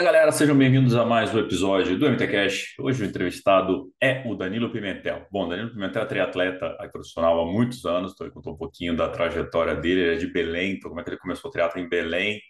Fala 0.00 0.12
galera, 0.12 0.32
sejam 0.32 0.56
bem-vindos 0.56 0.94
a 0.94 1.04
mais 1.04 1.34
um 1.34 1.38
episódio 1.38 1.98
do 1.98 2.06
MTCast. 2.06 2.74
Hoje 2.80 3.04
o 3.04 3.06
entrevistado 3.06 3.92
é 4.00 4.26
o 4.26 4.34
Danilo 4.34 4.72
Pimentel. 4.72 5.26
Bom, 5.30 5.46
Danilo 5.46 5.68
Pimentel 5.68 6.00
é 6.00 6.06
triatleta 6.06 6.74
profissional 6.90 7.38
há 7.38 7.44
muitos 7.44 7.84
anos, 7.84 8.12
então 8.12 8.26
ele 8.26 8.32
contou 8.32 8.54
um 8.54 8.56
pouquinho 8.56 8.96
da 8.96 9.10
trajetória 9.10 9.74
dele, 9.76 10.00
ele 10.00 10.14
é 10.14 10.16
de 10.16 10.26
Belém, 10.26 10.72
então 10.72 10.88
como 10.88 11.02
é 11.02 11.04
que 11.04 11.10
ele 11.10 11.18
começou 11.18 11.50
o 11.50 11.52
triatlo 11.52 11.78
em 11.82 11.86
Belém, 11.86 12.40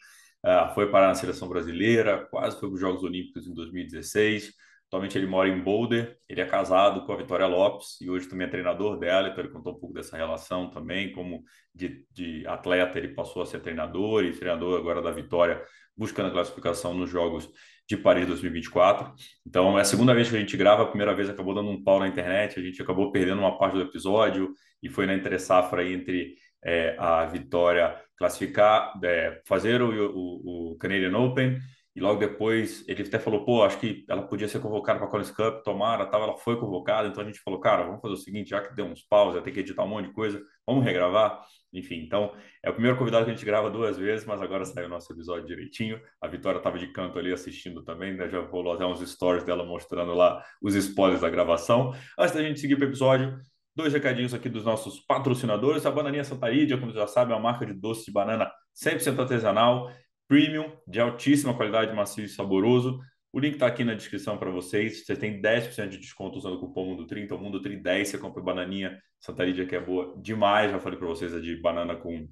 uh, 0.47 0.73
foi 0.77 0.93
parar 0.93 1.09
na 1.09 1.17
seleção 1.17 1.49
brasileira, 1.49 2.25
quase 2.31 2.57
foi 2.57 2.69
para 2.69 2.75
os 2.77 2.81
Jogos 2.81 3.03
Olímpicos 3.03 3.49
em 3.49 3.53
2016, 3.53 4.53
atualmente 4.91 5.17
ele 5.17 5.29
mora 5.29 5.49
em 5.49 5.63
Boulder, 5.63 6.19
ele 6.29 6.41
é 6.41 6.45
casado 6.45 7.06
com 7.06 7.13
a 7.13 7.17
Vitória 7.17 7.47
Lopes 7.47 8.01
e 8.01 8.11
hoje 8.11 8.29
também 8.29 8.49
é 8.49 8.51
treinador 8.51 8.99
dela, 8.99 9.29
então 9.29 9.45
ele 9.45 9.53
contou 9.53 9.73
um 9.73 9.79
pouco 9.79 9.95
dessa 9.95 10.17
relação 10.17 10.69
também, 10.69 11.13
como 11.13 11.45
de, 11.73 12.05
de 12.11 12.45
atleta 12.45 12.99
ele 12.99 13.15
passou 13.15 13.41
a 13.41 13.47
ser 13.47 13.61
treinador 13.61 14.24
e 14.24 14.33
treinador 14.33 14.77
agora 14.77 15.01
da 15.01 15.13
Vitória 15.13 15.63
buscando 15.97 16.27
a 16.29 16.33
classificação 16.33 16.92
nos 16.92 17.09
Jogos 17.09 17.48
de 17.88 17.97
Paris 17.97 18.27
2024. 18.27 19.12
Então, 19.47 19.78
é 19.78 19.83
a 19.83 19.84
segunda 19.84 20.12
vez 20.14 20.28
que 20.28 20.37
a 20.37 20.41
gente 20.41 20.56
grava, 20.56 20.83
a 20.83 20.87
primeira 20.87 21.14
vez 21.14 21.28
acabou 21.30 21.55
dando 21.55 21.70
um 21.70 21.83
pau 21.83 22.00
na 22.00 22.09
internet, 22.09 22.59
a 22.59 22.62
gente 22.62 22.83
acabou 22.83 23.12
perdendo 23.12 23.41
uma 23.41 23.59
parte 23.59 23.75
do 23.75 23.83
episódio 23.83 24.52
e 24.83 24.88
foi 24.88 25.06
na 25.06 25.14
entre 25.14 25.38
safra 25.38 25.83
aí 25.83 25.92
entre 25.92 26.34
é, 26.64 26.97
a 26.98 27.27
Vitória 27.27 27.97
classificar, 28.16 28.98
é, 29.05 29.41
fazer 29.47 29.83
o, 29.83 29.91
o, 29.91 30.72
o 30.72 30.78
Canadian 30.78 31.16
Open 31.16 31.59
e 31.94 32.00
logo 32.00 32.20
depois 32.20 32.84
ele 32.88 33.02
até 33.02 33.18
falou, 33.18 33.44
pô, 33.44 33.62
acho 33.62 33.78
que 33.78 34.04
ela 34.08 34.22
podia 34.22 34.46
ser 34.48 34.60
convocada 34.60 34.98
para 34.98 35.08
a 35.08 35.10
Collins 35.10 35.30
Cup, 35.30 35.62
tomara, 35.64 36.06
tal, 36.06 36.22
ela 36.22 36.36
foi 36.36 36.58
convocada, 36.58 37.08
então 37.08 37.22
a 37.22 37.26
gente 37.26 37.40
falou, 37.40 37.60
cara, 37.60 37.84
vamos 37.84 38.00
fazer 38.00 38.14
o 38.14 38.16
seguinte, 38.16 38.50
já 38.50 38.60
que 38.60 38.74
deu 38.74 38.86
uns 38.86 39.02
paus, 39.02 39.34
já 39.34 39.42
tem 39.42 39.52
que 39.52 39.60
editar 39.60 39.84
um 39.84 39.88
monte 39.88 40.06
de 40.06 40.12
coisa, 40.12 40.40
vamos 40.66 40.84
regravar. 40.84 41.44
Enfim, 41.72 42.02
então 42.04 42.32
é 42.64 42.70
o 42.70 42.72
primeiro 42.72 42.98
convidado 42.98 43.24
que 43.24 43.30
a 43.30 43.34
gente 43.34 43.44
grava 43.44 43.70
duas 43.70 43.96
vezes, 43.96 44.26
mas 44.26 44.42
agora 44.42 44.64
saiu 44.64 44.86
o 44.86 44.90
nosso 44.90 45.12
episódio 45.12 45.46
direitinho. 45.46 46.00
A 46.20 46.26
Vitória 46.26 46.58
estava 46.58 46.78
de 46.78 46.88
canto 46.88 47.18
ali 47.18 47.32
assistindo 47.32 47.84
também, 47.84 48.14
né? 48.14 48.28
já 48.28 48.41
rolou 48.41 48.74
até 48.74 48.84
uns 48.84 49.00
stories 49.08 49.44
dela 49.44 49.64
mostrando 49.64 50.12
lá 50.12 50.42
os 50.60 50.74
spoilers 50.74 51.20
da 51.20 51.30
gravação. 51.30 51.94
Antes 52.19 52.34
da 52.34 52.42
gente 52.42 52.58
seguir 52.58 52.75
para 52.75 52.86
o 52.86 52.88
episódio, 52.88 53.38
dois 53.75 53.92
recadinhos 53.92 54.34
aqui 54.34 54.48
dos 54.48 54.64
nossos 54.64 55.00
patrocinadores. 55.00 55.86
A 55.86 55.91
Bananinha 55.91 56.25
Santa 56.25 56.50
Ídia, 56.50 56.78
como 56.78 56.92
já 56.92 57.06
sabe, 57.06 57.32
é 57.32 57.34
uma 57.34 57.42
marca 57.42 57.64
de 57.64 57.72
doce 57.72 58.06
de 58.06 58.12
banana 58.12 58.50
100% 58.75 59.19
artesanal, 59.19 59.91
premium, 60.31 60.70
de 60.86 61.00
altíssima 61.00 61.53
qualidade, 61.53 61.92
macio 61.92 62.25
e 62.25 62.28
saboroso. 62.28 63.00
O 63.33 63.41
link 63.41 63.55
está 63.55 63.67
aqui 63.67 63.83
na 63.83 63.95
descrição 63.95 64.39
para 64.39 64.48
vocês. 64.48 65.05
Você 65.05 65.17
tem 65.17 65.42
10% 65.42 65.89
de 65.89 65.98
desconto 65.98 66.39
usando 66.39 66.55
o 66.55 66.61
cupom 66.61 66.97
Mundo30, 66.97 67.33
o 67.33 67.39
Mundo3010. 67.39 68.05
Você 68.05 68.17
compra 68.17 68.41
bananinha 68.41 68.97
Santa 69.19 69.45
Lídia, 69.45 69.67
que 69.67 69.75
é 69.75 69.81
boa 69.81 70.14
demais. 70.22 70.70
Já 70.70 70.78
falei 70.78 70.97
para 70.97 71.09
vocês, 71.09 71.34
a 71.34 71.41
de 71.41 71.56
banana 71.56 71.97
com, 71.97 72.28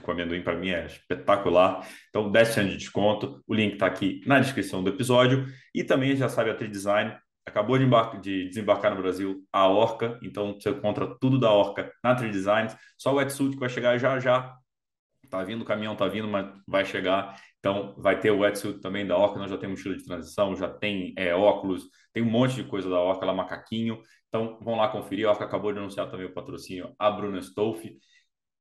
com 0.00 0.10
amendoim, 0.10 0.42
para 0.42 0.56
mim 0.56 0.70
é 0.70 0.86
espetacular. 0.86 1.86
Então, 2.08 2.32
10% 2.32 2.70
de 2.70 2.78
desconto. 2.78 3.42
O 3.46 3.52
link 3.52 3.74
está 3.74 3.84
aqui 3.84 4.22
na 4.26 4.40
descrição 4.40 4.82
do 4.82 4.88
episódio. 4.88 5.44
E 5.74 5.84
também, 5.84 6.16
já 6.16 6.30
sabe, 6.30 6.48
a 6.48 6.54
Tri 6.54 6.68
Design 6.68 7.14
acabou 7.44 7.76
de, 7.76 7.86
de, 8.22 8.48
desembarcar 8.48 8.94
no 8.94 9.02
Brasil 9.02 9.46
a 9.52 9.68
Orca. 9.68 10.18
Então, 10.22 10.54
você 10.54 10.70
encontra 10.70 11.14
tudo 11.20 11.38
da 11.38 11.52
Orca 11.52 11.92
na 12.02 12.14
Tri 12.14 12.30
Design. 12.30 12.70
Só 12.96 13.12
o 13.12 13.16
wetsuit 13.16 13.52
que 13.52 13.60
vai 13.60 13.68
chegar 13.68 13.98
já 13.98 14.18
já. 14.18 14.56
Tá 15.32 15.42
vindo, 15.42 15.62
o 15.62 15.64
caminhão 15.64 15.96
tá 15.96 16.06
vindo, 16.06 16.28
mas 16.28 16.46
vai 16.68 16.84
chegar. 16.84 17.40
Então, 17.58 17.94
vai 17.96 18.20
ter 18.20 18.30
o 18.30 18.40
wetsuit 18.40 18.80
também 18.82 19.06
da 19.06 19.16
Orca, 19.16 19.38
nós 19.38 19.50
já 19.50 19.56
temos 19.56 19.78
mochila 19.78 19.96
de 19.96 20.04
transição, 20.04 20.54
já 20.54 20.68
tem 20.68 21.14
é, 21.16 21.34
óculos, 21.34 21.88
tem 22.12 22.22
um 22.22 22.28
monte 22.30 22.56
de 22.56 22.64
coisa 22.64 22.90
da 22.90 23.00
Orca 23.00 23.24
lá, 23.24 23.32
macaquinho. 23.32 24.02
Então, 24.28 24.58
vão 24.60 24.74
lá 24.76 24.88
conferir. 24.88 25.26
A 25.26 25.30
Orca 25.30 25.44
acabou 25.46 25.72
de 25.72 25.78
anunciar 25.78 26.10
também 26.10 26.26
o 26.26 26.34
patrocínio 26.34 26.94
a 26.98 27.10
Bruna 27.10 27.38
Stolfi. 27.38 27.96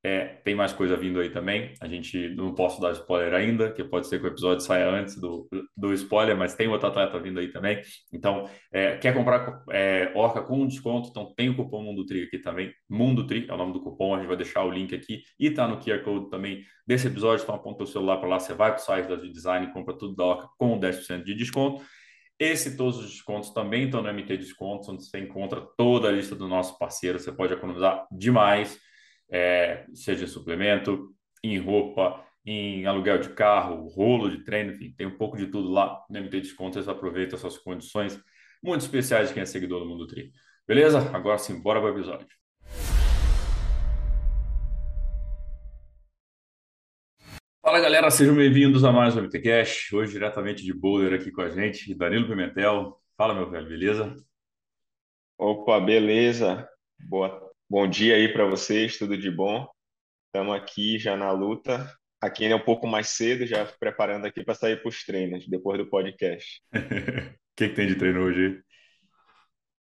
É, 0.03 0.25
tem 0.43 0.55
mais 0.55 0.73
coisa 0.73 0.97
vindo 0.97 1.19
aí 1.19 1.29
também. 1.29 1.75
A 1.79 1.87
gente 1.87 2.29
não 2.29 2.55
posso 2.55 2.81
dar 2.81 2.91
spoiler 2.93 3.33
ainda, 3.35 3.71
que 3.71 3.83
pode 3.83 4.07
ser 4.07 4.19
que 4.19 4.25
o 4.25 4.29
episódio 4.29 4.65
saia 4.65 4.89
antes 4.89 5.15
do, 5.15 5.47
do 5.77 5.93
spoiler, 5.93 6.35
mas 6.35 6.55
tem 6.55 6.67
outro 6.67 6.87
atleta 6.87 7.19
vindo 7.19 7.39
aí 7.39 7.49
também. 7.49 7.79
Então, 8.11 8.49
é, 8.71 8.97
quer 8.97 9.13
comprar 9.13 9.63
é, 9.69 10.11
Orca 10.15 10.41
com 10.41 10.65
desconto? 10.65 11.09
Então, 11.09 11.31
tem 11.35 11.49
o 11.49 11.55
cupom 11.55 11.83
Mundo 11.83 12.03
Tri 12.03 12.23
aqui 12.23 12.39
também. 12.39 12.73
Mundo 12.89 13.27
Tri 13.27 13.45
é 13.47 13.53
o 13.53 13.57
nome 13.57 13.73
do 13.73 13.81
cupom. 13.81 14.15
A 14.15 14.17
gente 14.17 14.27
vai 14.27 14.37
deixar 14.37 14.63
o 14.63 14.71
link 14.71 14.95
aqui 14.95 15.21
e 15.39 15.51
tá 15.51 15.67
no 15.67 15.77
QR 15.77 16.01
Code 16.03 16.31
também 16.31 16.63
desse 16.87 17.05
episódio. 17.05 17.43
Então, 17.43 17.53
aponta 17.53 17.83
o 17.83 17.87
celular 17.87 18.17
para 18.17 18.27
lá, 18.27 18.39
você 18.39 18.55
vai 18.55 18.71
para 18.71 18.81
o 18.81 18.83
site 18.83 19.07
da 19.07 19.15
Design, 19.15 19.71
compra 19.71 19.95
tudo 19.95 20.15
da 20.15 20.25
Orca 20.25 20.49
com 20.57 20.79
10% 20.79 21.23
de 21.23 21.35
desconto. 21.35 21.83
Esse 22.39 22.75
todos 22.75 22.97
os 22.97 23.11
descontos 23.11 23.51
também 23.51 23.83
estão 23.83 24.01
no 24.01 24.11
MT 24.11 24.35
Descontos, 24.35 24.89
onde 24.89 25.05
você 25.05 25.19
encontra 25.19 25.61
toda 25.77 26.07
a 26.07 26.11
lista 26.11 26.35
do 26.35 26.47
nosso 26.47 26.75
parceiro. 26.79 27.19
Você 27.19 27.31
pode 27.31 27.53
economizar 27.53 28.07
demais 28.11 28.79
é, 29.31 29.85
seja 29.93 30.25
em 30.25 30.27
suplemento, 30.27 31.15
em 31.41 31.57
roupa, 31.57 32.23
em 32.45 32.85
aluguel 32.85 33.19
de 33.19 33.29
carro, 33.29 33.87
rolo 33.87 34.29
de 34.29 34.43
treino, 34.43 34.73
enfim, 34.73 34.93
tem 34.97 35.07
um 35.07 35.17
pouco 35.17 35.37
de 35.37 35.47
tudo 35.47 35.71
lá 35.71 36.03
no 36.09 36.19
MT 36.19 36.41
Desconto. 36.41 36.81
Você 36.81 36.89
aproveita 36.89 37.35
essas 37.35 37.57
condições 37.57 38.19
muito 38.61 38.81
especiais 38.81 39.29
de 39.29 39.33
quem 39.33 39.43
é 39.43 39.45
seguidor 39.45 39.79
do 39.79 39.85
Mundo 39.87 40.05
Tri. 40.05 40.31
Beleza? 40.67 40.99
Agora 41.15 41.37
sim, 41.37 41.61
bora 41.61 41.79
para 41.79 41.91
o 41.91 41.93
episódio. 41.93 42.27
Fala 47.61 47.79
galera, 47.79 48.09
sejam 48.09 48.35
bem-vindos 48.35 48.83
a 48.83 48.91
mais 48.91 49.15
um 49.15 49.21
MTCast. 49.21 49.95
Hoje, 49.95 50.13
diretamente 50.13 50.63
de 50.63 50.73
Boulder, 50.73 51.13
aqui 51.13 51.31
com 51.31 51.41
a 51.41 51.49
gente, 51.49 51.93
Danilo 51.93 52.27
Pimentel. 52.27 52.99
Fala, 53.15 53.35
meu 53.35 53.49
velho, 53.49 53.69
beleza? 53.69 54.15
Opa, 55.37 55.79
beleza. 55.79 56.67
Boa 56.99 57.50
Bom 57.71 57.87
dia 57.87 58.17
aí 58.17 58.27
para 58.27 58.43
vocês, 58.43 58.97
tudo 58.97 59.17
de 59.17 59.31
bom? 59.31 59.65
Estamos 60.25 60.53
aqui 60.53 60.99
já 60.99 61.15
na 61.15 61.31
luta. 61.31 61.89
Aqui 62.19 62.43
ainda 62.43 62.55
é 62.55 62.57
um 62.57 62.65
pouco 62.65 62.85
mais 62.85 63.07
cedo, 63.07 63.47
já 63.47 63.65
preparando 63.65 64.25
aqui 64.25 64.43
para 64.43 64.55
sair 64.55 64.81
para 64.81 64.89
os 64.89 65.05
treinos 65.05 65.47
depois 65.47 65.77
do 65.77 65.89
podcast. 65.89 66.61
O 67.53 67.55
que, 67.55 67.69
que 67.69 67.75
tem 67.75 67.87
de 67.87 67.95
treino 67.95 68.23
hoje? 68.23 68.61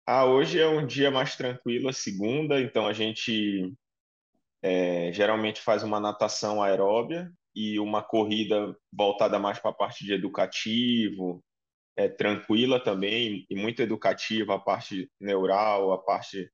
Ah, 0.06 0.24
hoje 0.24 0.60
é 0.60 0.68
um 0.68 0.86
dia 0.86 1.10
mais 1.10 1.34
tranquilo, 1.34 1.88
a 1.88 1.92
segunda, 1.92 2.60
então 2.60 2.86
a 2.86 2.92
gente 2.92 3.74
é, 4.62 5.12
geralmente 5.12 5.60
faz 5.60 5.82
uma 5.82 5.98
natação 5.98 6.62
aeróbia 6.62 7.28
e 7.56 7.80
uma 7.80 8.04
corrida 8.04 8.72
voltada 8.92 9.36
mais 9.36 9.58
para 9.58 9.72
a 9.72 9.74
parte 9.74 10.04
de 10.04 10.12
educativo, 10.12 11.42
é, 11.96 12.08
tranquila 12.08 12.78
também, 12.78 13.44
e 13.50 13.56
muito 13.56 13.82
educativa, 13.82 14.54
a 14.54 14.60
parte 14.60 15.10
neural, 15.18 15.92
a 15.92 15.98
parte 15.98 16.48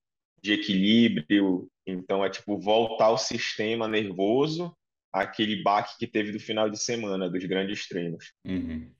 de 0.46 0.52
equilíbrio. 0.54 1.68
Então, 1.86 2.24
é 2.24 2.30
tipo 2.30 2.58
voltar 2.58 3.10
o 3.10 3.18
sistema 3.18 3.88
nervoso 3.88 4.74
àquele 5.12 5.62
baque 5.62 5.98
que 5.98 6.06
teve 6.06 6.32
do 6.32 6.40
final 6.40 6.70
de 6.70 6.78
semana, 6.78 7.28
dos 7.28 7.44
grandes 7.44 7.86
treinos. 7.88 8.32
Uhum. 8.44 8.90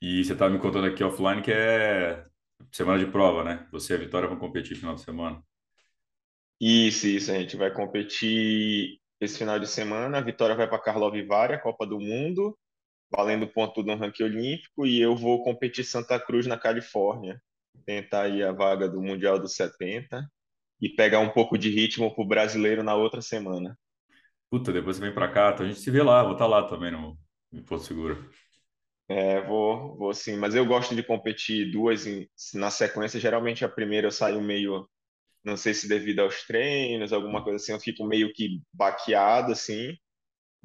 E 0.00 0.22
você 0.22 0.32
estava 0.34 0.52
me 0.52 0.58
contando 0.58 0.86
aqui 0.86 1.02
offline 1.02 1.42
que 1.42 1.52
é 1.52 2.24
semana 2.70 2.98
de 2.98 3.10
prova, 3.10 3.42
né? 3.42 3.66
Você 3.72 3.94
e 3.94 3.96
a 3.96 3.98
Vitória 3.98 4.28
vão 4.28 4.38
competir 4.38 4.76
final 4.76 4.94
de 4.94 5.00
semana. 5.00 5.42
Isso, 6.60 7.06
isso. 7.06 7.30
A 7.30 7.34
gente 7.34 7.56
vai 7.56 7.72
competir 7.72 9.00
esse 9.20 9.38
final 9.38 9.58
de 9.58 9.66
semana. 9.66 10.18
A 10.18 10.20
Vitória 10.20 10.54
vai 10.54 10.68
para 10.68 10.78
Karlovy 10.78 11.24
Vary, 11.24 11.60
Copa 11.60 11.86
do 11.86 11.98
Mundo, 11.98 12.56
valendo 13.10 13.46
ponto 13.46 13.82
no 13.82 13.96
ranking 13.96 14.24
olímpico, 14.24 14.86
e 14.86 15.00
eu 15.00 15.16
vou 15.16 15.42
competir 15.42 15.84
Santa 15.84 16.18
Cruz, 16.18 16.46
na 16.46 16.58
Califórnia, 16.58 17.40
tentar 17.86 18.22
aí 18.22 18.42
a 18.42 18.52
vaga 18.52 18.88
do 18.88 19.00
Mundial 19.00 19.38
dos 19.38 19.54
70 19.54 20.28
e 20.80 20.88
pegar 20.88 21.20
um 21.20 21.30
pouco 21.30 21.56
de 21.56 21.70
ritmo 21.70 22.14
pro 22.14 22.24
brasileiro 22.24 22.82
na 22.82 22.94
outra 22.94 23.22
semana. 23.22 23.78
Puta, 24.50 24.72
depois 24.72 24.96
você 24.96 25.02
vem 25.02 25.14
para 25.14 25.28
cá, 25.28 25.50
então 25.52 25.66
a 25.66 25.68
gente 25.68 25.80
se 25.80 25.90
vê 25.90 26.02
lá, 26.02 26.22
vou 26.22 26.32
estar 26.32 26.44
tá 26.44 26.50
lá 26.50 26.68
também 26.68 26.92
no, 26.92 27.18
no 27.50 27.62
Porto 27.64 27.84
Seguro. 27.84 28.30
É, 29.08 29.40
vou, 29.42 29.96
vou 29.96 30.14
sim, 30.14 30.36
mas 30.36 30.54
eu 30.54 30.64
gosto 30.64 30.94
de 30.94 31.02
competir 31.02 31.70
duas 31.70 32.06
em, 32.06 32.28
na 32.54 32.70
sequência. 32.70 33.20
Geralmente 33.20 33.64
a 33.64 33.68
primeira 33.68 34.06
eu 34.06 34.12
saio 34.12 34.40
meio, 34.40 34.88
não 35.44 35.56
sei 35.56 35.74
se 35.74 35.88
devido 35.88 36.20
aos 36.20 36.44
treinos, 36.44 37.12
alguma 37.12 37.42
coisa 37.42 37.56
assim, 37.56 37.72
eu 37.72 37.80
fico 37.80 38.04
meio 38.04 38.32
que 38.32 38.62
baqueado 38.72 39.52
assim. 39.52 39.96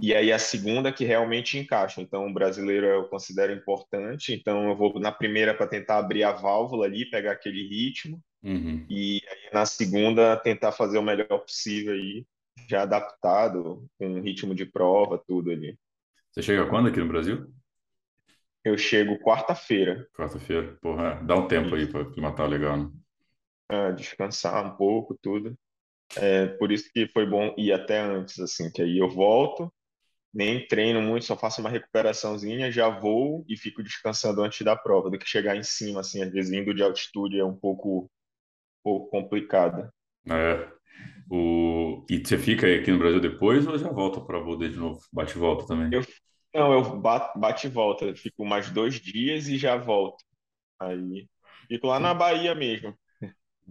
E 0.02 0.16
aí 0.16 0.32
a 0.32 0.40
segunda 0.40 0.94
que 0.94 1.04
realmente 1.04 1.58
encaixa. 1.58 2.02
Então 2.02 2.28
o 2.28 2.34
brasileiro 2.34 2.86
eu 2.86 3.10
considero 3.10 3.54
importante, 3.54 4.34
então 4.34 4.70
eu 4.70 4.76
vou 4.76 5.00
na 5.00 5.12
primeira 5.12 5.54
para 5.54 5.68
tentar 5.68 5.98
abrir 5.98 6.24
a 6.24 6.32
válvula 6.32 6.86
ali, 6.86 7.10
pegar 7.10 7.34
aquele 7.34 7.68
ritmo. 7.68 8.24
Uhum. 8.44 8.86
E 8.90 9.22
aí, 9.28 9.54
na 9.54 9.66
segunda, 9.66 10.38
tentar 10.38 10.72
fazer 10.72 10.98
o 10.98 11.04
melhor 11.04 11.40
possível 11.40 11.94
aí, 11.94 12.26
já 12.70 12.84
adaptado, 12.84 13.86
com 13.98 14.22
ritmo 14.22 14.56
de 14.56 14.66
prova, 14.66 15.22
tudo 15.28 15.52
ali. 15.52 15.78
Você 16.32 16.42
chega 16.42 16.68
quando 16.68 16.90
aqui 16.90 17.00
no 17.00 17.08
Brasil? 17.08 17.48
Eu 18.64 18.78
chego 18.78 19.18
quarta-feira. 19.20 20.08
Quarta-feira, 20.14 20.78
porra, 20.82 21.22
dá 21.24 21.36
um 21.36 21.48
tempo 21.48 21.76
aí 21.76 21.88
para 21.88 22.06
matar 22.18 22.46
legal, 22.48 22.78
né? 22.78 22.92
É, 23.72 23.92
descansar 23.94 24.66
um 24.66 24.76
pouco, 24.76 25.18
tudo. 25.22 25.58
É, 26.18 26.48
por 26.48 26.72
isso 26.72 26.90
que 26.92 27.08
foi 27.08 27.26
bom 27.26 27.54
ir 27.58 27.72
até 27.72 28.00
antes, 28.00 28.40
assim, 28.40 28.72
que 28.72 28.82
aí 28.82 28.98
eu 28.98 29.10
volto, 29.10 29.72
nem 30.34 30.68
treino 30.68 31.02
muito, 31.02 31.26
só 31.26 31.38
faço 31.38 31.62
uma 31.62 31.70
recuperaçãozinha, 31.70 32.72
já 32.72 32.90
vou 32.90 33.46
e 33.48 33.56
fico 33.56 33.84
descansando 33.84 34.42
antes 34.42 34.62
da 34.66 34.76
prova, 34.76 35.10
do 35.10 35.20
que 35.20 35.28
chegar 35.28 35.56
em 35.56 35.64
cima, 35.64 36.02
assim, 36.02 36.24
às 36.24 36.32
vezes 36.32 36.52
indo 36.52 36.74
de 36.74 36.84
altitude 36.84 37.40
é 37.40 37.46
um 37.46 37.56
pouco 37.56 38.10
pouco 38.84 39.10
complicada. 39.10 39.94
É. 40.30 40.68
O... 41.30 42.06
E 42.10 42.18
você 42.18 42.38
fica 42.38 42.68
aqui 42.68 42.92
no 42.92 43.00
Brasil 43.00 43.20
depois 43.20 43.68
ou 43.68 43.78
já 43.78 43.90
volta 43.90 44.20
para 44.22 44.42
Boulder 44.42 44.70
de 44.70 44.78
novo? 44.78 45.00
Bate 45.14 45.36
e 45.36 45.40
volta 45.40 45.66
também? 45.68 45.90
Eu, 45.92 46.04
Não, 46.54 46.74
eu 46.74 47.00
bato, 47.00 47.40
bate 47.40 47.68
e 47.68 47.70
volta. 47.70 48.16
Fico 48.16 48.46
mais 48.46 48.70
dois 48.72 48.96
dias 48.96 49.48
e 49.48 49.58
já 49.58 49.78
volto. 49.78 50.24
Aí 50.80 51.28
fico 51.68 51.88
lá 51.88 52.00
na 52.00 52.14
Bahia 52.14 52.56
mesmo. 52.56 52.96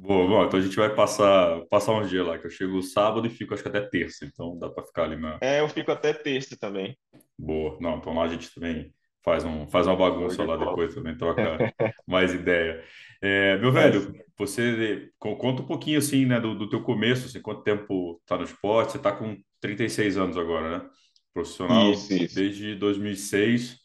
Boa, 0.01 0.29
bom, 0.29 0.45
então 0.45 0.61
a 0.61 0.63
gente 0.63 0.77
vai 0.77 0.95
passar, 0.95 1.61
passar 1.69 1.93
um 1.93 2.07
dia 2.07 2.23
lá, 2.23 2.39
que 2.39 2.47
eu 2.47 2.51
chego 2.51 2.81
sábado 2.81 3.27
e 3.27 3.31
fico 3.31 3.53
acho 3.53 3.65
que 3.65 3.69
até 3.69 3.81
terça, 3.81 4.25
então 4.25 4.57
dá 4.57 4.71
para 4.71 4.85
ficar 4.87 5.03
ali 5.03 5.17
na. 5.17 5.39
É, 5.41 5.59
eu 5.59 5.69
fico 5.69 5.91
até 5.91 6.13
terça 6.13 6.57
também. 6.57 6.97
Boa. 7.37 7.77
Não, 7.81 7.97
então 7.97 8.15
lá 8.15 8.23
a 8.23 8.29
gente 8.29 8.55
também 8.55 8.95
faz, 9.29 9.45
um, 9.45 9.69
faz 9.69 9.87
uma 9.87 9.97
bagunça 9.97 10.43
lá 10.45 10.57
depois 10.57 10.95
também, 10.95 11.17
troca 11.17 11.43
mais 12.07 12.33
ideia. 12.33 12.83
É, 13.21 13.59
meu 13.59 13.73
velho, 13.73 14.15
você 14.37 15.11
conta 15.19 15.63
um 15.63 15.67
pouquinho 15.67 15.99
assim, 15.99 16.25
né, 16.25 16.41
do, 16.41 16.55
do 16.55 16.69
teu 16.69 16.83
começo, 16.83 17.27
assim, 17.27 17.43
quanto 17.43 17.63
tempo 17.63 18.21
tá 18.27 18.37
no 18.37 18.45
esporte, 18.45 18.93
você 18.93 18.99
tá 18.99 19.13
com 19.13 19.37
36 19.61 20.17
anos 20.17 20.37
agora, 20.37 20.79
né? 20.79 20.91
Profissional 21.35 21.93
Isso, 21.93 22.13
isso, 22.15 22.35
desde 22.35 22.75
2006. 22.77 23.77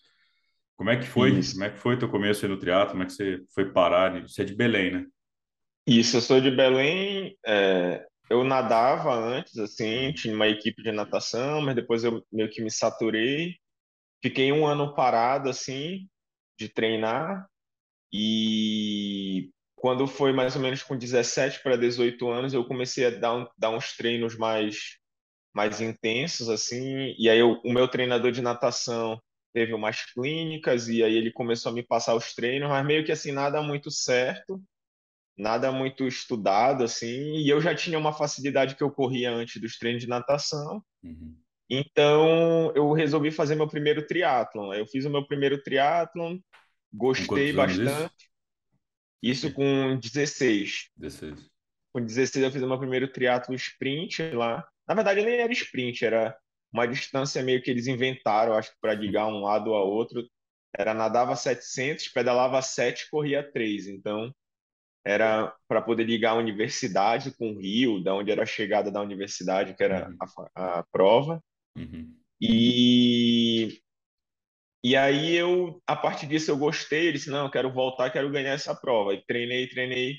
Como 0.75 0.89
é 0.89 0.97
que 0.97 1.07
foi? 1.07 1.31
isso. 1.31 1.53
Como 1.53 1.65
é 1.65 1.69
que 1.69 1.77
foi 1.77 1.97
teu 1.97 2.09
começo 2.09 2.45
aí 2.45 2.51
no 2.51 2.57
triatlo? 2.57 2.91
Como 2.91 3.03
é 3.03 3.05
que 3.05 3.13
você 3.13 3.39
foi 3.53 3.71
parar? 3.71 4.21
Você 4.21 4.41
é 4.41 4.45
de 4.45 4.55
Belém, 4.55 4.91
né? 4.91 5.05
Isso, 5.85 6.17
eu 6.17 6.21
sou 6.21 6.39
de 6.39 6.49
Belém. 6.49 7.37
é, 7.45 8.05
eu 8.29 8.43
nadava 8.43 9.13
antes, 9.13 9.57
assim, 9.57 10.11
tinha 10.13 10.33
uma 10.33 10.47
equipe 10.47 10.81
de 10.81 10.91
natação, 10.91 11.61
mas 11.61 11.75
depois 11.75 12.03
eu 12.03 12.23
meio 12.31 12.49
que 12.49 12.63
me 12.63 12.71
saturei. 12.71 13.55
Fiquei 14.23 14.51
um 14.53 14.67
ano 14.67 14.95
parado, 14.95 15.49
assim, 15.49 16.09
de 16.59 16.69
treinar. 16.69 17.47
E 18.13 19.51
quando 19.75 20.07
foi 20.07 20.31
mais 20.33 20.55
ou 20.55 20.61
menos 20.61 20.83
com 20.83 20.97
17 20.97 21.61
para 21.63 21.77
18 21.77 22.29
anos, 22.29 22.53
eu 22.53 22.65
comecei 22.65 23.05
a 23.05 23.09
dar, 23.11 23.35
um- 23.35 23.47
dar 23.57 23.71
uns 23.71 23.95
treinos 23.97 24.37
mais, 24.37 24.97
mais 25.53 25.81
intensos, 25.81 26.49
assim. 26.49 27.15
E 27.17 27.29
aí 27.29 27.39
eu- 27.39 27.61
o 27.65 27.73
meu 27.73 27.87
treinador 27.87 28.31
de 28.31 28.41
natação 28.41 29.21
teve 29.53 29.73
umas 29.73 30.03
clínicas, 30.13 30.87
e 30.89 31.03
aí 31.03 31.15
ele 31.15 31.31
começou 31.31 31.71
a 31.71 31.75
me 31.75 31.83
passar 31.83 32.15
os 32.15 32.33
treinos, 32.35 32.69
mas 32.69 32.85
meio 32.85 33.05
que 33.05 33.11
assim, 33.11 33.31
nada 33.31 33.61
muito 33.63 33.91
certo. 33.91 34.61
nada 35.37 35.71
muito 35.71 36.07
estudado 36.07 36.83
assim, 36.83 37.35
e 37.37 37.49
eu 37.49 37.59
já 37.61 37.73
tinha 37.75 37.97
uma 37.97 38.13
facilidade 38.13 38.75
que 38.75 38.83
eu 38.83 38.91
corria 38.91 39.31
antes 39.31 39.61
dos 39.61 39.77
treinos 39.77 40.01
de 40.01 40.07
natação. 40.07 40.83
Uhum. 41.03 41.35
Então, 41.69 42.71
eu 42.75 42.91
resolvi 42.93 43.31
fazer 43.31 43.55
meu 43.55 43.67
primeiro 43.67 44.05
triatlon. 44.05 44.73
Eu 44.73 44.85
fiz 44.87 45.05
o 45.05 45.09
meu 45.09 45.25
primeiro 45.25 45.61
triatlon, 45.63 46.39
gostei 46.93 47.53
anos 47.59 47.77
isso? 47.77 48.07
bastante. 48.07 48.29
Isso 49.21 49.51
com 49.53 49.97
16. 49.99 50.89
16. 50.97 51.51
Com 51.93 52.03
16 52.05 52.43
eu 52.45 52.51
fiz 52.51 52.61
o 52.63 52.67
meu 52.67 52.79
primeiro 52.79 53.11
triatlo 53.11 53.55
sprint 53.55 54.31
lá. 54.33 54.67
Na 54.87 54.95
verdade, 54.95 55.23
nem 55.23 55.35
era 55.39 55.53
sprint, 55.53 56.05
era 56.05 56.37
uma 56.73 56.87
distância 56.87 57.43
meio 57.43 57.61
que 57.61 57.71
eles 57.71 57.87
inventaram, 57.87 58.53
acho 58.55 58.71
que 58.71 58.77
para 58.81 58.93
ligar 58.95 59.27
um 59.27 59.41
lado 59.43 59.73
ao 59.73 59.89
outro. 59.89 60.27
Era 60.77 60.93
nadava 60.93 61.35
700, 61.35 62.07
pedalava 62.09 62.61
7, 62.61 63.09
corria 63.11 63.43
3. 63.51 63.87
Então, 63.87 64.33
era 65.05 65.53
para 65.67 65.81
poder 65.81 66.05
ligar 66.05 66.31
a 66.31 66.35
universidade 66.35 67.31
com 67.37 67.51
o 67.51 67.59
Rio, 67.59 68.03
da 68.03 68.13
onde 68.15 68.31
era 68.31 68.43
a 68.43 68.45
chegada 68.45 68.91
da 68.91 69.01
universidade, 69.01 69.75
que 69.75 69.83
era 69.83 70.09
Uhum. 70.09 70.17
a, 70.55 70.79
a 70.79 70.83
prova. 70.91 71.43
Uhum. 71.75 72.19
E, 72.41 73.81
e 74.83 74.95
aí 74.95 75.35
eu, 75.35 75.81
a 75.87 75.95
partir 75.95 76.27
disso 76.27 76.51
eu 76.51 76.57
gostei, 76.57 77.07
eu 77.09 77.13
disse, 77.13 77.29
não, 77.29 77.45
eu 77.45 77.51
quero 77.51 77.71
voltar, 77.71 78.11
quero 78.11 78.29
ganhar 78.31 78.51
essa 78.53 78.75
prova. 78.75 79.13
E 79.13 79.23
treinei, 79.25 79.67
treinei 79.69 80.17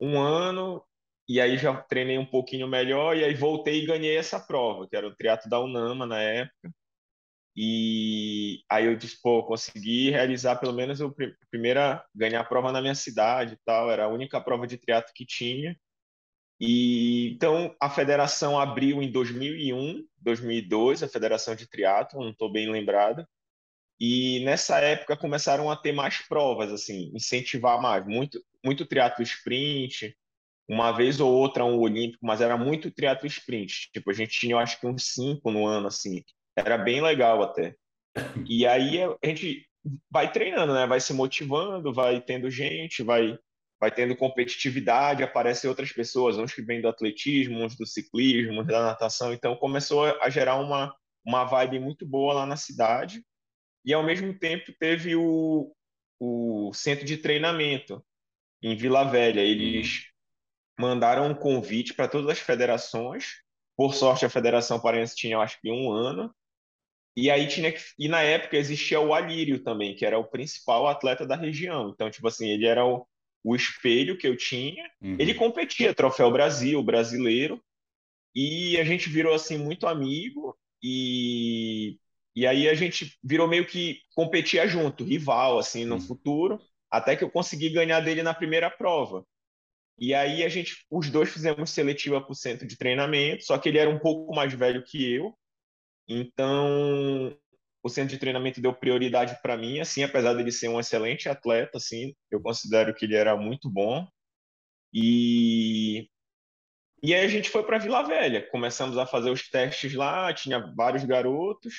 um 0.00 0.20
ano, 0.20 0.84
e 1.28 1.40
aí 1.40 1.58
já 1.58 1.74
treinei 1.82 2.18
um 2.18 2.26
pouquinho 2.26 2.68
melhor, 2.68 3.16
e 3.16 3.24
aí 3.24 3.34
voltei 3.34 3.82
e 3.84 3.86
ganhei 3.86 4.16
essa 4.18 4.40
prova, 4.40 4.88
que 4.88 4.96
era 4.96 5.08
o 5.08 5.16
triatlo 5.16 5.50
da 5.50 5.60
Unama 5.60 6.06
na 6.06 6.20
época. 6.22 6.70
E 7.56 8.62
aí 8.70 8.84
eu 8.86 8.96
disse, 8.96 9.18
pô, 9.22 9.44
consegui 9.46 10.10
realizar 10.10 10.56
pelo 10.56 10.74
menos 10.74 10.98
pr- 11.14 11.34
primeira 11.50 12.04
ganhar 12.14 12.40
a 12.40 12.44
prova 12.44 12.70
na 12.72 12.82
minha 12.82 12.94
cidade 12.94 13.54
e 13.54 13.58
tal, 13.64 13.90
era 13.90 14.04
a 14.04 14.08
única 14.08 14.40
prova 14.40 14.66
de 14.66 14.76
triatlo 14.78 15.12
que 15.14 15.24
tinha. 15.26 15.76
E 16.60 17.32
então 17.34 17.74
a 17.80 17.90
federação 17.90 18.58
abriu 18.58 19.02
em 19.02 19.10
2001, 19.10 20.06
2002, 20.18 21.02
a 21.02 21.08
Federação 21.08 21.54
de 21.54 21.68
Triatlo, 21.68 22.22
não 22.22 22.30
estou 22.30 22.50
bem 22.50 22.70
lembrado. 22.70 23.26
E 24.00 24.44
nessa 24.44 24.78
época 24.78 25.16
começaram 25.16 25.70
a 25.70 25.76
ter 25.76 25.92
mais 25.92 26.18
provas, 26.26 26.72
assim, 26.72 27.10
incentivar 27.14 27.80
mais, 27.80 28.06
muito 28.06 28.42
muito 28.64 28.84
triatlo 28.84 29.22
sprint, 29.22 30.16
uma 30.68 30.90
vez 30.90 31.20
ou 31.20 31.32
outra 31.32 31.64
um 31.64 31.78
olímpico, 31.78 32.26
mas 32.26 32.40
era 32.40 32.56
muito 32.56 32.90
triatlo 32.90 33.26
sprint. 33.28 33.90
Tipo, 33.92 34.10
a 34.10 34.14
gente 34.14 34.38
tinha, 34.38 34.56
acho 34.56 34.80
que 34.80 34.86
uns 34.86 35.12
cinco 35.14 35.50
no 35.52 35.66
ano, 35.66 35.86
assim. 35.86 36.24
Era 36.56 36.76
bem 36.76 37.00
legal 37.00 37.42
até. 37.42 37.76
E 38.46 38.66
aí 38.66 39.00
a 39.02 39.26
gente 39.26 39.64
vai 40.10 40.32
treinando, 40.32 40.74
né? 40.74 40.86
Vai 40.86 41.00
se 41.00 41.12
motivando, 41.12 41.92
vai 41.92 42.20
tendo 42.20 42.50
gente, 42.50 43.02
vai 43.04 43.38
vai 43.80 43.90
tendo 43.90 44.16
competitividade, 44.16 45.22
aparecem 45.22 45.68
outras 45.68 45.92
pessoas, 45.92 46.38
uns 46.38 46.54
que 46.54 46.62
vêm 46.62 46.80
do 46.80 46.88
atletismo, 46.88 47.62
uns 47.62 47.76
do 47.76 47.86
ciclismo, 47.86 48.60
uns 48.60 48.66
da 48.66 48.82
natação. 48.82 49.32
Então 49.32 49.56
começou 49.56 50.04
a 50.20 50.30
gerar 50.30 50.56
uma 50.56 50.94
uma 51.24 51.44
vibe 51.44 51.80
muito 51.80 52.06
boa 52.06 52.34
lá 52.34 52.46
na 52.46 52.56
cidade. 52.56 53.24
E 53.84 53.92
ao 53.92 54.02
mesmo 54.02 54.36
tempo 54.38 54.72
teve 54.78 55.16
o 55.16 55.72
o 56.18 56.72
centro 56.72 57.04
de 57.04 57.18
treinamento 57.18 58.02
em 58.62 58.76
Vila 58.76 59.04
Velha. 59.04 59.40
Eles 59.40 60.06
mandaram 60.78 61.28
um 61.30 61.34
convite 61.34 61.94
para 61.94 62.08
todas 62.08 62.30
as 62.30 62.38
federações. 62.38 63.42
Por 63.76 63.94
sorte, 63.94 64.24
a 64.24 64.30
Federação 64.30 64.80
Paraense 64.80 65.14
tinha, 65.14 65.38
acho 65.38 65.60
que 65.60 65.70
um 65.70 65.92
ano. 65.92 66.34
E 67.16 67.30
aí 67.30 67.48
tinha 67.48 67.72
que, 67.72 67.80
e 67.98 68.08
na 68.08 68.22
época 68.22 68.56
existia 68.56 69.00
o 69.00 69.14
Alírio 69.14 69.62
também, 69.62 69.94
que 69.94 70.04
era 70.04 70.18
o 70.18 70.24
principal 70.24 70.86
atleta 70.86 71.26
da 71.26 71.34
região. 71.34 71.90
Então, 71.90 72.10
tipo 72.10 72.28
assim, 72.28 72.48
ele 72.48 72.66
era 72.66 72.84
o, 72.84 73.06
o 73.46 73.56
espelho 73.56 74.18
que 74.18 74.28
eu 74.28 74.36
tinha. 74.36 74.90
Ele 75.18 75.32
Uhum. 75.32 75.38
competia, 75.40 75.94
Troféu 75.94 76.30
Brasil, 76.32 76.82
brasileiro, 76.82 77.62
e 78.34 78.78
a 78.78 78.84
gente 78.84 79.08
virou 79.08 79.34
assim 79.34 79.58
muito 79.58 79.86
amigo 79.86 80.56
e 80.82 81.98
e 82.36 82.46
aí 82.46 82.68
a 82.68 82.74
gente 82.74 83.18
virou 83.24 83.48
meio 83.48 83.66
que 83.66 84.00
competia 84.14 84.66
junto, 84.68 85.04
rival 85.04 85.58
assim 85.58 85.86
no 85.86 85.94
Uhum. 85.94 86.00
futuro, 86.00 86.60
até 86.90 87.16
que 87.16 87.24
eu 87.24 87.30
consegui 87.30 87.70
ganhar 87.70 88.00
dele 88.00 88.22
na 88.22 88.34
primeira 88.34 88.70
prova. 88.70 89.26
E 89.98 90.14
aí 90.14 90.44
a 90.44 90.48
gente, 90.48 90.86
os 90.90 91.10
dois 91.10 91.30
fizemos 91.30 91.70
seletiva 91.70 92.20
para 92.20 92.32
o 92.32 92.34
centro 92.34 92.66
de 92.66 92.76
treinamento, 92.76 93.44
só 93.44 93.58
que 93.58 93.68
ele 93.68 93.78
era 93.78 93.90
um 93.90 93.98
pouco 93.98 94.34
mais 94.34 94.52
velho 94.54 94.84
que 94.84 95.12
eu, 95.14 95.34
então 96.08 97.36
o 97.86 97.88
centro 97.88 98.10
de 98.14 98.18
treinamento 98.18 98.60
deu 98.60 98.74
prioridade 98.74 99.38
para 99.42 99.56
mim, 99.56 99.80
assim, 99.80 100.02
apesar 100.04 100.34
dele 100.34 100.52
ser 100.52 100.68
um 100.68 100.80
excelente 100.80 101.28
atleta, 101.28 101.78
assim, 101.78 102.14
eu 102.30 102.40
considero 102.40 102.94
que 102.94 103.04
ele 103.06 103.14
era 103.16 103.36
muito 103.36 103.70
bom. 103.70 104.06
E 104.92 106.08
e 107.02 107.14
aí 107.14 107.24
a 107.24 107.28
gente 107.28 107.50
foi 107.50 107.62
para 107.62 107.78
Vila 107.78 108.02
Velha, 108.02 108.48
começamos 108.50 108.96
a 108.98 109.06
fazer 109.06 109.30
os 109.30 109.48
testes 109.48 109.92
lá, 109.94 110.32
tinha 110.32 110.58
vários 110.74 111.04
garotos, 111.04 111.74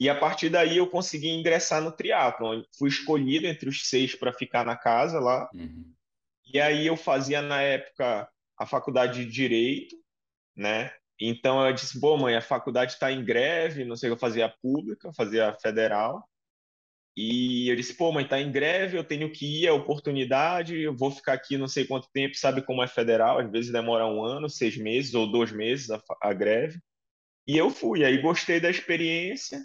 e 0.00 0.08
a 0.08 0.18
partir 0.18 0.48
daí 0.50 0.78
eu 0.78 0.88
consegui 0.88 1.28
ingressar 1.28 1.80
no 1.82 1.92
triatlon. 1.92 2.62
Fui 2.78 2.88
escolhido 2.88 3.46
entre 3.46 3.68
os 3.68 3.86
seis 3.88 4.14
para 4.14 4.32
ficar 4.32 4.64
na 4.64 4.76
casa 4.76 5.20
lá, 5.20 5.48
Uhum. 5.54 5.92
e 6.52 6.60
aí 6.60 6.86
eu 6.86 6.96
fazia 6.96 7.40
na 7.42 7.60
época 7.62 8.28
a 8.58 8.66
faculdade 8.66 9.24
de 9.24 9.30
Direito, 9.30 9.94
né? 10.56 10.92
Então 11.28 11.64
eu 11.66 11.72
disse, 11.72 12.00
pô, 12.00 12.16
mãe, 12.16 12.34
a 12.36 12.40
faculdade 12.40 12.92
está 12.92 13.12
em 13.12 13.24
greve, 13.24 13.84
não 13.84 13.96
sei, 13.96 14.10
eu 14.10 14.16
fazia 14.16 14.48
pública, 14.62 15.12
fazia 15.14 15.54
federal, 15.62 16.28
e 17.16 17.68
eu 17.70 17.76
disse, 17.76 17.94
pô, 17.94 18.10
mãe, 18.10 18.26
tá 18.26 18.40
em 18.40 18.50
greve, 18.50 18.96
eu 18.96 19.04
tenho 19.04 19.30
que 19.30 19.62
ir, 19.62 19.66
é 19.66 19.72
oportunidade, 19.72 20.80
eu 20.80 20.96
vou 20.96 21.10
ficar 21.10 21.34
aqui 21.34 21.58
não 21.58 21.68
sei 21.68 21.86
quanto 21.86 22.08
tempo, 22.12 22.34
sabe 22.36 22.62
como 22.62 22.82
é 22.82 22.88
federal, 22.88 23.38
às 23.38 23.50
vezes 23.50 23.70
demora 23.70 24.06
um 24.06 24.24
ano, 24.24 24.48
seis 24.48 24.76
meses 24.78 25.14
ou 25.14 25.30
dois 25.30 25.52
meses 25.52 25.90
a, 25.90 26.02
a 26.22 26.32
greve. 26.32 26.80
E 27.46 27.56
eu 27.58 27.70
fui, 27.70 28.04
aí 28.04 28.18
gostei 28.22 28.60
da 28.60 28.70
experiência, 28.70 29.60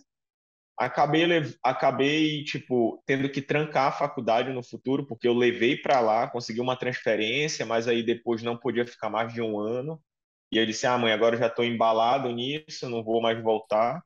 acabei, 0.78 1.24
acabei, 1.64 2.44
tipo, 2.44 3.02
tendo 3.06 3.30
que 3.30 3.42
trancar 3.42 3.88
a 3.88 3.92
faculdade 3.92 4.52
no 4.52 4.64
futuro, 4.64 5.06
porque 5.08 5.28
eu 5.28 5.34
levei 5.34 5.78
para 5.78 6.02
lá, 6.02 6.28
consegui 6.30 6.60
uma 6.62 6.76
transferência, 6.78 7.66
mas 7.66 7.88
aí 7.88 8.04
depois 8.04 8.44
não 8.44 8.58
podia 8.58 8.86
ficar 8.86 9.10
mais 9.10 9.34
de 9.34 9.42
um 9.42 9.60
ano. 9.60 10.02
E 10.52 10.58
eu 10.58 10.66
disse, 10.66 10.88
ah, 10.88 10.98
mãe, 10.98 11.12
agora 11.12 11.36
eu 11.36 11.40
já 11.40 11.48
estou 11.48 11.66
embalado 11.66 12.32
nisso, 12.32 12.90
não 12.90 13.04
vou 13.04 13.22
mais 13.22 13.42
voltar. 13.42 14.02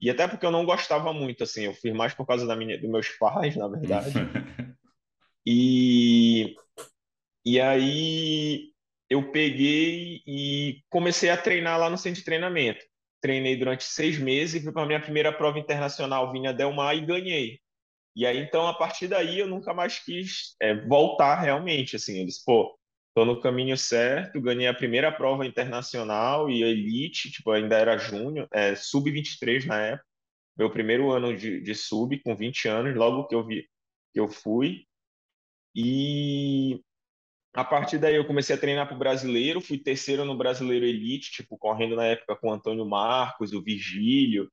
E 0.00 0.10
até 0.10 0.28
porque 0.28 0.44
eu 0.44 0.50
não 0.50 0.64
gostava 0.64 1.12
muito, 1.12 1.44
assim, 1.44 1.64
eu 1.64 1.74
fiz 1.74 1.92
mais 1.92 2.14
por 2.14 2.26
causa 2.26 2.46
da 2.46 2.54
minha, 2.54 2.78
dos 2.78 2.90
meus 2.90 3.08
pais, 3.08 3.56
na 3.56 3.68
verdade. 3.68 4.12
E, 5.46 6.56
e 7.44 7.60
aí 7.60 8.72
eu 9.10 9.30
peguei 9.30 10.22
e 10.26 10.82
comecei 10.88 11.28
a 11.28 11.36
treinar 11.36 11.78
lá 11.78 11.90
no 11.90 11.98
centro 11.98 12.20
de 12.20 12.24
treinamento. 12.24 12.82
Treinei 13.20 13.56
durante 13.56 13.84
seis 13.84 14.18
meses 14.18 14.62
fui 14.62 14.72
para 14.72 14.82
a 14.82 14.86
minha 14.86 15.00
primeira 15.00 15.32
prova 15.32 15.58
internacional, 15.58 16.32
Vinha 16.32 16.52
Del 16.52 16.72
Mar, 16.72 16.96
e 16.96 17.04
ganhei. 17.04 17.60
E 18.16 18.24
aí, 18.24 18.38
então, 18.38 18.66
a 18.66 18.74
partir 18.74 19.08
daí, 19.08 19.40
eu 19.40 19.48
nunca 19.48 19.74
mais 19.74 19.98
quis 19.98 20.54
é, 20.60 20.74
voltar 20.86 21.40
realmente, 21.40 21.96
assim. 21.96 22.20
Eu 22.20 22.26
disse, 22.26 22.44
pô, 22.44 22.78
tô 23.14 23.24
no 23.24 23.40
caminho 23.40 23.76
certo, 23.76 24.40
ganhei 24.40 24.66
a 24.66 24.74
primeira 24.74 25.12
prova 25.12 25.46
internacional 25.46 26.50
e 26.50 26.62
elite, 26.62 27.30
tipo, 27.30 27.50
ainda 27.52 27.78
era 27.78 27.96
júnior, 27.96 28.48
é, 28.52 28.74
sub-23 28.74 29.66
na 29.66 29.80
época. 29.80 30.06
meu 30.56 30.70
primeiro 30.70 31.10
ano 31.12 31.36
de, 31.36 31.60
de 31.60 31.74
sub, 31.74 32.18
com 32.20 32.36
20 32.36 32.68
anos, 32.68 32.94
logo 32.96 33.26
que 33.26 33.34
eu 33.34 33.46
vi 33.46 33.68
que 34.12 34.20
eu 34.20 34.28
fui. 34.28 34.86
E 35.74 36.80
a 37.54 37.64
partir 37.64 37.98
daí 37.98 38.16
eu 38.16 38.26
comecei 38.26 38.54
a 38.56 38.58
treinar 38.58 38.86
para 38.86 38.96
o 38.96 38.98
brasileiro, 38.98 39.60
fui 39.60 39.78
terceiro 39.78 40.24
no 40.24 40.36
brasileiro 40.36 40.84
elite, 40.86 41.32
tipo, 41.32 41.58
correndo 41.58 41.96
na 41.96 42.06
época 42.06 42.36
com 42.36 42.48
o 42.48 42.52
Antônio 42.52 42.86
Marcos, 42.86 43.52
o 43.52 43.62
Virgílio. 43.62 44.50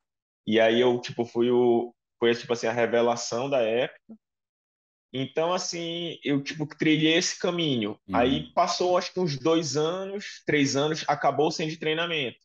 E 0.48 0.60
aí 0.60 0.80
eu, 0.82 1.00
tipo, 1.02 1.26
fui 1.26 1.52
o 1.52 1.94
foi 2.20 2.36
tipo 2.36 2.54
assim 2.54 2.68
a 2.68 2.72
revelação 2.72 3.50
da 3.50 3.62
época. 3.62 4.00
Então, 5.14 5.54
assim, 5.54 6.18
eu 6.24 6.42
tipo 6.42 6.66
trilhei 6.66 7.18
esse 7.18 7.38
caminho. 7.38 8.00
Uhum. 8.08 8.16
Aí 8.16 8.54
passou 8.54 8.98
acho 8.98 9.14
que 9.14 9.20
uns 9.20 9.38
dois 9.38 9.76
anos, 9.76 10.42
três 10.46 10.76
anos, 10.76 11.04
acabou 11.08 11.52
sem 11.52 11.68
de 11.68 11.78
treinamento. 11.78 12.40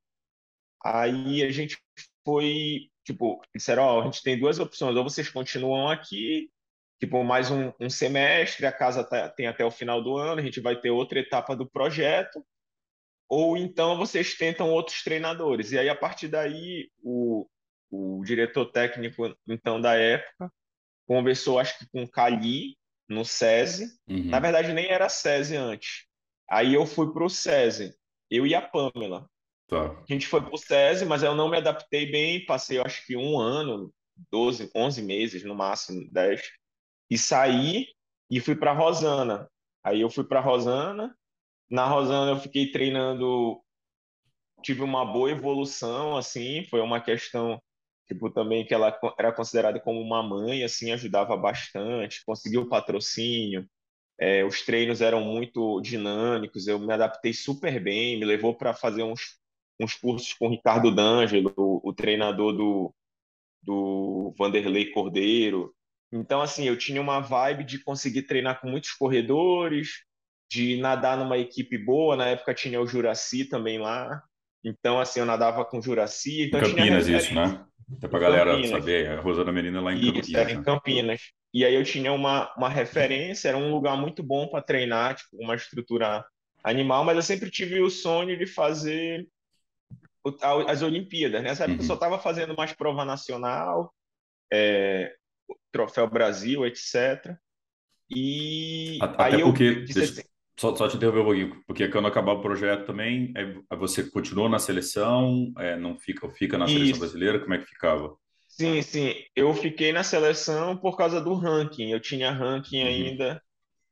Aí 0.85 1.43
a 1.43 1.51
gente 1.51 1.79
foi, 2.25 2.91
tipo, 3.05 3.41
disseram, 3.55 3.85
ó, 3.85 3.99
oh, 3.99 4.01
a 4.03 4.05
gente 4.07 4.23
tem 4.23 4.39
duas 4.39 4.59
opções, 4.59 4.97
ou 4.97 5.05
vocês 5.05 5.29
continuam 5.29 5.89
aqui, 5.89 6.51
tipo, 7.01 7.23
mais 7.23 7.51
um, 7.51 7.73
um 7.81 7.89
semestre, 7.89 8.67
a 8.67 8.73
casa 8.73 9.05
tá, 9.05 9.29
tem 9.29 9.47
até 9.47 9.65
o 9.65 9.71
final 9.71 10.03
do 10.03 10.17
ano, 10.17 10.41
a 10.41 10.45
gente 10.45 10.61
vai 10.61 10.81
ter 10.81 10.91
outra 10.91 11.21
etapa 11.21 11.55
do 11.55 11.69
projeto, 11.69 12.45
ou 13.29 13.57
então 13.57 13.97
vocês 13.97 14.35
tentam 14.35 14.71
outros 14.71 15.03
treinadores. 15.03 15.73
E 15.73 15.79
aí, 15.79 15.89
a 15.89 15.95
partir 15.95 16.29
daí, 16.29 16.91
o, 17.03 17.49
o 17.91 18.23
diretor 18.25 18.67
técnico, 18.67 19.37
então, 19.49 19.81
da 19.81 19.95
época, 19.95 20.51
conversou, 21.07 21.59
acho 21.59 21.79
que 21.79 21.89
com 21.89 22.03
o 22.03 22.11
Cali, 22.11 22.77
no 23.09 23.25
SESI. 23.25 23.87
Uhum. 24.09 24.25
Na 24.27 24.41
verdade, 24.41 24.73
nem 24.73 24.87
era 24.87 25.09
SESI 25.09 25.57
antes. 25.57 26.07
Aí 26.49 26.75
eu 26.75 26.87
fui 26.87 27.13
para 27.13 27.25
o 27.25 27.31
SESI, 27.31 27.95
eu 28.31 28.47
e 28.47 28.55
a 28.55 28.63
Pamela. 28.63 29.29
Tá. 29.69 29.91
A 29.91 30.05
gente 30.13 30.27
foi 30.27 30.41
para 30.41 30.55
o 30.55 30.59
SESI, 30.59 31.05
mas 31.05 31.23
eu 31.23 31.35
não 31.35 31.49
me 31.49 31.57
adaptei 31.57 32.11
bem, 32.11 32.45
passei, 32.47 32.79
acho 32.79 33.05
que 33.05 33.17
um 33.17 33.39
ano, 33.39 33.93
12, 34.31 34.71
11 34.75 35.03
meses, 35.03 35.45
no 35.45 35.55
máximo 35.55 36.09
10, 36.13 36.43
e 37.11 37.19
saí 37.19 37.87
e 38.31 38.41
fui 38.41 38.55
para 38.55 38.73
Rosana. 38.73 39.49
Aí 39.83 40.01
eu 40.01 40.11
fui 40.11 40.25
para 40.25 40.41
Rosana, 40.41 41.17
na 41.71 41.85
Rosana 41.87 42.33
eu 42.33 42.41
fiquei 42.41 42.71
treinando, 42.71 43.61
tive 44.63 44.83
uma 44.83 45.05
boa 45.05 45.31
evolução, 45.31 46.17
assim, 46.17 46.65
foi 46.65 46.81
uma 46.81 47.01
questão 47.01 47.61
tipo 48.07 48.31
também 48.31 48.65
que 48.67 48.75
ela 48.75 48.97
era 49.19 49.33
considerada 49.33 49.81
como 49.81 50.01
uma 50.01 50.23
mãe, 50.23 50.65
assim, 50.65 50.93
ajudava 50.93 51.37
bastante, 51.37 52.25
conseguiu 52.25 52.69
patrocínio, 52.69 53.69
é, 54.19 54.45
os 54.45 54.63
treinos 54.63 55.01
eram 55.01 55.21
muito 55.21 55.81
dinâmicos, 55.81 56.67
eu 56.67 56.79
me 56.79 56.93
adaptei 56.93 57.33
super 57.33 57.83
bem, 57.83 58.19
me 58.19 58.25
levou 58.25 58.55
para 58.55 58.73
fazer 58.73 59.03
uns, 59.03 59.39
uns 59.81 59.95
cursos 59.95 60.33
com 60.33 60.47
o 60.47 60.51
Ricardo 60.51 60.95
D'Angelo, 60.95 61.53
o, 61.57 61.91
o 61.91 61.93
treinador 61.93 62.53
do, 62.55 62.95
do 63.63 64.35
Vanderlei 64.39 64.91
Cordeiro. 64.91 65.75
Então, 66.11 66.41
assim, 66.41 66.65
eu 66.65 66.79
tinha 66.79 67.01
uma 67.01 67.21
vibe 67.21 67.65
de 67.65 67.83
conseguir 67.83 68.23
treinar 68.23 68.61
com 68.61 68.69
muitos 68.69 68.93
corredores, 68.93 70.05
de 70.51 70.79
nadar 70.79 71.19
numa 71.19 71.37
equipe 71.37 71.77
boa. 71.77 72.17
Na 72.17 72.29
época 72.29 72.55
tinha 72.55 72.81
o 72.81 72.87
Juraci 72.87 73.45
também 73.45 73.79
lá. 73.79 74.23
Então, 74.67 74.99
assim, 74.99 75.21
eu 75.21 75.27
nadava 75.27 75.65
com 75.65 75.81
Juraci. 75.81 76.43
Então 76.43 76.61
Campinas, 76.61 77.07
isso, 77.07 77.33
né? 77.33 77.65
Até 77.97 78.09
para 78.09 78.19
a 78.19 78.21
galera 78.21 78.51
Campinas. 78.51 78.71
saber, 78.71 79.11
a 79.11 79.21
Rosana 79.21 79.53
Menina 79.53 79.81
lá 79.81 79.93
em 79.93 80.01
Campinas. 80.01 80.27
Isso, 80.27 80.37
era 80.37 80.51
em 80.51 80.57
né? 80.57 80.63
Campinas. 80.65 81.21
E 81.55 81.65
aí 81.65 81.73
eu 81.73 81.85
tinha 81.85 82.13
uma, 82.13 82.53
uma 82.57 82.69
referência, 82.69 83.49
era 83.49 83.57
um 83.57 83.71
lugar 83.71 83.97
muito 83.97 84.25
bom 84.25 84.49
para 84.49 84.61
treinar, 84.61 85.15
tipo, 85.15 85.37
uma 85.41 85.55
estrutura 85.55 86.27
animal, 86.65 87.05
mas 87.05 87.15
eu 87.15 87.23
sempre 87.23 87.49
tive 87.49 87.81
o 87.81 87.89
sonho 87.89 88.37
de 88.37 88.45
fazer 88.45 89.29
as 90.67 90.83
Olimpíadas. 90.83 91.41
Nessa 91.45 91.63
época 91.63 91.79
uhum. 91.79 91.85
eu 91.85 91.87
só 91.87 91.95
estava 91.95 92.19
fazendo 92.19 92.57
mais 92.57 92.73
prova 92.73 93.05
nacional, 93.05 93.95
é, 94.53 95.15
Troféu 95.71 96.11
Brasil, 96.11 96.67
etc. 96.67 97.37
E 98.11 98.99
Até 99.01 99.37
aí 99.37 99.43
porque, 99.43 99.63
eu 99.63 99.85
disse 99.85 99.99
deixa, 100.01 100.21
assim, 100.21 100.29
só, 100.59 100.75
só 100.75 100.89
te 100.89 100.97
interromper 100.97 101.21
um 101.21 101.25
pouquinho, 101.25 101.65
porque 101.67 101.89
quando 101.89 102.09
acabar 102.09 102.33
o 102.33 102.41
projeto 102.41 102.87
também, 102.87 103.33
é, 103.37 103.77
você 103.77 104.09
continuou 104.11 104.49
na 104.49 104.59
seleção, 104.59 105.53
é, 105.59 105.77
não 105.77 105.99
fica, 105.99 106.29
fica 106.31 106.57
na 106.57 106.67
seleção 106.67 106.91
Isso. 106.91 107.01
brasileira, 107.01 107.41
como 107.41 107.55
é 107.55 107.59
que 107.59 107.67
ficava? 107.67 108.17
Sim, 108.49 108.81
sim. 108.81 109.15
Eu 109.35 109.53
fiquei 109.53 109.93
na 109.93 110.03
seleção 110.03 110.79
por 110.79 110.97
causa 110.97 111.21
do 111.21 111.35
ranking. 111.35 111.91
Eu 111.91 112.01
tinha 112.01 112.31
ranking 112.31 112.81
uhum. 112.81 112.89
ainda, 112.89 113.43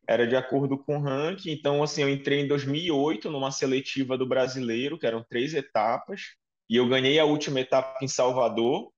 era 0.08 0.26
de 0.26 0.34
acordo 0.36 0.78
com 0.78 0.96
o 0.96 1.02
ranking. 1.02 1.50
Então, 1.50 1.82
assim, 1.82 2.00
eu 2.00 2.08
entrei 2.08 2.40
em 2.40 2.48
2008 2.48 3.30
numa 3.30 3.50
seletiva 3.50 4.16
do 4.16 4.26
brasileiro, 4.26 4.98
que 4.98 5.06
eram 5.06 5.22
três 5.22 5.52
etapas, 5.52 6.34
e 6.68 6.76
eu 6.76 6.88
ganhei 6.88 7.18
a 7.18 7.26
última 7.26 7.60
etapa 7.60 8.02
em 8.02 8.08
Salvador. 8.08 8.90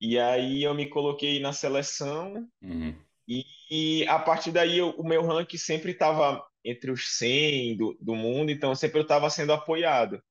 E 0.00 0.18
aí 0.18 0.64
eu 0.64 0.74
me 0.74 0.88
coloquei 0.88 1.38
na 1.38 1.52
seleção. 1.52 2.48
Uhum. 2.60 2.92
E, 3.28 3.44
e, 3.70 4.08
a 4.08 4.18
partir 4.18 4.50
daí 4.50 4.78
eu, 4.78 4.90
o 4.90 5.06
meu 5.06 5.24
ranking 5.24 5.56
sempre 5.56 5.92
estava 5.92 6.44
entre 6.64 6.90
os 6.90 7.16
100 7.16 7.76
do, 7.76 7.96
do 8.00 8.14
mundo, 8.14 8.50
então 8.50 8.74
sempre 8.74 8.98
eu 8.98 9.02
estava 9.02 9.28
sendo 9.30 9.52
apoiado. 9.52 10.22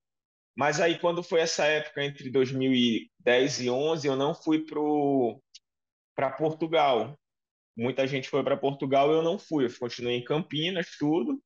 Mas 0.55 0.81
aí, 0.81 1.00
quando 1.00 1.24
foi 1.24 1.39
essa 1.39 1.65
época 1.65 2.03
entre 2.03 2.29
2010 2.29 3.62
e 3.62 3.69
11, 3.69 4.07
eu 4.07 4.15
não 4.15 4.33
fui 4.33 4.65
para 6.15 6.31
Portugal. 6.31 7.17
Muita 7.77 8.05
gente 8.05 8.27
foi 8.29 8.43
para 8.43 8.57
Portugal, 8.57 9.12
eu 9.12 9.21
não 9.21 9.39
fui. 9.39 9.65
Eu 9.65 9.79
continuei 9.79 10.17
em 10.17 10.24
Campinas, 10.24 10.98
tudo. 11.00 11.41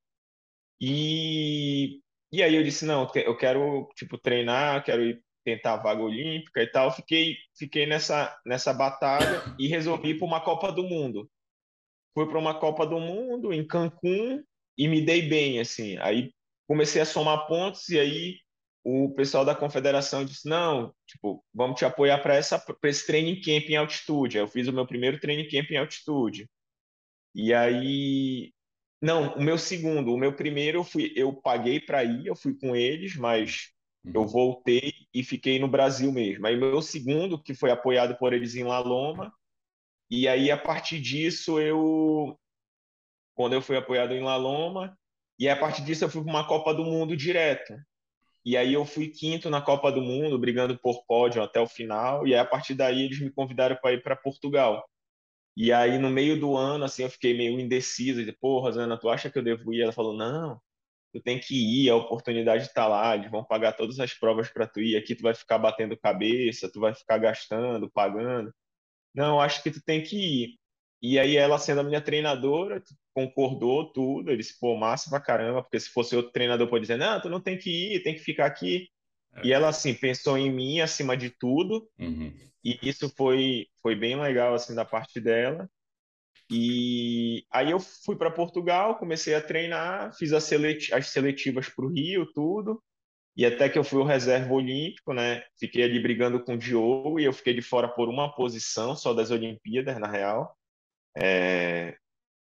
E, 0.81 2.01
e 2.31 2.41
aí 2.41 2.55
eu 2.55 2.63
disse, 2.63 2.85
não, 2.85 3.09
eu 3.15 3.37
quero 3.37 3.87
tipo 3.95 4.17
treinar, 4.17 4.83
quero 4.83 5.03
ir 5.03 5.23
tentar 5.43 5.73
a 5.73 5.77
vaga 5.77 6.01
olímpica 6.01 6.63
e 6.63 6.67
tal. 6.67 6.91
Fiquei, 6.91 7.37
fiquei 7.57 7.85
nessa, 7.85 8.35
nessa 8.45 8.73
batalha 8.73 9.43
e 9.59 9.67
resolvi 9.67 10.09
ir 10.09 10.17
para 10.17 10.25
uma 10.25 10.41
Copa 10.41 10.71
do 10.71 10.83
Mundo. 10.83 11.29
Fui 12.13 12.27
para 12.27 12.39
uma 12.39 12.59
Copa 12.59 12.85
do 12.85 12.99
Mundo 12.99 13.53
em 13.53 13.65
Cancún 13.65 14.43
e 14.77 14.87
me 14.87 15.01
dei 15.01 15.23
bem, 15.23 15.59
assim. 15.59 15.97
Aí 15.99 16.31
comecei 16.67 17.01
a 17.01 17.05
somar 17.05 17.47
pontos 17.47 17.89
e 17.89 17.99
aí 17.99 18.37
o 18.83 19.13
pessoal 19.13 19.45
da 19.45 19.55
confederação 19.55 20.25
disse: 20.25 20.47
não, 20.47 20.93
tipo, 21.07 21.43
vamos 21.53 21.77
te 21.77 21.85
apoiar 21.85 22.19
para 22.19 22.37
esse 22.37 23.05
training 23.05 23.39
camp 23.41 23.69
em 23.69 23.77
altitude. 23.77 24.37
Aí 24.37 24.43
eu 24.43 24.47
fiz 24.47 24.67
o 24.67 24.73
meu 24.73 24.85
primeiro 24.85 25.19
training 25.19 25.47
camp 25.47 25.71
em 25.71 25.77
altitude. 25.77 26.49
E 27.33 27.53
aí. 27.53 28.53
Não, 29.01 29.35
o 29.35 29.41
meu 29.41 29.57
segundo. 29.57 30.13
O 30.13 30.17
meu 30.17 30.35
primeiro 30.35 30.79
eu, 30.79 30.83
fui, 30.83 31.11
eu 31.15 31.33
paguei 31.33 31.79
para 31.79 32.03
ir, 32.03 32.25
eu 32.25 32.35
fui 32.35 32.55
com 32.57 32.75
eles, 32.75 33.15
mas 33.15 33.73
eu 34.05 34.21
uhum. 34.21 34.27
voltei 34.27 34.93
e 35.13 35.23
fiquei 35.23 35.59
no 35.59 35.67
Brasil 35.67 36.11
mesmo. 36.11 36.47
Aí 36.47 36.55
meu 36.55 36.81
segundo, 36.81 37.41
que 37.41 37.53
foi 37.53 37.71
apoiado 37.71 38.17
por 38.17 38.33
eles 38.33 38.55
em 38.55 38.63
La 38.63 38.79
Loma, 38.79 39.33
e 40.09 40.27
aí 40.27 40.51
a 40.51 40.57
partir 40.57 41.01
disso 41.01 41.59
eu 41.59 42.37
quando 43.35 43.53
eu 43.53 43.61
fui 43.61 43.77
apoiado 43.77 44.13
em 44.13 44.23
La 44.23 44.35
Loma, 44.35 44.97
e 45.39 45.49
a 45.49 45.55
partir 45.55 45.83
disso 45.83 46.03
eu 46.05 46.09
fui 46.09 46.23
para 46.23 46.31
uma 46.31 46.47
Copa 46.47 46.73
do 46.73 46.83
Mundo 46.83 47.17
direto. 47.17 47.73
E 48.45 48.57
aí 48.57 48.73
eu 48.73 48.85
fui 48.85 49.07
quinto 49.07 49.49
na 49.49 49.61
Copa 49.61 49.91
do 49.91 50.01
Mundo, 50.01 50.37
brigando 50.37 50.77
por 50.77 51.05
pódio 51.05 51.41
até 51.41 51.59
o 51.59 51.67
final, 51.67 52.27
e 52.27 52.33
aí 52.33 52.39
a 52.39 52.45
partir 52.45 52.73
daí 52.75 53.03
eles 53.03 53.19
me 53.19 53.31
convidaram 53.31 53.77
para 53.81 53.93
ir 53.93 54.03
para 54.03 54.15
Portugal. 54.15 54.85
E 55.55 55.71
aí 55.71 55.97
no 55.99 56.09
meio 56.09 56.39
do 56.39 56.57
ano, 56.57 56.83
assim, 56.85 57.03
eu 57.03 57.09
fiquei 57.09 57.35
meio 57.37 57.59
indeciso, 57.59 58.25
de, 58.25 58.31
pô, 58.33 58.59
Rosana, 58.59 58.97
tu 58.99 59.09
acha 59.09 59.29
que 59.29 59.37
eu 59.37 59.43
devo 59.43 59.73
ir? 59.73 59.81
Ela 59.81 59.91
falou, 59.93 60.13
não, 60.13 60.59
tu 61.13 61.21
tem 61.21 61.39
que 61.39 61.55
ir, 61.55 61.89
a 61.89 61.95
oportunidade 61.95 62.63
está 62.65 62.87
lá, 62.87 63.15
eles 63.15 63.29
vão 63.31 63.43
pagar 63.43 63.73
todas 63.73 63.99
as 63.99 64.13
provas 64.13 64.49
para 64.49 64.67
tu 64.67 64.81
ir, 64.81 64.97
aqui 64.97 65.15
tu 65.15 65.21
vai 65.23 65.35
ficar 65.35 65.59
batendo 65.59 65.97
cabeça, 65.97 66.71
tu 66.71 66.79
vai 66.79 66.93
ficar 66.95 67.19
gastando, 67.19 67.89
pagando. 67.91 68.53
Não, 69.13 69.39
acho 69.41 69.63
que 69.63 69.71
tu 69.71 69.81
tem 69.83 70.03
que 70.03 70.17
ir. 70.17 70.59
E 71.03 71.19
aí 71.19 71.35
ela 71.35 71.59
sendo 71.59 71.81
a 71.81 71.83
minha 71.83 71.99
treinadora, 71.99 72.81
concordou 73.13 73.91
tudo, 73.91 74.29
ele 74.29 74.37
disse, 74.37 74.57
pô, 74.57 74.77
massa 74.77 75.09
pra 75.09 75.19
caramba, 75.19 75.61
porque 75.61 75.77
se 75.77 75.89
fosse 75.89 76.15
outro 76.15 76.31
treinador 76.31 76.69
pode 76.69 76.83
dizer, 76.83 76.97
não, 76.97 77.19
tu 77.19 77.29
não 77.29 77.41
tem 77.41 77.57
que 77.57 77.95
ir, 77.95 78.03
tem 78.03 78.13
que 78.13 78.21
ficar 78.21 78.45
aqui. 78.45 78.87
É. 79.35 79.47
E 79.47 79.51
ela, 79.51 79.67
assim, 79.67 79.93
pensou 79.93 80.37
em 80.37 80.49
mim 80.49 80.79
acima 80.79 81.17
de 81.17 81.29
tudo, 81.29 81.89
uhum. 81.99 82.33
e 82.63 82.79
isso 82.81 83.09
foi, 83.17 83.67
foi 83.81 83.97
bem 83.97 84.17
legal, 84.17 84.53
assim, 84.53 84.73
da 84.73 84.85
parte 84.85 85.19
dela. 85.19 85.69
E 86.49 87.45
aí 87.51 87.71
eu 87.71 87.81
fui 87.81 88.15
para 88.15 88.31
Portugal, 88.31 88.95
comecei 88.95 89.35
a 89.35 89.41
treinar, 89.41 90.15
fiz 90.15 90.31
as, 90.31 90.45
seleti 90.45 90.93
as 90.93 91.07
seletivas 91.07 91.67
para 91.67 91.83
o 91.85 91.89
Rio, 91.89 92.31
tudo, 92.33 92.81
e 93.35 93.45
até 93.45 93.67
que 93.67 93.77
eu 93.77 93.83
fui 93.83 93.99
o 93.99 94.05
reserva 94.05 94.53
olímpico, 94.53 95.11
né? 95.13 95.43
Fiquei 95.59 95.83
ali 95.83 95.99
brigando 95.99 96.41
com 96.41 96.53
o 96.53 96.57
Diogo 96.57 97.19
e 97.19 97.25
eu 97.25 97.33
fiquei 97.33 97.53
de 97.53 97.61
fora 97.61 97.89
por 97.89 98.07
uma 98.07 98.33
posição 98.33 98.95
só 98.95 99.13
das 99.13 99.31
Olimpíadas, 99.31 99.99
na 99.99 100.07
real. 100.07 100.55
É, 101.15 101.95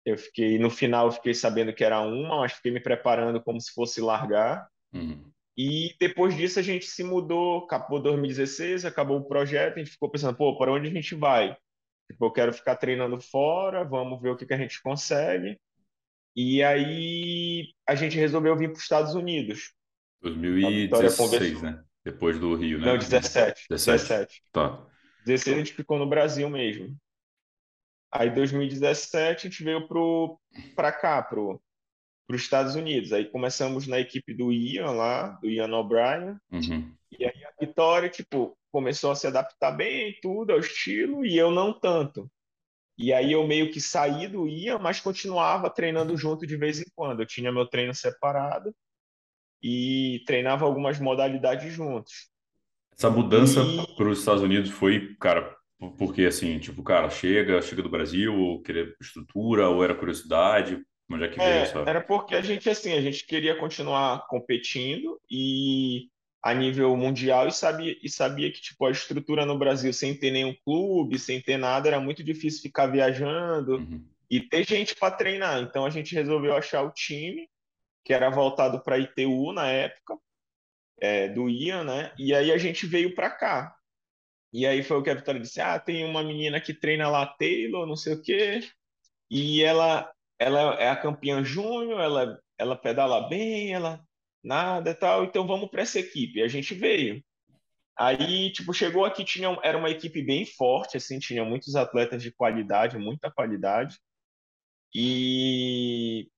eu 0.05 0.17
fiquei 0.17 0.59
no 0.59 0.71
final, 0.71 1.11
fiquei 1.11 1.35
sabendo 1.35 1.73
que 1.73 1.85
era 1.85 2.01
uma, 2.01 2.39
mas 2.39 2.53
fiquei 2.53 2.73
me 2.73 2.81
preparando 2.81 3.43
como 3.43 3.61
se 3.61 3.73
fosse 3.73 4.01
largar. 4.01 4.69
Uhum. 4.93 5.31
E 5.57 5.95
depois 5.99 6.37
disso 6.37 6.59
a 6.59 6.63
gente 6.63 6.87
se 6.87 7.03
mudou, 7.03 7.65
acabou 7.65 8.01
2016, 8.01 8.85
acabou 8.85 9.19
o 9.19 9.25
projeto, 9.25 9.77
a 9.77 9.79
gente 9.79 9.91
ficou 9.91 10.11
pensando, 10.11 10.37
pô, 10.37 10.57
para 10.59 10.73
onde 10.73 10.89
a 10.89 10.91
gente 10.91 11.15
vai? 11.15 11.57
Tipo, 12.11 12.27
eu 12.27 12.31
quero 12.31 12.53
ficar 12.53 12.77
treinando 12.77 13.21
fora, 13.21 13.83
vamos 13.83 14.21
ver 14.21 14.31
o 14.31 14.37
que, 14.37 14.47
que 14.47 14.55
a 14.55 14.59
gente 14.59 14.81
consegue. 14.83 15.59
E 16.37 16.63
aí 16.63 17.73
a 17.89 17.95
gente 17.95 18.19
resolveu 18.19 18.55
vir 18.57 18.69
para 18.69 18.77
os 18.77 18.83
Estados 18.83 19.15
Unidos. 19.15 19.73
2016, 20.21 21.63
né? 21.63 21.83
Depois 22.05 22.39
do 22.39 22.55
Rio, 22.55 22.79
né? 22.79 22.87
Não, 22.87 22.99
17. 22.99 23.67
17. 23.71 24.09
17. 24.09 24.43
Tá. 24.53 24.87
16 25.25 25.57
a 25.57 25.59
gente 25.59 25.73
ficou 25.73 25.99
no 25.99 26.09
Brasil 26.09 26.49
mesmo. 26.49 26.95
Aí 28.19 28.31
2017 28.31 29.47
a 29.47 29.51
gente 29.51 29.63
veio 29.63 29.87
para 30.75 30.91
cá, 30.91 31.23
para 31.23 31.41
os 31.41 31.61
Estados 32.41 32.75
Unidos. 32.75 33.13
Aí 33.13 33.27
começamos 33.27 33.87
na 33.87 34.01
equipe 34.01 34.33
do 34.33 34.53
Ian 34.53 34.93
lá, 34.93 35.29
do 35.43 35.49
Ian 35.49 35.75
O'Brien. 35.77 36.37
Uhum. 36.51 36.95
E 37.19 37.25
aí 37.25 37.45
a 37.45 37.53
Vitória, 37.61 38.09
tipo, 38.09 38.57
começou 38.73 39.11
a 39.11 39.15
se 39.15 39.27
adaptar 39.27 39.73
bem, 39.73 40.19
tudo, 40.23 40.53
ao 40.53 40.59
estilo, 40.59 41.25
e 41.25 41.37
eu 41.37 41.51
não 41.51 41.73
tanto. 41.73 42.31
E 42.99 43.13
aí 43.13 43.33
eu 43.33 43.47
meio 43.47 43.71
que 43.71 43.81
saí 43.81 44.27
do 44.27 44.49
Ian, 44.49 44.79
mas 44.79 45.01
continuava 45.01 45.69
treinando 45.69 46.17
junto 46.17 46.47
de 46.47 46.57
vez 46.57 46.81
em 46.81 46.87
quando. 46.95 47.21
Eu 47.21 47.27
tinha 47.27 47.53
meu 47.53 47.67
treino 47.67 47.95
separado 47.95 48.75
e 49.63 50.23
treinava 50.27 50.65
algumas 50.65 50.99
modalidades 50.99 51.73
juntos. 51.73 52.31
Essa 52.97 53.11
mudança 53.11 53.61
e... 53.61 53.95
para 53.95 54.09
os 54.09 54.21
Estados 54.21 54.43
Unidos 54.43 54.71
foi, 54.71 55.15
cara, 55.21 55.56
porque 55.99 56.25
assim, 56.25 56.59
tipo, 56.59 56.83
cara, 56.83 57.11
chega, 57.11 57.61
chega 57.61 57.83
do 57.83 57.89
Brasil, 57.89 58.35
ou 58.35 58.63
querer 58.63 58.97
estrutura, 59.01 59.69
ou 59.69 59.85
era 59.85 59.95
curiosidade, 59.95 60.83
onde 61.11 61.25
é 61.25 61.29
que 61.29 61.39
veio 61.39 61.49
é? 61.49 61.89
Era 61.89 62.01
porque 62.01 62.35
a 62.35 62.41
gente, 62.41 62.69
assim, 62.69 62.93
a 62.93 63.01
gente 63.01 63.27
queria 63.27 63.57
continuar 63.57 64.27
competindo 64.27 65.21
e 65.31 66.09
a 66.43 66.55
nível 66.55 66.97
mundial 66.97 67.49
e 67.49 67.53
sabia, 67.53 67.97
e 68.03 68.09
sabia 68.09 68.51
que, 68.53 68.61
tipo, 68.61 68.87
a 68.87 68.91
estrutura 68.91 69.45
no 69.45 69.59
Brasil, 69.59 69.93
sem 69.93 70.15
ter 70.15 70.31
nenhum 70.31 70.55
clube, 70.65 71.19
sem 71.19 71.41
ter 71.41 71.57
nada, 71.57 71.89
era 71.89 72.01
muito 72.01 72.23
difícil 72.23 72.63
ficar 72.63 72.87
viajando 72.87 73.77
Uhum. 73.79 74.05
e 74.31 74.41
ter 74.41 74.65
gente 74.67 74.95
para 74.95 75.15
treinar. 75.15 75.61
Então 75.61 75.85
a 75.85 75.91
gente 75.91 76.15
resolveu 76.15 76.55
achar 76.55 76.83
o 76.83 76.93
time, 76.93 77.49
que 78.05 78.15
era 78.15 78.31
voltado 78.31 78.81
para 78.81 78.99
ITU 78.99 79.53
na 79.53 79.69
época, 79.69 80.17
é, 81.01 81.29
do 81.29 81.51
Ian, 81.51 81.85
né? 81.85 82.13
E 82.17 82.33
aí 82.35 82.51
a 82.53 82.59
gente 82.59 82.87
veio 82.87 83.15
para 83.15 83.29
cá. 83.31 83.77
E 84.57 84.67
aí 84.67 84.83
foi 84.83 84.97
o 84.97 85.03
que 85.03 85.11
a 85.11 85.15
Vitória 85.15 85.39
disse: 85.39 85.61
ah, 85.61 85.79
tem 85.79 86.03
uma 86.03 86.25
menina 86.25 86.59
que 86.59 86.73
treina 86.73 87.11
lá, 87.11 87.27
Taylor, 87.27 87.87
não 87.87 87.95
sei 87.95 88.15
o 88.15 88.23
quê, 88.23 88.61
e 89.31 89.63
ela, 89.63 90.11
ela 90.39 90.75
é 90.77 90.89
a 90.89 90.97
campeã 90.97 91.45
júnior, 91.45 92.01
ela, 92.01 92.41
ela 92.59 92.75
pedala 92.75 93.29
bem, 93.29 93.75
ela 93.75 94.03
nada 94.43 94.95
tal, 94.95 95.25
então 95.25 95.47
vamos 95.47 95.69
para 95.71 95.83
essa 95.83 95.99
equipe. 96.01 96.39
E 96.39 96.43
a 96.43 96.49
gente 96.49 96.75
veio. 96.75 97.23
Aí, 97.99 98.51
tipo, 98.53 98.73
chegou 98.73 99.05
aqui, 99.05 99.25
tinha, 99.25 99.49
era 99.63 99.77
uma 99.77 99.91
equipe 99.91 100.23
bem 100.23 100.47
forte, 100.47 100.97
assim, 100.97 101.19
tinha 101.19 101.45
muitos 101.45 101.77
atletas 101.77 102.23
de 102.23 102.33
qualidade, 102.33 102.99
muita 102.99 103.31
qualidade. 103.31 103.99
E 104.95 106.31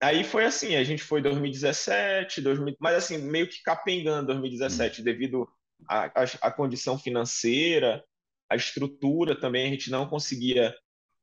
aí 0.00 0.22
foi 0.24 0.44
assim, 0.44 0.76
a 0.76 0.84
gente 0.84 1.02
foi 1.02 1.20
2017, 1.22 2.40
2000, 2.42 2.76
mas 2.80 2.94
assim, 2.96 3.18
meio 3.18 3.48
que 3.48 3.62
capengando 3.62 4.26
2017, 4.28 5.02
devido 5.02 5.48
à, 5.88 6.06
à, 6.06 6.24
à 6.42 6.50
condição 6.50 6.98
financeira, 6.98 8.04
a 8.50 8.56
estrutura 8.56 9.38
também, 9.38 9.66
a 9.66 9.70
gente 9.70 9.90
não 9.90 10.08
conseguia 10.08 10.74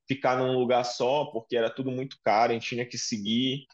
ficar 0.07 0.38
num 0.38 0.53
lugar 0.57 0.83
só, 0.83 1.25
porque 1.25 1.55
era 1.55 1.69
tudo 1.69 1.91
muito 1.91 2.17
caro, 2.24 2.51
a 2.51 2.53
gente 2.53 2.67
tinha 2.67 2.86
que 2.86 2.98
seguir. 2.98 3.65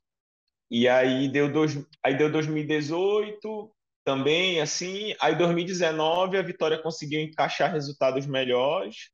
E 0.69 0.87
aí 0.87 1.27
deu, 1.29 1.51
dois, 1.51 1.83
aí 2.03 2.15
deu 2.15 2.31
2018 2.31 3.71
também, 4.03 4.61
assim. 4.61 5.15
Aí 5.19 5.35
2019 5.35 6.37
a 6.37 6.41
Vitória 6.41 6.81
conseguiu 6.81 7.21
encaixar 7.21 7.71
resultados 7.71 8.25
melhores, 8.27 9.09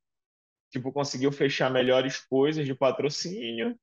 tipo, 0.70 0.92
conseguiu 0.92 1.32
fechar 1.32 1.70
melhores 1.70 2.18
coisas 2.18 2.66
de 2.66 2.74
patrocínio. 2.74 3.78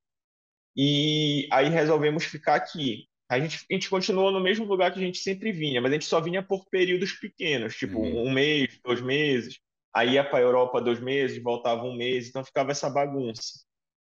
E 0.76 1.48
aí 1.52 1.68
resolvemos 1.68 2.24
ficar 2.24 2.54
aqui. 2.54 3.08
A 3.28 3.40
gente, 3.40 3.64
a 3.70 3.74
gente 3.74 3.88
continuou 3.88 4.30
no 4.30 4.40
mesmo 4.40 4.64
lugar 4.66 4.92
que 4.92 4.98
a 4.98 5.02
gente 5.02 5.18
sempre 5.18 5.50
vinha, 5.50 5.80
mas 5.80 5.90
a 5.90 5.94
gente 5.94 6.04
só 6.04 6.20
vinha 6.20 6.42
por 6.42 6.66
períodos 6.68 7.12
pequenos, 7.12 7.74
tipo 7.76 7.98
Uhum. 7.98 8.26
um 8.26 8.30
mês, 8.32 8.78
dois 8.84 9.00
meses. 9.00 9.58
Aí 9.94 10.14
ia 10.14 10.24
para 10.24 10.38
a 10.38 10.42
Europa 10.42 10.80
dois 10.80 11.00
meses, 11.00 11.42
voltava 11.42 11.82
um 11.84 11.96
mês, 11.96 12.28
então 12.28 12.44
ficava 12.44 12.70
essa 12.72 12.90
bagunça. 12.90 13.64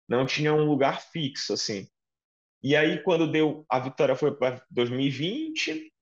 Não 0.08 0.26
tinha 0.26 0.52
um 0.52 0.64
lugar 0.64 1.00
fixo, 1.00 1.52
assim. 1.52 1.86
E 2.62 2.74
aí, 2.76 3.02
quando 3.02 3.30
deu, 3.30 3.64
a 3.70 3.78
vitória 3.78 4.16
foi 4.16 4.34
para 4.36 4.62
2020, 4.70 5.92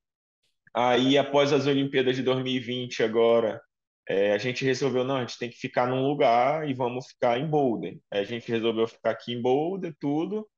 aí 0.74 1.18
após 1.18 1.52
as 1.52 1.66
Olimpíadas 1.66 2.16
de 2.16 2.22
2020 2.22 3.02
agora, 3.02 3.60
é, 4.08 4.32
a 4.32 4.38
gente 4.38 4.64
resolveu, 4.64 5.04
não, 5.04 5.16
a 5.16 5.20
gente 5.20 5.38
tem 5.38 5.50
que 5.50 5.56
ficar 5.56 5.86
num 5.86 6.06
lugar 6.06 6.68
e 6.68 6.74
vamos 6.74 7.06
ficar 7.06 7.38
em 7.38 7.46
Boulder. 7.46 7.98
A 8.10 8.22
gente 8.24 8.50
resolveu 8.50 8.86
ficar 8.86 9.10
aqui 9.10 9.32
em 9.32 9.40
Boulder, 9.40 9.94
tudo. 10.00 10.48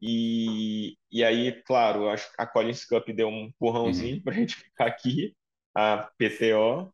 E, 0.00 0.96
e 1.10 1.24
aí, 1.24 1.62
claro, 1.64 2.08
a, 2.08 2.14
a 2.38 2.46
Collins 2.46 2.84
Cup 2.84 3.08
deu 3.10 3.28
um 3.28 3.46
empurrãozinho 3.46 4.16
Uhum. 4.16 4.22
para 4.22 4.34
a 4.34 4.36
gente 4.36 4.56
ficar 4.56 4.86
aqui, 4.86 5.34
a 5.74 5.98
PTO. 6.18 6.92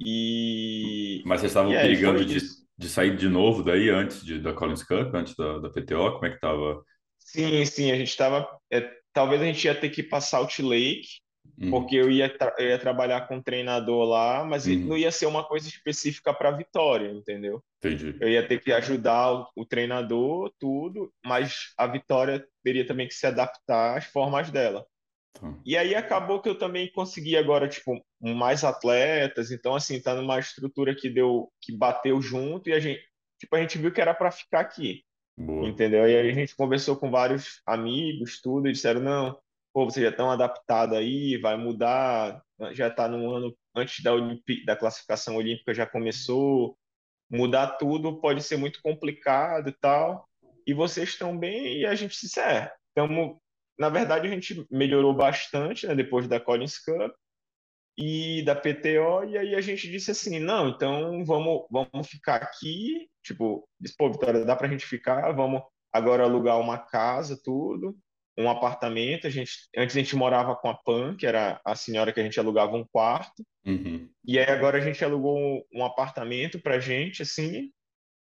E, 0.00 1.24
Mas 1.24 1.40
vocês 1.40 1.50
estavam 1.52 1.80
perigando 1.80 2.24
de, 2.24 2.38
de 2.76 2.88
sair 2.88 3.16
de 3.16 3.28
novo 3.28 3.62
daí 3.62 3.88
antes 3.90 4.24
de, 4.24 4.40
da 4.40 4.52
Collins 4.52 4.82
Cup, 4.82 5.14
antes 5.14 5.34
da, 5.36 5.58
da 5.58 5.70
PTO? 5.70 6.12
Como 6.14 6.26
é 6.26 6.30
que 6.30 6.40
tava? 6.40 6.84
Sim, 7.18 7.64
sim, 7.66 7.90
a 7.90 7.96
gente 7.96 8.08
estava. 8.08 8.46
É, 8.70 8.80
talvez 9.12 9.40
a 9.42 9.44
gente 9.46 9.64
ia 9.64 9.78
ter 9.78 9.90
que 9.90 10.00
ir 10.02 10.08
para 10.08 10.20
Salt 10.20 10.58
Uhum. 11.60 11.70
porque 11.70 11.94
eu 11.94 12.10
ia, 12.10 12.34
eu 12.58 12.66
ia 12.68 12.78
trabalhar 12.78 13.28
com 13.28 13.36
um 13.36 13.42
treinador 13.42 14.04
lá, 14.08 14.44
mas 14.44 14.66
i- 14.66 14.76
não 14.76 14.90
Uhum. 14.90 14.96
ia 14.96 15.12
ser 15.12 15.26
uma 15.26 15.44
coisa 15.44 15.68
específica 15.68 16.34
para 16.34 16.50
Vitória, 16.50 17.10
entendeu? 17.12 17.62
Entendi. 17.78 18.16
Eu 18.20 18.28
ia 18.28 18.46
ter 18.46 18.60
que 18.60 18.72
ajudar 18.72 19.32
o, 19.32 19.46
o 19.56 19.64
treinador, 19.64 20.52
tudo, 20.58 21.12
mas 21.24 21.72
a 21.78 21.86
Vitória 21.86 22.44
teria 22.64 22.84
também 22.86 23.06
que 23.06 23.14
se 23.14 23.26
adaptar 23.26 23.96
às 23.98 24.04
formas 24.06 24.50
dela. 24.50 24.84
Tá. 25.32 25.54
E 25.64 25.76
aí 25.76 25.94
acabou 25.94 26.40
que 26.40 26.48
eu 26.48 26.58
também 26.58 26.90
consegui 26.92 27.36
agora, 27.36 27.68
tipo, 27.68 28.04
mais 28.20 28.64
atletas, 28.64 29.50
então, 29.52 29.74
assim, 29.76 30.00
tá 30.00 30.14
numa 30.14 30.38
estrutura 30.38 30.94
que 30.94 31.08
deu, 31.08 31.52
que 31.60 31.76
bateu 31.76 32.20
junto 32.20 32.68
e 32.68 32.72
a 32.72 32.80
gente, 32.80 33.00
tipo, 33.38 33.54
a 33.54 33.60
gente 33.60 33.78
viu 33.78 33.92
que 33.92 34.00
era 34.00 34.14
para 34.14 34.30
ficar 34.30 34.60
aqui. 34.60 35.04
Boa. 35.36 35.68
Entendeu? 35.68 36.08
E 36.08 36.16
aí 36.16 36.30
a 36.30 36.32
gente 36.34 36.54
conversou 36.56 36.96
com 36.96 37.10
vários 37.10 37.60
amigos, 37.66 38.40
tudo, 38.40 38.68
e 38.68 38.72
disseram, 38.72 39.00
não, 39.00 39.38
pô, 39.74 39.84
você 39.84 40.00
já 40.00 40.10
estão 40.10 40.30
adaptado 40.30 40.94
aí, 40.94 41.36
vai 41.36 41.56
mudar, 41.56 42.40
já 42.70 42.86
está 42.86 43.08
no 43.08 43.34
ano 43.34 43.54
antes 43.74 44.04
da, 44.04 44.14
Olimpi 44.14 44.64
da 44.64 44.76
classificação 44.76 45.34
olímpica 45.34 45.74
já 45.74 45.84
começou, 45.84 46.78
mudar 47.28 47.76
tudo 47.76 48.20
pode 48.20 48.40
ser 48.40 48.56
muito 48.56 48.80
complicado 48.80 49.68
e 49.68 49.72
tal, 49.72 50.28
e 50.64 50.72
vocês 50.72 51.08
estão 51.08 51.36
bem, 51.36 51.78
e 51.78 51.86
a 51.86 51.94
gente 51.96 52.18
disse, 52.18 52.38
é, 52.38 52.72
estamos, 52.88 53.36
na 53.76 53.88
verdade 53.88 54.28
a 54.28 54.30
gente 54.30 54.64
melhorou 54.70 55.12
bastante, 55.12 55.88
né, 55.88 55.94
depois 55.96 56.28
da 56.28 56.38
Collins 56.38 56.78
Cup, 56.78 57.12
e 57.98 58.42
da 58.44 58.54
PTO, 58.54 59.24
e 59.28 59.36
aí 59.36 59.54
a 59.56 59.60
gente 59.60 59.90
disse 59.90 60.12
assim, 60.12 60.38
não, 60.38 60.68
então 60.68 61.24
vamos, 61.24 61.66
vamos 61.68 62.08
ficar 62.08 62.36
aqui, 62.36 63.08
tipo, 63.24 63.68
disse, 63.80 63.96
pô, 63.96 64.10
Vitória, 64.10 64.44
dá 64.44 64.54
pra 64.54 64.68
gente 64.68 64.86
ficar, 64.86 65.32
vamos 65.32 65.62
agora 65.92 66.22
alugar 66.22 66.60
uma 66.60 66.78
casa, 66.78 67.40
tudo, 67.42 67.96
um 68.36 68.48
apartamento, 68.50 69.26
a 69.26 69.30
gente, 69.30 69.52
antes 69.76 69.96
a 69.96 70.00
gente 70.00 70.16
morava 70.16 70.56
com 70.56 70.68
a 70.68 70.74
Pan, 70.74 71.16
que 71.16 71.26
era 71.26 71.60
a 71.64 71.74
senhora 71.74 72.12
que 72.12 72.20
a 72.20 72.22
gente 72.22 72.38
alugava 72.38 72.76
um 72.76 72.84
quarto, 72.84 73.44
Uhum. 73.66 74.10
e 74.26 74.38
aí 74.38 74.50
agora 74.50 74.76
a 74.78 74.80
gente 74.80 75.02
alugou 75.04 75.38
um, 75.38 75.62
um 75.72 75.84
apartamento 75.84 76.60
pra 76.60 76.78
gente, 76.80 77.22
assim, 77.22 77.70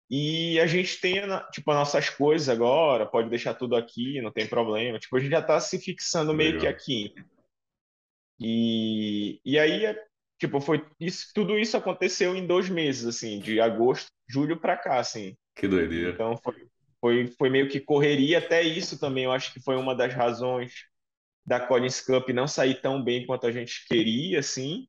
e 0.10 0.60
a 0.60 0.65
gente 0.65 1.00
tem, 1.02 1.22
tipo, 1.52 1.70
as 1.72 1.78
nossas 1.78 2.10
coisas 2.10 2.50
agora, 2.50 3.06
pode 3.06 3.30
deixar 3.30 3.54
tudo 3.54 3.76
aqui, 3.76 4.22
não 4.22 4.32
tem 4.32 4.48
problema, 4.48 4.98
tipo, 5.00 5.15
a 5.15 5.20
gente 5.20 5.32
já 5.32 5.41
tá 5.41 5.60
se 5.60 5.80
fixando 5.80 6.34
meio 6.34 6.54
que 6.54 6.65
Legal. 6.65 6.72
aqui, 6.72 7.13
e, 8.39 9.39
e 9.43 9.58
aí, 9.58 9.96
tipo, 10.39 10.62
foi 10.62 10.86
isso, 11.00 11.28
tudo 11.34 11.58
isso 11.58 11.76
aconteceu 11.76 12.36
em 12.36 12.46
dois 12.46 12.70
meses, 12.70 13.06
assim, 13.06 13.39
de 13.39 13.60
agosto, 13.60 14.08
julho 14.30 14.60
para 14.60 14.78
cá, 14.78 15.00
assim. 15.00 15.36
Que 15.56 15.67
doideira. 15.67 16.12
Então 16.12 16.38
foi, 16.38 16.67
foi, 17.00 17.28
foi 17.38 17.50
meio 17.50 17.70
que 17.70 17.80
correria, 17.80 18.40
até 18.40 18.62
isso 18.62 19.00
também, 19.00 19.26
eu 19.26 19.32
acho 19.32 19.54
que 19.54 19.62
foi 19.62 19.76
uma 19.76 19.96
das 19.96 20.14
razões 20.14 20.74
da 21.46 21.60
Collins 21.60 22.02
Cup 22.02 22.30
não 22.30 22.48
sair 22.48 22.82
tão 22.82 23.02
bem 23.02 23.26
quanto 23.26 23.48
a 23.48 23.52
gente 23.52 23.86
queria, 23.88 24.40
assim, 24.40 24.88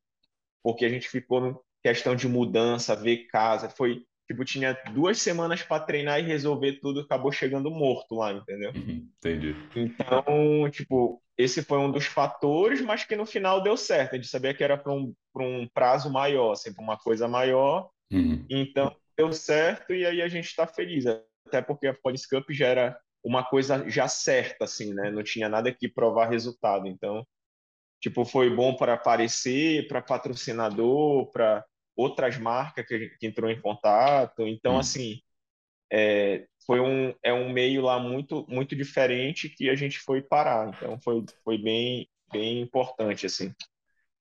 porque 0.63 0.83
a 0.85 0.89
gente 0.89 1.07
ficou 1.07 1.47
em 1.47 1.55
questão 1.81 2.15
de 2.15 2.27
mudança, 2.27 2.95
ver 2.95 3.27
casa, 3.27 3.69
foi, 3.69 4.03
tipo, 4.27 4.43
tinha 4.43 4.73
duas 4.93 5.21
semanas 5.21 5.63
para 5.63 5.83
treinar 5.83 6.19
e 6.19 6.23
resolver 6.23 6.79
tudo, 6.81 6.99
acabou 6.99 7.31
chegando 7.31 7.71
morto 7.71 8.15
lá, 8.15 8.33
entendeu? 8.33 8.73
Uhum. 8.75 9.09
Entendi. 9.17 9.55
Então, 9.75 10.69
tipo, 10.69 11.21
esse 11.37 11.63
foi 11.63 11.77
um 11.77 11.89
dos 11.89 12.05
fatores, 12.05 12.81
mas 12.81 13.05
que 13.05 13.15
no 13.15 13.25
final 13.25 13.63
deu 13.63 13.77
certo. 13.77 14.13
A 14.13 14.15
gente 14.17 14.27
sabia 14.27 14.53
que 14.53 14.63
era 14.63 14.77
para 14.77 14.91
um, 14.91 15.13
pra 15.33 15.45
um 15.45 15.65
prazo 15.73 16.11
maior, 16.11 16.51
assim, 16.51 16.73
para 16.73 16.83
uma 16.83 16.97
coisa 16.97 17.29
maior. 17.29 17.89
Uhum. 18.11 18.45
Então, 18.49 18.93
deu 19.17 19.31
certo 19.31 19.93
e 19.93 20.05
aí 20.05 20.21
a 20.21 20.27
gente 20.27 20.47
está 20.47 20.67
feliz. 20.67 21.05
Até 21.47 21.61
porque 21.61 21.87
a 21.87 21.93
Police 21.93 22.27
Cup 22.27 22.49
já 22.51 22.67
era 22.67 22.99
uma 23.23 23.43
coisa 23.43 23.89
já 23.89 24.07
certa, 24.07 24.65
assim, 24.65 24.93
né? 24.93 25.11
Não 25.11 25.23
tinha 25.23 25.49
nada 25.49 25.73
que 25.73 25.89
provar 25.89 26.29
resultado. 26.29 26.87
Então, 26.87 27.25
tipo, 28.01 28.25
foi 28.25 28.49
bom 28.55 28.75
para 28.75 28.93
aparecer, 28.93 29.87
para 29.87 30.01
patrocinador, 30.01 31.31
para 31.31 31.65
outras 31.95 32.37
marcas 32.37 32.85
que, 32.87 33.09
que 33.19 33.27
entrou 33.27 33.49
em 33.51 33.61
contato. 33.61 34.47
Então, 34.47 34.73
Uhum. 34.73 34.79
assim, 34.79 35.21
é, 35.91 36.45
foi 36.65 36.79
um, 36.79 37.13
é 37.23 37.33
um 37.33 37.51
meio 37.51 37.81
lá 37.81 37.99
muito, 37.99 38.45
muito 38.49 38.75
diferente 38.75 39.49
que 39.49 39.69
a 39.69 39.75
gente 39.75 39.99
foi 39.99 40.21
parar. 40.21 40.69
Então 40.69 40.99
foi, 41.01 41.23
foi 41.43 41.57
bem, 41.57 42.09
bem 42.31 42.61
importante, 42.61 43.25
assim. 43.25 43.53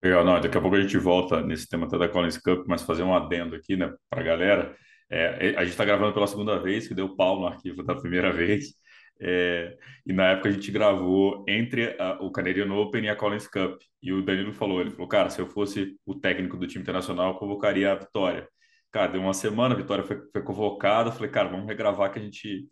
Legal, 0.02 0.24
não, 0.24 0.40
daqui 0.40 0.56
a 0.56 0.60
pouco 0.60 0.76
a 0.76 0.80
gente 0.80 0.96
volta 0.96 1.42
nesse 1.42 1.68
tema 1.68 1.86
até 1.86 1.98
da 1.98 2.08
Collins 2.08 2.38
Cup, 2.38 2.66
mas 2.68 2.82
fazer 2.82 3.02
um 3.02 3.14
adendo 3.14 3.56
aqui, 3.56 3.76
né, 3.76 3.92
para 4.08 4.20
a 4.20 4.24
galera. 4.24 4.76
É, 5.10 5.54
a 5.56 5.64
gente 5.64 5.70
está 5.70 5.84
gravando 5.84 6.12
pela 6.12 6.26
segunda 6.26 6.58
vez, 6.58 6.86
que 6.86 6.94
deu 6.94 7.14
pau 7.16 7.40
no 7.40 7.46
arquivo 7.46 7.82
da 7.82 7.94
primeira 7.94 8.32
vez. 8.32 8.74
É, 9.20 9.76
e 10.06 10.12
na 10.12 10.30
época 10.30 10.48
a 10.48 10.52
gente 10.52 10.70
gravou 10.70 11.44
entre 11.48 11.96
a, 12.00 12.18
o 12.22 12.30
Canadian 12.30 12.72
Open 12.74 13.04
e 13.04 13.08
a 13.08 13.16
Collins 13.16 13.48
Cup. 13.48 13.80
E 14.02 14.12
o 14.12 14.22
Danilo 14.22 14.52
falou, 14.52 14.80
ele 14.80 14.90
falou, 14.90 15.08
cara, 15.08 15.30
se 15.30 15.40
eu 15.40 15.46
fosse 15.48 15.96
o 16.06 16.14
técnico 16.14 16.56
do 16.56 16.66
time 16.66 16.82
internacional, 16.82 17.32
eu 17.32 17.38
convocaria 17.38 17.92
a 17.92 17.94
Vitória. 17.96 18.48
Cara, 18.90 19.12
deu 19.12 19.20
uma 19.20 19.34
semana, 19.34 19.74
a 19.74 19.78
Vitória 19.78 20.04
foi, 20.04 20.20
foi 20.32 20.42
convocada. 20.42 21.12
Falei, 21.12 21.30
cara, 21.30 21.48
vamos 21.48 21.66
regravar 21.66 22.12
que 22.12 22.18
a 22.18 22.22
gente 22.22 22.66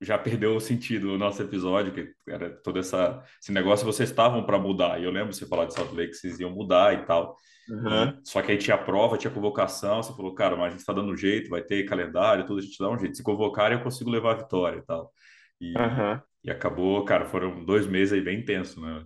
já 0.00 0.18
perdeu 0.18 0.56
o 0.56 0.60
sentido 0.60 1.08
do 1.08 1.18
nosso 1.18 1.40
episódio, 1.42 1.92
que 1.92 2.12
era 2.28 2.50
todo 2.50 2.78
essa, 2.78 3.22
esse 3.40 3.52
negócio, 3.52 3.86
vocês 3.86 4.10
estavam 4.10 4.44
para 4.44 4.58
mudar. 4.58 5.00
E 5.00 5.04
eu 5.04 5.10
lembro 5.10 5.32
você 5.32 5.46
falar 5.46 5.66
de 5.66 5.74
Salt 5.74 5.92
Lake 5.92 6.10
que 6.10 6.16
vocês 6.16 6.40
iam 6.40 6.50
mudar 6.50 6.94
e 6.94 7.04
tal. 7.06 7.36
Uhum. 7.68 8.08
E, 8.08 8.20
só 8.24 8.42
que 8.42 8.50
aí 8.50 8.58
tinha 8.58 8.76
prova, 8.76 9.16
tinha 9.16 9.32
convocação. 9.32 10.02
Você 10.02 10.12
falou, 10.14 10.34
cara, 10.34 10.56
mas 10.56 10.66
a 10.66 10.70
gente 10.70 10.80
está 10.80 10.92
dando 10.92 11.12
um 11.12 11.16
jeito, 11.16 11.50
vai 11.50 11.62
ter 11.62 11.84
calendário, 11.84 12.44
tudo, 12.44 12.58
a 12.58 12.62
gente 12.62 12.78
dá 12.78 12.90
um 12.90 12.98
jeito. 12.98 13.16
Se 13.16 13.22
convocarem, 13.22 13.78
eu 13.78 13.84
consigo 13.84 14.10
levar 14.10 14.32
a 14.32 14.42
vitória 14.42 14.78
e 14.78 14.82
tal. 14.82 15.12
E, 15.60 15.72
Uhum. 15.78 16.20
e 16.44 16.50
acabou, 16.50 17.04
cara, 17.04 17.24
foram 17.26 17.64
dois 17.64 17.86
meses 17.86 18.12
aí 18.12 18.20
bem 18.20 18.40
intensos, 18.40 18.82
né? 18.82 19.04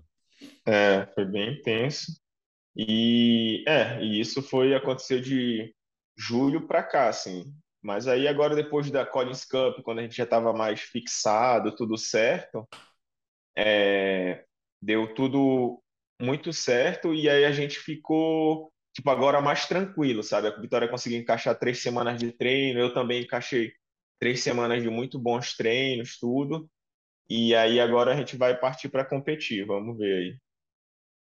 É, 0.67 1.07
foi 1.15 1.25
bem 1.27 1.59
intenso. 1.59 2.13
E 2.75 3.65
é, 3.67 4.03
e 4.03 4.21
isso 4.21 4.43
foi 4.43 4.75
aconteceu 4.75 5.21
de 5.21 5.75
julho 6.17 6.67
para 6.67 6.83
cá, 6.83 7.09
assim. 7.09 7.45
Mas 7.83 8.09
aí 8.09 8.27
agora 8.29 8.55
depois 8.57 8.91
da 8.91 9.07
Collins 9.07 9.45
Cup, 9.45 9.81
quando 9.83 10.01
a 10.01 10.03
gente 10.03 10.17
já 10.17 10.25
estava 10.25 10.53
mais 10.53 10.81
fixado, 10.81 11.75
tudo 11.75 11.97
certo, 11.97 12.69
é, 13.57 14.45
deu 14.81 15.15
tudo 15.15 15.83
muito 16.21 16.53
certo 16.53 17.15
e 17.15 17.29
aí 17.29 17.45
a 17.45 17.53
gente 17.53 17.79
ficou 17.79 18.73
tipo 18.95 19.11
agora 19.11 19.41
mais 19.41 19.67
tranquilo, 19.67 20.23
sabe? 20.23 20.49
A 20.49 20.61
Vitória 20.61 20.89
conseguiu 20.89 21.19
encaixar 21.21 21.59
três 21.59 21.83
semanas 21.83 22.19
de 22.19 22.33
treino, 22.33 22.81
eu 22.81 22.95
também 22.95 23.23
encaixei 23.23 23.73
três 24.19 24.43
semanas 24.43 24.83
de 24.83 24.89
muito 24.91 25.19
bons 25.19 25.55
treinos, 25.55 26.19
tudo. 26.19 26.69
E 27.29 27.55
aí 27.55 27.81
agora 27.81 28.13
a 28.13 28.17
gente 28.17 28.37
vai 28.37 28.59
partir 28.59 28.89
para 28.89 29.05
competir, 29.05 29.67
vamos 29.67 29.99
ver 29.99 30.17
aí. 30.17 30.39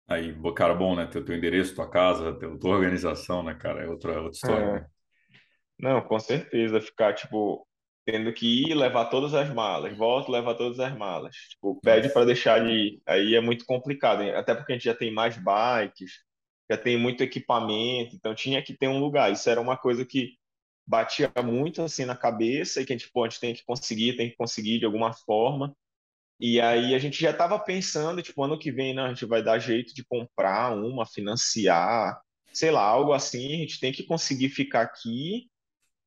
Aí, 0.07 0.35
cara, 0.55 0.73
bom, 0.75 0.95
né? 0.95 1.07
Ter 1.07 1.19
o 1.19 1.25
teu 1.25 1.35
endereço, 1.35 1.75
tua 1.75 1.89
casa, 1.89 2.33
ter 2.37 2.57
tua 2.59 2.71
organização, 2.75 3.43
né, 3.43 3.55
cara? 3.55 3.83
É 3.83 3.89
outra, 3.89 4.21
outra 4.21 4.31
história, 4.31 4.67
É. 4.67 4.71
né? 4.79 4.87
Não, 5.79 6.01
com 6.01 6.19
certeza, 6.19 6.81
ficar, 6.81 7.13
tipo, 7.13 7.67
tendo 8.05 8.31
que 8.33 8.63
ir 8.69 8.73
levar 8.75 9.05
todas 9.05 9.33
as 9.33 9.49
malas, 9.53 9.97
volta, 9.97 10.31
levar 10.31 10.55
todas 10.55 10.79
as 10.79 10.95
malas. 10.97 11.35
Tipo, 11.35 11.79
pede 11.81 12.09
para 12.09 12.25
deixar 12.25 12.63
de 12.63 12.71
ir. 12.71 13.01
Aí 13.05 13.35
é 13.35 13.41
muito 13.41 13.65
complicado, 13.65 14.21
hein? 14.23 14.31
Até 14.35 14.53
porque 14.55 14.73
a 14.73 14.75
gente 14.75 14.85
já 14.85 14.95
tem 14.95 15.11
mais 15.11 15.37
bikes, 15.37 16.11
já 16.69 16.77
tem 16.77 16.97
muito 16.97 17.23
equipamento, 17.23 18.15
então 18.15 18.33
tinha 18.35 18.61
que 18.63 18.75
ter 18.77 18.87
um 18.87 18.99
lugar. 18.99 19.31
Isso 19.31 19.49
era 19.49 19.59
uma 19.59 19.77
coisa 19.77 20.05
que 20.05 20.37
batia 20.87 21.31
muito 21.43 21.81
assim 21.81 22.05
na 22.05 22.15
cabeça 22.15 22.81
e 22.81 22.85
que 22.85 22.93
a 22.93 22.97
gente, 22.97 23.11
pô, 23.11 23.23
a 23.25 23.29
gente 23.29 23.39
tem 23.39 23.53
que 23.53 23.63
conseguir, 23.65 24.15
tem 24.15 24.29
que 24.29 24.37
conseguir 24.37 24.79
de 24.79 24.85
alguma 24.85 25.13
forma. 25.13 25.75
E 26.39 26.59
aí 26.61 26.93
a 26.95 26.99
gente 26.99 27.21
já 27.21 27.31
estava 27.31 27.57
pensando, 27.59 28.21
tipo, 28.21 28.43
ano 28.43 28.59
que 28.59 28.71
vem, 28.71 28.93
né, 28.93 29.03
a 29.03 29.09
gente 29.09 29.25
vai 29.25 29.43
dar 29.43 29.59
jeito 29.59 29.93
de 29.93 30.03
comprar 30.05 30.75
uma, 30.75 31.05
financiar, 31.05 32.19
sei 32.53 32.71
lá, 32.71 32.81
algo 32.83 33.13
assim, 33.13 33.55
a 33.55 33.57
gente 33.59 33.79
tem 33.79 33.91
que 33.93 34.03
conseguir 34.03 34.49
ficar 34.49 34.81
aqui 34.81 35.49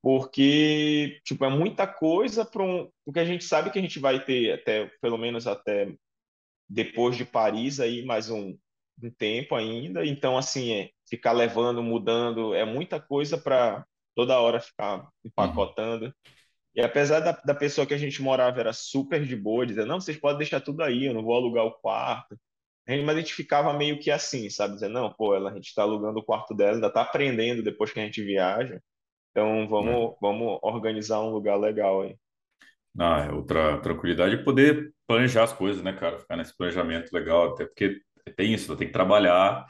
porque 0.02 1.20
tipo 1.24 1.44
é 1.44 1.50
muita 1.50 1.86
coisa 1.86 2.44
para 2.44 2.62
um, 2.62 2.90
porque 3.04 3.20
a 3.20 3.24
gente 3.24 3.44
sabe 3.44 3.70
que 3.70 3.78
a 3.78 3.82
gente 3.82 3.98
vai 3.98 4.24
ter 4.24 4.52
até 4.54 4.86
pelo 5.00 5.18
menos 5.18 5.46
até 5.46 5.94
depois 6.68 7.16
de 7.16 7.24
Paris 7.24 7.80
aí 7.80 8.04
mais 8.04 8.30
um, 8.30 8.56
um 9.02 9.10
tempo 9.10 9.54
ainda, 9.54 10.04
então 10.06 10.36
assim 10.36 10.72
é 10.72 10.90
ficar 11.08 11.32
levando, 11.32 11.82
mudando, 11.82 12.54
é 12.54 12.64
muita 12.64 13.00
coisa 13.00 13.38
para 13.38 13.84
toda 14.14 14.40
hora 14.40 14.60
ficar 14.60 14.98
Uhum. 15.00 15.08
empacotando. 15.24 16.14
E 16.74 16.80
apesar 16.80 17.20
da, 17.20 17.32
da 17.32 17.54
pessoa 17.54 17.86
que 17.86 17.94
a 17.94 17.98
gente 17.98 18.22
morava 18.22 18.60
era 18.60 18.72
super 18.72 19.24
de 19.24 19.36
boa, 19.36 19.66
dizendo, 19.66 19.86
não, 19.88 20.00
vocês 20.00 20.16
podem 20.18 20.38
deixar 20.38 20.60
tudo 20.60 20.82
aí, 20.82 21.06
eu 21.06 21.14
não 21.14 21.24
vou 21.24 21.34
alugar 21.36 21.64
o 21.64 21.72
quarto. 21.80 22.38
A 22.86 22.92
gente, 22.92 23.04
mas 23.04 23.16
a 23.16 23.20
gente 23.20 23.34
ficava 23.34 23.72
meio 23.74 24.00
que 24.00 24.10
assim, 24.10 24.48
sabe? 24.50 24.74
Dizendo, 24.74 24.94
não, 24.94 25.12
pô, 25.12 25.34
ela, 25.34 25.50
a 25.50 25.54
gente 25.54 25.66
está 25.68 25.82
alugando 25.82 26.20
o 26.20 26.24
quarto 26.24 26.54
dela, 26.54 26.74
ainda 26.76 26.88
está 26.88 27.02
aprendendo 27.02 27.62
depois 27.62 27.92
que 27.92 28.00
a 28.00 28.04
gente 28.04 28.22
viaja. 28.22 28.80
Então 29.38 29.68
É. 29.80 29.98
vamos, 30.00 30.16
vamos 30.20 30.58
organizar 30.62 31.20
um 31.20 31.30
lugar 31.30 31.56
legal 31.58 32.02
aí. 32.02 32.18
Ah, 32.98 33.20
é 33.28 33.32
outra 33.32 33.80
tranquilidade 33.80 34.34
e 34.34 34.44
poder 34.44 34.92
planejar 35.06 35.44
as 35.44 35.52
coisas, 35.52 35.82
né, 35.82 35.92
cara? 35.92 36.18
Ficar 36.18 36.36
nesse 36.36 36.56
planejamento 36.56 37.12
legal, 37.12 37.52
até 37.52 37.64
porque 37.66 38.00
tem 38.36 38.52
isso, 38.54 38.76
tem 38.76 38.88
que 38.88 38.92
trabalhar 38.92 39.64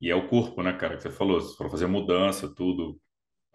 e 0.00 0.10
é 0.10 0.14
o 0.14 0.28
corpo, 0.28 0.62
né, 0.62 0.72
cara? 0.74 0.96
Que 0.96 1.02
você 1.02 1.10
falou, 1.10 1.40
se 1.40 1.56
for 1.56 1.70
fazer 1.70 1.86
mudança, 1.86 2.52
tudo, 2.54 3.00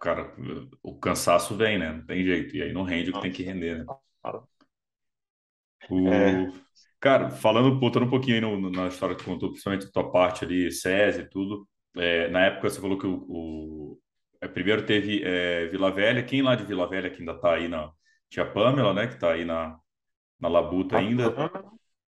cara, 0.00 0.34
o 0.82 0.98
cansaço 0.98 1.56
vem, 1.56 1.78
né? 1.78 1.92
Não 1.92 2.06
tem 2.06 2.24
jeito. 2.24 2.56
E 2.56 2.62
aí 2.62 2.72
não 2.72 2.84
rende 2.84 3.10
o 3.10 3.14
que 3.14 3.20
tem 3.20 3.32
que 3.32 3.42
render, 3.44 3.78
né? 3.84 3.88
O... 5.88 6.00
É, 6.06 6.52
Cara, 7.00 7.30
falando, 7.30 7.78
voltando 7.80 8.04
um 8.06 8.10
pouquinho 8.10 8.36
aí 8.36 8.40
no- 8.42 8.70
na 8.70 8.88
história 8.88 9.16
que 9.16 9.24
contou, 9.24 9.50
principalmente 9.50 9.86
da 9.86 9.92
tua 9.92 10.10
parte 10.12 10.44
ali, 10.44 10.70
SESI 10.70 11.22
e 11.22 11.28
tudo, 11.30 11.66
é, 11.96 12.28
na 12.28 12.44
época 12.46 12.68
você 12.70 12.78
falou 12.80 12.98
que 12.98 13.06
o, 13.06 13.24
o- 13.28 13.98
é, 14.40 14.48
primeiro 14.48 14.86
teve 14.86 15.22
é, 15.24 15.66
Vila 15.68 15.90
Velha, 15.92 16.22
quem 16.24 16.42
lá 16.42 16.54
de 16.56 16.64
Vila 16.64 16.88
Velha 16.88 17.10
que 17.10 17.18
ainda 17.20 17.38
tá 17.40 17.54
aí 17.54 17.68
na... 17.68 17.92
Tinha 18.28 18.44
a 18.46 18.50
Pamela, 18.52 18.94
né, 18.94 19.08
que 19.08 19.18
tá 19.18 19.32
aí 19.32 19.44
na, 19.44 19.78
na 20.40 20.48
Labuta 20.48 20.96
a 20.96 21.00
ainda, 21.00 21.30
Pamela. 21.32 21.72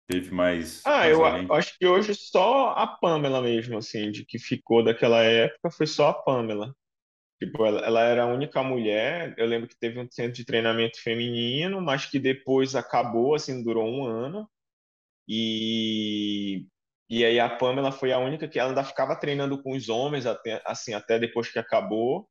teve 0.09 0.31
mais, 0.33 0.87
Ah, 0.87 1.07
mais 1.07 1.19
eu 1.19 1.25
a- 1.25 1.41
alguém. 1.41 1.51
acho 1.51 1.79
que 1.79 1.87
hoje 1.87 2.15
só 2.15 2.71
a 2.71 2.87
Pamela 2.87 3.41
mesmo, 3.41 3.79
assim, 3.79 4.11
de 4.11 4.25
que 4.25 4.39
ficou 4.39 4.85
daquela 4.85 5.23
época, 5.23 5.71
foi 5.71 5.87
só 5.87 6.09
a 6.09 6.15
Pamela. 6.15 6.75
Tipo, 7.41 7.67
ela, 7.67 7.81
ela 7.87 8.03
era 8.03 8.25
a 8.25 8.27
única 8.27 8.63
mulher. 8.63 9.35
Eu 9.39 9.47
lembro 9.47 9.69
que 9.69 9.79
teve 9.79 10.01
um 10.01 10.09
centro 10.11 10.35
de 10.35 10.45
treinamento 10.47 11.01
feminino, 11.03 11.81
mas 11.83 12.07
que 12.07 12.19
depois 12.21 12.75
acabou, 12.77 13.35
assim, 13.35 13.63
durou 13.65 13.87
um 13.89 14.07
ano. 14.07 14.49
E, 15.29 16.67
e 17.09 17.25
aí 17.25 17.39
a 17.39 17.49
Pamela 17.49 17.93
foi 17.93 18.13
a 18.13 18.19
única 18.19 18.49
que 18.49 18.59
ela 18.59 18.71
ainda 18.71 18.85
ficava 18.85 19.15
treinando 19.17 19.63
com 19.63 19.73
os 19.77 19.89
homens 19.89 20.27
até, 20.27 20.63
assim, 20.67 20.95
até 20.95 21.19
depois 21.19 21.51
que 21.51 21.59
acabou. 21.59 22.29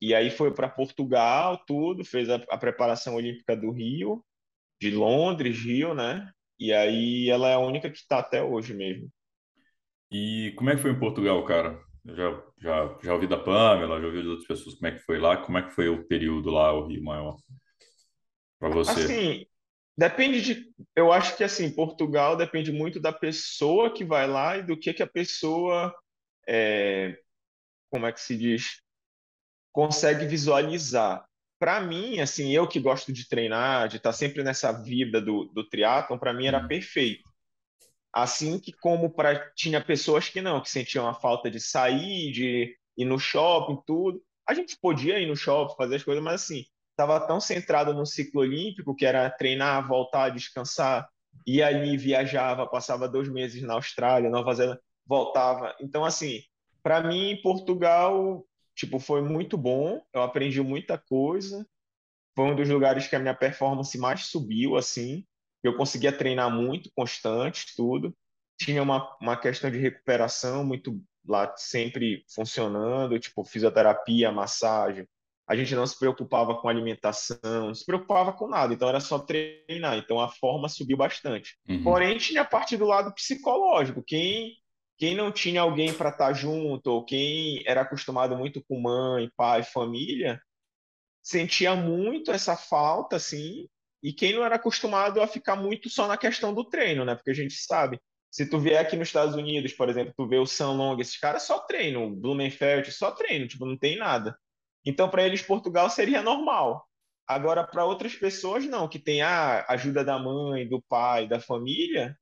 E 0.00 0.14
aí 0.14 0.30
foi 0.30 0.52
para 0.52 0.68
Portugal, 0.68 1.62
tudo, 1.66 2.04
fez 2.04 2.28
a, 2.28 2.36
a 2.50 2.58
preparação 2.58 3.14
olímpica 3.14 3.56
do 3.56 3.70
Rio, 3.70 4.24
de 4.80 4.90
Londres, 4.90 5.58
Rio, 5.58 5.94
né? 5.94 6.28
E 6.58 6.72
aí 6.72 7.30
ela 7.30 7.48
é 7.48 7.54
a 7.54 7.58
única 7.58 7.90
que 7.90 7.96
está 7.96 8.18
até 8.18 8.42
hoje 8.42 8.74
mesmo. 8.74 9.08
E 10.10 10.52
como 10.56 10.70
é 10.70 10.76
que 10.76 10.82
foi 10.82 10.90
em 10.90 10.98
Portugal, 10.98 11.44
cara? 11.44 11.80
Eu 12.04 12.14
já, 12.14 12.42
já, 12.58 12.98
já 13.02 13.14
ouvi 13.14 13.26
da 13.26 13.38
Pamela, 13.38 14.00
já 14.00 14.06
ouvi 14.06 14.22
de 14.22 14.28
outras 14.28 14.46
pessoas 14.46 14.74
como 14.74 14.86
é 14.88 14.92
que 14.92 15.04
foi 15.04 15.18
lá, 15.18 15.36
como 15.38 15.56
é 15.56 15.62
que 15.62 15.70
foi 15.70 15.88
o 15.88 16.06
período 16.06 16.50
lá, 16.50 16.72
o 16.72 16.86
Rio 16.86 17.02
Maior, 17.02 17.36
para 18.58 18.68
você? 18.68 19.04
Assim, 19.04 19.46
depende 19.96 20.40
de. 20.40 20.74
Eu 20.94 21.12
acho 21.12 21.36
que 21.36 21.44
assim, 21.44 21.70
Portugal 21.74 22.36
depende 22.36 22.72
muito 22.72 23.00
da 23.00 23.12
pessoa 23.12 23.92
que 23.92 24.04
vai 24.04 24.26
lá 24.26 24.58
e 24.58 24.62
do 24.62 24.78
que 24.78 24.92
que 24.94 25.02
a 25.02 25.06
pessoa, 25.06 25.94
é, 26.48 27.18
como 27.90 28.06
é 28.06 28.12
que 28.12 28.20
se 28.20 28.36
diz, 28.36 28.80
consegue 29.72 30.26
visualizar. 30.26 31.26
Para 31.58 31.80
mim, 31.80 32.20
assim, 32.20 32.52
eu 32.52 32.68
que 32.68 32.80
gosto 32.80 33.12
de 33.12 33.28
treinar, 33.28 33.88
de 33.88 33.96
estar 33.96 34.12
sempre 34.12 34.42
nessa 34.44 34.72
vida 34.72 35.20
do, 35.20 35.46
do 35.46 35.68
triatlon, 35.68 36.18
para 36.18 36.32
mim 36.32 36.46
era 36.46 36.60
Uhum, 36.60 36.68
perfeito. 36.68 37.22
Assim 38.12 38.60
que 38.60 38.72
como 38.72 39.10
para 39.10 39.50
tinha 39.54 39.84
pessoas 39.84 40.28
que 40.28 40.40
não, 40.40 40.60
que 40.60 40.70
sentiam 40.70 41.08
a 41.08 41.14
falta 41.14 41.50
de 41.50 41.60
sair, 41.60 42.30
de 42.32 42.76
ir 42.96 43.04
no 43.04 43.18
shopping, 43.18 43.82
tudo. 43.86 44.22
A 44.46 44.54
gente 44.54 44.78
podia 44.80 45.18
ir 45.18 45.26
no 45.26 45.36
shopping, 45.36 45.74
fazer 45.76 45.96
as 45.96 46.04
coisas, 46.04 46.22
mas 46.22 46.42
assim, 46.42 46.64
estava 46.94 47.20
tão 47.20 47.40
centrado 47.40 47.92
no 47.92 48.06
ciclo 48.06 48.40
olímpico, 48.40 48.94
que 48.94 49.04
era 49.04 49.28
treinar, 49.28 49.86
voltar, 49.86 50.30
descansar, 50.30 51.08
e 51.46 51.62
ali 51.62 51.96
viajava, 51.96 52.66
passava 52.66 53.08
dois 53.08 53.28
meses 53.28 53.60
na 53.62 53.74
Austrália, 53.74 54.30
Nova 54.30 54.54
Zelândia, 54.54 54.82
voltava. 55.04 55.74
Então, 55.80 56.04
assim, 56.04 56.40
para 56.82 57.02
mim, 57.02 57.40
Portugal, 57.42 58.46
tipo, 58.74 58.98
foi 58.98 59.22
muito 59.22 59.58
bom, 59.58 60.00
eu 60.12 60.22
aprendi 60.22 60.62
muita 60.62 60.96
coisa, 60.96 61.66
foi 62.34 62.44
um 62.46 62.56
dos 62.56 62.68
lugares 62.68 63.06
que 63.06 63.16
a 63.16 63.18
minha 63.18 63.34
performance 63.34 63.96
mais 63.98 64.26
subiu, 64.26 64.76
assim. 64.76 65.24
Eu 65.62 65.76
conseguia 65.76 66.12
treinar 66.12 66.50
muito 66.50 66.90
constante, 66.94 67.74
tudo. 67.76 68.14
Tinha 68.58 68.82
uma, 68.82 69.16
uma 69.20 69.36
questão 69.36 69.70
de 69.70 69.78
recuperação 69.78 70.64
muito 70.64 71.00
lá 71.26 71.54
sempre 71.56 72.24
funcionando, 72.34 73.18
tipo 73.18 73.44
fisioterapia, 73.44 74.30
massagem. 74.30 75.06
A 75.46 75.54
gente 75.56 75.74
não 75.74 75.86
se 75.86 75.98
preocupava 75.98 76.56
com 76.56 76.68
alimentação, 76.68 77.38
não 77.42 77.74
se 77.74 77.84
preocupava 77.84 78.32
com 78.32 78.48
nada, 78.48 78.72
então 78.72 78.88
era 78.88 79.00
só 79.00 79.18
treinar. 79.18 79.98
Então 79.98 80.20
a 80.20 80.28
forma 80.28 80.68
subiu 80.68 80.96
bastante. 80.96 81.58
uhum. 81.68 81.82
Porém, 81.82 82.16
tinha 82.18 82.42
a 82.42 82.46
parte 82.46 82.76
do 82.76 82.86
lado 82.86 83.12
psicológico. 83.14 84.02
Quem 84.06 84.54
quem 84.96 85.14
não 85.16 85.32
tinha 85.32 85.60
alguém 85.62 85.92
para 85.92 86.10
estar 86.10 86.32
junto, 86.32 86.86
ou 86.88 87.04
quem 87.04 87.62
era 87.66 87.80
acostumado 87.82 88.36
muito 88.36 88.62
com 88.64 88.80
mãe, 88.80 89.28
pai, 89.36 89.62
família, 89.64 90.40
sentia 91.22 91.74
muito 91.74 92.30
essa 92.30 92.56
falta, 92.56 93.16
assim, 93.16 93.66
e 94.02 94.12
quem 94.12 94.32
não 94.34 94.44
era 94.44 94.56
acostumado 94.56 95.20
a 95.20 95.26
ficar 95.26 95.56
muito 95.56 95.90
só 95.90 96.06
na 96.06 96.16
questão 96.16 96.54
do 96.54 96.64
treino, 96.64 97.04
né? 97.04 97.14
Porque 97.16 97.30
a 97.30 97.34
gente 97.34 97.54
sabe, 97.54 98.00
Se 98.34 98.44
tu 98.50 98.58
vier 98.58 98.80
aqui 98.80 98.96
nos 98.96 99.06
Estados 99.06 99.36
Unidos, 99.36 99.72
por 99.74 99.88
exemplo, 99.88 100.12
tu 100.16 100.26
vê 100.26 100.38
o 100.38 100.46
São 100.46 100.76
Long, 100.76 100.98
esses 101.00 101.16
caras 101.16 101.44
só 101.44 101.60
treinam, 101.60 102.12
Blumenfeld 102.12 102.90
só 102.90 103.12
treinam, 103.12 103.46
tipo, 103.46 103.64
não 103.64 103.78
tem 103.78 103.96
nada. 103.96 104.36
Então, 104.84 105.08
para 105.08 105.24
eles, 105.24 105.42
Portugal 105.42 105.88
seria 105.88 106.22
normal. 106.22 106.86
Agora, 107.26 107.64
para 107.64 107.84
outras 107.84 108.14
pessoas, 108.14 108.66
não, 108.66 108.86
que 108.86 108.98
tem 108.98 109.22
a 109.22 109.64
ajuda 109.68 110.04
da 110.04 110.18
mãe, 110.18 110.68
do 110.68 110.82
pai, 110.82 111.26
da 111.26 111.40
família, 111.40 112.16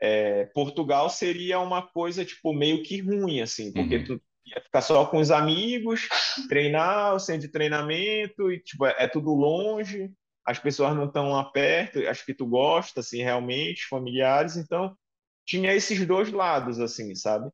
é, 0.00 0.46
Portugal 0.46 1.08
seria 1.08 1.58
uma 1.60 1.80
coisa, 1.80 2.24
tipo, 2.24 2.52
meio 2.52 2.82
que 2.82 3.00
ruim, 3.00 3.40
assim, 3.40 3.72
porque 3.72 3.96
uhum. 3.96 4.04
tu 4.04 4.22
ia 4.44 4.60
ficar 4.60 4.82
só 4.82 5.06
com 5.06 5.18
os 5.18 5.30
amigos, 5.30 6.08
treinar, 6.48 7.14
o 7.14 7.18
centro 7.18 7.42
de 7.42 7.52
treinamento, 7.52 8.50
e, 8.50 8.60
tipo, 8.60 8.84
é, 8.84 8.96
é 8.98 9.08
tudo 9.08 9.32
longe, 9.32 10.10
as 10.44 10.58
pessoas 10.58 10.94
não 10.94 11.06
estão 11.06 11.30
lá 11.30 11.44
perto, 11.44 12.00
acho 12.08 12.26
que 12.26 12.34
tu 12.34 12.46
gosta, 12.46 13.00
assim, 13.00 13.22
realmente, 13.22 13.86
familiares, 13.86 14.56
então 14.56 14.94
tinha 15.46 15.72
esses 15.72 16.04
dois 16.06 16.30
lados, 16.30 16.78
assim, 16.78 17.14
sabe? 17.14 17.50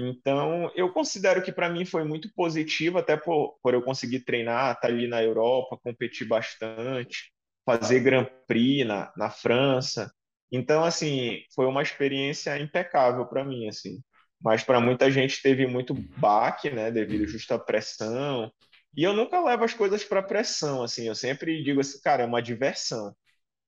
Então, 0.00 0.70
eu 0.76 0.92
considero 0.92 1.42
que 1.42 1.50
para 1.50 1.68
mim 1.68 1.84
foi 1.84 2.04
muito 2.04 2.32
positivo, 2.32 2.98
até 2.98 3.16
por, 3.16 3.58
por 3.60 3.74
eu 3.74 3.82
conseguir 3.82 4.20
treinar, 4.20 4.70
estar 4.70 4.82
tá 4.82 4.86
ali 4.88 5.08
na 5.08 5.20
Europa, 5.20 5.76
competir 5.82 6.24
bastante, 6.28 7.32
fazer 7.66 7.98
Grand 8.00 8.26
Prix 8.46 8.86
na, 8.86 9.12
na 9.16 9.28
França. 9.28 10.12
Então, 10.52 10.84
assim, 10.84 11.42
foi 11.52 11.66
uma 11.66 11.82
experiência 11.82 12.56
impecável 12.60 13.26
para 13.26 13.44
mim, 13.44 13.66
assim. 13.68 14.00
Mas 14.40 14.62
para 14.62 14.80
muita 14.80 15.10
gente 15.10 15.42
teve 15.42 15.66
muito 15.66 15.92
baque, 15.92 16.70
né, 16.70 16.92
devido 16.92 17.26
justa 17.26 17.56
à 17.56 17.58
pressão. 17.58 18.52
E 18.96 19.02
eu 19.02 19.12
nunca 19.12 19.40
levo 19.40 19.64
as 19.64 19.74
coisas 19.74 20.04
para 20.04 20.22
pressão, 20.22 20.84
assim. 20.84 21.08
Eu 21.08 21.14
sempre 21.16 21.60
digo 21.64 21.80
assim, 21.80 22.00
cara, 22.00 22.22
é 22.22 22.26
uma 22.26 22.40
diversão. 22.40 23.12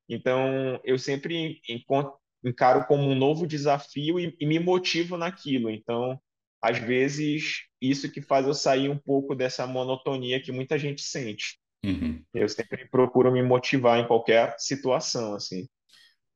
Então, 0.09 0.81
eu 0.85 0.99
sempre 0.99 1.61
encontro, 1.69 2.19
encaro 2.44 2.87
como 2.87 3.03
um 3.03 3.14
novo 3.14 3.46
desafio 3.46 4.18
e, 4.18 4.37
e 4.40 4.46
me 4.46 4.59
motivo 4.59 5.16
naquilo. 5.16 5.70
Então, 5.70 6.20
às 6.62 6.79
vezes, 6.79 7.62
isso 7.81 8.11
que 8.11 8.20
faz 8.20 8.46
eu 8.46 8.55
sair 8.55 8.88
um 8.88 8.98
pouco 8.98 9.35
dessa 9.35 9.66
monotonia 9.66 10.40
que 10.40 10.53
muita 10.53 10.79
gente 10.79 11.03
sente. 11.03 11.59
Uhum. 11.85 12.22
Eu 12.35 12.48
sempre 12.48 12.88
procuro 12.88 13.33
me 13.33 13.42
motivar 13.42 13.98
em 13.98 14.07
qualquer 14.07 14.55
situação, 14.59 15.35
assim. 15.35 15.66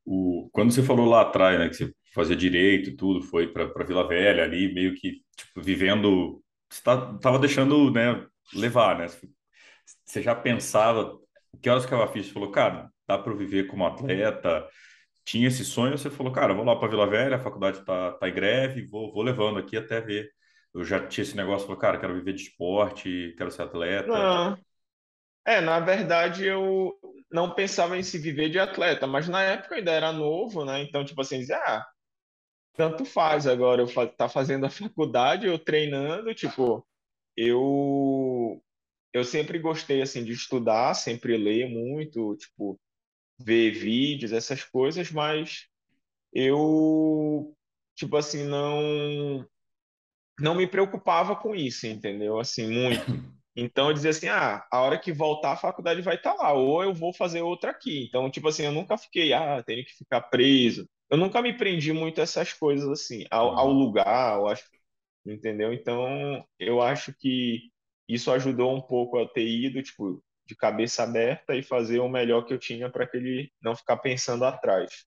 O, 0.04 0.48
quando 0.52 0.72
você 0.72 0.82
falou 0.82 1.06
lá 1.06 1.22
atrás, 1.22 1.58
né, 1.58 1.68
que 1.68 1.76
você 1.76 1.92
fazia 2.14 2.36
direito, 2.36 2.96
tudo, 2.96 3.22
foi 3.22 3.48
para 3.48 3.84
Vila 3.84 4.06
Velha 4.06 4.42
ali, 4.42 4.72
meio 4.72 4.94
que 4.94 5.22
tipo, 5.36 5.60
vivendo, 5.60 6.42
você 6.70 6.82
tá, 6.82 7.18
tava 7.18 7.38
deixando, 7.38 7.90
né, 7.90 8.26
levar, 8.54 8.98
né? 8.98 9.06
Você 10.04 10.22
já 10.22 10.34
pensava, 10.34 11.18
que 11.60 11.68
horas 11.68 11.84
que 11.84 11.94
fiz? 12.12 12.26
Você 12.26 12.32
falou, 12.32 12.50
cara, 12.50 12.90
dá 13.06 13.18
para 13.18 13.34
viver 13.34 13.66
como 13.66 13.86
atleta, 13.86 14.66
tinha 15.24 15.48
esse 15.48 15.64
sonho, 15.64 15.96
você 15.96 16.10
falou, 16.10 16.32
cara, 16.32 16.54
vou 16.54 16.64
lá 16.64 16.76
para 16.76 16.88
Vila 16.88 17.08
Velha, 17.08 17.36
a 17.36 17.40
faculdade 17.40 17.84
tá, 17.84 18.12
tá 18.12 18.28
em 18.28 18.34
greve, 18.34 18.86
vou, 18.86 19.12
vou 19.12 19.22
levando 19.22 19.58
aqui 19.58 19.76
até 19.76 20.00
ver. 20.00 20.30
Eu 20.74 20.84
já 20.84 21.06
tinha 21.06 21.22
esse 21.22 21.36
negócio, 21.36 21.66
falou, 21.66 21.80
cara, 21.80 21.98
quero 21.98 22.14
viver 22.14 22.34
de 22.34 22.42
esporte, 22.42 23.34
quero 23.38 23.50
ser 23.50 23.62
atleta. 23.62 24.08
Não. 24.08 24.58
É, 25.46 25.60
na 25.60 25.78
verdade, 25.80 26.46
eu 26.46 26.92
não 27.30 27.54
pensava 27.54 27.98
em 27.98 28.02
se 28.02 28.18
viver 28.18 28.48
de 28.50 28.58
atleta, 28.58 29.06
mas 29.06 29.28
na 29.28 29.42
época 29.42 29.74
eu 29.74 29.78
ainda 29.78 29.92
era 29.92 30.12
novo, 30.12 30.64
né? 30.64 30.82
Então, 30.82 31.04
tipo 31.04 31.20
assim, 31.20 31.38
dizia, 31.40 31.58
ah, 31.58 31.86
tanto 32.76 33.04
faz 33.04 33.46
agora 33.46 33.82
eu 33.82 34.08
tá 34.16 34.28
fazendo 34.28 34.66
a 34.66 34.70
faculdade, 34.70 35.46
eu 35.46 35.58
treinando, 35.58 36.34
tipo, 36.34 36.86
eu 37.36 38.62
eu 39.12 39.24
sempre 39.24 39.58
gostei 39.60 40.02
assim 40.02 40.24
de 40.24 40.32
estudar, 40.32 40.94
sempre 40.94 41.36
ler 41.38 41.68
muito, 41.68 42.36
tipo, 42.36 42.80
ver 43.38 43.72
vídeos, 43.72 44.32
essas 44.32 44.62
coisas, 44.64 45.10
mas 45.10 45.66
eu, 46.32 47.54
tipo 47.96 48.16
assim, 48.16 48.44
não 48.44 49.46
não 50.40 50.54
me 50.54 50.66
preocupava 50.66 51.36
com 51.36 51.54
isso, 51.54 51.86
entendeu? 51.86 52.38
Assim, 52.38 52.66
muito. 52.68 53.04
Então 53.56 53.86
eu 53.88 53.94
dizia 53.94 54.10
assim, 54.10 54.26
ah, 54.26 54.66
a 54.68 54.80
hora 54.82 54.98
que 54.98 55.12
voltar 55.12 55.52
a 55.52 55.56
faculdade 55.56 56.02
vai 56.02 56.16
estar 56.16 56.32
tá 56.34 56.42
lá, 56.42 56.52
ou 56.54 56.82
eu 56.82 56.92
vou 56.92 57.12
fazer 57.12 57.40
outra 57.40 57.70
aqui. 57.70 58.04
Então, 58.04 58.28
tipo 58.28 58.48
assim, 58.48 58.64
eu 58.64 58.72
nunca 58.72 58.98
fiquei, 58.98 59.32
ah, 59.32 59.62
tenho 59.62 59.84
que 59.84 59.92
ficar 59.94 60.22
preso. 60.22 60.88
Eu 61.08 61.16
nunca 61.16 61.40
me 61.40 61.56
prendi 61.56 61.92
muito 61.92 62.18
a 62.20 62.24
essas 62.24 62.52
coisas 62.52 62.88
assim, 62.88 63.24
ao, 63.30 63.56
ao 63.56 63.70
lugar, 63.70 64.38
eu 64.38 64.48
acho, 64.48 64.64
entendeu? 65.24 65.72
Então, 65.72 66.44
eu 66.58 66.82
acho 66.82 67.14
que 67.16 67.70
isso 68.08 68.32
ajudou 68.32 68.74
um 68.74 68.80
pouco 68.80 69.18
a 69.18 69.28
ter 69.28 69.46
ido, 69.46 69.80
tipo, 69.82 70.20
de 70.46 70.54
cabeça 70.54 71.02
aberta 71.02 71.54
e 71.54 71.62
fazer 71.62 72.00
o 72.00 72.08
melhor 72.08 72.44
que 72.44 72.52
eu 72.52 72.58
tinha 72.58 72.90
para 72.90 73.06
que 73.06 73.16
ele 73.16 73.50
não 73.62 73.74
ficar 73.74 73.96
pensando 73.96 74.44
atrás. 74.44 75.04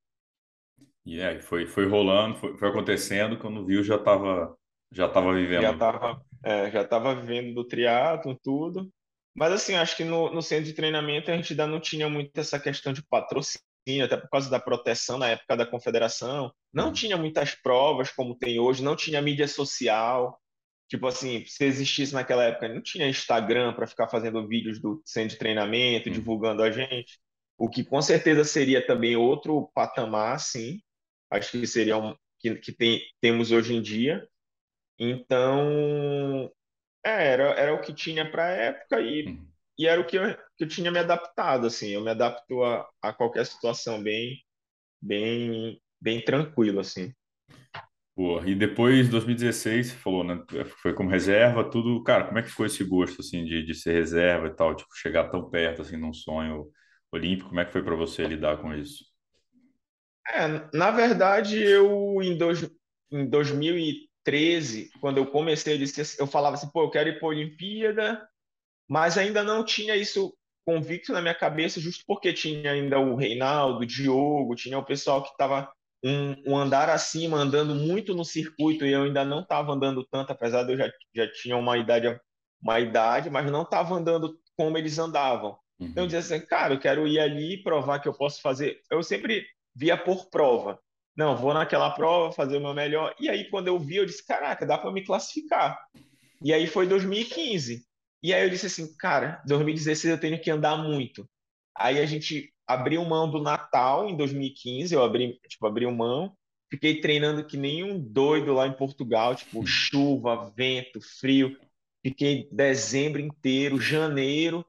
E 1.06 1.18
yeah, 1.18 1.42
foi, 1.42 1.66
foi 1.66 1.88
rolando, 1.88 2.38
foi, 2.38 2.58
foi 2.58 2.70
acontecendo, 2.70 3.38
quando 3.38 3.66
viu 3.66 3.84
já 3.84 3.96
estava 3.96 4.56
já 4.92 5.08
tava 5.08 5.34
vivendo. 5.34 5.62
Já 5.62 5.72
estava 5.72 6.22
é, 6.44 6.72
já 6.72 6.84
tava 6.84 7.16
vivendo 7.16 7.54
do 7.54 7.66
triatlo 7.66 8.38
tudo. 8.42 8.90
Mas 9.36 9.52
assim, 9.52 9.76
acho 9.76 9.96
que 9.96 10.04
no, 10.04 10.34
no 10.34 10.42
centro 10.42 10.66
de 10.66 10.74
treinamento 10.74 11.30
a 11.30 11.36
gente 11.36 11.54
ainda 11.54 11.68
não 11.68 11.80
tinha 11.80 12.10
muito 12.10 12.36
essa 12.38 12.60
questão 12.60 12.92
de 12.92 13.04
patrocínio, 13.04 14.04
até 14.04 14.18
por 14.18 14.30
causa 14.30 14.50
da 14.50 14.60
proteção 14.60 15.18
na 15.18 15.30
época 15.30 15.56
da 15.56 15.66
confederação. 15.66 16.52
Não 16.74 16.88
uhum. 16.88 16.94
tinha 16.94 17.16
muitas 17.18 17.54
provas 17.54 18.12
como 18.12 18.36
tem 18.36 18.60
hoje, 18.60 18.84
não 18.84 18.96
tinha 18.96 19.22
mídia 19.22 19.48
social. 19.48 20.40
Tipo 20.88 21.08
assim, 21.08 21.44
se 21.46 21.66
existisse 21.66 22.14
naquela 22.14 22.46
época, 22.46 22.70
não 22.70 22.82
tinha 22.82 23.10
Instagram 23.10 23.74
para 23.74 23.88
ficar 23.88 24.08
fazendo 24.08 24.48
vídeos 24.48 24.80
do 24.80 25.02
centro 25.06 25.32
de 25.32 25.38
treinamento, 25.38 26.10
hum. 26.10 26.14
divulgando 26.14 26.64
a 26.64 26.72
gente. 26.72 27.20
O 27.58 27.70
que 27.70 27.84
com 27.84 28.02
certeza 28.02 28.44
seria 28.44 28.86
também 28.86 29.16
outro 29.16 29.70
patamar, 29.74 30.40
sim. 30.40 30.82
Acho 31.30 31.52
que 31.52 31.68
seria 31.68 31.98
um 31.98 32.16
que, 32.40 32.56
que 32.56 32.72
tem, 32.72 33.02
temos 33.20 33.52
hoje 33.52 33.74
em 33.74 33.82
dia. 33.82 34.26
Então, 35.00 36.52
é, 37.06 37.28
era, 37.28 37.44
era 37.52 37.74
o 37.74 37.82
que 37.82 37.94
tinha 37.94 38.30
para 38.30 38.46
a 38.46 38.52
época 38.52 39.02
e, 39.02 39.28
hum. 39.30 39.48
e 39.78 39.88
era 39.88 40.00
o 40.00 40.06
que 40.06 40.18
eu, 40.18 40.36
que 40.58 40.64
eu 40.64 40.68
tinha 40.68 40.92
me 40.92 41.00
adaptado, 41.00 41.68
assim. 41.68 41.90
Eu 41.90 42.02
me 42.02 42.12
adapto 42.12 42.64
a, 42.64 42.88
a 43.02 43.14
qualquer 43.14 43.46
situação 43.46 44.02
bem, 44.02 44.42
bem, 45.02 45.82
bem 46.00 46.24
tranquilo, 46.24 46.80
assim. 46.80 47.14
Boa. 48.18 48.42
E 48.50 48.56
depois, 48.56 49.08
2016, 49.10 49.92
você 49.92 49.96
falou, 49.96 50.24
né? 50.24 50.44
Foi 50.82 50.92
como 50.92 51.08
reserva, 51.08 51.64
tudo. 51.64 52.04
Cara, 52.04 52.24
como 52.24 52.40
é 52.40 52.42
que 52.42 52.50
foi 52.50 52.66
esse 52.66 52.84
gosto, 52.84 53.22
assim, 53.22 53.46
de, 53.46 53.64
de 53.64 53.76
ser 53.76 53.94
reserva 53.94 54.48
e 54.48 54.56
tal? 54.56 54.76
Tipo, 54.76 54.90
chegar 54.96 55.30
tão 55.30 55.48
perto, 55.48 55.84
assim, 55.84 55.98
num 55.98 56.12
sonho 56.12 56.66
olímpico. 57.12 57.50
Como 57.50 57.60
é 57.60 57.66
que 57.66 57.72
foi 57.72 57.84
para 57.84 57.96
você 57.96 58.24
lidar 58.24 58.58
com 58.58 58.74
isso? 58.74 59.06
É, 60.34 60.48
na 60.76 60.90
verdade, 60.90 61.62
eu, 61.62 62.18
em, 62.24 62.36
dois, 62.36 62.68
em 63.12 63.30
2013, 63.30 64.90
quando 65.00 65.18
eu 65.20 65.28
comecei, 65.28 65.76
eu, 65.76 65.78
disse, 65.78 66.20
eu 66.20 66.26
falava 66.26 66.56
assim, 66.56 66.72
pô, 66.74 66.86
eu 66.86 66.90
quero 66.90 67.10
ir 67.10 67.20
para 67.20 67.28
a 67.28 67.30
Olimpíada, 67.30 68.28
mas 68.90 69.16
ainda 69.16 69.44
não 69.44 69.64
tinha 69.64 69.96
isso 69.96 70.36
convicto 70.66 71.14
na 71.14 71.22
minha 71.22 71.36
cabeça, 71.36 71.80
justo 71.80 72.04
porque 72.08 72.34
tinha 72.34 72.72
ainda 72.72 73.00
o 73.00 73.16
Reinaldo, 73.16 73.82
o 73.82 73.86
Diogo, 73.86 74.56
tinha 74.56 74.80
o 74.80 74.84
pessoal 74.84 75.22
que 75.22 75.30
estava 75.30 75.72
um, 76.04 76.54
um, 76.54 76.58
andar 76.58 76.90
acima, 76.90 77.38
andando 77.38 77.74
muito 77.76 78.14
no 78.14 78.24
circuito, 78.24 78.86
e 78.86 78.92
eu 78.92 79.04
ainda 79.04 79.26
não 79.26 79.42
estava 79.42 79.72
andando 79.72 80.06
tanto, 80.06 80.32
apesar 80.32 80.64
de 80.64 80.74
eu 80.74 80.78
já, 80.78 80.92
já 81.16 81.32
tinha 81.32 81.58
uma 81.58 81.78
idade, 81.78 82.20
uma 82.62 82.80
idade, 82.80 83.30
mas 83.30 83.50
não 83.52 83.64
estava 83.64 83.96
andando 83.96 84.38
como 84.56 84.78
eles 84.78 84.98
andavam. 85.00 85.58
Uhum. 85.80 85.88
Então 85.88 86.04
eu 86.04 86.08
dizia 86.08 86.20
assim, 86.20 86.46
cara, 86.46 86.74
eu 86.74 86.80
quero 86.80 87.08
ir 87.08 87.20
ali 87.20 87.56
e 87.56 87.64
provar 87.64 88.00
que 88.00 88.08
eu 88.08 88.14
posso 88.14 88.42
fazer. 88.42 88.82
Eu 88.92 89.04
sempre 89.04 89.46
via 89.76 89.98
por 89.98 90.30
prova. 90.30 90.80
Não, 91.16 91.36
vou 91.36 91.54
naquela 91.54 91.90
prova, 91.92 92.32
fazer 92.32 92.58
o 92.58 92.62
meu 92.62 92.76
melhor. 92.76 93.16
E 93.20 93.28
aí, 93.28 93.50
quando 93.50 93.68
eu 93.68 93.80
vi, 93.80 93.96
eu 93.96 94.06
disse, 94.06 94.26
caraca, 94.26 94.68
dá 94.68 94.78
para 94.78 94.92
me 94.92 95.04
classificar. 95.04 95.78
E 96.44 96.54
aí 96.54 96.68
foi 96.68 96.86
2015. 96.86 97.84
E 98.22 98.34
aí 98.34 98.44
eu 98.44 98.50
disse 98.50 98.68
assim, 98.68 98.96
cara, 98.98 99.42
2016 99.48 100.12
eu 100.12 100.20
tenho 100.20 100.40
que 100.40 100.52
andar 100.52 100.78
muito. 100.78 101.28
Aí 101.76 102.00
a 102.00 102.06
gente 102.06 102.52
abriu 102.68 103.04
mão 103.06 103.30
do 103.30 103.42
Natal 103.42 104.10
em 104.10 104.16
2015, 104.18 104.94
eu 104.94 105.04
abri, 105.04 105.40
tipo, 105.48 105.66
abri 105.66 105.88
mão, 105.88 106.36
fiquei 106.70 107.00
treinando 107.00 107.46
que 107.46 107.56
nem 107.56 107.84
um 107.84 107.98
doido 107.98 108.54
lá 108.54 108.68
em 108.68 108.74
Portugal, 108.74 109.36
tipo, 109.36 109.66
chuva, 109.66 110.52
vento, 110.56 111.00
frio. 111.02 111.58
Fiquei 112.04 112.48
dezembro 112.52 113.22
inteiro, 113.22 113.80
janeiro. 113.80 114.66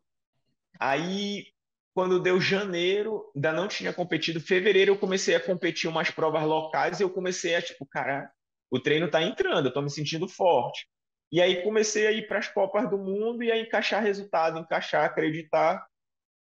Aí, 0.79 1.47
quando 1.93 2.21
deu 2.21 2.41
janeiro, 2.41 3.31
ainda 3.35 3.53
não 3.53 3.67
tinha 3.69 3.93
competido. 3.93 4.41
Fevereiro 4.41 4.93
eu 4.93 4.99
comecei 4.99 5.35
a 5.35 5.41
competir 5.41 5.91
umas 5.91 6.11
provas 6.11 6.45
locais 6.45 7.01
e 7.01 7.03
eu 7.03 7.11
comecei 7.11 7.57
a, 7.57 7.63
tipo, 7.63 7.85
cara, 7.85 8.31
o 8.71 8.79
treino 8.79 9.11
tá 9.11 9.23
entrando, 9.23 9.67
eu 9.67 9.73
tô 9.73 9.83
me 9.83 9.91
sentindo 9.91 10.29
forte. 10.29 10.87
E 11.31 11.43
aí 11.43 11.63
comecei 11.63 12.07
a 12.07 12.13
ir 12.13 12.27
para 12.27 12.39
as 12.39 12.49
Copas 12.49 12.89
do 12.89 12.97
Mundo 12.97 13.43
e 13.43 13.51
a 13.53 13.59
encaixar 13.59 14.03
resultado, 14.03 14.59
encaixar, 14.59 15.05
acreditar. 15.05 15.85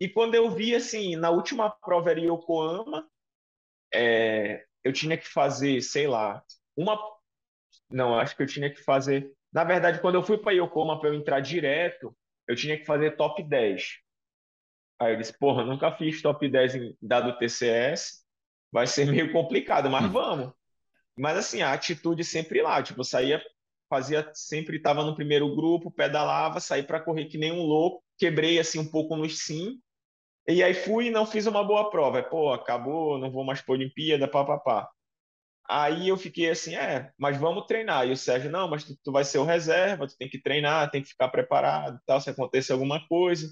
E 0.03 0.09
quando 0.09 0.35
eu 0.35 0.51
vi, 0.51 0.75
assim, 0.75 1.15
na 1.15 1.29
última 1.29 1.69
prova 1.69 2.11
era 2.11 2.19
Yokohama, 2.19 3.09
é, 3.93 4.65
eu 4.83 4.91
tinha 4.91 5.17
que 5.17 5.25
fazer, 5.25 5.79
sei 5.79 6.07
lá, 6.07 6.43
uma. 6.75 6.99
Não, 7.89 8.19
acho 8.19 8.35
que 8.35 8.43
eu 8.43 8.47
tinha 8.47 8.69
que 8.69 8.83
fazer. 8.83 9.31
Na 9.49 9.63
verdade, 9.63 10.01
quando 10.01 10.15
eu 10.15 10.21
fui 10.23 10.37
para 10.37 10.51
Yokohama 10.51 10.99
para 10.99 11.07
eu 11.07 11.13
entrar 11.13 11.39
direto, 11.39 12.13
eu 12.45 12.53
tinha 12.53 12.77
que 12.77 12.83
fazer 12.83 13.15
top 13.15 13.41
10. 13.43 13.99
Aí 14.99 15.13
eu 15.13 15.17
disse, 15.17 15.39
porra, 15.39 15.63
nunca 15.63 15.89
fiz 15.93 16.21
top 16.21 16.49
10 16.49 16.75
em 16.75 16.97
dado 17.01 17.37
TCS, 17.37 18.25
vai 18.73 18.85
ser 18.85 19.05
meio 19.09 19.31
complicado, 19.31 19.89
mas 19.89 20.03
hum. 20.03 20.11
vamos. 20.11 20.53
Mas 21.17 21.37
assim, 21.37 21.61
a 21.61 21.71
atitude 21.71 22.25
sempre 22.25 22.61
lá, 22.61 22.83
tipo, 22.83 23.05
saía, 23.05 23.41
fazia, 23.89 24.29
sempre 24.33 24.75
estava 24.75 25.01
no 25.05 25.15
primeiro 25.15 25.55
grupo, 25.55 25.89
pedalava, 25.89 26.59
saí 26.59 26.83
para 26.83 26.99
correr 26.99 27.27
que 27.27 27.37
nem 27.37 27.53
um 27.53 27.63
louco, 27.63 28.03
quebrei 28.17 28.59
assim 28.59 28.79
um 28.79 28.91
pouco 28.91 29.15
no 29.15 29.29
sim, 29.29 29.79
e 30.47 30.61
aí 30.63 30.73
fui 30.73 31.07
e 31.07 31.11
não 31.11 31.25
fiz 31.25 31.45
uma 31.45 31.63
boa 31.63 31.89
prova. 31.89 32.21
Pô, 32.23 32.51
acabou, 32.51 33.17
não 33.17 33.31
vou 33.31 33.43
mais 33.45 33.61
para 33.61 33.73
Olimpíada, 33.73 34.27
papapá. 34.27 34.89
Aí 35.69 36.09
eu 36.09 36.17
fiquei 36.17 36.49
assim, 36.49 36.75
é, 36.75 37.11
mas 37.17 37.37
vamos 37.37 37.65
treinar. 37.65 38.07
E 38.07 38.11
o 38.11 38.17
Sérgio, 38.17 38.51
não, 38.51 38.67
mas 38.69 38.83
tu, 38.83 38.95
tu 39.03 39.11
vai 39.11 39.23
ser 39.23 39.37
o 39.39 39.45
reserva, 39.45 40.07
tu 40.07 40.17
tem 40.17 40.29
que 40.29 40.41
treinar, 40.41 40.91
tem 40.91 41.01
que 41.01 41.09
ficar 41.09 41.29
preparado, 41.29 41.99
tal, 42.05 42.19
se 42.19 42.29
acontecer 42.29 42.73
alguma 42.73 43.05
coisa. 43.07 43.47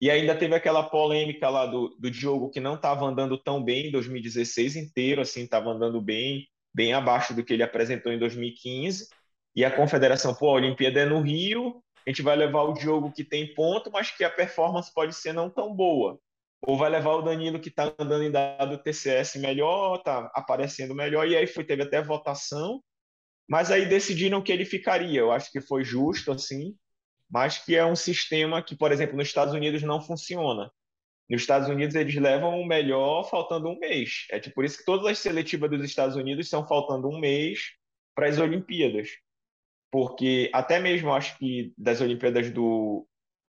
E 0.00 0.10
ainda 0.10 0.36
teve 0.36 0.54
aquela 0.54 0.82
polêmica 0.82 1.48
lá 1.48 1.66
do, 1.66 1.90
do 1.98 2.10
Diogo 2.10 2.50
que 2.50 2.60
não 2.60 2.74
estava 2.74 3.06
andando 3.06 3.38
tão 3.38 3.62
bem 3.62 3.88
em 3.88 3.92
2016 3.92 4.76
inteiro, 4.76 5.22
assim, 5.22 5.44
estava 5.44 5.70
andando 5.70 6.00
bem, 6.02 6.48
bem 6.74 6.92
abaixo 6.92 7.34
do 7.34 7.44
que 7.44 7.52
ele 7.54 7.62
apresentou 7.62 8.12
em 8.12 8.18
2015. 8.18 9.08
E 9.56 9.64
a 9.64 9.70
confederação, 9.70 10.34
pô, 10.34 10.50
a 10.50 10.54
Olimpíada 10.54 11.00
é 11.00 11.04
no 11.06 11.20
Rio, 11.20 11.83
a 12.06 12.10
gente 12.10 12.22
vai 12.22 12.36
levar 12.36 12.62
o 12.62 12.74
Diogo 12.74 13.12
que 13.12 13.24
tem 13.24 13.54
ponto, 13.54 13.90
mas 13.90 14.10
que 14.10 14.24
a 14.24 14.30
performance 14.30 14.92
pode 14.92 15.14
ser 15.14 15.32
não 15.32 15.48
tão 15.48 15.74
boa. 15.74 16.18
Ou 16.66 16.76
vai 16.76 16.90
levar 16.90 17.12
o 17.12 17.22
Danilo 17.22 17.60
que 17.60 17.68
está 17.68 17.94
andando 17.98 18.24
em 18.24 18.30
dado 18.30 18.78
TCS 18.78 19.36
melhor, 19.36 19.96
está 19.96 20.30
aparecendo 20.34 20.94
melhor, 20.94 21.28
e 21.28 21.36
aí 21.36 21.46
foi, 21.46 21.64
teve 21.64 21.82
até 21.82 22.02
votação, 22.02 22.82
mas 23.48 23.70
aí 23.70 23.86
decidiram 23.86 24.42
que 24.42 24.52
ele 24.52 24.64
ficaria. 24.64 25.20
Eu 25.20 25.32
acho 25.32 25.50
que 25.50 25.60
foi 25.60 25.84
justo, 25.84 26.32
assim, 26.32 26.74
mas 27.30 27.58
que 27.58 27.76
é 27.76 27.84
um 27.84 27.96
sistema 27.96 28.62
que, 28.62 28.76
por 28.76 28.92
exemplo, 28.92 29.16
nos 29.16 29.28
Estados 29.28 29.54
Unidos 29.54 29.82
não 29.82 30.00
funciona. 30.00 30.70
Nos 31.28 31.40
Estados 31.40 31.68
Unidos 31.68 31.94
eles 31.94 32.14
levam 32.16 32.60
o 32.60 32.66
melhor 32.66 33.28
faltando 33.28 33.68
um 33.68 33.78
mês. 33.78 34.26
É 34.30 34.38
tipo, 34.38 34.56
por 34.56 34.64
isso 34.64 34.78
que 34.78 34.84
todas 34.84 35.06
as 35.06 35.18
seletivas 35.18 35.70
dos 35.70 35.82
Estados 35.82 36.16
Unidos 36.16 36.48
são 36.48 36.66
faltando 36.66 37.08
um 37.08 37.18
mês 37.18 37.72
para 38.14 38.28
as 38.28 38.38
Olimpíadas. 38.38 39.08
Porque 39.94 40.50
até 40.52 40.80
mesmo 40.80 41.14
acho 41.14 41.38
que 41.38 41.72
das 41.78 42.00
Olimpíadas 42.00 42.50
do, 42.50 43.06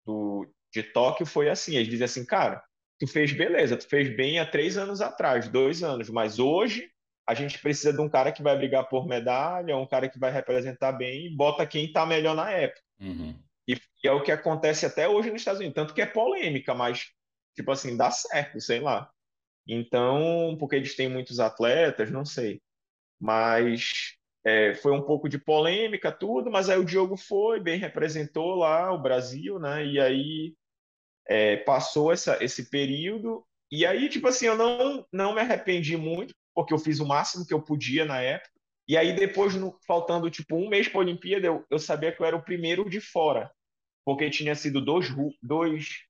do, 0.05 0.53
de 0.75 0.83
Tóquio 0.83 1.25
foi 1.25 1.49
assim. 1.49 1.77
Eles 1.77 1.87
dizem 1.87 2.05
assim, 2.05 2.27
cara, 2.27 2.61
tu 2.99 3.07
fez 3.07 3.31
beleza, 3.31 3.77
tu 3.77 3.89
fez 3.89 4.09
bem 4.17 4.41
há 4.41 4.45
três 4.45 4.77
anos 4.77 5.01
atrás, 5.01 5.47
dois 5.47 5.85
anos, 5.85 6.11
mas 6.11 6.41
hoje 6.41 6.91
a 7.29 7.33
gente 7.33 7.61
precisa 7.61 7.93
de 7.93 8.01
um 8.01 8.09
cara 8.09 8.33
que 8.33 8.43
vai 8.43 8.59
brigar 8.59 8.89
por 8.89 9.07
medalha, 9.07 9.77
um 9.77 9.87
cara 9.87 10.09
que 10.09 10.19
vai 10.19 10.33
representar 10.33 10.91
bem 10.91 11.27
e 11.27 11.37
bota 11.37 11.65
quem 11.65 11.85
está 11.85 12.05
melhor 12.05 12.35
na 12.35 12.51
época. 12.51 12.83
Uhum. 12.99 13.41
E, 13.69 13.75
e, 14.03 14.09
é 14.09 14.11
o 14.11 14.25
que 14.25 14.33
acontece 14.33 14.85
até 14.85 15.09
hoje 15.09 15.31
nos 15.31 15.43
Estados 15.43 15.61
Unidos, 15.61 15.77
tanto 15.77 15.95
que 15.95 16.03
é 16.03 16.07
polêmica, 16.07 16.75
mas, 16.75 17.13
tipo 17.55 17.71
assim, 17.71 17.97
dá 17.97 18.11
certo, 18.11 18.61
sei 18.61 18.81
lá. 18.81 19.09
Então, 19.65 20.57
porque 20.59 20.75
eles 20.75 20.97
têm 20.97 21.09
muitos 21.09 21.39
atletas, 21.39 22.11
não 22.11 22.25
sei. 22.25 22.61
Mas 23.21 24.17
é, 24.45 24.75
foi 24.75 24.93
um 24.93 25.03
pouco 25.03 25.29
de 25.29 25.39
polêmica, 25.39 26.11
tudo, 26.11 26.51
mas 26.51 26.69
aí 26.69 26.79
o 26.79 26.85
Diogo 26.85 27.17
foi, 27.17 27.61
bem 27.61 27.79
representou 27.79 28.57
lá 28.57 28.93
o 28.93 29.01
Brasil, 29.01 29.59
né? 29.59 29.87
E 29.87 30.01
aí 30.01 30.55
é, 31.29 31.57
passou 31.59 32.13
essa, 32.13 32.43
esse 32.43 32.69
período, 32.69 33.45
e 33.71 33.87
aí, 33.87 34.09
tipo 34.09 34.29
assim, 34.29 34.47
eu 34.47 34.57
não, 34.57 35.07
não 35.13 35.35
me 35.35 35.41
arrependi 35.41 35.97
muito, 35.97 36.35
porque 36.55 36.75
eu 36.75 36.79
fiz 36.79 37.01
o 37.01 37.07
máximo 37.07 37.47
que 37.47 37.55
eu 37.55 37.63
podia 37.63 38.05
na 38.05 38.21
época, 38.21 38.51
e 38.89 38.97
aí 38.97 39.15
depois, 39.15 39.55
no, 39.55 39.79
faltando 39.87 40.29
tipo 40.31 40.57
um 40.57 40.69
mês 40.69 40.89
para 40.89 40.99
a 40.99 41.05
Olimpíada, 41.05 41.47
eu, 41.47 41.65
eu 41.71 41.79
sabia 41.79 42.13
que 42.13 42.21
eu 42.21 42.27
era 42.27 42.37
o 42.37 42.43
primeiro 42.45 42.89
de 42.91 43.01
fora, 43.01 43.51
porque 44.05 44.29
tinha 44.29 44.55
sido 44.55 44.81
dois, 44.81 45.09
dois 45.41 46.03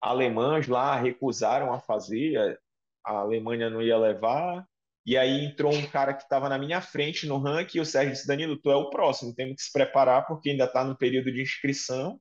alemães 0.00 0.66
lá, 0.66 0.96
recusaram 0.96 1.72
a 1.72 1.80
fazer, 1.80 2.60
a 3.04 3.12
Alemanha 3.12 3.70
não 3.70 3.80
ia 3.80 3.96
levar, 3.96 4.66
e 5.08 5.16
aí 5.16 5.46
entrou 5.46 5.72
um 5.72 5.86
cara 5.86 6.12
que 6.12 6.22
estava 6.22 6.50
na 6.50 6.58
minha 6.58 6.82
frente 6.82 7.26
no 7.26 7.38
ranking, 7.38 7.78
e 7.78 7.80
o 7.80 7.86
Sérgio 7.86 8.12
disse, 8.12 8.26
Danilo, 8.26 8.58
tu 8.58 8.70
é 8.70 8.76
o 8.76 8.90
próximo, 8.90 9.34
temos 9.34 9.56
que 9.56 9.62
se 9.62 9.72
preparar, 9.72 10.26
porque 10.26 10.50
ainda 10.50 10.64
está 10.64 10.84
no 10.84 10.98
período 10.98 11.32
de 11.32 11.40
inscrição, 11.40 12.20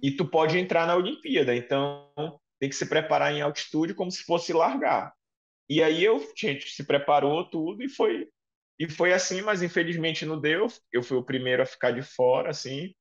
e 0.00 0.10
tu 0.10 0.24
pode 0.24 0.58
entrar 0.58 0.86
na 0.86 0.96
Olimpíada. 0.96 1.54
Então, 1.54 2.10
tem 2.58 2.70
que 2.70 2.76
se 2.76 2.86
preparar 2.86 3.30
em 3.30 3.42
altitude 3.42 3.92
como 3.92 4.10
se 4.10 4.22
fosse 4.22 4.54
largar. 4.54 5.12
E 5.68 5.82
aí 5.82 6.02
eu, 6.02 6.18
gente, 6.34 6.70
se 6.70 6.86
preparou 6.86 7.44
tudo 7.44 7.82
e 7.82 7.90
foi 7.90 8.26
e 8.78 8.88
foi 8.88 9.12
assim, 9.12 9.42
mas 9.42 9.62
infelizmente 9.62 10.24
não 10.24 10.40
deu. 10.40 10.66
Eu 10.90 11.02
fui 11.02 11.18
o 11.18 11.22
primeiro 11.22 11.62
a 11.62 11.66
ficar 11.66 11.90
de 11.90 12.00
fora, 12.00 12.48
assim, 12.48 12.94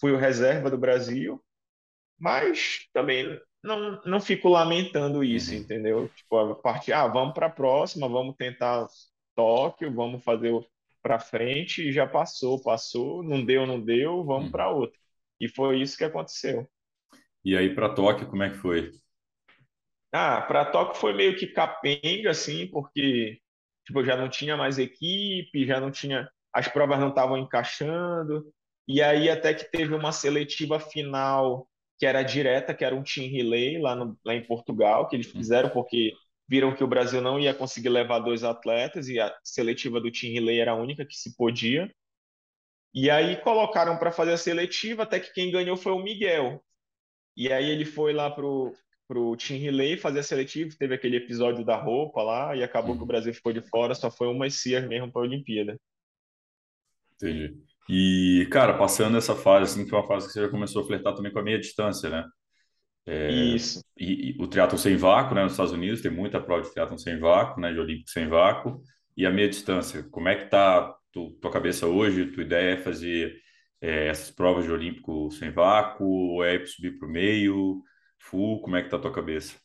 fui 0.00 0.10
o 0.10 0.18
reserva 0.18 0.68
do 0.68 0.76
Brasil, 0.76 1.40
mas 2.18 2.88
também 2.92 3.40
não, 3.66 4.00
não 4.04 4.20
fico 4.20 4.48
lamentando 4.48 5.24
isso, 5.24 5.52
uhum. 5.52 5.58
entendeu? 5.58 6.08
Tipo, 6.14 6.38
a 6.38 6.54
parte, 6.54 6.92
ah, 6.92 7.06
vamos 7.06 7.34
para 7.34 7.46
a 7.46 7.50
próxima, 7.50 8.08
vamos 8.08 8.36
tentar 8.36 8.86
Tóquio, 9.34 9.92
vamos 9.92 10.24
fazer 10.24 10.52
para 11.02 11.18
frente, 11.18 11.82
e 11.82 11.92
já 11.92 12.06
passou, 12.06 12.62
passou, 12.62 13.22
não 13.22 13.44
deu, 13.44 13.66
não 13.66 13.80
deu, 13.80 14.24
vamos 14.24 14.46
uhum. 14.46 14.50
para 14.50 14.70
outra. 14.70 14.98
E 15.40 15.48
foi 15.48 15.80
isso 15.80 15.96
que 15.96 16.04
aconteceu. 16.04 16.68
E 17.44 17.56
aí 17.56 17.74
para 17.74 17.94
Tóquio, 17.94 18.28
como 18.28 18.42
é 18.42 18.50
que 18.50 18.56
foi? 18.56 18.90
Ah, 20.12 20.40
para 20.42 20.64
Tóquio 20.64 21.00
foi 21.00 21.12
meio 21.12 21.36
que 21.36 21.46
capenga, 21.46 22.30
assim, 22.30 22.66
porque 22.68 23.38
tipo, 23.84 24.04
já 24.04 24.16
não 24.16 24.28
tinha 24.28 24.56
mais 24.56 24.78
equipe, 24.78 25.66
já 25.66 25.80
não 25.80 25.90
tinha. 25.90 26.28
As 26.52 26.68
provas 26.68 26.98
não 26.98 27.10
estavam 27.10 27.36
encaixando. 27.36 28.52
E 28.88 29.02
aí 29.02 29.28
até 29.28 29.52
que 29.52 29.70
teve 29.70 29.94
uma 29.94 30.12
seletiva 30.12 30.80
final 30.80 31.68
que 31.98 32.06
era 32.06 32.22
direta, 32.22 32.74
que 32.74 32.84
era 32.84 32.94
um 32.94 33.02
team 33.02 33.30
relay 33.30 33.78
lá, 33.78 33.94
no, 33.94 34.18
lá 34.24 34.34
em 34.34 34.44
Portugal, 34.46 35.08
que 35.08 35.16
eles 35.16 35.26
uhum. 35.26 35.40
fizeram 35.40 35.70
porque 35.70 36.12
viram 36.48 36.74
que 36.74 36.84
o 36.84 36.88
Brasil 36.88 37.20
não 37.20 37.40
ia 37.40 37.54
conseguir 37.54 37.88
levar 37.88 38.20
dois 38.20 38.44
atletas 38.44 39.08
e 39.08 39.18
a 39.18 39.34
seletiva 39.42 40.00
do 40.00 40.10
team 40.10 40.32
relay 40.32 40.60
era 40.60 40.72
a 40.72 40.76
única 40.76 41.04
que 41.04 41.16
se 41.16 41.36
podia. 41.36 41.90
E 42.94 43.10
aí 43.10 43.36
colocaram 43.42 43.98
para 43.98 44.12
fazer 44.12 44.32
a 44.32 44.38
seletiva, 44.38 45.02
até 45.02 45.20
que 45.20 45.32
quem 45.32 45.50
ganhou 45.50 45.76
foi 45.76 45.92
o 45.92 46.02
Miguel. 46.02 46.64
E 47.36 47.52
aí 47.52 47.68
ele 47.68 47.84
foi 47.84 48.14
lá 48.14 48.30
pro, 48.30 48.74
pro 49.06 49.36
Team 49.36 49.60
Relay 49.60 49.96
fazer 49.98 50.20
a 50.20 50.22
seletiva, 50.22 50.74
teve 50.78 50.94
aquele 50.94 51.18
episódio 51.18 51.64
da 51.64 51.76
roupa 51.76 52.22
lá, 52.22 52.56
e 52.56 52.62
acabou 52.62 52.92
uhum. 52.92 52.96
que 52.96 53.02
o 53.02 53.06
Brasil 53.06 53.34
ficou 53.34 53.52
de 53.52 53.60
fora, 53.60 53.94
só 53.94 54.10
foi 54.10 54.28
umas 54.28 54.54
cias 54.54 54.86
mesmo 54.88 55.12
para 55.12 55.20
a 55.20 55.24
Olimpíada. 55.24 55.78
Entendi. 57.14 57.65
E, 57.88 58.46
cara, 58.50 58.76
passando 58.76 59.16
essa 59.16 59.34
fase, 59.34 59.72
assim, 59.72 59.84
que 59.84 59.90
foi 59.90 59.98
uma 59.98 60.06
fase 60.06 60.26
que 60.26 60.32
você 60.32 60.42
já 60.42 60.48
começou 60.48 60.82
a 60.82 60.86
flertar 60.86 61.14
também 61.14 61.32
com 61.32 61.38
a 61.38 61.42
meia 61.42 61.58
distância, 61.58 62.10
né? 62.10 62.24
É, 63.06 63.30
Isso. 63.30 63.84
E, 63.96 64.30
e, 64.30 64.42
o 64.42 64.48
triatlon 64.48 64.78
sem 64.78 64.96
vácuo, 64.96 65.34
né? 65.34 65.42
Nos 65.42 65.52
Estados 65.52 65.72
Unidos 65.72 66.00
tem 66.02 66.10
muita 66.10 66.40
prova 66.40 66.62
de 66.62 66.72
triatlon 66.72 66.98
sem 66.98 67.18
vácuo, 67.18 67.60
né? 67.60 67.72
De 67.72 67.78
olímpico 67.78 68.10
sem 68.10 68.28
vácuo. 68.28 68.82
E 69.16 69.24
a 69.24 69.30
meia 69.30 69.48
distância, 69.48 70.02
como 70.10 70.28
é 70.28 70.34
que 70.34 70.50
tá 70.50 70.94
tu, 71.12 71.30
tua 71.40 71.50
cabeça 71.50 71.86
hoje, 71.86 72.32
tua 72.32 72.42
ideia 72.42 72.74
é 72.74 72.76
fazer 72.76 73.40
é, 73.80 74.08
essas 74.08 74.30
provas 74.30 74.64
de 74.64 74.70
Olímpico 74.70 75.30
sem 75.30 75.50
vácuo, 75.50 76.04
ou 76.04 76.44
é 76.44 76.64
subir 76.66 76.98
para 76.98 77.08
o 77.08 77.10
meio, 77.10 77.82
full, 78.18 78.60
como 78.60 78.76
é 78.76 78.82
que 78.82 78.90
tá 78.90 78.98
tua 78.98 79.12
cabeça? 79.12 79.56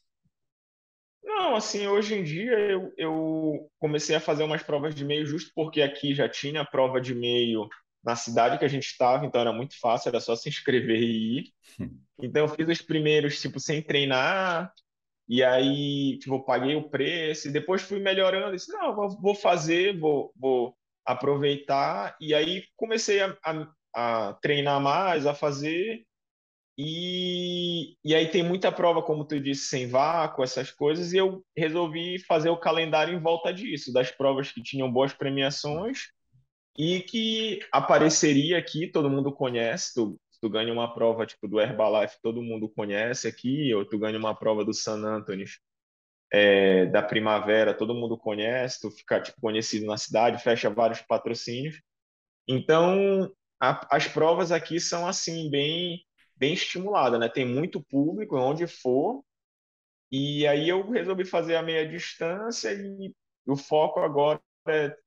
Não, 1.24 1.56
assim, 1.56 1.88
hoje 1.88 2.16
em 2.16 2.24
dia 2.24 2.58
eu, 2.58 2.94
eu 2.98 3.70
comecei 3.80 4.16
a 4.16 4.20
fazer 4.20 4.44
umas 4.44 4.64
provas 4.64 4.96
de 4.96 5.04
meio 5.04 5.26
justo 5.26 5.52
porque 5.56 5.82
aqui 5.82 6.14
já 6.14 6.28
tinha 6.30 6.66
prova 6.66 7.02
de 7.02 7.14
meio 7.14 7.68
na 8.04 8.16
cidade 8.16 8.58
que 8.58 8.66
a 8.66 8.68
gente 8.68 8.86
estava, 8.86 9.26
então 9.26 9.40
era 9.40 9.54
muito 9.54 9.80
fácil, 9.80 10.10
era 10.10 10.20
só 10.20 10.36
se 10.36 10.50
inscrever 10.50 11.00
e 11.00 11.40
ir. 11.40 11.54
Então 12.24 12.44
eu 12.44 12.48
fiz 12.48 12.68
os 12.68 12.82
primeiros, 12.82 13.42
tipo, 13.42 13.60
sem 13.60 13.82
treinar, 13.82 14.72
e 15.28 15.44
aí, 15.44 16.20
tipo, 16.20 16.44
paguei 16.44 16.76
o 16.76 16.90
preço, 16.90 17.48
e 17.48 17.52
depois 17.52 17.82
fui 17.82 18.00
melhorando, 18.00 18.56
disse, 18.56 18.72
não, 18.72 18.96
vou 19.20 19.34
fazer, 19.34 19.98
vou, 19.98 20.32
vou 20.36 20.78
aproveitar. 21.06 22.16
E 22.20 22.34
aí 22.34 22.64
comecei 22.76 23.22
a, 23.22 23.38
a, 23.44 23.68
a 23.96 24.34
treinar 24.36 24.82
mais, 24.82 25.26
a 25.26 25.34
fazer. 25.34 26.06
E, 26.78 27.96
e 28.04 28.16
aí 28.16 28.28
tem 28.30 28.44
muita 28.44 28.72
prova, 28.72 29.02
como 29.02 29.26
tu 29.26 29.40
disse, 29.40 29.68
sem 29.68 29.88
vácuo, 29.88 30.44
essas 30.44 30.72
coisas, 30.72 31.14
e 31.14 31.18
eu 31.18 31.46
resolvi 31.56 32.20
fazer 32.20 32.50
o 32.50 32.58
calendário 32.58 33.14
em 33.14 33.22
volta 33.22 33.54
disso, 33.54 33.94
das 33.94 34.12
provas 34.12 34.52
que 34.52 34.64
tinham 34.64 34.92
boas 34.92 35.14
premiações 35.14 36.12
e 36.78 37.02
que 37.02 37.60
apareceria 37.72 38.58
aqui, 38.58 38.88
todo 38.88 39.10
mundo 39.10 39.32
conhece, 39.32 39.94
tu, 39.94 40.20
tu 40.42 40.50
ganha 40.50 40.72
uma 40.72 40.94
prova 40.94 41.26
tipo 41.26 41.48
do 41.48 41.60
Herbalife, 41.60 42.18
todo 42.22 42.42
mundo 42.42 42.70
conhece 42.70 43.28
aqui, 43.28 43.74
ou 43.74 43.86
tu 43.86 44.00
ganha 44.00 44.18
uma 44.18 44.36
prova 44.36 44.64
do 44.64 44.74
San 44.74 45.04
Anthony, 45.06 45.46
é, 46.32 46.86
da 46.88 47.04
primavera, 47.04 47.74
todo 47.74 47.94
mundo 47.94 48.18
conhece, 48.18 48.80
tu 48.82 48.92
fica 48.92 49.22
tipo, 49.22 49.40
conhecido 49.42 49.86
na 49.86 49.98
cidade, 49.98 50.42
fecha 50.42 50.70
vários 50.70 51.02
patrocínios. 51.02 51.82
Então, 52.48 53.32
a, 53.60 53.96
as 53.96 54.08
provas 54.08 54.52
aqui 54.52 54.80
são 54.80 55.08
assim, 55.08 55.50
bem, 55.50 56.06
bem 56.36 56.54
estimuladas, 56.54 57.20
né? 57.20 57.30
Tem 57.30 57.46
muito 57.46 57.84
público 57.84 58.38
onde 58.38 58.66
for. 58.66 59.24
E 60.12 60.48
aí 60.48 60.68
eu 60.70 60.90
resolvi 60.90 61.26
fazer 61.26 61.56
a 61.56 61.64
meia 61.64 61.88
distância 61.88 62.72
e 62.74 63.14
o 63.46 63.56
foco 63.56 64.00
agora 64.00 64.42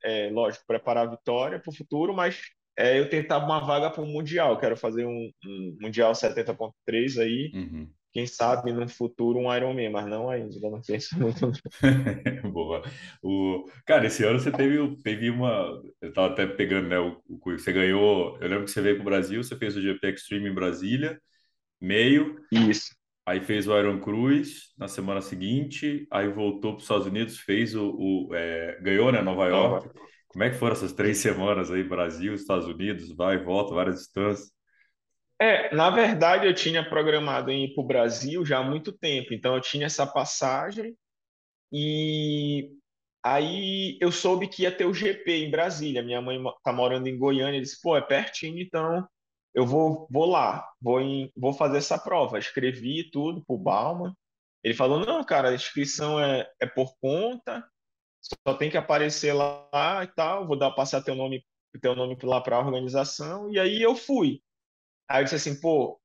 é, 0.05 0.31
lógico, 0.31 0.65
preparar 0.67 1.07
a 1.07 1.11
vitória 1.11 1.61
para 1.61 1.71
o 1.71 1.77
futuro, 1.77 2.15
mas 2.15 2.41
é 2.77 2.99
eu 2.99 3.09
tentar 3.09 3.39
uma 3.39 3.61
vaga 3.61 3.91
para 3.91 4.03
o 4.03 4.07
Mundial. 4.07 4.59
Quero 4.59 4.77
fazer 4.77 5.07
um, 5.07 5.31
um 5.45 5.77
Mundial 5.81 6.15
70.3 6.15 7.19
aí, 7.19 7.51
uhum 7.55 7.89
quem 8.15 8.29
sabe 8.29 8.73
no 8.73 8.89
futuro 8.89 9.41
um 9.41 9.53
Ironman, 9.53 9.91
mas 9.91 10.07
não 10.07 10.31
ainda, 10.31 10.71
não 10.71 10.81
penso 10.81 11.19
muito. 11.19 11.51
Boa. 12.53 12.81
O, 13.21 13.69
cara, 13.85 14.07
esse 14.07 14.25
ano 14.25 14.39
você 14.39 14.53
teve, 14.53 14.97
teve 15.03 15.31
uma. 15.31 15.83
Eu 16.01 16.13
tava 16.13 16.33
até 16.33 16.47
pegando, 16.47 16.89
né? 16.89 16.99
O, 17.01 17.21
o, 17.29 17.39
você 17.59 17.73
ganhou. 17.73 18.39
Eu 18.41 18.49
lembro 18.49 18.67
que 18.67 18.71
você 18.71 18.81
veio 18.81 18.95
para 18.95 19.03
o 19.03 19.05
Brasil, 19.05 19.43
você 19.43 19.57
fez 19.57 19.77
o 19.77 19.83
GP 19.83 20.13
Extreme 20.13 20.49
em 20.49 20.55
Brasília, 20.55 21.21
meio. 21.81 22.41
Isso. 22.53 22.95
Aí 23.27 23.41
fez 23.41 23.67
o 23.67 23.79
Iron 23.79 24.01
Cruz 24.01 24.75
na 24.77 24.87
semana 24.87 25.23
seguinte, 25.23 26.07
aí 26.11 26.29
voltou 26.29 26.73
para 26.73 26.79
os 26.79 26.85
Estados 26.85 27.07
Unidos, 27.07 27.39
fez 27.39 27.75
o, 27.75 27.91
o 27.91 28.35
é, 28.35 28.79
ganhou, 28.83 29.11
né, 29.11 29.23
Nova 29.23 29.47
York. 29.47 29.87
Nova. 29.87 30.05
Como 30.29 30.45
é 30.45 30.51
que 30.51 30.57
foram 30.57 30.73
essas 30.75 30.93
três 30.93 31.19
semanas 31.19 31.71
aí, 31.71 31.83
Brasil, 31.83 32.35
Estados 32.35 32.67
Unidos, 32.67 33.15
vai 33.15 33.37
e 33.37 33.45
volta, 33.45 33.75
várias 33.75 33.97
distâncias? 33.97 34.53
É, 35.41 35.75
na 35.75 35.91
verdade 35.91 36.47
eu 36.47 36.55
tinha 36.55 36.89
programado 36.89 37.51
em 37.51 37.65
ir 37.65 37.75
para 37.75 37.83
o 37.83 37.87
Brasil 37.87 38.45
já 38.45 38.59
há 38.59 38.63
muito 38.63 38.93
tempo, 38.93 39.33
então 39.33 39.55
eu 39.55 39.61
tinha 39.61 39.87
essa 39.87 40.07
passagem 40.07 40.97
e 41.73 42.71
aí 43.23 43.99
eu 44.01 44.13
soube 44.13 44.49
que 44.49 44.63
ia 44.63 44.71
ter 44.71 44.85
o 44.85 44.95
GP 44.95 45.45
em 45.45 45.51
Brasília. 45.51 46.03
Minha 46.03 46.21
mãe 46.21 46.41
tá 46.63 46.73
morando 46.73 47.09
em 47.09 47.19
Goiânia, 47.19 47.61
disse, 47.61 47.81
pô, 47.81 47.97
é 47.97 48.01
pertinho, 48.01 48.61
então 48.61 49.07
eu 49.55 49.65
vou, 49.65 50.09
vou 50.11 50.27
lá, 50.27 50.69
vou, 50.81 51.01
em, 51.01 51.33
vou 51.37 51.53
fazer 51.53 51.79
essa 51.79 51.97
prova. 51.97 52.39
Escrevi 52.39 53.09
tudo 53.11 53.45
pro 53.47 53.57
Bauman. 53.57 54.15
Ele 54.63 54.75
falou: 54.75 54.99
não, 54.99 55.23
cara, 55.25 55.51
a 55.51 55.55
inscrição 55.55 56.19
é, 56.19 56.51
é 56.61 56.67
por 56.67 56.95
conta, 57.01 57.65
só 58.21 58.55
tem 58.55 58.71
que 58.71 58.77
aparecer 58.77 59.33
lá 59.33 60.01
e 60.03 60.09
tal. 60.09 60.47
Vou 60.47 60.59
dar 60.59 60.73
passar 60.73 61.03
teu 61.03 61.15
nome, 61.15 61.45
teu 61.81 61.95
nome 61.95 62.19
lá 62.23 62.41
para 62.41 62.57
a 62.57 62.61
organização. 62.61 63.51
E 63.51 63.59
aí 63.59 63.81
eu 63.81 63.95
fui. 63.95 64.43
Aí 65.09 65.21
eu 65.21 65.25
disse 65.25 65.37
assim: 65.37 65.61
pô, 65.61 66.01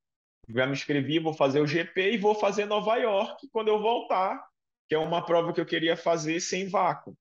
já 0.47 0.67
me 0.67 0.73
inscrevi, 0.73 1.19
vou 1.19 1.33
fazer 1.33 1.59
o 1.59 1.67
GP 1.67 2.13
e 2.13 2.17
vou 2.17 2.35
fazer 2.35 2.65
Nova 2.65 2.97
York 2.97 3.47
quando 3.51 3.69
eu 3.69 3.81
voltar, 3.81 4.45
que 4.87 4.93
é 4.93 4.99
uma 4.99 5.25
prova 5.25 5.53
que 5.53 5.61
eu 5.61 5.65
queria 5.65 5.97
fazer 5.97 6.39
sem 6.39 6.67
vácuo. 6.69 7.17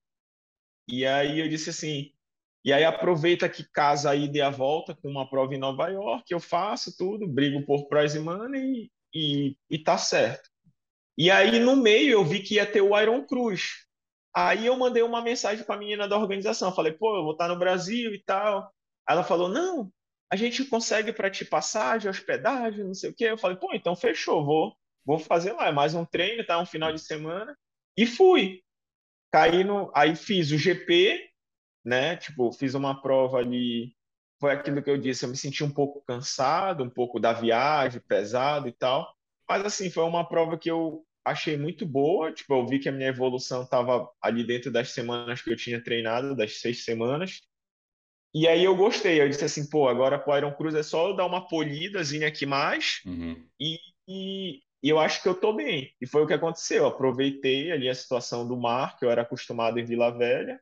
E 0.87 1.05
aí 1.05 1.39
eu 1.39 1.49
disse 1.49 1.71
assim: 1.71 2.11
e 2.63 2.73
aí 2.73 2.83
aproveita 2.83 3.47
que 3.47 3.63
casa 3.71 4.11
a 4.11 4.15
ida 4.15 4.37
e 4.37 4.41
a 4.41 4.49
volta 4.49 4.95
com 4.95 5.09
uma 5.09 5.29
prova 5.29 5.55
em 5.55 5.59
Nova 5.59 5.87
York, 5.87 6.31
eu 6.31 6.39
faço 6.39 6.95
tudo, 6.97 7.27
brigo 7.27 7.65
por 7.65 7.87
prize 7.87 8.19
money 8.19 8.61
e, 8.61 8.91
e, 9.13 9.57
e 9.69 9.79
tá 9.83 9.97
certo. 9.97 10.49
E 11.17 11.31
aí 11.31 11.59
no 11.59 11.75
meio 11.75 12.13
eu 12.13 12.25
vi 12.25 12.41
que 12.41 12.55
ia 12.55 12.65
ter 12.65 12.81
o 12.81 12.99
Iron 12.99 13.25
Cruz. 13.25 13.85
Aí 14.35 14.65
eu 14.65 14.77
mandei 14.77 15.01
uma 15.01 15.21
mensagem 15.21 15.65
para 15.65 15.75
a 15.75 15.79
menina 15.79 16.07
da 16.07 16.17
organização, 16.17 16.73
falei, 16.73 16.93
pô, 16.93 17.17
eu 17.17 17.23
vou 17.23 17.31
estar 17.33 17.47
no 17.47 17.57
Brasil 17.57 18.13
e 18.13 18.23
tal. 18.23 18.71
Ela 19.07 19.23
falou, 19.23 19.49
não, 19.49 19.91
a 20.31 20.35
gente 20.35 20.63
consegue 20.65 21.11
para 21.11 21.31
ti 21.31 21.43
passagem, 21.43 22.09
hospedagem, 22.09 22.83
não 22.83 22.93
sei 22.93 23.09
o 23.09 23.15
quê. 23.15 23.25
Eu 23.25 23.37
falei, 23.37 23.57
pô, 23.57 23.73
então 23.73 23.95
fechou, 23.95 24.45
vou, 24.45 24.77
vou 25.03 25.17
fazer 25.17 25.53
lá, 25.53 25.67
é 25.67 25.71
mais 25.71 25.95
um 25.95 26.05
treino, 26.05 26.45
tá, 26.45 26.59
um 26.59 26.65
final 26.65 26.93
de 26.93 26.99
semana. 26.99 27.57
E 27.97 28.05
fui. 28.05 28.61
Caí 29.31 29.63
no, 29.63 29.91
aí 29.95 30.15
fiz 30.15 30.51
o 30.51 30.57
GP, 30.57 31.28
né? 31.83 32.15
Tipo, 32.17 32.51
fiz 32.51 32.73
uma 32.73 33.01
prova 33.01 33.37
ali, 33.39 33.95
foi 34.39 34.51
aquilo 34.51 34.81
que 34.81 34.89
eu 34.89 34.97
disse, 34.97 35.25
eu 35.25 35.29
me 35.29 35.37
senti 35.37 35.63
um 35.63 35.71
pouco 35.71 36.01
cansado, 36.05 36.83
um 36.83 36.89
pouco 36.89 37.19
da 37.19 37.33
viagem, 37.33 38.01
pesado 38.01 38.67
e 38.67 38.71
tal. 38.71 39.13
Mas 39.47 39.65
assim, 39.65 39.89
foi 39.89 40.03
uma 40.03 40.27
prova 40.27 40.57
que 40.57 40.69
eu 40.69 41.05
achei 41.25 41.57
muito 41.57 41.85
boa, 41.85 42.31
tipo, 42.31 42.53
eu 42.53 42.65
vi 42.65 42.79
que 42.79 42.89
a 42.89 42.91
minha 42.91 43.09
evolução 43.09 43.63
estava 43.63 44.09
ali 44.21 44.43
dentro 44.43 44.71
das 44.71 44.91
semanas 44.91 45.41
que 45.41 45.51
eu 45.51 45.55
tinha 45.55 45.83
treinado, 45.83 46.35
das 46.35 46.59
seis 46.59 46.83
semanas. 46.83 47.41
E 48.33 48.47
aí 48.47 48.63
eu 48.63 48.75
gostei, 48.75 49.21
eu 49.21 49.27
disse 49.27 49.45
assim, 49.45 49.67
pô, 49.69 49.87
agora 49.87 50.19
pro 50.19 50.37
Iron 50.37 50.53
Cruz 50.53 50.75
é 50.75 50.83
só 50.83 51.09
eu 51.09 51.15
dar 51.15 51.25
uma 51.25 51.47
polidazinha 51.47 52.27
aqui 52.27 52.45
mais 52.45 53.01
uhum. 53.05 53.43
e, 53.59 53.79
e, 54.07 54.61
eu 54.83 54.99
acho 54.99 55.21
que 55.21 55.27
eu 55.27 55.33
tô 55.33 55.51
bem. 55.51 55.91
E 55.99 56.05
foi 56.05 56.23
o 56.23 56.27
que 56.27 56.33
aconteceu, 56.33 56.83
eu 56.83 56.87
aproveitei 56.87 57.71
ali 57.71 57.89
a 57.89 57.95
situação 57.95 58.47
do 58.47 58.55
mar, 58.55 58.97
que 58.97 59.05
eu 59.05 59.09
era 59.09 59.23
acostumado 59.23 59.79
em 59.79 59.83
Vila 59.83 60.11
Velha, 60.15 60.59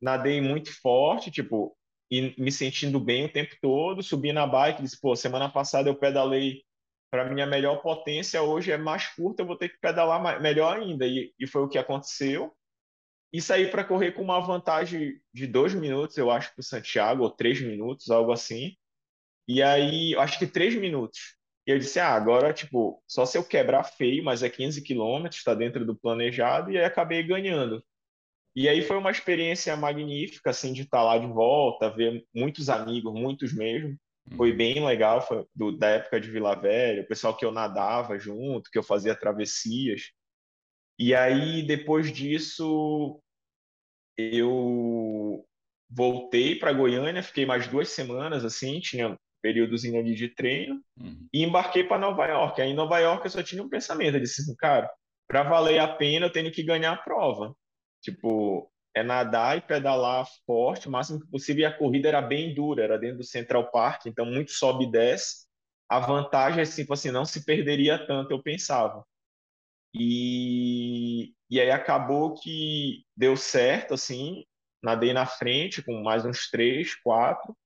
nadei 0.00 0.40
muito 0.40 0.72
forte, 0.80 1.30
tipo, 1.30 1.76
e 2.10 2.34
me 2.40 2.50
sentindo 2.50 2.98
bem 2.98 3.26
o 3.26 3.32
tempo 3.32 3.54
todo, 3.60 4.02
subi 4.02 4.32
na 4.32 4.46
bike, 4.46 4.82
disse, 4.82 5.00
pô, 5.00 5.14
semana 5.14 5.48
passada 5.48 5.88
eu 5.88 5.94
pedalei 5.94 6.62
para 7.10 7.28
minha 7.28 7.46
melhor 7.46 7.82
potência, 7.82 8.42
hoje 8.42 8.70
é 8.72 8.78
mais 8.78 9.08
curta, 9.08 9.42
eu 9.42 9.46
vou 9.46 9.56
ter 9.56 9.68
que 9.68 9.78
pedalar 9.80 10.22
mais, 10.22 10.40
melhor 10.40 10.78
ainda, 10.78 11.06
e, 11.06 11.34
e 11.38 11.46
foi 11.46 11.62
o 11.62 11.68
que 11.68 11.78
aconteceu. 11.78 12.52
E 13.32 13.40
saí 13.40 13.70
para 13.70 13.84
correr 13.84 14.12
com 14.12 14.22
uma 14.22 14.40
vantagem 14.40 15.20
de 15.32 15.46
dois 15.46 15.74
minutos, 15.74 16.16
eu 16.16 16.30
acho, 16.30 16.52
para 16.52 16.60
o 16.60 16.64
Santiago, 16.64 17.22
ou 17.22 17.30
três 17.30 17.60
minutos, 17.60 18.10
algo 18.10 18.32
assim. 18.32 18.76
E 19.48 19.62
aí, 19.62 20.16
acho 20.16 20.38
que 20.38 20.46
três 20.46 20.74
minutos. 20.74 21.36
E 21.66 21.70
eu 21.72 21.78
disse, 21.78 22.00
ah, 22.00 22.14
agora, 22.14 22.52
tipo, 22.52 23.02
só 23.06 23.26
se 23.26 23.38
eu 23.38 23.44
quebrar 23.44 23.84
feio, 23.84 24.24
mas 24.24 24.42
é 24.42 24.50
15 24.50 24.82
quilômetros, 24.82 25.38
está 25.40 25.54
dentro 25.54 25.84
do 25.84 25.96
planejado, 25.96 26.70
e 26.70 26.78
aí 26.78 26.84
acabei 26.84 27.22
ganhando. 27.22 27.84
E 28.54 28.68
aí 28.68 28.82
foi 28.82 28.96
uma 28.96 29.10
experiência 29.10 29.76
magnífica, 29.76 30.50
assim, 30.50 30.72
de 30.72 30.82
estar 30.82 31.02
lá 31.02 31.18
de 31.18 31.26
volta, 31.26 31.90
ver 31.90 32.24
muitos 32.34 32.68
amigos, 32.68 33.12
muitos 33.12 33.52
mesmo. 33.52 33.96
Foi 34.36 34.50
uhum. 34.50 34.56
bem 34.56 34.84
legal, 34.84 35.26
foi 35.26 35.44
do, 35.54 35.76
da 35.76 35.88
época 35.88 36.20
de 36.20 36.30
Vila 36.30 36.54
Velha, 36.54 37.02
o 37.02 37.06
pessoal 37.06 37.36
que 37.36 37.44
eu 37.44 37.50
nadava 37.50 38.18
junto, 38.18 38.70
que 38.70 38.78
eu 38.78 38.82
fazia 38.82 39.14
travessias. 39.14 40.10
E 40.98 41.14
aí, 41.14 41.62
depois 41.62 42.12
disso, 42.12 43.20
eu 44.16 45.44
voltei 45.88 46.54
para 46.54 46.72
Goiânia, 46.72 47.22
fiquei 47.22 47.46
mais 47.46 47.66
duas 47.66 47.88
semanas, 47.88 48.44
assim, 48.44 48.78
tinha 48.80 49.16
períodozinho 49.42 49.98
ali 49.98 50.14
de 50.14 50.28
treino, 50.28 50.80
uhum. 50.98 51.26
e 51.32 51.42
embarquei 51.42 51.84
para 51.84 51.98
Nova 51.98 52.26
York. 52.26 52.60
Aí 52.60 52.70
em 52.70 52.74
Nova 52.74 52.98
York 52.98 53.24
eu 53.24 53.30
só 53.30 53.42
tinha 53.42 53.62
um 53.62 53.68
pensamento, 53.68 54.14
eu 54.16 54.20
disse 54.20 54.42
assim, 54.42 54.54
cara, 54.56 54.90
para 55.26 55.42
valer 55.42 55.78
a 55.78 55.88
pena 55.88 56.26
eu 56.26 56.32
tenho 56.32 56.52
que 56.52 56.62
ganhar 56.62 56.92
a 56.92 56.96
prova. 56.96 57.54
Tipo, 58.02 58.70
é 58.94 59.02
nadar 59.02 59.58
e 59.58 59.60
pedalar 59.60 60.26
forte, 60.46 60.88
o 60.88 60.90
máximo 60.90 61.20
que 61.20 61.26
possível, 61.30 61.62
e 61.62 61.66
a 61.66 61.76
corrida 61.76 62.08
era 62.08 62.22
bem 62.22 62.54
dura, 62.54 62.82
era 62.84 62.98
dentro 62.98 63.18
do 63.18 63.24
Central 63.24 63.70
Park, 63.70 64.06
então 64.06 64.26
muito 64.26 64.52
sobe 64.52 64.84
e 64.84 64.90
desce. 64.90 65.46
A 65.88 65.98
vantagem 66.00 66.62
é 66.62 66.66
tipo 66.66 66.92
assim, 66.92 67.10
não 67.10 67.24
se 67.24 67.44
perderia 67.44 68.04
tanto, 68.06 68.30
eu 68.32 68.42
pensava. 68.42 69.04
E, 69.94 71.34
e 71.50 71.60
aí 71.60 71.70
acabou 71.70 72.34
que 72.34 73.04
deu 73.16 73.36
certo, 73.36 73.94
assim, 73.94 74.44
nadei 74.82 75.12
na 75.12 75.26
frente 75.26 75.82
com 75.82 76.02
mais 76.02 76.24
uns 76.24 76.48
três, 76.48 76.94
quatro, 76.94 77.56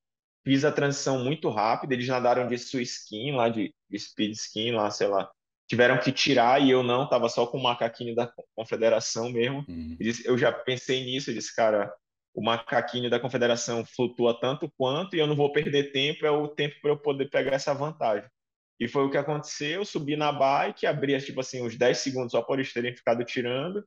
fiz 0.44 0.64
a 0.64 0.72
transição 0.72 1.22
muito 1.24 1.50
rápida, 1.50 1.94
eles 1.94 2.08
nadaram 2.08 2.48
de 2.48 2.58
sui 2.58 2.82
skin 2.82 3.32
lá, 3.32 3.48
de, 3.48 3.74
de 3.90 3.98
speed 3.98 4.32
skin 4.34 4.72
lá, 4.72 4.90
sei 4.90 5.08
lá, 5.08 5.30
tiveram 5.68 5.98
que 5.98 6.12
tirar 6.12 6.60
e 6.60 6.70
eu 6.70 6.82
não, 6.82 7.08
tava 7.08 7.28
só 7.28 7.46
com 7.46 7.58
o 7.58 7.62
macaquinho 7.62 8.14
da 8.14 8.30
confederação 8.54 9.30
mesmo. 9.30 9.64
Uhum. 9.68 9.96
Eu 10.24 10.36
já 10.36 10.52
pensei 10.52 11.04
nisso, 11.04 11.30
eu 11.30 11.34
disse, 11.34 11.54
cara, 11.54 11.92
o 12.34 12.42
macaquinho 12.42 13.08
da 13.08 13.20
confederação 13.20 13.84
flutua 13.84 14.38
tanto 14.38 14.70
quanto 14.76 15.14
e 15.14 15.18
eu 15.18 15.26
não 15.26 15.36
vou 15.36 15.52
perder 15.52 15.92
tempo, 15.92 16.26
é 16.26 16.30
o 16.30 16.48
tempo 16.48 16.74
para 16.82 16.90
eu 16.90 16.98
poder 16.98 17.30
pegar 17.30 17.52
essa 17.52 17.72
vantagem. 17.72 18.28
E 18.78 18.88
foi 18.88 19.04
o 19.04 19.10
que 19.10 19.16
aconteceu, 19.16 19.84
subi 19.84 20.16
na 20.16 20.32
bike, 20.32 20.86
abri 20.86 21.18
tipo 21.20 21.40
assim 21.40 21.62
uns 21.62 21.76
10 21.76 21.96
segundos 21.96 22.32
só 22.32 22.42
por 22.42 22.58
eles 22.58 22.72
terem 22.72 22.94
ficado 22.94 23.24
tirando. 23.24 23.84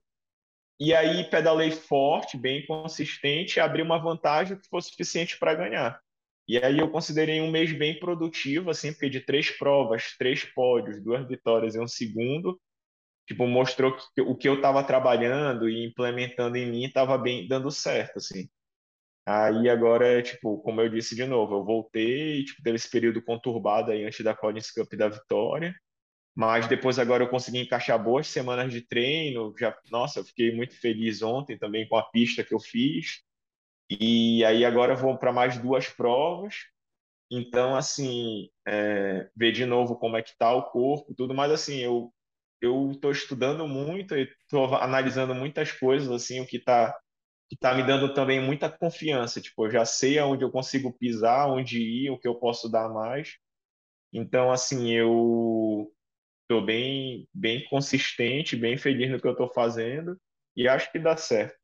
E 0.79 0.93
aí 0.93 1.29
pedalei 1.29 1.71
forte, 1.71 2.37
bem 2.37 2.65
consistente, 2.65 3.59
abri 3.59 3.81
uma 3.81 3.97
vantagem 3.97 4.57
que 4.57 4.69
fosse 4.69 4.89
suficiente 4.89 5.37
para 5.37 5.55
ganhar. 5.55 5.99
E 6.47 6.57
aí 6.57 6.79
eu 6.79 6.89
considerei 6.89 7.41
um 7.41 7.51
mês 7.51 7.71
bem 7.73 7.99
produtivo, 7.99 8.69
assim, 8.69 8.91
porque 8.93 9.09
de 9.09 9.19
três 9.21 9.51
provas, 9.51 10.15
três 10.17 10.43
pódios, 10.45 11.03
duas 11.03 11.27
vitórias 11.27 11.75
e 11.75 11.79
um 11.79 11.87
segundo, 11.87 12.59
tipo, 13.27 13.47
mostrou 13.47 13.95
que 14.15 14.21
o 14.21 14.35
que 14.35 14.49
eu 14.49 14.55
estava 14.55 14.83
trabalhando 14.83 15.69
e 15.69 15.85
implementando 15.85 16.57
em 16.57 16.69
mim 16.71 16.85
estava 16.85 17.17
bem 17.17 17.47
dando 17.47 17.71
certo, 17.71 18.17
assim. 18.17 18.49
Aí 19.25 19.69
agora, 19.69 20.07
é, 20.07 20.21
tipo, 20.21 20.59
como 20.61 20.81
eu 20.81 20.89
disse 20.89 21.15
de 21.15 21.25
novo, 21.25 21.55
eu 21.55 21.65
voltei, 21.65 22.45
tipo, 22.45 22.63
teve 22.63 22.77
esse 22.77 22.89
período 22.89 23.21
conturbado 23.21 23.91
aí 23.91 24.05
antes 24.05 24.23
da 24.23 24.33
Collins 24.35 24.71
Cup 24.71 24.93
da 24.95 25.09
vitória, 25.09 25.75
mas 26.35 26.67
depois 26.67 26.99
agora 26.99 27.23
eu 27.23 27.29
consegui 27.29 27.59
encaixar 27.59 28.01
boas 28.01 28.27
semanas 28.27 28.71
de 28.71 28.81
treino, 28.81 29.53
já, 29.59 29.77
nossa, 29.91 30.19
eu 30.19 30.25
fiquei 30.25 30.55
muito 30.55 30.79
feliz 30.79 31.21
ontem 31.21 31.57
também 31.57 31.87
com 31.87 31.97
a 31.97 32.03
pista 32.03 32.43
que 32.43 32.53
eu 32.53 32.59
fiz, 32.59 33.21
e 33.89 34.43
aí 34.45 34.65
agora 34.65 34.95
vou 34.95 35.17
para 35.17 35.33
mais 35.33 35.57
duas 35.57 35.87
provas. 35.89 36.55
Então, 37.31 37.75
assim, 37.75 38.49
é, 38.67 39.29
ver 39.35 39.51
de 39.51 39.65
novo 39.65 39.97
como 39.97 40.17
é 40.17 40.21
que 40.23 40.29
está 40.31 40.53
o 40.53 40.63
corpo, 40.71 41.13
tudo. 41.15 41.33
Mas, 41.33 41.51
assim, 41.51 41.77
eu 41.79 42.13
eu 42.61 42.91
estou 42.91 43.11
estudando 43.11 43.67
muito, 43.67 44.15
estou 44.15 44.75
analisando 44.75 45.35
muitas 45.35 45.71
coisas, 45.71 46.09
assim, 46.09 46.39
o 46.41 46.47
que 46.47 46.57
está 46.57 46.97
tá 47.59 47.73
me 47.75 47.83
dando 47.83 48.13
também 48.13 48.41
muita 48.41 48.69
confiança. 48.69 49.41
Tipo, 49.41 49.67
eu 49.67 49.71
já 49.71 49.85
sei 49.85 50.19
aonde 50.19 50.43
eu 50.43 50.51
consigo 50.51 50.91
pisar, 50.97 51.49
onde 51.49 51.79
ir, 51.81 52.09
o 52.11 52.19
que 52.19 52.27
eu 52.27 52.35
posso 52.35 52.69
dar 52.69 52.89
mais. 52.89 53.37
Então, 54.13 54.51
assim, 54.51 54.91
eu 54.91 55.91
estou 56.43 56.65
bem, 56.65 57.27
bem 57.33 57.65
consistente, 57.69 58.55
bem 58.55 58.77
feliz 58.77 59.11
no 59.11 59.19
que 59.21 59.27
eu 59.27 59.33
estou 59.33 59.51
fazendo 59.53 60.19
e 60.55 60.67
acho 60.67 60.91
que 60.91 60.99
dá 60.99 61.15
certo, 61.17 61.57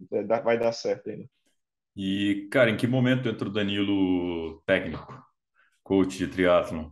vai 0.43 0.59
dar 0.59 0.71
certo 0.73 1.09
ainda. 1.09 1.29
E, 1.95 2.47
cara, 2.51 2.69
em 2.71 2.77
que 2.77 2.87
momento 2.87 3.29
entra 3.29 3.47
o 3.47 3.51
Danilo 3.51 4.61
técnico, 4.65 5.23
coach 5.83 6.17
de 6.17 6.27
triatlon? 6.27 6.91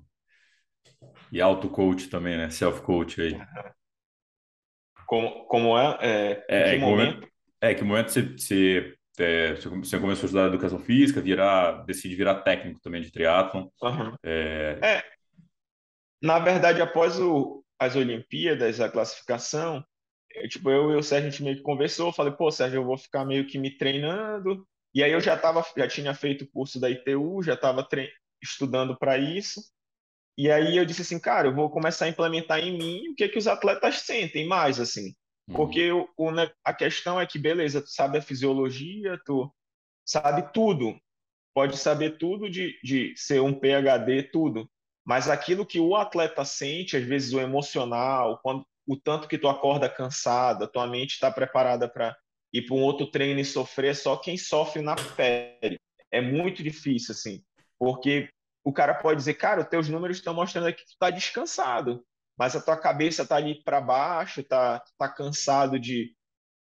E 1.31 1.41
auto-coach 1.41 2.09
também, 2.09 2.37
né? 2.37 2.49
Self-coach 2.51 3.19
aí. 3.21 3.41
Como, 5.05 5.45
como 5.47 5.77
é? 5.77 5.97
é, 6.01 6.45
É, 6.47 6.73
em 6.73 6.75
é 6.75 6.79
que 6.79 6.85
momento, 6.87 7.15
momento? 7.15 7.27
é 7.61 7.73
que 7.75 7.83
momento 7.83 8.11
você, 8.11 8.21
você, 8.37 8.97
é, 9.19 9.55
você 9.55 9.69
come- 9.69 9.85
você 9.85 9.99
começou 9.99 10.23
a 10.23 10.25
estudar 10.27 10.47
educação 10.47 10.79
física, 10.79 11.21
virar, 11.21 11.83
decide 11.85 12.15
virar 12.15 12.41
técnico 12.41 12.79
também 12.81 13.01
de 13.01 13.11
triatlon. 13.11 13.67
Aham. 13.81 14.17
É, 14.23 14.83
É, 14.83 15.03
na 16.21 16.39
verdade, 16.39 16.81
após 16.81 17.19
o, 17.19 17.63
as 17.79 17.95
Olimpíadas, 17.95 18.79
a 18.79 18.89
classificação, 18.89 19.83
eu, 20.35 20.47
tipo, 20.49 20.69
eu 20.69 20.91
e 20.91 20.95
o 20.95 21.03
Sérgio, 21.03 21.27
a 21.29 21.31
gente 21.31 21.43
meio 21.43 21.57
que 21.57 21.63
conversou, 21.63 22.13
falei, 22.13 22.33
pô, 22.33 22.51
Sérgio, 22.51 22.77
eu 22.79 22.85
vou 22.85 22.97
ficar 22.97 23.25
meio 23.25 23.47
que 23.47 23.57
me 23.59 23.75
treinando. 23.77 24.67
E 24.93 25.03
aí 25.03 25.11
eu 25.11 25.21
já 25.21 25.37
tava, 25.37 25.65
já 25.77 25.87
tinha 25.87 26.13
feito 26.13 26.43
o 26.45 26.51
curso 26.51 26.79
da 26.79 26.89
ITU, 26.89 27.41
já 27.43 27.53
estava 27.53 27.87
estudando 28.41 28.97
para 28.97 29.17
isso. 29.17 29.61
E 30.37 30.49
aí 30.51 30.77
eu 30.77 30.85
disse 30.85 31.01
assim, 31.01 31.19
cara, 31.19 31.47
eu 31.49 31.55
vou 31.55 31.69
começar 31.69 32.05
a 32.05 32.09
implementar 32.09 32.59
em 32.59 32.77
mim 32.77 33.09
o 33.09 33.15
que 33.15 33.29
que 33.29 33.37
os 33.37 33.47
atletas 33.47 33.99
sentem 33.99 34.47
mais, 34.47 34.79
assim. 34.79 35.13
uhum, 35.47 35.57
Porque 35.57 35.91
o, 35.91 36.09
o 36.17 36.31
ne- 36.31 36.51
a 36.63 36.73
questão 36.73 37.19
é 37.19 37.27
que, 37.27 37.37
beleza, 37.37 37.81
tu 37.81 37.89
sabe 37.89 38.17
a 38.17 38.21
fisiologia, 38.21 39.19
tu 39.25 39.53
sabe 40.05 40.51
tudo, 40.53 40.99
pode 41.53 41.77
saber 41.77 42.17
tudo 42.17 42.49
de, 42.49 42.79
de 42.83 43.13
ser 43.17 43.41
um 43.41 43.53
PhD, 43.59 44.23
tudo. 44.23 44.69
Mas 45.05 45.29
aquilo 45.29 45.65
que 45.65 45.79
o 45.79 45.95
atleta 45.95 46.45
sente, 46.45 46.97
às 46.97 47.03
vezes 47.03 47.33
o 47.33 47.39
emocional, 47.41 48.39
quando, 48.43 48.65
o 48.87 48.97
tanto 48.97 49.27
que 49.27 49.37
tu 49.37 49.47
acorda 49.49 49.89
cansada, 49.89 50.67
tua 50.67 50.87
mente 50.87 51.11
está 51.13 51.31
preparada 51.31 51.89
para 51.89 52.15
ir 52.53 52.63
para 52.63 52.75
um 52.75 52.81
outro 52.81 53.07
treino 53.07 53.39
e 53.39 53.45
sofrer, 53.45 53.91
é 53.91 53.93
só 53.93 54.17
quem 54.17 54.37
sofre 54.37 54.81
na 54.81 54.95
pele. 54.95 55.79
É 56.11 56.21
muito 56.21 56.61
difícil, 56.61 57.13
assim, 57.13 57.43
porque 57.79 58.29
o 58.63 58.73
cara 58.73 58.93
pode 58.93 59.17
dizer, 59.17 59.35
cara, 59.35 59.61
os 59.61 59.67
teus 59.67 59.89
números 59.89 60.17
estão 60.17 60.33
mostrando 60.33 60.67
aqui 60.67 60.83
que 60.83 60.91
tu 60.91 60.97
tá 60.99 61.09
descansado, 61.09 62.03
mas 62.37 62.55
a 62.55 62.61
tua 62.61 62.77
cabeça 62.77 63.25
tá 63.25 63.35
ali 63.35 63.63
para 63.63 63.81
baixo, 63.81 64.43
tá, 64.43 64.83
tá 64.97 65.09
cansado 65.09 65.79
de 65.79 66.13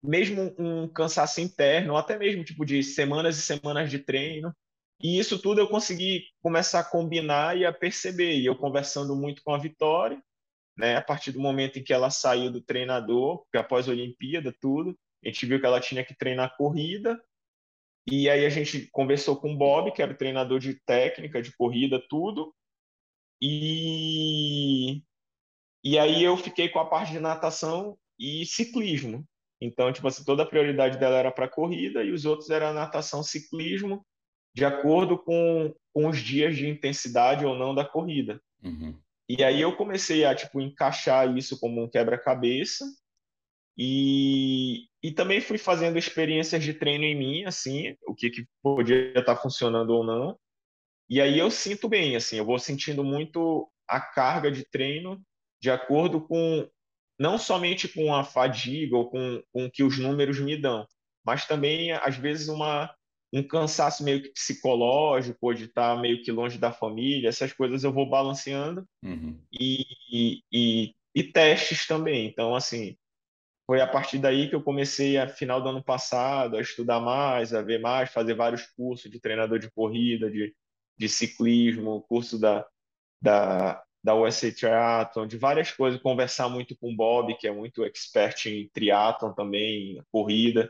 mesmo 0.02 0.54
um 0.58 0.88
cansaço 0.88 1.40
interno, 1.40 1.92
ou 1.92 1.98
até 1.98 2.18
mesmo 2.18 2.44
tipo 2.44 2.64
de 2.64 2.82
semanas 2.82 3.36
e 3.38 3.42
semanas 3.42 3.90
de 3.90 3.98
treino. 3.98 4.54
E 5.02 5.18
isso 5.18 5.38
tudo 5.38 5.60
eu 5.60 5.68
consegui 5.68 6.24
começar 6.42 6.80
a 6.80 6.84
combinar 6.84 7.56
e 7.56 7.64
a 7.64 7.72
perceber. 7.72 8.38
E 8.38 8.46
eu 8.46 8.56
conversando 8.56 9.14
muito 9.16 9.42
com 9.42 9.54
a 9.54 9.58
Vitória, 9.58 10.22
né, 10.76 10.96
a 10.96 11.02
partir 11.02 11.32
do 11.32 11.40
momento 11.40 11.78
em 11.78 11.82
que 11.82 11.92
ela 11.92 12.10
saiu 12.10 12.50
do 12.50 12.62
treinador, 12.62 13.44
após 13.54 13.88
a 13.88 13.92
Olimpíada, 13.92 14.54
tudo, 14.60 14.96
a 15.24 15.28
gente 15.28 15.46
viu 15.46 15.60
que 15.60 15.66
ela 15.66 15.80
tinha 15.80 16.04
que 16.04 16.16
treinar 16.16 16.56
corrida. 16.56 17.22
E 18.10 18.28
aí 18.28 18.46
a 18.46 18.48
gente 18.48 18.88
conversou 18.90 19.36
com 19.36 19.52
o 19.52 19.56
Bob, 19.56 19.92
que 19.92 20.02
era 20.02 20.12
o 20.12 20.16
treinador 20.16 20.58
de 20.58 20.74
técnica, 20.84 21.42
de 21.42 21.54
corrida, 21.56 22.02
tudo. 22.08 22.54
E 23.42 25.02
e 25.82 25.98
aí 25.98 26.22
eu 26.22 26.36
fiquei 26.36 26.68
com 26.68 26.78
a 26.78 26.86
parte 26.86 27.12
de 27.12 27.20
natação 27.20 27.96
e 28.18 28.44
ciclismo. 28.44 29.26
Então, 29.60 29.92
tipo 29.92 30.06
assim, 30.06 30.24
toda 30.24 30.42
a 30.42 30.46
prioridade 30.46 30.98
dela 30.98 31.16
era 31.16 31.32
para 31.32 31.48
corrida 31.48 32.02
e 32.02 32.12
os 32.12 32.24
outros 32.24 32.50
era 32.50 32.72
natação, 32.72 33.22
ciclismo, 33.22 34.04
de 34.54 34.64
acordo 34.64 35.18
com, 35.18 35.74
com 35.92 36.08
os 36.08 36.18
dias 36.18 36.56
de 36.56 36.68
intensidade 36.68 37.44
ou 37.44 37.56
não 37.56 37.74
da 37.74 37.84
corrida. 37.84 38.40
uhum. 38.62 38.98
E 39.28 39.44
aí 39.44 39.60
eu 39.60 39.76
comecei 39.76 40.24
a, 40.24 40.34
tipo, 40.34 40.60
encaixar 40.60 41.36
isso 41.36 41.60
como 41.60 41.84
um 41.84 41.88
quebra-cabeça 41.88 42.84
e, 43.82 44.88
e 45.02 45.10
também 45.10 45.40
fui 45.40 45.56
fazendo 45.56 45.96
experiências 45.96 46.62
de 46.62 46.74
treino 46.74 47.02
em 47.02 47.16
mim, 47.16 47.44
assim, 47.44 47.96
o 48.06 48.14
que, 48.14 48.28
que 48.28 48.46
podia 48.62 49.18
estar 49.18 49.36
funcionando 49.36 49.94
ou 49.94 50.04
não. 50.04 50.38
E 51.08 51.18
aí 51.18 51.38
eu 51.38 51.50
sinto 51.50 51.88
bem, 51.88 52.14
assim, 52.14 52.36
eu 52.36 52.44
vou 52.44 52.58
sentindo 52.58 53.02
muito 53.02 53.72
a 53.88 53.98
carga 53.98 54.52
de 54.52 54.66
treino 54.68 55.18
de 55.62 55.70
acordo 55.70 56.20
com, 56.20 56.68
não 57.18 57.38
somente 57.38 57.88
com 57.88 58.14
a 58.14 58.22
fadiga 58.22 58.98
ou 58.98 59.08
com, 59.08 59.42
com 59.50 59.64
o 59.64 59.70
que 59.70 59.82
os 59.82 59.98
números 59.98 60.38
me 60.38 60.58
dão, 60.58 60.86
mas 61.24 61.46
também, 61.46 61.90
às 61.92 62.16
vezes, 62.16 62.48
uma, 62.48 62.94
um 63.32 63.42
cansaço 63.42 64.04
meio 64.04 64.22
que 64.22 64.28
psicológico, 64.28 65.54
de 65.54 65.64
estar 65.64 65.98
meio 65.98 66.22
que 66.22 66.30
longe 66.30 66.58
da 66.58 66.70
família, 66.70 67.30
essas 67.30 67.54
coisas 67.54 67.82
eu 67.82 67.92
vou 67.94 68.06
balanceando 68.06 68.86
Uhum. 69.02 69.40
e, 69.50 69.86
e, 70.12 70.42
e, 70.52 70.94
e 71.14 71.22
testes 71.22 71.86
também. 71.86 72.26
Então, 72.26 72.54
assim, 72.54 72.94
foi 73.70 73.80
a 73.80 73.86
partir 73.86 74.18
daí 74.18 74.48
que 74.48 74.54
eu 74.56 74.64
comecei, 74.64 75.16
a 75.16 75.28
final 75.28 75.62
do 75.62 75.68
ano 75.68 75.80
passado, 75.80 76.56
a 76.56 76.60
estudar 76.60 76.98
mais, 76.98 77.54
a 77.54 77.62
ver 77.62 77.78
mais, 77.78 78.10
fazer 78.10 78.34
vários 78.34 78.66
cursos 78.66 79.08
de 79.08 79.20
treinador 79.20 79.60
de 79.60 79.70
corrida, 79.70 80.28
de, 80.28 80.52
de 80.98 81.08
ciclismo, 81.08 82.04
curso 82.08 82.36
da, 82.36 82.66
da, 83.22 83.80
da 84.02 84.16
USA 84.16 84.52
Triathlon, 84.52 85.24
de 85.24 85.38
várias 85.38 85.70
coisas, 85.70 86.02
conversar 86.02 86.48
muito 86.48 86.76
com 86.78 86.92
o 86.92 86.96
Bob, 86.96 87.32
que 87.36 87.46
é 87.46 87.52
muito 87.52 87.84
expert 87.84 88.46
em 88.46 88.68
triatlon 88.70 89.32
também, 89.34 89.98
em 89.98 90.02
corrida. 90.10 90.68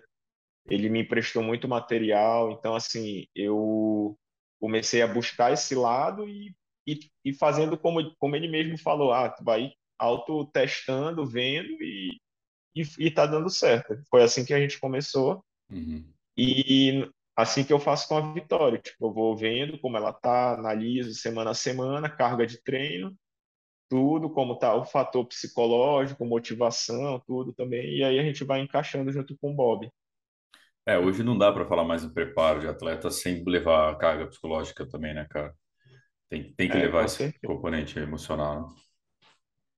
Ele 0.69 0.91
me 0.91 1.01
emprestou 1.01 1.43
muito 1.43 1.67
material, 1.67 2.53
então, 2.53 2.75
assim, 2.75 3.27
eu 3.35 4.15
comecei 4.61 5.01
a 5.01 5.09
buscar 5.09 5.55
esse 5.55 5.75
lado 5.75 6.29
e, 6.29 6.55
e, 6.87 7.01
e 7.25 7.33
fazendo 7.33 7.79
como, 7.79 8.15
como 8.17 8.37
ele 8.37 8.47
mesmo 8.47 8.77
falou, 8.77 9.11
ah, 9.11 9.31
tu 9.31 9.43
vai 9.43 9.73
auto-testando, 9.99 11.25
vendo 11.25 11.83
e, 11.83 12.21
e, 12.75 12.83
e 12.99 13.11
tá 13.11 13.27
dando 13.27 13.51
certo. 13.51 13.97
Foi 14.11 14.23
assim 14.23 14.45
que 14.45 14.55
a 14.55 14.61
gente 14.61 14.81
começou 14.81 15.45
Uhum. 15.71 16.15
e 16.37 17.09
assim 17.37 17.65
que 17.65 17.73
eu 17.73 17.79
faço 17.81 18.09
com 18.09 18.17
a 18.17 18.33
Vitória, 18.33 18.79
tipo, 18.79 19.07
eu 19.07 19.13
vou 19.13 19.37
vendo 19.37 19.79
como 19.81 19.97
ela 19.97 20.13
tá, 20.13 20.55
analiso 20.55 21.15
semana 21.15 21.51
a 21.51 21.55
semana, 21.55 22.09
carga 22.11 22.47
de 22.47 22.63
treino, 22.63 23.17
tudo, 23.91 24.31
como 24.31 24.59
tá 24.59 24.75
o 24.77 24.85
fator 24.87 25.27
psicológico, 25.27 26.25
motivação, 26.27 27.21
tudo 27.27 27.53
também, 27.55 27.99
e 27.99 28.05
aí 28.05 28.19
a 28.19 28.25
gente 28.25 28.45
vai 28.45 28.61
encaixando 28.61 29.13
junto 29.13 29.37
com 29.39 29.53
o 29.53 29.57
Bob. 29.57 29.91
É, 30.87 30.99
hoje 30.99 31.23
não 31.23 31.37
dá 31.39 31.53
para 31.53 31.67
falar 31.67 31.85
mais 31.85 32.03
em 32.05 32.13
preparo 32.13 32.61
de 32.61 32.67
atleta 32.69 33.11
sem 33.11 33.45
levar 33.45 33.91
a 33.93 33.97
carga 33.97 34.27
psicológica 34.27 34.89
também, 34.89 35.15
né, 35.15 35.27
cara? 35.31 35.55
Tem, 36.31 36.53
tem 36.55 36.71
que 36.71 36.77
É, 36.77 36.79
levar 36.79 37.05
esse 37.07 37.19
certeza. 37.19 37.41
componente 37.45 37.99
emocional, 37.99 38.71
né? 38.71 38.77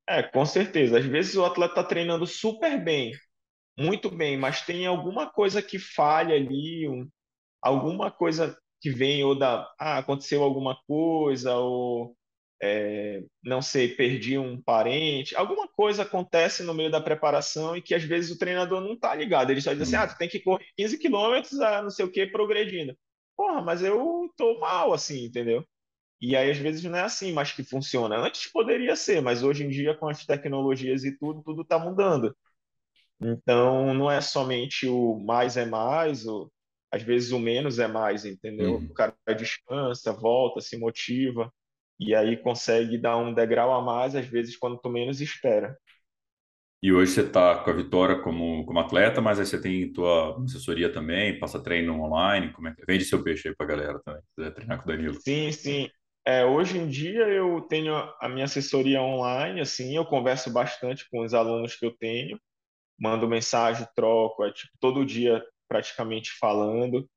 É, 0.09 0.23
com 0.23 0.45
certeza. 0.45 0.99
Às 0.99 1.05
vezes 1.07 1.37
o 1.37 1.45
atleta 1.45 1.75
tá 1.77 1.85
treinando 1.85 2.27
super 2.27 2.83
bem, 2.83 3.13
muito 3.79 4.11
bem, 4.11 4.37
mas 4.39 4.63
tem 4.63 4.87
alguma 4.87 5.31
coisa 5.31 5.63
que 5.63 5.79
falha 5.79 6.37
ali, 6.37 6.89
um- 6.89 7.09
alguma 7.63 8.11
coisa 8.11 8.59
que 8.81 8.91
vem 8.91 9.25
ou 9.25 9.39
da, 9.39 9.71
ah, 9.81 9.99
aconteceu 9.99 10.43
alguma 10.45 10.77
coisa, 10.87 11.57
ou 11.57 12.17
é, 12.63 13.23
não 13.45 13.63
sei, 13.63 13.89
perdi 13.97 14.39
um 14.39 14.63
parente, 14.63 15.37
alguma 15.37 15.69
coisa 15.69 16.03
acontece 16.05 16.63
no 16.65 16.75
meio 16.75 16.91
da 16.91 17.01
preparação 17.01 17.77
e 17.77 17.83
que 17.83 17.95
às 17.95 18.05
vezes 18.05 18.31
o 18.33 18.39
treinador 18.39 18.81
não 18.83 18.99
tá 18.99 19.15
ligado. 19.15 19.51
Ele 19.51 19.61
só 19.63 19.73
diz 19.75 19.83
assim, 19.83 19.97
ah, 19.97 20.09
tu 20.09 20.17
tem 20.19 20.29
que 20.29 20.41
correr 20.41 20.67
15 20.77 20.99
quilômetros, 20.99 21.61
ah, 21.61 21.83
não 21.83 21.91
sei 21.91 22.05
o 22.07 22.13
que, 22.13 22.27
progredindo. 22.27 22.97
Porra, 23.37 23.63
mas 23.63 23.83
eu 23.83 24.33
tô 24.37 24.61
mal 24.61 24.93
assim, 24.95 25.27
entendeu? 25.27 25.65
E 26.23 26.37
aí 26.37 26.51
às 26.53 26.59
vezes 26.59 26.85
não 26.85 26.99
é 26.99 27.03
assim, 27.03 27.33
mas 27.35 27.53
que 27.53 27.65
funciona. 27.65 28.17
Antes 28.19 28.51
poderia 28.53 28.97
ser, 28.97 29.23
mas 29.23 29.45
hoje 29.45 29.65
em 29.65 29.71
dia 29.71 29.97
com 29.97 30.09
as 30.09 30.27
tecnologias 30.27 31.05
e 31.05 31.19
tudo, 31.19 31.43
tudo 31.45 31.65
tá 31.67 31.79
mudando. 31.81 32.37
Então, 33.21 33.95
não 33.95 34.11
é 34.11 34.21
somente 34.21 34.87
o 34.89 35.19
mais 35.21 35.57
é 35.57 35.65
mais, 35.67 36.27
o, 36.27 36.51
às 36.91 37.03
vezes 37.03 37.33
o 37.33 37.39
menos 37.39 37.79
é 37.79 37.87
mais, 37.89 38.25
entendeu? 38.25 38.77
O 38.77 38.83
Uhum. 38.83 38.95
cara 38.95 39.15
descansa, 39.39 40.13
volta, 40.13 40.61
se 40.61 40.77
motiva, 40.79 41.53
e 42.01 42.15
aí 42.15 42.37
consegue 42.37 42.99
dar 42.99 43.17
um 43.19 43.33
degrau 43.35 43.73
a 43.73 43.81
mais, 43.83 44.17
às 44.17 44.27
vezes, 44.27 44.57
quando 44.57 44.79
tu 44.81 44.91
menos 44.91 45.21
espera. 45.21 45.77
E 46.83 46.93
hoje 46.93 47.13
você 47.13 47.21
está 47.23 47.63
com 47.63 47.71
a 47.71 47.73
Vitória 47.73 48.21
como, 48.23 48.65
como 48.67 48.79
atleta, 48.81 49.21
mas 49.21 49.39
aí 49.39 49.47
você 49.47 49.61
tem 49.61 49.93
tua 49.93 50.37
assessoria 50.45 50.93
também, 50.93 51.39
passa 51.39 51.63
treino 51.63 51.95
online, 52.03 52.53
como 52.53 52.69
é 52.69 52.75
que 52.75 52.85
vende 52.85 53.05
seu 53.05 53.23
peixe 53.23 53.49
aí 53.49 53.55
pra 53.57 53.67
galera 53.67 54.01
também, 54.05 54.21
se 54.23 54.35
quiser 54.37 54.51
treinar 54.55 54.83
com 54.83 54.91
o 54.91 54.93
Danilo. 54.97 55.23
Sim, 55.25 55.53
sim. 55.53 55.89
É, 56.25 56.45
hoje 56.45 56.79
em 56.79 56.89
dia 56.89 57.23
eu 57.29 57.61
tenho 57.63 57.95
a 58.21 58.29
minha 58.29 58.45
assessoria 58.45 59.03
online, 59.03 59.61
assim, 59.61 59.97
eu 59.97 60.05
converso 60.07 60.53
bastante 60.53 61.09
com 61.11 61.21
os 61.25 61.35
alunos 61.35 61.75
que 61.75 61.85
eu 61.85 61.97
tenho, 61.97 62.41
mando 62.99 63.29
mensagem, 63.29 63.87
troco, 63.97 64.45
é 64.45 64.53
tipo 64.53 64.73
todo 64.81 65.05
dia 65.05 65.45
praticamente 65.69 66.33
falando. 66.39 67.09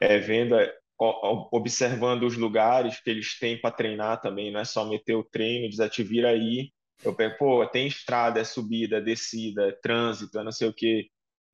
é, 0.00 0.18
vendo, 0.18 0.56
é, 0.56 0.74
observando 1.52 2.24
os 2.24 2.36
lugares 2.36 3.00
que 3.00 3.10
eles 3.10 3.38
têm 3.38 3.60
para 3.60 3.72
treinar 3.74 4.20
também, 4.20 4.52
não 4.52 4.60
é 4.60 4.64
só 4.64 4.84
meter 4.84 5.14
o 5.16 5.24
treino, 5.24 5.68
desativir 5.68 6.24
aí. 6.26 6.72
Eu 7.04 7.14
pego, 7.14 7.36
pô, 7.38 7.66
tem 7.66 7.86
estrada, 7.88 8.40
é 8.40 8.44
subida, 8.44 8.98
é 8.98 9.00
descida, 9.00 9.68
é 9.68 9.72
trânsito, 9.72 10.38
é 10.38 10.44
não 10.44 10.52
sei 10.52 10.68
o 10.68 10.74
quê, 10.74 11.08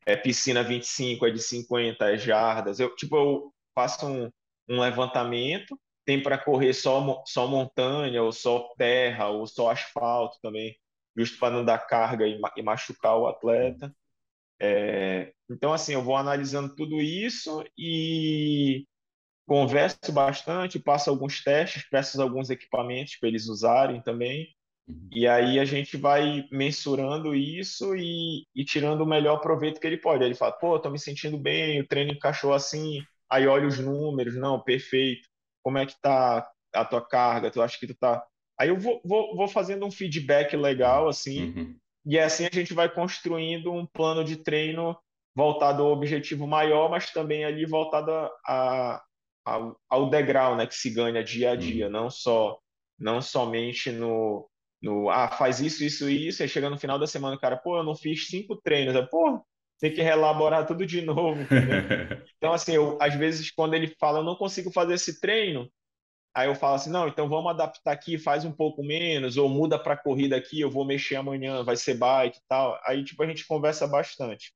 é 0.06 0.16
piscina 0.16 0.62
25, 0.62 1.26
é 1.26 1.30
de 1.30 1.40
50, 1.40 2.12
é 2.12 2.18
jardas. 2.18 2.80
Eu, 2.80 2.94
tipo, 2.96 3.16
eu 3.16 3.54
faço 3.74 4.06
um, 4.06 4.30
um 4.68 4.80
levantamento, 4.80 5.78
tem 6.08 6.22
para 6.22 6.38
correr 6.38 6.74
só, 6.74 7.22
só 7.26 7.46
montanha, 7.48 8.22
ou 8.24 8.32
só 8.32 8.74
terra, 8.78 9.28
ou 9.30 9.46
só 9.46 9.70
asfalto 9.70 10.38
também, 10.42 10.76
justo 11.16 11.38
para 11.38 11.54
não 11.54 11.64
dar 11.66 11.78
carga 11.86 12.26
e, 12.26 12.40
e 12.56 12.62
machucar 12.64 13.18
o 13.18 13.28
atleta. 13.28 13.94
É, 14.60 15.32
Então, 15.50 15.72
assim, 15.72 15.92
eu 15.94 16.02
vou 16.02 16.16
analisando 16.16 16.74
tudo 16.74 16.96
isso 17.00 17.64
e 17.78 18.86
converso 19.46 20.12
bastante, 20.12 20.78
passo 20.80 21.10
alguns 21.10 21.42
testes, 21.44 21.84
peço 21.90 22.20
alguns 22.22 22.50
equipamentos 22.50 23.16
para 23.16 23.28
eles 23.30 23.48
usarem 23.48 24.02
também. 24.02 24.48
E 25.12 25.26
aí 25.28 25.58
a 25.60 25.64
gente 25.66 25.96
vai 25.96 26.44
mensurando 26.52 27.34
isso 27.34 27.96
e, 27.96 28.46
e 28.54 28.64
tirando 28.64 29.02
o 29.02 29.06
melhor 29.06 29.40
proveito 29.40 29.80
que 29.80 29.86
ele 29.86 29.98
pode. 29.98 30.24
Ele 30.24 30.34
fala, 30.34 30.52
pô, 30.52 30.78
tô 30.80 30.90
me 30.90 30.98
sentindo 30.98 31.38
bem, 31.38 31.80
o 31.80 31.86
treino 31.88 32.12
encaixou 32.12 32.52
assim, 32.54 33.00
aí 33.30 33.46
olha 33.46 33.66
os 33.68 33.78
números, 33.78 34.36
não, 34.36 34.62
perfeito. 34.62 35.28
Como 35.68 35.76
é 35.76 35.84
que 35.84 36.00
tá 36.00 36.50
a 36.74 36.82
tua 36.82 37.06
carga? 37.06 37.50
Tu 37.50 37.60
acha 37.60 37.78
que 37.78 37.86
tu 37.86 37.94
tá. 37.94 38.24
Aí 38.58 38.70
eu 38.70 38.78
vou, 38.78 39.02
vou, 39.04 39.36
vou 39.36 39.46
fazendo 39.46 39.84
um 39.84 39.90
feedback 39.90 40.56
legal, 40.56 41.08
assim, 41.08 41.50
uhum. 41.50 41.76
e 42.06 42.18
assim 42.18 42.46
a 42.46 42.50
gente 42.50 42.72
vai 42.72 42.88
construindo 42.88 43.70
um 43.70 43.84
plano 43.84 44.24
de 44.24 44.36
treino 44.36 44.96
voltado 45.36 45.82
ao 45.82 45.92
objetivo 45.92 46.46
maior, 46.46 46.88
mas 46.88 47.12
também 47.12 47.44
ali 47.44 47.66
voltado 47.66 48.10
a, 48.10 48.30
a, 48.46 49.04
ao, 49.44 49.78
ao 49.90 50.08
degrau, 50.08 50.56
né, 50.56 50.66
que 50.66 50.74
se 50.74 50.88
ganha 50.88 51.22
dia 51.22 51.50
a 51.50 51.54
dia, 51.54 51.84
uhum. 51.84 51.92
não 51.92 52.08
só 52.08 52.58
não 52.98 53.20
somente 53.20 53.92
no, 53.92 54.48
no 54.80 55.10
ah, 55.10 55.28
faz 55.28 55.60
isso, 55.60 55.84
isso 55.84 56.08
e 56.08 56.28
isso, 56.28 56.42
aí 56.42 56.48
chega 56.48 56.70
no 56.70 56.78
final 56.78 56.98
da 56.98 57.06
semana, 57.06 57.38
cara, 57.38 57.58
pô, 57.58 57.76
eu 57.76 57.84
não 57.84 57.94
fiz 57.94 58.26
cinco 58.28 58.56
treinos, 58.56 58.96
aí, 58.96 59.06
pô, 59.06 59.44
tem 59.78 59.92
que 59.92 60.02
relaborar 60.02 60.66
tudo 60.66 60.84
de 60.84 61.00
novo. 61.02 61.40
então, 62.36 62.52
assim, 62.52 62.72
eu, 62.72 62.98
às 63.00 63.14
vezes, 63.14 63.50
quando 63.50 63.74
ele 63.74 63.94
fala, 63.98 64.18
eu 64.18 64.24
não 64.24 64.36
consigo 64.36 64.70
fazer 64.72 64.94
esse 64.94 65.20
treino, 65.20 65.70
aí 66.34 66.48
eu 66.48 66.54
falo 66.54 66.74
assim, 66.74 66.90
não, 66.90 67.08
então 67.08 67.28
vamos 67.28 67.50
adaptar 67.50 67.92
aqui, 67.92 68.18
faz 68.18 68.44
um 68.44 68.52
pouco 68.52 68.82
menos, 68.82 69.36
ou 69.36 69.48
muda 69.48 69.78
para 69.78 69.96
corrida 69.96 70.36
aqui, 70.36 70.60
eu 70.60 70.70
vou 70.70 70.84
mexer 70.84 71.16
amanhã, 71.16 71.62
vai 71.62 71.76
ser 71.76 71.94
bike 71.94 72.38
e 72.38 72.42
tal. 72.48 72.78
Aí, 72.86 73.04
tipo, 73.04 73.22
a 73.22 73.26
gente 73.26 73.46
conversa 73.46 73.86
bastante. 73.86 74.52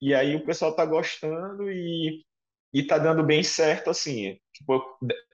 E 0.00 0.14
aí 0.14 0.36
o 0.36 0.44
pessoal 0.44 0.74
tá 0.74 0.84
gostando 0.84 1.70
e, 1.70 2.24
e 2.72 2.82
tá 2.82 2.98
dando 2.98 3.22
bem 3.22 3.42
certo, 3.42 3.90
assim. 3.90 4.38
Tipo, 4.52 4.82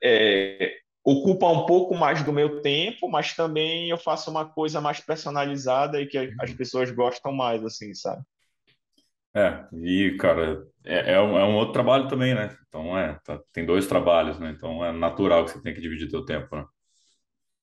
é, 0.03 0.77
ocupa 1.05 1.49
um 1.49 1.67
pouco 1.67 1.95
mais 1.95 2.23
do 2.23 2.33
meu 2.33 2.61
tempo, 2.61 3.09
mas 3.09 3.35
também 3.35 3.89
eu 3.89 3.99
faço 3.99 4.31
uma 4.31 4.49
coisa 4.49 4.81
mais 4.81 5.01
personalizada 5.01 6.01
e 6.01 6.07
que 6.07 6.19
as 6.19 6.51
uhum. 6.51 6.57
pessoas 6.57 6.91
gostam 6.91 7.33
mais, 7.33 7.65
assim, 7.65 7.95
sabe? 7.95 8.23
É, 9.35 9.65
e, 9.73 10.17
cara, 10.19 10.67
é, 10.85 11.13
é, 11.13 11.21
um, 11.21 11.39
é 11.39 11.45
um 11.45 11.55
outro 11.57 11.73
trabalho 11.73 12.09
também, 12.09 12.35
né? 12.35 12.57
Então, 12.67 12.99
é, 12.99 13.19
tá, 13.25 13.41
tem 13.53 13.65
dois 13.65 13.87
trabalhos, 13.87 14.39
né? 14.39 14.51
Então, 14.51 14.85
é 14.85 14.93
natural 14.93 15.45
que 15.45 15.53
você 15.53 15.63
tenha 15.63 15.75
que 15.75 15.81
dividir 15.81 16.09
teu 16.09 16.25
tempo, 16.25 16.57
né? 16.57 16.65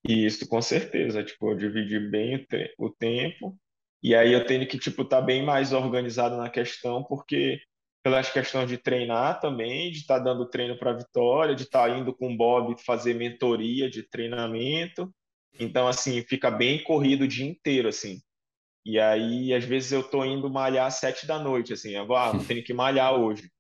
Isso, 0.07 0.47
com 0.47 0.61
certeza. 0.61 1.23
Tipo, 1.23 1.51
eu 1.51 1.57
dividi 1.57 1.99
bem 1.99 2.35
o, 2.35 2.45
te 2.45 2.73
o 2.77 2.89
tempo 2.89 3.57
e 4.01 4.15
aí 4.15 4.31
eu 4.31 4.45
tenho 4.45 4.67
que, 4.67 4.77
tipo, 4.77 5.01
estar 5.01 5.19
tá 5.19 5.21
bem 5.21 5.43
mais 5.43 5.73
organizado 5.73 6.37
na 6.37 6.49
questão, 6.49 7.03
porque 7.03 7.59
pelas 8.03 8.29
questões 8.31 8.69
de 8.69 8.77
treinar 8.77 9.39
também, 9.41 9.91
de 9.91 9.97
estar 9.99 10.19
tá 10.19 10.23
dando 10.23 10.49
treino 10.49 10.77
para 10.77 10.93
Vitória, 10.93 11.55
de 11.55 11.63
estar 11.63 11.89
tá 11.89 11.97
indo 11.97 12.15
com 12.15 12.31
o 12.31 12.37
Bob 12.37 12.75
fazer 12.85 13.13
mentoria 13.15 13.89
de 13.89 14.03
treinamento. 14.07 15.13
Então, 15.59 15.87
assim, 15.87 16.21
fica 16.23 16.49
bem 16.51 16.83
corrido 16.83 17.23
o 17.23 17.27
dia 17.27 17.45
inteiro, 17.45 17.89
assim. 17.89 18.19
E 18.87 18.97
aí, 18.97 19.53
às 19.53 19.65
vezes, 19.65 19.91
eu 19.91 20.01
tô 20.01 20.23
indo 20.23 20.49
malhar 20.49 20.87
às 20.87 20.95
sete 20.95 21.27
da 21.27 21.37
noite, 21.37 21.73
assim. 21.73 21.91
Eu 21.91 22.07
vou, 22.07 22.15
ah, 22.15 22.31
não 22.31 22.39
tenho 22.47 22.63
que 22.63 22.73
malhar 22.73 23.13
hoje. 23.13 23.51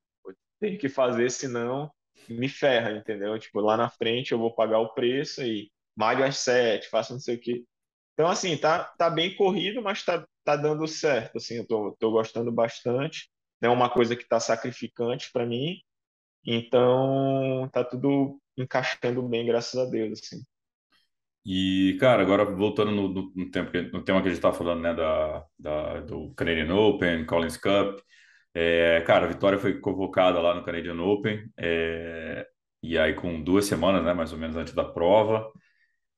Tenho 0.57 0.79
que 0.79 0.87
fazer, 0.87 1.29
senão 1.29 1.91
me 2.29 2.47
ferra, 2.47 2.93
entendeu? 2.93 3.37
Tipo, 3.37 3.59
lá 3.59 3.75
na 3.75 3.89
frente 3.89 4.31
eu 4.31 4.39
vou 4.39 4.55
pagar 4.55 4.79
o 4.79 4.93
preço 4.93 5.43
e 5.43 5.69
malho 5.97 6.23
às 6.23 6.37
sete, 6.37 6.87
faço 6.89 7.11
não 7.11 7.19
sei 7.19 7.35
o 7.35 7.39
quê. 7.41 7.65
Então, 8.13 8.27
assim, 8.29 8.57
tá, 8.57 8.85
tá 8.97 9.09
bem 9.09 9.35
corrido, 9.35 9.81
mas 9.81 10.03
tá, 10.03 10.25
tá 10.45 10.55
dando 10.55 10.87
certo, 10.87 11.37
assim, 11.37 11.55
eu 11.57 11.67
tô, 11.67 11.95
tô 11.99 12.09
gostando 12.09 12.51
bastante. 12.51 13.29
Não 13.61 13.71
é 13.71 13.73
uma 13.73 13.89
coisa 13.89 14.15
que 14.15 14.27
tá 14.27 14.39
sacrificante 14.39 15.29
para 15.31 15.45
mim, 15.45 15.81
então 16.45 17.69
tá 17.73 17.83
tudo 17.83 18.39
encaixando 18.57 19.21
bem, 19.23 19.45
graças 19.45 19.79
a 19.79 19.85
Deus, 19.89 20.21
assim. 20.21 20.41
E, 21.47 21.97
cara, 21.99 22.21
agora 22.23 22.45
voltando 22.45 22.91
no, 22.91 23.09
no, 23.09 23.51
tempo, 23.51 23.71
no 23.93 24.03
tema 24.03 24.21
que 24.21 24.27
a 24.27 24.31
gente 24.31 24.39
estava 24.39 24.57
falando, 24.57 24.81
né, 24.81 24.93
da, 24.93 25.45
da, 25.57 26.01
do 26.01 26.33
Canadian 26.35 26.75
Open, 26.75 27.25
Collins 27.25 27.57
Cup, 27.57 27.99
é, 28.53 29.01
cara, 29.07 29.25
a 29.25 29.29
Vitória 29.29 29.57
foi 29.59 29.79
convocada 29.79 30.39
lá 30.41 30.53
no 30.55 30.63
Canadian 30.63 31.01
Open, 31.01 31.49
é, 31.57 32.45
e 32.83 32.97
aí 32.97 33.13
com 33.13 33.41
duas 33.41 33.65
semanas, 33.65 34.03
né, 34.03 34.13
mais 34.13 34.33
ou 34.33 34.39
menos 34.39 34.57
antes 34.57 34.73
da 34.73 34.83
prova, 34.83 35.49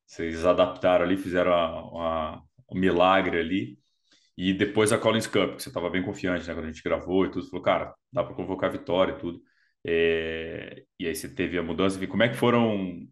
vocês 0.10 0.46
adaptaram 0.46 1.06
ali, 1.06 1.18
fizeram 1.18 1.52
uma, 1.52 1.84
uma, 1.92 2.44
um 2.72 2.80
milagre 2.80 3.40
ali. 3.40 3.80
E 4.38 4.54
depois 4.54 4.92
a 4.92 4.98
Collins 4.98 5.28
Cup, 5.28 5.58
que 5.58 5.64
você 5.64 5.70
estava 5.70 5.90
bem 5.90 6.04
confiante, 6.04 6.48
né? 6.48 6.54
Quando 6.54 6.66
a 6.66 6.72
gente 6.72 6.84
gravou 6.84 7.26
e 7.26 7.32
tudo, 7.32 7.48
falou, 7.50 7.64
cara, 7.64 7.94
dá 8.12 8.24
para 8.24 8.36
convocar 8.36 8.70
a 8.70 8.74
vitória 8.74 9.14
e 9.14 9.18
tudo. 9.20 9.42
É... 9.86 10.84
E 11.00 11.08
aí 11.08 11.16
você 11.16 11.30
teve 11.34 11.58
a 11.58 11.64
mudança. 11.64 12.06
Como 12.08 12.24
é 12.24 12.30
que 12.30 12.38
foram. 12.38 13.08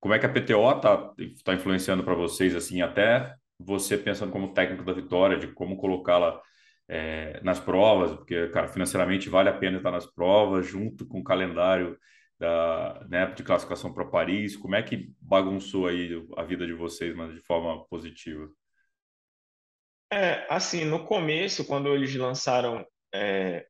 Como 0.00 0.14
é 0.14 0.18
que 0.18 0.26
a 0.26 0.32
PTO 0.32 0.80
tá, 0.80 1.12
tá 1.44 1.54
influenciando 1.54 2.02
para 2.02 2.14
vocês, 2.14 2.56
assim, 2.56 2.80
até 2.80 3.34
você 3.58 3.98
pensando 3.98 4.32
como 4.32 4.54
técnico 4.54 4.82
da 4.82 4.92
vitória, 4.92 5.38
de 5.38 5.48
como 5.48 5.76
colocá-la 5.76 6.40
é, 6.88 7.40
nas 7.42 7.60
provas, 7.60 8.12
porque, 8.12 8.48
cara, 8.48 8.66
financeiramente 8.66 9.28
vale 9.28 9.48
a 9.48 9.56
pena 9.56 9.76
estar 9.76 9.90
nas 9.90 10.06
provas, 10.06 10.66
junto 10.66 11.06
com 11.06 11.20
o 11.20 11.24
calendário 11.24 11.98
da, 12.38 13.06
né, 13.08 13.26
de 13.26 13.42
classificação 13.42 13.92
para 13.92 14.06
Paris? 14.06 14.56
Como 14.56 14.74
é 14.74 14.82
que 14.82 15.12
bagunçou 15.20 15.86
aí 15.86 16.10
a 16.36 16.42
vida 16.42 16.66
de 16.66 16.72
vocês, 16.72 17.14
mas 17.14 17.34
de 17.34 17.40
forma 17.40 17.84
positiva? 17.86 18.50
É, 20.12 20.46
assim, 20.52 20.84
no 20.84 21.04
começo, 21.04 21.64
quando 21.64 21.94
eles 21.94 22.12
lançaram 22.16 22.84
é, 23.14 23.66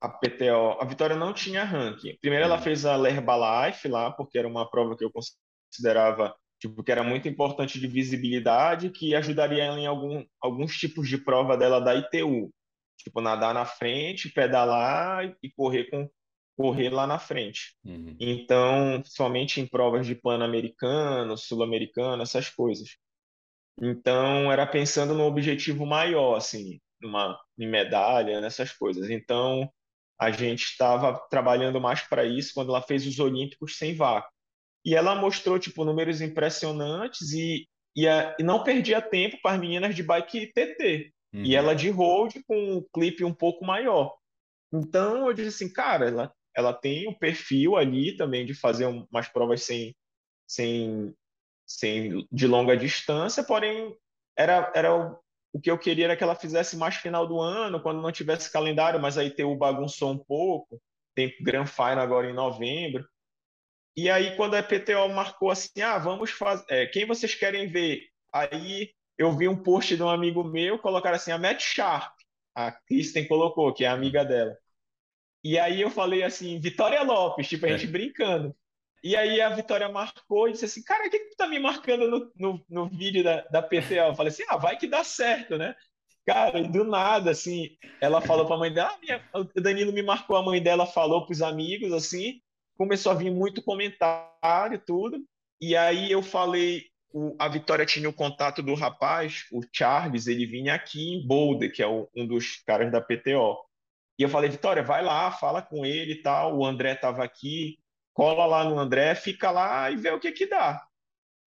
a 0.00 0.08
PTO, 0.08 0.78
a 0.80 0.84
Vitória 0.84 1.16
não 1.16 1.32
tinha 1.32 1.64
ranking. 1.64 2.18
Primeiro 2.20 2.44
ela 2.44 2.56
uhum. 2.56 2.62
fez 2.62 2.84
a 2.84 2.96
Herbalife 3.08 3.88
lá, 3.88 4.10
porque 4.10 4.38
era 4.38 4.46
uma 4.46 4.68
prova 4.68 4.96
que 4.96 5.04
eu 5.04 5.10
considerava 5.70 6.34
tipo, 6.60 6.82
que 6.82 6.90
era 6.90 7.02
muito 7.02 7.28
importante 7.28 7.78
de 7.78 7.86
visibilidade, 7.86 8.90
que 8.90 9.14
ajudaria 9.14 9.64
ela 9.64 9.78
em 9.78 9.86
algum, 9.86 10.24
alguns 10.40 10.76
tipos 10.76 11.08
de 11.08 11.18
prova 11.18 11.56
dela 11.56 11.80
da 11.80 11.94
ITU. 11.94 12.52
Tipo, 12.98 13.20
nadar 13.20 13.54
na 13.54 13.64
frente, 13.64 14.28
pedalar 14.28 15.36
e 15.42 15.50
correr 15.52 15.84
com 15.84 16.10
correr 16.56 16.90
lá 16.90 17.06
na 17.06 17.20
frente. 17.20 17.76
Uhum. 17.84 18.16
Então, 18.18 19.00
somente 19.04 19.60
em 19.60 19.66
provas 19.66 20.04
de 20.04 20.16
pan-americano, 20.16 21.38
sul-americano, 21.38 22.20
essas 22.20 22.50
coisas. 22.50 22.96
Então, 23.80 24.50
era 24.50 24.66
pensando 24.66 25.14
no 25.14 25.24
objetivo 25.24 25.86
maior, 25.86 26.34
assim, 26.34 26.80
numa 27.00 27.38
em 27.56 27.68
medalha, 27.68 28.40
nessas 28.40 28.72
coisas. 28.72 29.08
Então, 29.08 29.70
a 30.20 30.32
gente 30.32 30.64
estava 30.64 31.16
trabalhando 31.30 31.80
mais 31.80 32.02
para 32.02 32.24
isso 32.24 32.50
quando 32.52 32.70
ela 32.70 32.82
fez 32.82 33.06
os 33.06 33.20
Olímpicos 33.20 33.78
sem 33.78 33.94
vácuo. 33.94 34.28
E 34.84 34.94
ela 34.94 35.14
mostrou, 35.14 35.58
tipo, 35.58 35.84
números 35.84 36.20
impressionantes 36.20 37.32
e, 37.32 37.66
e, 37.94 38.06
a, 38.06 38.36
e 38.38 38.42
não 38.42 38.62
perdia 38.62 39.02
tempo 39.02 39.38
para 39.42 39.54
as 39.54 39.60
meninas 39.60 39.94
de 39.94 40.02
bike 40.02 40.52
TT. 40.52 41.12
Uhum. 41.34 41.44
E 41.44 41.54
ela 41.54 41.74
de 41.74 41.90
road 41.90 42.42
com 42.46 42.56
um 42.56 42.86
clipe 42.92 43.24
um 43.24 43.34
pouco 43.34 43.64
maior. 43.64 44.14
Então, 44.72 45.26
eu 45.26 45.32
disse 45.32 45.64
assim, 45.64 45.72
cara, 45.72 46.08
ela 46.08 46.32
ela 46.58 46.72
tem 46.72 47.06
o 47.06 47.10
um 47.10 47.14
perfil 47.14 47.76
ali 47.76 48.16
também 48.16 48.44
de 48.44 48.52
fazer 48.52 48.86
umas 48.86 49.28
provas 49.28 49.62
sem, 49.62 49.94
sem, 50.44 51.14
sem 51.64 52.26
de 52.32 52.48
longa 52.48 52.76
distância, 52.76 53.44
porém 53.44 53.96
era, 54.36 54.72
era 54.74 54.92
o, 54.92 55.16
o 55.52 55.60
que 55.60 55.70
eu 55.70 55.78
queria 55.78 56.06
era 56.06 56.16
que 56.16 56.24
ela 56.24 56.34
fizesse 56.34 56.76
mais 56.76 56.96
final 56.96 57.28
do 57.28 57.40
ano, 57.40 57.80
quando 57.80 58.02
não 58.02 58.10
tivesse 58.10 58.50
calendário, 58.50 59.00
mas 59.00 59.16
aí 59.16 59.32
o 59.44 59.54
bagunçou 59.54 60.10
um 60.10 60.18
pouco, 60.18 60.82
tem 61.14 61.32
Grand 61.40 61.66
Final 61.66 62.00
agora 62.00 62.28
em 62.28 62.34
novembro. 62.34 63.08
E 63.98 64.08
aí, 64.08 64.36
quando 64.36 64.54
a 64.54 64.62
PTO 64.62 65.08
marcou 65.08 65.50
assim, 65.50 65.80
ah, 65.82 65.98
vamos 65.98 66.30
fazer. 66.30 66.64
É, 66.70 66.86
quem 66.86 67.04
vocês 67.04 67.34
querem 67.34 67.66
ver? 67.66 68.04
Aí 68.32 68.90
eu 69.18 69.36
vi 69.36 69.48
um 69.48 69.60
post 69.60 69.96
de 69.96 70.02
um 70.04 70.08
amigo 70.08 70.44
meu, 70.44 70.78
colocaram 70.78 71.16
assim, 71.16 71.32
a 71.32 71.36
Matt 71.36 71.60
Sharp, 71.60 72.14
a 72.54 72.70
Kristen 72.70 73.26
colocou, 73.26 73.74
que 73.74 73.84
é 73.84 73.88
amiga 73.88 74.24
dela. 74.24 74.56
E 75.42 75.58
aí 75.58 75.80
eu 75.80 75.90
falei 75.90 76.22
assim, 76.22 76.60
Vitória 76.60 77.02
Lopes, 77.02 77.48
tipo, 77.48 77.66
a 77.66 77.70
gente 77.70 77.86
é. 77.86 77.90
brincando. 77.90 78.54
E 79.02 79.16
aí 79.16 79.40
a 79.40 79.48
Vitória 79.48 79.88
marcou 79.88 80.48
e 80.48 80.52
disse 80.52 80.66
assim, 80.66 80.84
cara, 80.84 81.08
o 81.08 81.10
que, 81.10 81.18
que 81.18 81.30
tu 81.30 81.36
tá 81.36 81.48
me 81.48 81.58
marcando 81.58 82.08
no, 82.08 82.32
no, 82.36 82.64
no 82.68 82.88
vídeo 82.88 83.24
da, 83.24 83.40
da 83.50 83.60
PTL? 83.60 84.10
Eu 84.10 84.14
falei 84.14 84.30
assim, 84.32 84.44
ah, 84.48 84.56
vai 84.56 84.76
que 84.78 84.86
dá 84.86 85.02
certo, 85.02 85.58
né? 85.58 85.74
Cara, 86.24 86.60
e 86.60 86.68
do 86.68 86.84
nada, 86.84 87.32
assim, 87.32 87.76
ela 88.00 88.20
falou 88.20 88.46
pra 88.46 88.58
mãe 88.58 88.72
dela, 88.72 88.92
ah, 88.92 88.98
minha, 89.02 89.28
o 89.34 89.60
Danilo 89.60 89.92
me 89.92 90.04
marcou, 90.04 90.36
a 90.36 90.42
mãe 90.44 90.62
dela 90.62 90.86
falou 90.86 91.26
pros 91.26 91.42
amigos, 91.42 91.92
assim, 91.92 92.40
começou 92.78 93.10
a 93.12 93.14
vir 93.14 93.30
muito 93.30 93.62
comentário 93.62 94.78
tudo. 94.86 95.22
E 95.60 95.76
aí 95.76 96.10
eu 96.10 96.22
falei, 96.22 96.84
o, 97.12 97.34
a 97.38 97.48
Vitória 97.48 97.84
tinha 97.84 98.08
o 98.08 98.12
contato 98.12 98.62
do 98.62 98.74
rapaz, 98.74 99.46
o 99.52 99.60
Charles, 99.72 100.28
ele 100.28 100.46
vinha 100.46 100.74
aqui 100.74 101.14
em 101.14 101.26
Boulder, 101.26 101.72
que 101.72 101.82
é 101.82 101.86
o, 101.86 102.08
um 102.16 102.26
dos 102.26 102.62
caras 102.64 102.90
da 102.92 103.00
PTO. 103.00 103.58
E 104.18 104.22
eu 104.22 104.28
falei, 104.28 104.48
Vitória, 104.48 104.82
vai 104.82 105.02
lá, 105.02 105.30
fala 105.32 105.60
com 105.60 105.84
ele 105.84 106.12
e 106.12 106.22
tal. 106.22 106.56
O 106.56 106.64
André 106.64 106.92
estava 106.92 107.24
aqui, 107.24 107.78
cola 108.14 108.46
lá 108.46 108.64
no 108.64 108.78
André, 108.78 109.14
fica 109.14 109.50
lá 109.50 109.90
e 109.90 109.96
vê 109.96 110.10
o 110.10 110.20
que 110.20 110.32
que 110.32 110.46
dá. 110.46 110.84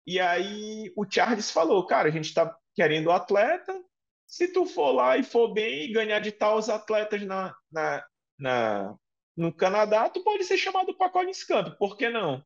E 0.06 0.18
aí 0.18 0.90
o 0.96 1.04
Charles 1.08 1.50
falou, 1.50 1.86
cara, 1.86 2.08
a 2.08 2.10
gente 2.10 2.26
está 2.26 2.56
querendo 2.74 3.08
o 3.08 3.12
atleta. 3.12 3.78
Se 4.26 4.52
tu 4.52 4.66
for 4.66 4.92
lá 4.92 5.18
e 5.18 5.22
for 5.22 5.52
bem 5.52 5.84
e 5.84 5.92
ganhar 5.92 6.18
de 6.20 6.32
tal 6.32 6.56
os 6.56 6.68
atletas 6.68 7.22
na, 7.22 7.54
na, 7.70 8.04
na, 8.38 8.94
no 9.38 9.52
Canadá, 9.54 10.08
tu 10.10 10.22
pode 10.24 10.44
ser 10.44 10.58
chamado 10.58 10.94
para 10.96 11.10
Collins 11.10 11.44
Camp, 11.44 11.76
por 11.78 11.96
que 11.96 12.10
não? 12.10 12.44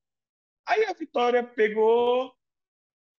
Aí 0.67 0.85
a 0.85 0.93
Vitória 0.95 1.43
pegou, 1.45 2.33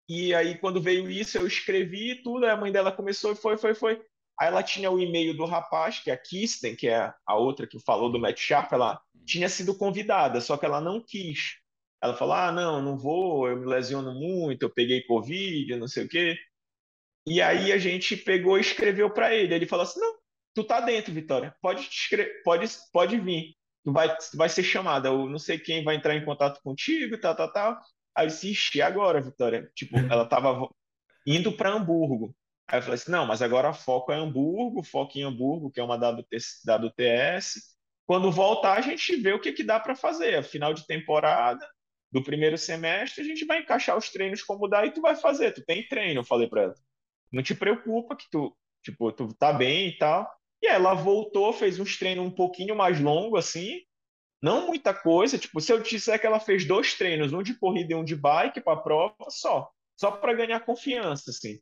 E 0.07 0.34
aí, 0.34 0.57
quando 0.59 0.82
veio 0.82 1.09
isso, 1.09 1.38
eu 1.38 1.47
escrevi 1.47 2.21
tudo, 2.24 2.45
a 2.45 2.57
mãe 2.57 2.71
dela 2.71 2.91
começou 2.91 3.32
e 3.32 3.36
foi, 3.36 3.57
foi, 3.57 3.74
foi. 3.74 4.01
Aí 4.39 4.47
ela 4.47 4.63
tinha 4.63 4.91
o 4.91 4.99
e-mail 4.99 5.36
do 5.36 5.45
rapaz, 5.45 5.99
que 5.99 6.11
é 6.11 6.13
a 6.13 6.17
Kirsten, 6.17 6.76
que 6.76 6.88
é 6.88 7.13
a 7.26 7.36
outra 7.38 7.67
que 7.67 7.80
falou 7.80 8.11
do 8.11 8.19
Matt 8.19 8.39
Sharp, 8.39 8.71
ela 8.74 9.01
tinha 9.26 9.47
sido 9.49 9.78
convidada, 9.78 10.41
só 10.41 10.57
que 10.57 10.65
ela 10.65 10.82
não 10.82 11.01
quis. 11.01 11.57
Ela 12.01 12.15
falou: 12.15 12.36
ah, 12.36 12.51
não, 12.51 12.82
não 12.82 12.97
vou, 12.97 13.47
eu 13.47 13.57
me 13.57 13.65
lesiono 13.65 14.13
muito, 14.13 14.63
eu 14.63 14.74
peguei 14.74 15.03
Covid, 15.05 15.76
não 15.78 15.88
sei 15.88 16.05
o 16.05 16.09
quê. 16.09 16.38
E 17.28 17.41
aí 17.41 17.71
a 17.71 17.78
gente 17.78 18.17
pegou 18.17 18.57
e 18.57 18.61
escreveu 18.61 19.09
para 19.13 19.34
ele. 19.34 19.53
Ele 19.53 19.67
falou 19.67 19.84
assim: 19.84 19.99
não, 19.99 20.17
tu 20.55 20.63
tá 20.63 20.82
dentro, 20.82 21.13
Vitória, 21.13 21.55
pode, 21.61 21.89
pode, 22.43 22.67
pode 22.91 23.19
vir, 23.19 23.55
tu 23.84 23.91
vai, 23.91 24.15
tu 24.15 24.38
vai 24.38 24.49
ser 24.49 24.63
chamada, 24.63 25.09
eu 25.09 25.29
não 25.29 25.39
sei 25.39 25.59
quem 25.59 25.84
vai 25.84 25.95
entrar 25.95 26.15
em 26.15 26.25
contato 26.25 26.61
contigo, 26.61 27.17
tal, 27.19 27.36
tal, 27.36 27.51
tal. 27.51 27.79
Aí 28.15 28.25
eu 28.25 28.29
disse: 28.29 28.81
agora, 28.81 29.21
Vitória? 29.21 29.69
Tipo, 29.75 29.97
ela 29.97 30.25
tava 30.25 30.69
indo 31.25 31.51
para 31.51 31.71
Hamburgo. 31.71 32.36
Aí 32.67 32.79
eu 32.79 32.81
falei 32.81 32.95
assim: 32.95 33.11
não, 33.11 33.25
mas 33.25 33.41
agora 33.41 33.69
a 33.69 33.73
foco 33.73 34.11
é 34.11 34.15
Hamburgo, 34.15 34.84
foco 34.84 35.17
em 35.17 35.23
Hamburgo, 35.23 35.71
que 35.71 35.79
é 35.79 35.84
uma 35.84 35.95
WTS. 35.95 37.61
Quando 38.05 38.31
voltar, 38.31 38.77
a 38.77 38.81
gente 38.81 39.15
vê 39.17 39.34
o 39.34 39.39
que, 39.39 39.53
que 39.53 39.63
dá 39.63 39.79
para 39.79 39.95
fazer. 39.95 40.43
Final 40.43 40.73
de 40.73 40.86
temporada, 40.86 41.65
do 42.11 42.23
primeiro 42.23 42.57
semestre, 42.57 43.23
a 43.23 43.25
gente 43.25 43.45
vai 43.45 43.59
encaixar 43.59 43.97
os 43.97 44.09
treinos 44.09 44.43
como 44.43 44.67
dá 44.67 44.86
e 44.86 44.91
tu 44.91 45.01
vai 45.01 45.15
fazer. 45.15 45.51
Tu 45.51 45.63
tem 45.65 45.88
treino, 45.88 46.19
eu 46.19 46.23
falei 46.23 46.47
para 46.47 46.63
ela. 46.63 46.75
Não 47.31 47.41
te 47.41 47.55
preocupa 47.55 48.15
que 48.15 48.29
tu, 48.29 48.55
tipo, 48.84 49.11
tu 49.11 49.34
tá 49.34 49.51
bem 49.51 49.88
e 49.88 49.97
tal. 49.97 50.29
E 50.64 50.68
ela 50.68 50.93
voltou, 50.93 51.51
fez 51.51 51.78
uns 51.78 51.99
treinos 51.99 52.26
um 52.26 52.32
pouquinho 52.32 52.74
mais 52.74 52.97
longos, 52.97 53.38
assim. 53.38 53.82
Não 54.41 54.66
muita 54.68 54.93
coisa. 54.93 55.38
Tipo, 55.38 55.59
se 55.59 55.74
eu 55.74 55.84
disser 55.84 56.18
que 56.18 56.26
ela 56.26 56.39
fez 56.39 56.66
dois 56.66 56.93
treinos, 56.93 57.34
um 57.34 57.43
de 57.43 57.53
corrida 57.53 57.91
e 57.91 57.95
um 57.95 58.03
de 58.05 58.16
bike 58.16 58.61
para 58.61 58.78
prova, 58.78 59.14
só. 59.28 59.70
Só 59.99 60.09
para 60.09 60.34
ganhar 60.34 60.61
confiança, 60.61 61.32
assim. 61.32 61.59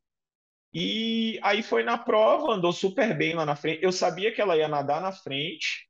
E 0.72 1.40
aí 1.42 1.64
foi 1.64 1.84
na 1.84 1.98
prova, 1.98 2.54
andou 2.54 2.72
super 2.72 3.18
bem 3.18 3.34
lá 3.34 3.44
na 3.44 3.56
frente. 3.56 3.84
Eu 3.84 3.92
sabia 3.92 4.32
que 4.32 4.40
ela 4.40 4.56
ia 4.56 4.68
nadar 4.68 5.02
na 5.02 5.12
frente 5.12 5.90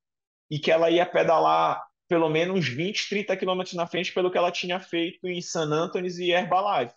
e 0.49 0.57
que 0.57 0.71
ela 0.71 0.89
ia 0.89 1.05
pedalar 1.05 1.85
pelo 2.07 2.29
menos 2.29 2.65
20, 2.65 3.09
30 3.09 3.35
quilômetros 3.35 3.75
na 3.75 3.87
frente 3.87 4.13
pelo 4.13 4.31
que 4.31 4.37
ela 4.37 4.51
tinha 4.51 4.79
feito 4.79 5.27
em 5.27 5.41
San 5.41 5.69
Antonio 5.69 6.09
e 6.09 6.31
Herbalife. 6.31 6.95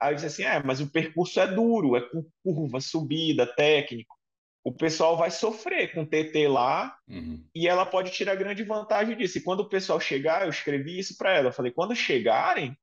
Aí 0.00 0.10
eu 0.10 0.14
disse 0.16 0.26
assim, 0.26 0.42
é, 0.42 0.60
mas 0.60 0.80
o 0.80 0.90
percurso 0.90 1.38
é 1.38 1.46
duro, 1.46 1.96
é 1.96 2.00
com 2.00 2.28
curva, 2.42 2.80
subida, 2.80 3.46
técnico. 3.46 4.16
O 4.64 4.72
pessoal 4.72 5.16
vai 5.16 5.30
sofrer 5.30 5.92
com 5.92 6.06
TT 6.06 6.46
lá 6.46 6.96
uhum. 7.08 7.44
e 7.54 7.66
ela 7.66 7.84
pode 7.84 8.12
tirar 8.12 8.36
grande 8.36 8.62
vantagem 8.62 9.16
disso. 9.16 9.38
E 9.38 9.42
quando 9.42 9.60
o 9.60 9.68
pessoal 9.68 9.98
chegar, 9.98 10.42
eu 10.42 10.50
escrevi 10.50 10.98
isso 10.98 11.16
para 11.16 11.32
ela. 11.32 11.48
Eu 11.48 11.52
falei, 11.52 11.72
quando 11.72 11.96
chegarem, 11.96 12.76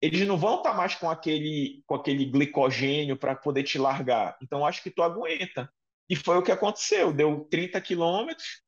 eles 0.00 0.26
não 0.26 0.38
vão 0.38 0.58
estar 0.58 0.70
tá 0.70 0.76
mais 0.76 0.94
com 0.94 1.10
aquele, 1.10 1.82
com 1.86 1.94
aquele 1.94 2.24
glicogênio 2.24 3.16
para 3.18 3.34
poder 3.34 3.64
te 3.64 3.78
largar. 3.78 4.36
Então 4.42 4.64
acho 4.64 4.82
que 4.82 4.90
tu 4.90 5.02
aguenta. 5.02 5.70
E 6.08 6.16
foi 6.16 6.38
o 6.38 6.42
que 6.42 6.52
aconteceu. 6.52 7.12
Deu 7.12 7.46
30 7.50 7.80
quilômetros, 7.80 8.62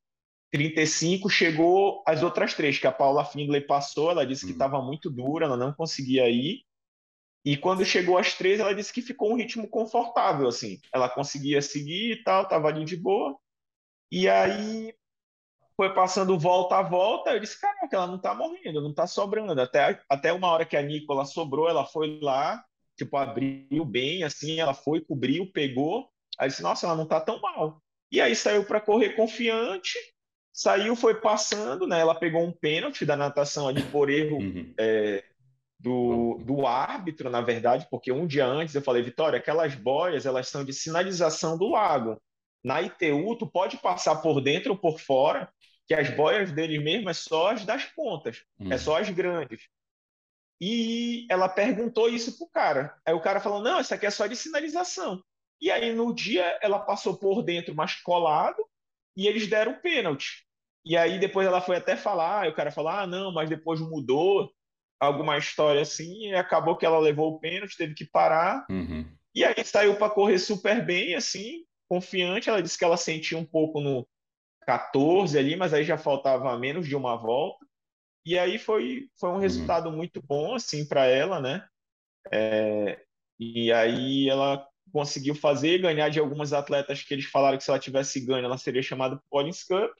35 0.52 1.28
chegou 1.28 2.02
as 2.06 2.22
outras 2.22 2.54
três, 2.54 2.78
que 2.78 2.86
a 2.86 2.92
Paula 2.92 3.24
Findlay 3.24 3.60
passou, 3.60 4.10
ela 4.10 4.26
disse 4.26 4.46
que 4.46 4.52
estava 4.52 4.78
uhum. 4.78 4.86
muito 4.86 5.10
dura, 5.10 5.46
ela 5.46 5.56
não 5.56 5.72
conseguia 5.72 6.28
ir. 6.28 6.65
E 7.46 7.56
quando 7.56 7.84
chegou 7.84 8.18
às 8.18 8.34
três, 8.34 8.58
ela 8.58 8.74
disse 8.74 8.92
que 8.92 9.00
ficou 9.00 9.30
um 9.30 9.36
ritmo 9.36 9.68
confortável, 9.68 10.48
assim. 10.48 10.80
Ela 10.92 11.08
conseguia 11.08 11.62
seguir 11.62 12.10
e 12.10 12.22
tal, 12.24 12.42
estava 12.42 12.66
ali 12.66 12.84
de 12.84 12.96
boa. 12.96 13.38
E 14.10 14.28
aí 14.28 14.92
foi 15.76 15.94
passando 15.94 16.36
volta 16.36 16.76
a 16.76 16.82
volta, 16.82 17.30
eu 17.30 17.38
disse, 17.38 17.60
caraca, 17.60 17.94
ela 17.94 18.08
não 18.08 18.16
está 18.16 18.34
morrendo, 18.34 18.80
não 18.80 18.90
está 18.90 19.06
sobrando. 19.06 19.60
Até, 19.60 20.02
até 20.08 20.32
uma 20.32 20.48
hora 20.48 20.66
que 20.66 20.76
a 20.76 20.82
Nicola 20.82 21.24
sobrou, 21.24 21.68
ela 21.68 21.84
foi 21.86 22.18
lá, 22.20 22.64
tipo, 22.96 23.16
abriu 23.16 23.84
bem, 23.84 24.24
assim, 24.24 24.58
ela 24.58 24.74
foi, 24.74 25.00
cobriu, 25.00 25.48
pegou. 25.52 26.10
Aí 26.40 26.48
disse, 26.48 26.62
nossa, 26.62 26.84
ela 26.84 26.96
não 26.96 27.04
está 27.04 27.20
tão 27.20 27.40
mal. 27.40 27.80
E 28.10 28.20
aí 28.20 28.34
saiu 28.34 28.64
para 28.64 28.80
correr 28.80 29.10
confiante, 29.10 29.96
Saiu, 30.52 30.96
foi 30.96 31.20
passando, 31.20 31.86
né? 31.86 32.00
Ela 32.00 32.14
pegou 32.14 32.42
um 32.42 32.50
pênalti 32.50 33.04
da 33.04 33.14
natação 33.14 33.68
ali 33.68 33.82
por 33.82 34.08
erro 34.08 34.38
uhum. 34.38 34.72
é, 34.78 35.22
do, 35.78 36.38
do 36.44 36.66
árbitro, 36.66 37.28
na 37.28 37.40
verdade, 37.40 37.86
porque 37.90 38.10
um 38.10 38.26
dia 38.26 38.46
antes 38.46 38.74
eu 38.74 38.82
falei, 38.82 39.02
Vitória, 39.02 39.38
aquelas 39.38 39.74
boias, 39.74 40.26
elas 40.26 40.48
são 40.48 40.64
de 40.64 40.72
sinalização 40.72 41.58
do 41.58 41.68
lago. 41.68 42.20
Na 42.64 42.82
ITU, 42.82 43.36
tu 43.38 43.46
pode 43.46 43.76
passar 43.76 44.16
por 44.16 44.40
dentro 44.40 44.72
ou 44.72 44.78
por 44.78 44.98
fora, 44.98 45.52
que 45.86 45.94
as 45.94 46.10
boias 46.10 46.50
dele 46.50 46.78
mesmo 46.78 47.08
é 47.08 47.14
só 47.14 47.52
as 47.52 47.64
das 47.64 47.84
pontas, 47.84 48.42
é 48.58 48.64
uhum. 48.64 48.72
é 48.72 48.78
só 48.78 48.98
as 48.98 49.08
grandes. 49.10 49.68
E 50.60 51.26
ela 51.30 51.48
perguntou 51.48 52.08
isso 52.08 52.36
pro 52.38 52.48
cara. 52.48 52.96
Aí 53.06 53.14
o 53.14 53.20
cara 53.20 53.40
falou: 53.40 53.62
não, 53.62 53.78
isso 53.78 53.94
aqui 53.94 54.06
é 54.06 54.10
só 54.10 54.26
de 54.26 54.34
sinalização. 54.34 55.22
E 55.60 55.70
aí 55.70 55.92
no 55.92 56.14
dia 56.14 56.58
ela 56.62 56.78
passou 56.78 57.16
por 57.16 57.42
dentro, 57.42 57.74
mas 57.74 57.94
colado, 57.96 58.64
e 59.16 59.26
eles 59.26 59.46
deram 59.46 59.80
pênalti. 59.80 60.44
E 60.84 60.96
aí 60.96 61.18
depois 61.18 61.46
ela 61.46 61.60
foi 61.60 61.76
até 61.76 61.96
falar, 61.96 62.46
e 62.46 62.50
o 62.50 62.54
cara 62.54 62.70
falou, 62.70 62.90
ah, 62.90 63.06
não, 63.06 63.32
mas 63.32 63.48
depois 63.48 63.80
mudou 63.80 64.50
alguma 64.98 65.36
história 65.38 65.82
assim, 65.82 66.28
e 66.28 66.34
acabou 66.34 66.76
que 66.76 66.86
ela 66.86 66.98
levou 66.98 67.32
o 67.32 67.38
pênalti, 67.38 67.76
teve 67.76 67.94
que 67.94 68.04
parar. 68.04 68.66
Uhum. 68.70 69.06
E 69.34 69.44
aí 69.44 69.64
saiu 69.64 69.96
para 69.96 70.10
correr 70.10 70.38
super 70.38 70.84
bem, 70.84 71.14
assim, 71.14 71.64
confiante. 71.88 72.48
Ela 72.48 72.62
disse 72.62 72.78
que 72.78 72.84
ela 72.84 72.96
sentia 72.96 73.36
um 73.36 73.44
pouco 73.44 73.80
no 73.80 74.06
14 74.62 75.38
ali, 75.38 75.56
mas 75.56 75.74
aí 75.74 75.84
já 75.84 75.98
faltava 75.98 76.58
menos 76.58 76.88
de 76.88 76.96
uma 76.96 77.16
volta. 77.16 77.64
E 78.24 78.38
aí 78.38 78.58
foi, 78.58 79.08
foi 79.20 79.28
um 79.28 79.34
uhum. 79.34 79.38
resultado 79.38 79.88
uhum. 79.88 79.96
muito 79.96 80.20
bom, 80.22 80.54
assim, 80.54 80.86
para 80.86 81.06
ela, 81.06 81.40
né? 81.40 81.66
É, 82.32 83.00
e 83.38 83.70
aí 83.72 84.28
ela 84.28 84.66
conseguiu 84.92 85.34
fazer, 85.34 85.78
ganhar 85.78 86.08
de 86.08 86.18
algumas 86.18 86.52
atletas 86.52 87.02
que 87.02 87.12
eles 87.14 87.26
falaram 87.26 87.58
que 87.58 87.64
se 87.64 87.70
ela 87.70 87.78
tivesse 87.78 88.24
ganho, 88.24 88.44
ela 88.44 88.58
seria 88.58 88.82
chamada 88.82 89.16
para 89.16 89.24
o 89.24 89.28
Collins 89.30 89.62
Cup. 89.62 89.92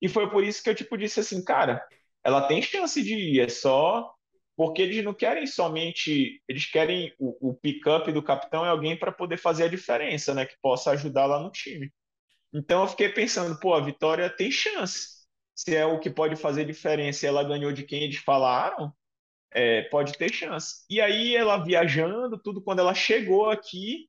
E 0.00 0.08
foi 0.08 0.30
por 0.30 0.42
isso 0.42 0.62
que 0.62 0.70
eu 0.70 0.74
tipo 0.74 0.96
disse 0.96 1.20
assim, 1.20 1.44
cara, 1.44 1.86
ela 2.24 2.46
tem 2.46 2.62
chance 2.62 3.02
de 3.02 3.14
ir, 3.14 3.40
é 3.40 3.48
só 3.48 4.12
porque 4.58 4.82
eles 4.82 5.04
não 5.04 5.14
querem 5.14 5.46
somente, 5.46 6.42
eles 6.48 6.66
querem 6.66 7.14
o, 7.16 7.50
o 7.50 7.54
pick-up 7.54 8.10
do 8.10 8.20
capitão 8.20 8.66
é 8.66 8.68
alguém 8.68 8.98
para 8.98 9.12
poder 9.12 9.36
fazer 9.36 9.62
a 9.62 9.68
diferença, 9.68 10.34
né, 10.34 10.44
que 10.44 10.56
possa 10.60 10.90
ajudar 10.90 11.26
lá 11.26 11.38
no 11.38 11.48
time. 11.48 11.92
Então 12.52 12.82
eu 12.82 12.88
fiquei 12.88 13.08
pensando, 13.08 13.56
pô, 13.60 13.72
a 13.72 13.80
Vitória 13.80 14.28
tem 14.28 14.50
chance. 14.50 15.18
Se 15.54 15.76
é 15.76 15.86
o 15.86 16.00
que 16.00 16.10
pode 16.10 16.34
fazer 16.34 16.64
diferença, 16.64 17.24
e 17.24 17.28
ela 17.28 17.44
ganhou 17.44 17.70
de 17.70 17.84
quem 17.84 18.02
eles 18.02 18.16
falaram, 18.16 18.92
é, 19.52 19.82
pode 19.82 20.18
ter 20.18 20.32
chance. 20.32 20.84
E 20.90 21.00
aí 21.00 21.36
ela 21.36 21.62
viajando, 21.62 22.36
tudo 22.36 22.60
quando 22.60 22.80
ela 22.80 22.94
chegou 22.94 23.50
aqui, 23.50 24.08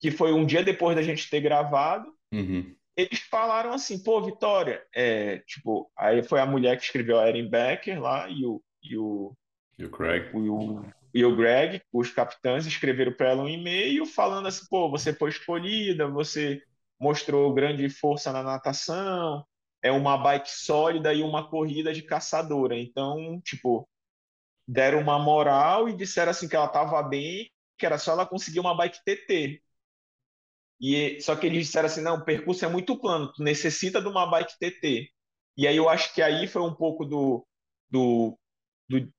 que 0.00 0.10
foi 0.10 0.32
um 0.32 0.46
dia 0.46 0.64
depois 0.64 0.96
da 0.96 1.02
gente 1.02 1.28
ter 1.28 1.42
gravado, 1.42 2.10
uhum 2.32 2.74
eles 2.96 3.20
falaram 3.20 3.72
assim, 3.72 4.02
pô, 4.02 4.20
Vitória, 4.20 4.84
é, 4.94 5.38
tipo, 5.46 5.90
aí 5.96 6.22
foi 6.22 6.38
a 6.38 6.44
mulher 6.44 6.76
que 6.76 6.84
escreveu 6.84 7.18
a 7.18 7.26
Erin 7.26 7.48
Becker 7.48 7.98
lá 7.98 8.28
e 8.28 8.44
o 8.44 8.62
e 8.82 8.96
o 8.96 9.34
e 9.80 9.86
o 9.86 9.90
Craig, 9.90 10.30
o, 10.34 10.84
e 11.12 11.24
o 11.24 11.34
Greg, 11.34 11.82
os 11.92 12.10
capitães 12.10 12.66
escreveram 12.66 13.12
para 13.12 13.30
ela 13.30 13.42
um 13.42 13.48
e-mail 13.48 14.06
falando 14.06 14.46
assim, 14.46 14.66
pô, 14.68 14.90
você 14.90 15.12
foi 15.12 15.30
escolhida, 15.30 16.06
você 16.08 16.62
mostrou 16.98 17.54
grande 17.54 17.88
força 17.88 18.32
na 18.32 18.42
natação, 18.42 19.44
é 19.82 19.90
uma 19.90 20.18
bike 20.18 20.50
sólida 20.50 21.12
e 21.14 21.22
uma 21.22 21.48
corrida 21.48 21.92
de 21.92 22.02
caçadora. 22.02 22.78
Então, 22.78 23.40
tipo, 23.42 23.88
deram 24.68 25.00
uma 25.00 25.18
moral 25.18 25.88
e 25.88 25.96
disseram 25.96 26.30
assim 26.30 26.48
que 26.48 26.54
ela 26.54 26.66
estava 26.66 27.02
bem, 27.02 27.50
que 27.78 27.86
era 27.86 27.98
só 27.98 28.12
ela 28.12 28.26
conseguir 28.26 28.60
uma 28.60 28.76
bike 28.76 29.02
TT. 29.04 29.62
E 30.80 31.20
só 31.20 31.36
que 31.36 31.46
eles 31.46 31.66
disseram 31.66 31.86
assim, 31.86 32.02
não, 32.02 32.16
o 32.16 32.24
percurso 32.24 32.64
é 32.64 32.68
muito 32.68 32.98
plano, 32.98 33.32
tu 33.32 33.42
necessita 33.42 34.00
de 34.00 34.08
uma 34.08 34.26
bike 34.26 34.58
TT. 34.58 35.10
E 35.56 35.66
aí 35.66 35.76
eu 35.76 35.88
acho 35.88 36.14
que 36.14 36.22
aí 36.22 36.46
foi 36.46 36.62
um 36.62 36.74
pouco 36.74 37.04
do, 37.04 37.46
do, 37.90 38.38
do, 38.88 39.12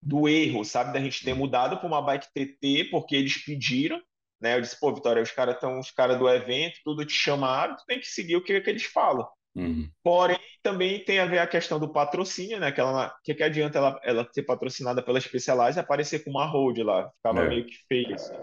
do 0.00 0.28
erro, 0.28 0.64
sabe, 0.64 0.92
da 0.92 1.00
gente 1.00 1.24
ter 1.24 1.34
mudado 1.34 1.78
para 1.78 1.86
uma 1.86 2.02
bike 2.02 2.28
TT 2.32 2.88
porque 2.90 3.16
eles 3.16 3.44
pediram, 3.44 4.00
né? 4.40 4.56
Eu 4.56 4.60
disse, 4.60 4.78
pô, 4.78 4.94
Vitória, 4.94 5.22
os 5.22 5.32
caras 5.32 5.54
estão, 5.54 5.78
os 5.78 5.90
caras 5.90 6.18
do 6.18 6.28
evento, 6.28 6.78
tudo 6.84 7.04
te 7.04 7.12
chamaram, 7.12 7.76
tu 7.76 7.84
tem 7.86 7.98
que 7.98 8.06
seguir 8.06 8.36
o 8.36 8.42
que, 8.42 8.60
que 8.60 8.70
eles 8.70 8.84
falam. 8.84 9.28
Uhum. 9.56 9.90
Porém, 10.02 10.38
também 10.62 11.04
tem 11.04 11.18
a 11.18 11.26
ver 11.26 11.38
a 11.38 11.46
questão 11.46 11.80
do 11.80 11.92
patrocínio, 11.92 12.60
né? 12.60 12.70
Que 12.70 12.80
ela, 12.80 13.14
que, 13.24 13.34
que 13.34 13.42
adianta 13.42 13.78
ela, 13.78 14.00
ela 14.04 14.28
ser 14.32 14.44
patrocinada 14.44 15.02
pela 15.02 15.20
Specialized 15.20 15.78
e 15.78 15.80
aparecer 15.80 16.22
com 16.22 16.30
uma 16.30 16.46
hold 16.46 16.78
lá, 16.78 17.10
ficava 17.16 17.44
é. 17.44 17.48
meio 17.48 17.66
que 17.66 17.76
feio. 17.88 18.14
Assim. 18.14 18.34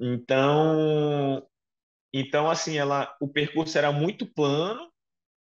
Então, 0.00 1.44
então, 2.14 2.48
assim, 2.48 2.76
ela, 2.76 3.14
o 3.20 3.26
percurso 3.26 3.76
era 3.76 3.90
muito 3.90 4.26
plano 4.26 4.91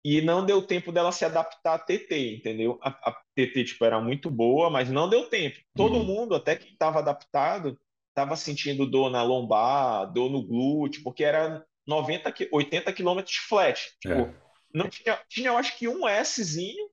e 0.05 0.21
não 0.23 0.45
deu 0.45 0.63
tempo 0.63 0.91
dela 0.91 1.13
se 1.13 1.25
adaptar 1.25 1.75
à 1.75 1.79
TT, 1.79 2.37
entendeu? 2.37 2.79
A, 2.83 2.89
a 3.11 3.13
TT, 3.35 3.65
tipo, 3.65 3.85
era 3.85 4.01
muito 4.01 4.31
boa, 4.31 4.71
mas 4.71 4.91
não 4.91 5.09
deu 5.09 5.29
tempo. 5.29 5.59
Todo 5.75 5.97
uhum. 5.97 6.05
mundo, 6.05 6.35
até 6.35 6.57
que 6.57 6.73
estava 6.73 7.01
adaptado, 7.01 7.79
estava 8.09 8.37
sentindo 8.37 8.87
dor 8.87 9.11
na 9.11 9.23
lombar, 9.23 10.11
dor 10.13 10.31
no 10.31 10.43
glúteo, 10.43 11.03
porque 11.03 11.23
era 11.23 11.65
90, 11.87 12.33
80 12.51 12.93
quilômetros 12.93 13.37
flat. 13.37 13.91
Tipo, 14.01 14.15
é. 14.15 14.35
não 14.73 14.89
tinha, 14.89 15.19
tinha, 15.29 15.49
eu 15.49 15.57
acho 15.57 15.77
que 15.77 15.87
um 15.87 16.03
Szinho 16.25 16.89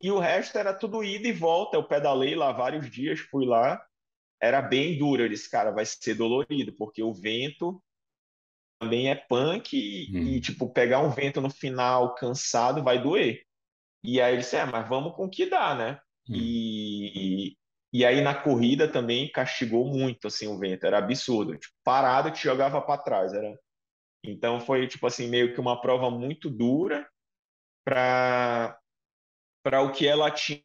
e 0.00 0.10
o 0.10 0.18
resto 0.18 0.58
era 0.58 0.72
tudo 0.72 1.04
ida 1.04 1.28
e 1.28 1.32
volta. 1.32 1.76
Eu 1.76 1.84
pedalei 1.84 2.34
lá 2.34 2.52
vários 2.52 2.90
dias, 2.90 3.20
fui 3.20 3.46
lá. 3.46 3.84
era 4.40 4.62
bem 4.62 4.98
duro. 4.98 5.22
Eu 5.22 5.28
disse, 5.28 5.50
cara, 5.50 5.70
vai 5.70 5.84
ser 5.84 6.14
dolorido, 6.14 6.72
porque 6.72 7.02
o 7.02 7.12
vento 7.12 7.82
também 8.78 9.10
é 9.10 9.14
punk 9.14 9.76
e, 9.76 10.16
Uhum. 10.16 10.36
e, 10.36 10.40
tipo, 10.40 10.72
pegar 10.72 11.00
um 11.00 11.10
vento 11.10 11.40
no 11.40 11.50
final 11.50 12.14
cansado 12.14 12.82
vai 12.84 13.02
doer. 13.02 13.42
E 14.04 14.20
aí 14.20 14.34
ele 14.34 14.42
disse, 14.42 14.56
é, 14.56 14.64
mas 14.66 14.88
vamos 14.88 15.14
com 15.16 15.26
o 15.26 15.30
que 15.30 15.46
dá, 15.46 15.74
né? 15.74 16.00
Uhum. 16.28 16.36
E, 16.36 17.48
e, 17.52 17.56
e 17.92 18.04
aí 18.06 18.20
na 18.22 18.34
corrida 18.34 18.88
também 18.90 19.30
castigou 19.30 19.86
muito, 19.86 20.26
assim, 20.28 20.46
o 20.48 20.58
vento. 20.58 20.86
Era 20.86 20.98
absurdo. 20.98 21.56
Tipo, 21.58 21.74
parado 21.84 22.30
te 22.30 22.42
jogava 22.44 22.80
para 22.82 23.02
trás. 23.02 23.32
Era... 23.34 23.58
Então 24.24 24.60
foi, 24.60 24.86
tipo 24.88 25.06
assim, 25.06 25.28
meio 25.28 25.54
que 25.54 25.60
uma 25.60 25.80
prova 25.80 26.10
muito 26.10 26.50
dura 26.50 27.08
para 27.84 28.78
para 29.64 29.82
o 29.82 29.92
que 29.92 30.06
ela 30.06 30.30
tinha 30.30 30.62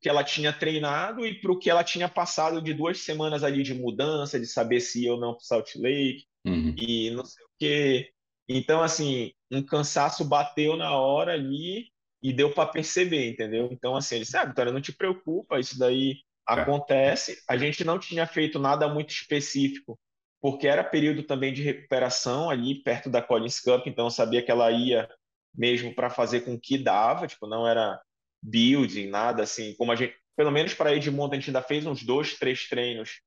que 0.00 0.08
ela 0.08 0.22
tinha 0.24 0.52
treinado 0.52 1.26
e 1.26 1.40
para 1.40 1.52
o 1.52 1.58
que 1.58 1.70
ela 1.70 1.82
tinha 1.82 2.08
passado 2.08 2.62
de 2.62 2.72
duas 2.74 3.00
semanas 3.00 3.42
ali 3.42 3.62
de 3.64 3.74
mudança, 3.74 4.38
de 4.38 4.46
saber 4.46 4.80
se 4.80 5.04
ia 5.04 5.12
ou 5.14 5.20
não 5.20 5.34
para 5.34 5.44
Salt 5.44 5.74
Lake 5.76 6.24
Uhum. 6.46 6.74
e 6.78 7.10
não 7.10 7.24
sei 7.24 7.44
o 7.44 7.48
quê. 7.58 8.10
Então, 8.48 8.82
assim, 8.82 9.32
um 9.50 9.62
cansaço 9.62 10.24
bateu 10.24 10.76
na 10.76 10.96
hora 10.96 11.32
ali 11.34 11.90
e 12.22 12.32
deu 12.32 12.52
para 12.52 12.68
perceber, 12.70 13.28
entendeu? 13.30 13.68
Então, 13.70 13.94
assim, 13.94 14.16
ele 14.16 14.24
sabe, 14.24 14.50
Vitória, 14.50 14.72
não 14.72 14.80
te 14.80 14.92
preocupa, 14.92 15.58
isso 15.60 15.78
daí 15.78 16.12
É. 16.48 16.52
acontece. 16.54 17.42
A 17.48 17.56
gente 17.56 17.84
não 17.84 17.98
tinha 17.98 18.26
feito 18.26 18.58
nada 18.58 18.88
muito 18.88 19.10
específico, 19.10 19.98
porque 20.40 20.66
era 20.66 20.82
período 20.82 21.22
também 21.22 21.52
de 21.52 21.62
recuperação 21.62 22.48
ali 22.48 22.82
perto 22.82 23.10
da 23.10 23.20
Collins 23.20 23.60
Cup, 23.60 23.86
então 23.86 24.06
eu 24.06 24.10
sabia 24.10 24.42
que 24.42 24.50
ela 24.50 24.70
ia 24.70 25.08
mesmo 25.54 25.94
para 25.94 26.08
fazer 26.08 26.42
com 26.42 26.58
que 26.58 26.78
dava, 26.78 27.26
tipo, 27.26 27.46
não 27.46 27.66
era 27.66 28.00
building, 28.42 29.08
nada 29.08 29.42
assim, 29.42 29.74
como 29.74 29.90
a 29.92 29.96
gente, 29.96 30.14
pelo 30.36 30.50
menos 30.52 30.72
para 30.74 30.94
Edmonton, 30.94 31.32
a 31.34 31.34
gente 31.38 31.48
ainda 31.50 31.62
fez 31.62 31.84
uns 31.84 32.02
dois, 32.04 32.38
três 32.38 32.68
treinos 32.68 33.20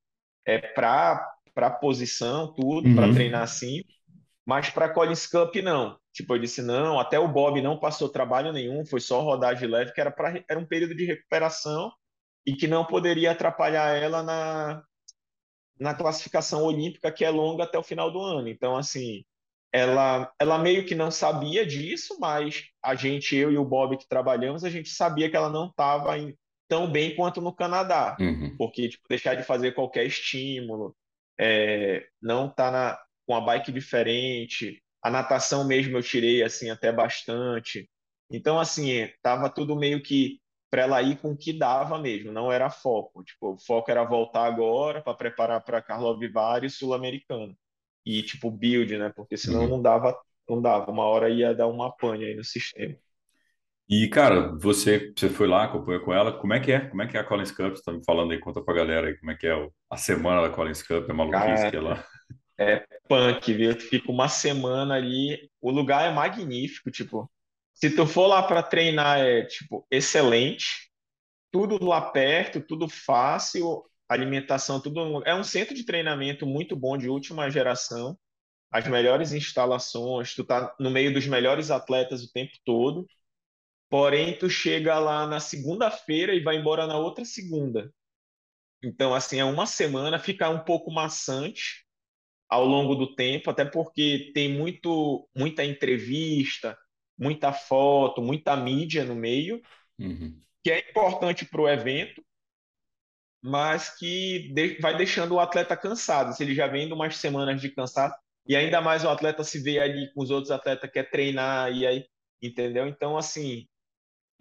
é, 0.45 0.57
para 0.59 1.30
para 1.54 1.70
posição, 1.70 2.54
tudo, 2.54 2.91
para 2.93 3.08
Uhum. 3.08 3.14
treinar 3.14 3.43
assim, 3.43 3.82
mas 4.45 4.70
para 4.70 4.89
Collins 4.93 5.28
Cup 5.28 5.56
não. 5.58 5.99
Tipo, 6.14 6.36
eu 6.36 6.39
disse 6.39 6.62
não, 6.62 6.99
até 6.99 7.20
o 7.20 7.28
Bob 7.28 7.62
não 7.62 7.80
passou 7.80 8.10
trabalho 8.10 8.52
nenhum, 8.54 8.86
foi 8.86 8.99
só 9.02 9.22
rodagem 9.22 9.70
leve, 9.70 9.93
que 9.93 10.02
era 10.02 10.12
para 10.12 10.43
era 10.49 10.60
um 10.60 10.66
período 10.68 10.95
de 10.95 11.06
recuperação 11.06 11.91
e 12.45 12.56
que 12.56 12.68
não 12.68 12.86
poderia 12.86 13.32
atrapalhar 13.32 13.95
ela 13.97 14.24
na 14.24 14.84
na 15.80 15.93
classificação 15.93 16.64
olímpica 16.64 17.12
que 17.12 17.26
é 17.26 17.30
longa 17.30 17.64
até 17.64 17.78
o 17.78 17.84
final 17.84 18.12
do 18.12 18.20
ano. 18.22 18.47
Então, 18.47 18.76
assim, 18.78 19.24
ela, 19.72 20.32
ela 20.39 20.58
meio 20.58 20.86
que 20.86 20.93
não 20.95 21.10
sabia 21.12 21.66
disso, 21.66 22.18
mas 22.20 22.66
a 22.84 22.93
gente, 22.95 23.36
eu 23.36 23.52
e 23.52 23.58
o 23.58 23.66
Bob 23.66 23.97
que 23.97 24.08
trabalhamos, 24.08 24.64
a 24.64 24.70
gente 24.70 24.89
sabia 24.89 25.30
que 25.30 25.36
ela 25.36 25.49
não 25.49 25.68
estava 25.68 26.14
tão 26.68 26.91
bem 26.91 27.16
quanto 27.16 27.41
no 27.41 27.54
Canadá, 27.56 28.20
Uhum. 28.20 28.58
porque 28.58 28.89
tipo, 28.89 29.08
deixar 29.10 29.36
de 29.36 29.43
fazer 29.43 29.74
qualquer 29.74 30.06
estímulo, 30.06 30.95
é, 31.40 32.08
não 32.22 32.50
tá 32.50 33.02
com 33.26 33.36
a 33.36 33.42
bike 33.42 33.72
diferente, 33.72 34.82
a 35.02 35.10
natação 35.10 35.66
mesmo 35.68 35.98
eu 35.98 36.04
tirei 36.04 36.44
assim 36.44 36.70
até 36.70 36.92
bastante. 36.92 37.90
Então, 38.30 38.60
assim, 38.60 39.08
tava 39.22 39.50
tudo 39.50 39.76
meio 39.76 40.02
que 40.02 40.40
para 40.70 40.84
ela 40.84 41.02
ir 41.02 41.18
com 41.20 41.32
o 41.32 41.38
que 41.38 41.52
dava 41.58 41.98
mesmo, 42.00 42.32
não 42.32 42.52
era 42.52 42.70
foco. 42.70 43.24
Tipo, 43.24 43.54
o 43.56 43.58
foco 43.60 43.92
era 43.92 44.04
voltar 44.06 44.46
agora 44.46 45.02
para 45.02 45.14
preparar 45.18 45.62
para 45.64 45.82
Carlo 45.82 46.18
Vivari 46.18 46.70
Sul-Americano. 46.70 47.58
E 48.06 48.24
tipo 48.24 48.50
build, 48.50 48.98
né? 48.98 49.10
Porque 49.16 49.38
senão 49.38 49.68
Uhum. 49.68 49.68
não 49.68 49.82
dava, 49.82 50.18
não 50.50 50.62
dava. 50.62 50.92
Uma 50.92 51.06
hora 51.06 51.30
ia 51.30 51.54
dar 51.54 51.68
uma 51.68 51.92
pane 51.96 52.26
aí 52.26 52.36
no 52.36 52.44
sistema. 52.44 52.96
E, 53.92 54.08
cara, 54.08 54.58
você, 54.58 55.12
você 55.14 55.28
foi 55.28 55.48
lá, 55.48 55.66
acompanhou 55.66 56.02
com 56.02 56.14
ela, 56.14 56.32
como 56.32 56.54
é 56.54 56.62
que 56.62 56.72
é? 56.72 56.80
Como 56.88 57.02
é 57.02 57.08
que 57.08 57.18
é 57.18 57.20
a 57.20 57.26
Collins 57.26 57.52
Cup? 57.52 57.76
Você 57.76 57.84
tá 57.84 57.92
me 57.92 58.02
falando 58.06 58.32
aí, 58.32 58.39
conta 58.39 58.64
pra 58.64 58.74
galera 58.74 59.08
aí 59.08 59.18
como 59.18 59.32
é 59.32 59.36
que 59.36 59.46
é 59.46 59.70
a 59.89 59.98
semana 59.98 60.42
da 60.42 60.50
Collins 60.50 60.82
Cup, 60.82 61.10
é 61.10 61.14
maluquice 61.14 61.70
que 61.70 61.76
é 61.76 61.82
lá. 61.82 62.02
é 62.58 62.86
punk, 63.10 63.54
viu? 63.54 63.76
Tu 63.78 63.84
fica 63.84 64.10
uma 64.10 64.30
semana 64.30 64.96
ali, 64.96 65.52
o 65.60 65.70
lugar 65.70 66.10
é 66.10 66.14
magnífico, 66.14 66.89
tipo, 66.89 67.30
se 67.74 67.94
tu 67.94 68.06
for 68.08 68.28
lá 68.28 68.42
para 68.42 68.64
treinar 68.64 69.20
é 69.20 69.44
tipo 69.44 69.86
excelente, 69.92 70.89
tudo 71.52 71.84
lá 71.84 72.02
perto, 72.02 72.62
tudo 72.62 72.88
fácil, 72.88 73.84
alimentação, 74.08 74.82
tudo 74.82 75.22
é 75.26 75.36
um 75.36 75.44
centro 75.44 75.76
de 75.76 75.86
treinamento 75.86 76.46
muito 76.46 76.78
bom 76.78 76.98
de 76.98 77.10
última 77.10 77.50
geração, 77.50 78.18
as 78.72 78.88
melhores 78.88 79.34
instalações, 79.34 80.34
tu 80.34 80.46
tá 80.46 80.74
no 80.80 80.89
meio 80.89 81.14
dos 81.14 81.28
melhores 81.28 81.72
atletas 81.72 82.24
o 82.24 82.32
tempo 82.32 82.54
todo. 82.66 83.06
Porém, 83.92 84.39
tu 84.39 84.50
chega 84.50 85.00
lá 85.00 85.28
na 85.28 85.39
segunda-feira 85.42 86.36
e 86.36 86.44
vai 86.44 86.58
embora 86.58 86.88
na 86.88 86.98
outra 87.00 87.26
segunda. 87.26 87.94
Então, 88.84 89.14
assim, 89.14 89.39
é 89.39 89.46
uma 89.46 89.66
semana, 89.68 90.20
fica 90.20 90.50
um 90.50 90.60
pouco 90.64 90.92
maçante 90.92 91.86
ao 92.50 92.66
longo 92.66 92.96
do 92.96 93.16
tempo, 93.16 93.50
até 93.52 93.66
porque 93.66 94.32
tem 94.34 94.50
muito, 94.54 95.28
muita 95.36 95.66
entrevista, 95.66 96.78
muita 97.18 97.54
foto, 97.54 98.22
muita 98.22 98.56
mídia 98.58 99.06
no 99.06 99.16
meio, 99.16 99.62
Uhum. 100.00 100.44
que 100.64 100.72
é 100.72 100.89
importante 100.89 101.46
para 101.46 101.62
o 101.62 101.70
evento, 101.70 102.24
mas 103.42 103.89
que 103.98 104.54
vai 104.82 104.96
deixando 104.96 105.34
o 105.36 105.39
atleta 105.39 105.76
cansado. 105.76 106.34
Se 106.36 106.44
ele 106.44 106.54
já 106.54 106.68
vem 106.68 106.88
de 106.88 106.94
umas 106.94 107.16
semanas 107.18 107.60
de 107.62 107.70
cansaço, 107.74 108.16
e 108.48 108.56
ainda 108.56 108.82
mais 108.82 109.04
o 109.04 109.10
atleta 109.10 109.44
se 109.44 109.60
vê 109.62 109.80
ali 109.80 110.12
com 110.14 110.22
os 110.22 110.30
outros 110.32 110.52
atletas, 110.52 110.89
quer 110.92 111.10
treinar, 111.10 111.72
e 111.72 111.86
aí, 111.88 112.06
entendeu? 112.42 112.88
Então, 112.88 113.18
assim, 113.18 113.68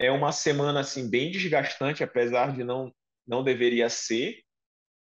é 0.01 0.11
uma 0.11 0.31
semana 0.31 0.81
assim 0.81 1.09
bem 1.09 1.31
desgastante, 1.31 2.03
apesar 2.03 2.53
de 2.53 2.63
não 2.63 2.93
não 3.27 3.43
deveria 3.43 3.89
ser, 3.89 4.43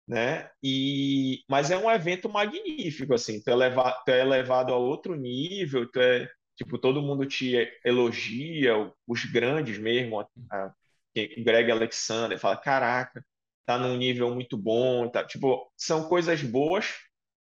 né? 0.07 0.49
E 0.63 1.43
mas 1.49 1.71
é 1.71 1.77
um 1.77 1.91
evento 1.91 2.29
magnífico 2.29 3.13
assim, 3.13 3.41
tu 3.43 3.49
é 3.49 3.55
levado, 3.55 4.03
tu 4.05 4.11
é 4.11 4.23
levado 4.23 4.73
a 4.73 4.77
outro 4.77 5.15
nível, 5.15 5.89
tu 5.91 5.99
é 5.99 6.29
tipo 6.55 6.77
todo 6.79 7.01
mundo 7.01 7.25
te 7.25 7.55
elogia, 7.83 8.73
os 9.07 9.25
grandes 9.25 9.77
mesmo, 9.77 10.19
a, 10.21 10.27
a, 10.51 10.73
Greg 11.15 11.71
Alexander 11.71 12.39
fala, 12.39 12.57
caraca, 12.57 13.25
tá 13.65 13.77
num 13.77 13.97
nível 13.97 14.33
muito 14.33 14.57
bom, 14.57 15.09
tá, 15.09 15.23
tipo, 15.25 15.71
são 15.77 16.07
coisas 16.07 16.41
boas 16.43 16.93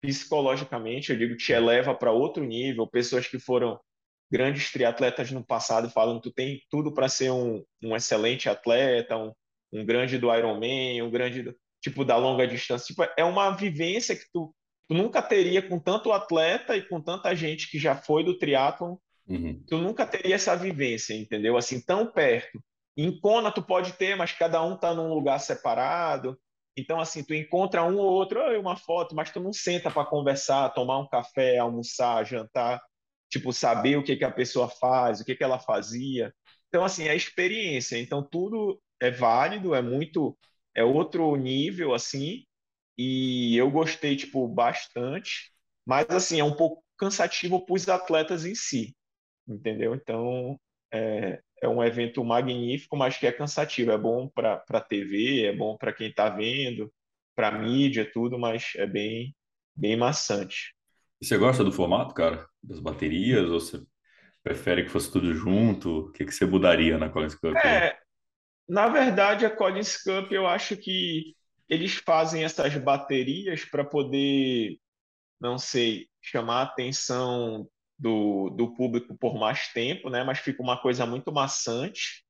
psicologicamente, 0.00 1.12
eu 1.12 1.18
digo, 1.18 1.36
te 1.36 1.52
eleva 1.52 1.94
para 1.94 2.12
outro 2.12 2.44
nível, 2.44 2.86
pessoas 2.86 3.26
que 3.26 3.38
foram 3.38 3.78
grandes 4.30 4.70
triatletas 4.70 5.30
no 5.30 5.44
passado 5.44 5.90
falam 5.90 6.20
que 6.20 6.28
tu 6.28 6.34
tem 6.34 6.62
tudo 6.70 6.92
para 6.92 7.08
ser 7.08 7.30
um, 7.30 7.64
um 7.82 7.96
excelente 7.96 8.48
atleta, 8.48 9.16
um, 9.16 9.32
um 9.72 9.84
grande 9.84 10.18
do 10.18 10.32
Ironman, 10.34 11.02
um 11.02 11.10
grande 11.10 11.42
do, 11.42 11.54
tipo 11.82 12.04
da 12.04 12.16
longa 12.16 12.46
distância. 12.46 12.86
Tipo, 12.86 13.04
é 13.16 13.24
uma 13.24 13.50
vivência 13.50 14.14
que 14.14 14.24
tu, 14.32 14.54
tu 14.88 14.94
nunca 14.94 15.20
teria 15.20 15.60
com 15.60 15.78
tanto 15.78 16.12
atleta 16.12 16.76
e 16.76 16.82
com 16.82 17.00
tanta 17.00 17.34
gente 17.34 17.68
que 17.68 17.78
já 17.78 17.96
foi 17.96 18.22
do 18.22 18.38
triatlon. 18.38 18.96
Uhum. 19.26 19.62
Tu 19.66 19.78
nunca 19.78 20.06
teria 20.06 20.36
essa 20.36 20.56
vivência, 20.56 21.14
entendeu? 21.14 21.56
Assim, 21.56 21.80
tão 21.80 22.06
perto. 22.06 22.62
Em 22.96 23.18
Kona 23.20 23.50
tu 23.50 23.62
pode 23.62 23.92
ter, 23.94 24.16
mas 24.16 24.32
cada 24.32 24.62
um 24.62 24.76
tá 24.76 24.94
num 24.94 25.12
lugar 25.12 25.38
separado. 25.40 26.38
Então, 26.76 27.00
assim, 27.00 27.24
tu 27.24 27.34
encontra 27.34 27.82
um 27.84 27.96
ou 27.98 28.12
outro, 28.12 28.40
"Oi, 28.40 28.56
uma 28.58 28.76
foto, 28.76 29.14
mas 29.14 29.30
tu 29.30 29.40
não 29.40 29.52
senta 29.52 29.90
para 29.90 30.04
conversar, 30.04 30.68
tomar 30.70 30.98
um 30.98 31.08
café, 31.08 31.58
almoçar, 31.58 32.24
jantar 32.24 32.80
tipo, 33.30 33.52
saber 33.52 33.96
o 33.98 34.04
que, 34.04 34.16
que 34.16 34.24
a 34.24 34.30
pessoa 34.32 34.68
faz, 34.68 35.20
o 35.20 35.24
que, 35.24 35.36
que 35.36 35.44
ela 35.44 35.58
fazia. 35.60 36.34
Então, 36.68 36.84
assim, 36.84 37.08
é 37.08 37.16
experiência. 37.16 37.98
Então, 37.98 38.22
tudo 38.22 38.80
é 39.00 39.10
válido, 39.10 39.74
é 39.74 39.82
muito, 39.82 40.38
é 40.74 40.84
outro 40.84 41.34
nível, 41.36 41.94
assim, 41.94 42.44
e 42.98 43.56
eu 43.56 43.70
gostei, 43.70 44.16
tipo, 44.16 44.46
bastante, 44.48 45.52
mas, 45.86 46.08
assim, 46.10 46.40
é 46.40 46.44
um 46.44 46.54
pouco 46.56 46.84
cansativo 46.98 47.64
para 47.64 47.74
os 47.74 47.88
atletas 47.88 48.44
em 48.44 48.54
si, 48.54 48.94
entendeu? 49.48 49.94
Então, 49.94 50.58
é, 50.92 51.40
é 51.62 51.68
um 51.68 51.82
evento 51.84 52.24
magnífico, 52.24 52.96
mas 52.96 53.16
que 53.18 53.26
é 53.26 53.32
cansativo. 53.32 53.90
É 53.92 53.98
bom 53.98 54.28
para 54.28 54.62
a 54.70 54.80
TV, 54.80 55.46
é 55.46 55.56
bom 55.56 55.76
para 55.76 55.92
quem 55.92 56.08
está 56.10 56.28
vendo, 56.30 56.92
para 57.34 57.48
a 57.48 57.52
mídia, 57.58 58.10
tudo, 58.10 58.38
mas 58.38 58.72
é 58.76 58.86
bem, 58.86 59.34
bem 59.76 59.96
maçante. 59.96 60.74
E 61.20 61.26
você 61.26 61.36
gosta 61.36 61.62
do 61.62 61.72
formato, 61.72 62.14
cara? 62.14 62.48
Das 62.62 62.80
baterias? 62.80 63.50
Ou 63.50 63.60
você 63.60 63.82
prefere 64.42 64.84
que 64.84 64.90
fosse 64.90 65.12
tudo 65.12 65.34
junto? 65.34 66.06
O 66.06 66.12
que, 66.12 66.24
que 66.24 66.32
você 66.32 66.46
mudaria 66.46 66.96
na 66.96 67.10
Collins 67.10 67.34
Cup? 67.34 67.54
É, 67.56 67.98
na 68.68 68.88
verdade, 68.88 69.44
a 69.44 69.50
Collins 69.54 70.02
Cup, 70.02 70.32
eu 70.32 70.46
acho 70.46 70.76
que 70.76 71.34
eles 71.68 71.94
fazem 71.94 72.44
essas 72.44 72.74
baterias 72.76 73.64
para 73.64 73.84
poder, 73.84 74.78
não 75.40 75.58
sei, 75.58 76.08
chamar 76.22 76.60
a 76.60 76.62
atenção 76.62 77.68
do, 77.98 78.50
do 78.50 78.74
público 78.74 79.16
por 79.16 79.38
mais 79.38 79.68
tempo, 79.72 80.08
né? 80.08 80.24
Mas 80.24 80.38
fica 80.38 80.62
uma 80.62 80.80
coisa 80.80 81.04
muito 81.04 81.30
maçante. 81.32 82.24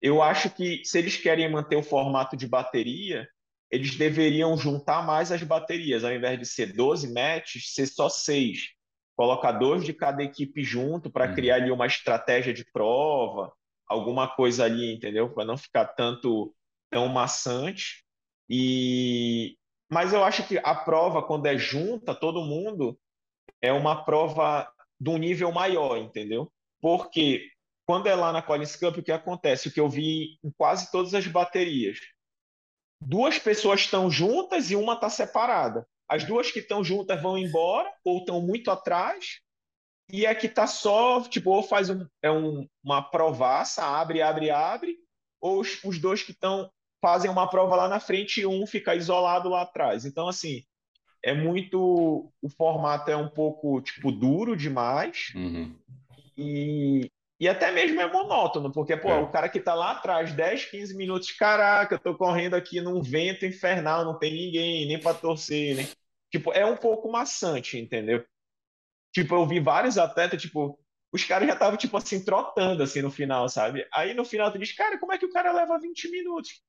Eu 0.00 0.22
acho 0.22 0.50
que 0.50 0.82
se 0.84 0.98
eles 0.98 1.16
querem 1.16 1.50
manter 1.50 1.76
o 1.76 1.82
formato 1.82 2.36
de 2.36 2.48
bateria, 2.48 3.28
eles 3.72 3.96
deveriam 3.96 4.56
juntar 4.58 5.04
mais 5.06 5.32
as 5.32 5.42
baterias, 5.42 6.04
ao 6.04 6.12
invés 6.12 6.38
de 6.38 6.44
ser 6.46 6.74
12 6.74 7.12
matches, 7.12 7.72
ser 7.74 7.86
só 7.86 8.08
seis. 8.10 8.68
Colocar 9.16 9.52
dois 9.52 9.84
de 9.84 9.94
cada 9.94 10.22
equipe 10.22 10.62
junto 10.62 11.10
para 11.10 11.28
Uhum. 11.28 11.34
criar 11.34 11.56
ali 11.56 11.70
uma 11.70 11.86
estratégia 11.86 12.52
de 12.52 12.64
prova, 12.72 13.52
alguma 13.86 14.28
coisa 14.28 14.64
ali, 14.64 14.92
entendeu? 14.94 15.30
Para 15.32 15.44
não 15.46 15.56
ficar 15.56 15.86
tanto 15.86 16.54
tão 16.90 17.08
maçante. 17.08 18.04
E 18.48 19.56
mas 19.90 20.12
eu 20.12 20.24
acho 20.24 20.46
que 20.48 20.58
a 20.62 20.74
prova 20.74 21.22
quando 21.22 21.46
é 21.46 21.56
junta 21.58 22.14
todo 22.14 22.44
mundo 22.44 22.98
é 23.60 23.72
uma 23.72 24.04
prova 24.04 24.70
de 25.00 25.10
um 25.10 25.18
nível 25.18 25.52
maior, 25.52 25.98
entendeu? 25.98 26.50
Porque 26.80 27.48
quando 27.86 28.06
é 28.08 28.14
lá 28.14 28.32
na 28.32 28.42
Collins 28.42 28.76
Cup, 28.76 28.98
o 28.98 29.02
que 29.02 29.12
acontece? 29.12 29.68
O 29.68 29.72
que 29.72 29.80
eu 29.80 29.88
vi 29.88 30.38
em 30.44 30.50
quase 30.56 30.90
todas 30.90 31.14
as 31.14 31.26
baterias. 31.26 31.98
Duas 33.06 33.38
pessoas 33.38 33.80
estão 33.80 34.10
juntas 34.10 34.70
e 34.70 34.76
uma 34.76 34.94
está 34.94 35.08
separada. 35.10 35.86
As 36.08 36.24
duas 36.24 36.50
que 36.50 36.58
estão 36.58 36.84
juntas 36.84 37.20
vão 37.22 37.38
embora 37.38 37.90
ou 38.04 38.18
estão 38.18 38.40
muito 38.40 38.70
atrás, 38.70 39.40
e 40.10 40.26
é 40.26 40.34
que 40.34 40.46
está 40.46 40.66
só, 40.66 41.22
tipo, 41.22 41.50
ou 41.50 41.62
faz 41.62 41.88
um, 41.88 42.06
é 42.22 42.30
um, 42.30 42.68
uma 42.84 43.02
provaça, 43.02 43.82
abre, 43.82 44.20
abre, 44.20 44.50
abre, 44.50 44.96
ou 45.40 45.60
os, 45.60 45.82
os 45.82 45.98
dois 45.98 46.22
que 46.22 46.32
estão 46.32 46.70
fazem 47.00 47.30
uma 47.30 47.48
prova 47.48 47.74
lá 47.74 47.88
na 47.88 47.98
frente 47.98 48.40
e 48.40 48.46
um 48.46 48.66
fica 48.66 48.94
isolado 48.94 49.48
lá 49.48 49.62
atrás. 49.62 50.04
Então, 50.04 50.28
assim, 50.28 50.62
é 51.24 51.34
muito. 51.34 52.30
O 52.40 52.48
formato 52.48 53.10
é 53.10 53.16
um 53.16 53.28
pouco, 53.28 53.80
tipo, 53.80 54.12
duro 54.12 54.56
demais. 54.56 55.32
Uhum. 55.34 55.76
E, 56.36 57.10
e 57.42 57.48
até 57.48 57.72
mesmo 57.72 58.00
é 58.00 58.08
monótono, 58.08 58.70
porque, 58.70 58.96
pô, 58.96 59.08
é. 59.08 59.18
o 59.18 59.28
cara 59.28 59.48
que 59.48 59.58
tá 59.58 59.74
lá 59.74 59.90
atrás, 59.90 60.32
10, 60.32 60.66
15 60.66 60.96
minutos, 60.96 61.32
caraca, 61.32 61.96
eu 61.96 61.98
tô 61.98 62.16
correndo 62.16 62.54
aqui 62.54 62.80
num 62.80 63.02
vento 63.02 63.44
infernal, 63.44 64.04
não 64.04 64.16
tem 64.16 64.32
ninguém, 64.32 64.86
nem 64.86 65.00
para 65.00 65.12
torcer? 65.12 65.90
Tipo, 66.30 66.52
é 66.52 66.64
um 66.64 66.76
pouco 66.76 67.10
maçante, 67.10 67.76
entendeu? 67.76 68.24
Tipo, 69.12 69.34
eu 69.34 69.44
vi 69.44 69.58
vários 69.58 69.98
atletas, 69.98 70.40
tipo, 70.40 70.78
os 71.12 71.24
caras 71.24 71.48
já 71.48 71.54
estavam, 71.54 71.76
tipo 71.76 71.96
assim, 71.96 72.24
trotando, 72.24 72.80
assim, 72.80 73.02
no 73.02 73.10
final, 73.10 73.48
sabe? 73.48 73.88
Aí 73.92 74.14
no 74.14 74.24
final 74.24 74.52
tu 74.52 74.58
diz, 74.60 74.70
cara, 74.72 74.96
como 75.00 75.12
é 75.12 75.18
que 75.18 75.26
o 75.26 75.32
cara 75.32 75.50
leva 75.50 75.80
20 75.80 76.12
minutos? 76.12 76.62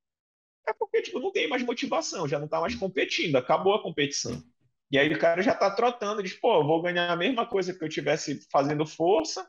É 0.67 0.73
porque, 0.73 1.03
tipo, 1.03 1.19
não 1.19 1.31
tem 1.31 1.47
mais 1.47 1.61
motivação, 1.61 2.27
já 2.27 2.39
não 2.39 2.47
tá 2.47 2.59
mais 2.59 2.73
competindo, 2.73 3.35
acabou 3.35 3.75
a 3.75 3.83
competição. 3.83 4.41
E 4.89 4.97
aí 4.97 5.13
o 5.13 5.19
cara 5.19 5.43
já 5.43 5.53
tá 5.53 5.69
trotando, 5.69 6.23
diz, 6.23 6.33
pô, 6.33 6.63
vou 6.65 6.81
ganhar 6.81 7.11
a 7.11 7.15
mesma 7.15 7.45
coisa 7.45 7.75
que 7.75 7.83
eu 7.85 7.89
tivesse 7.89 8.47
fazendo 8.51 8.87
força, 8.87 9.47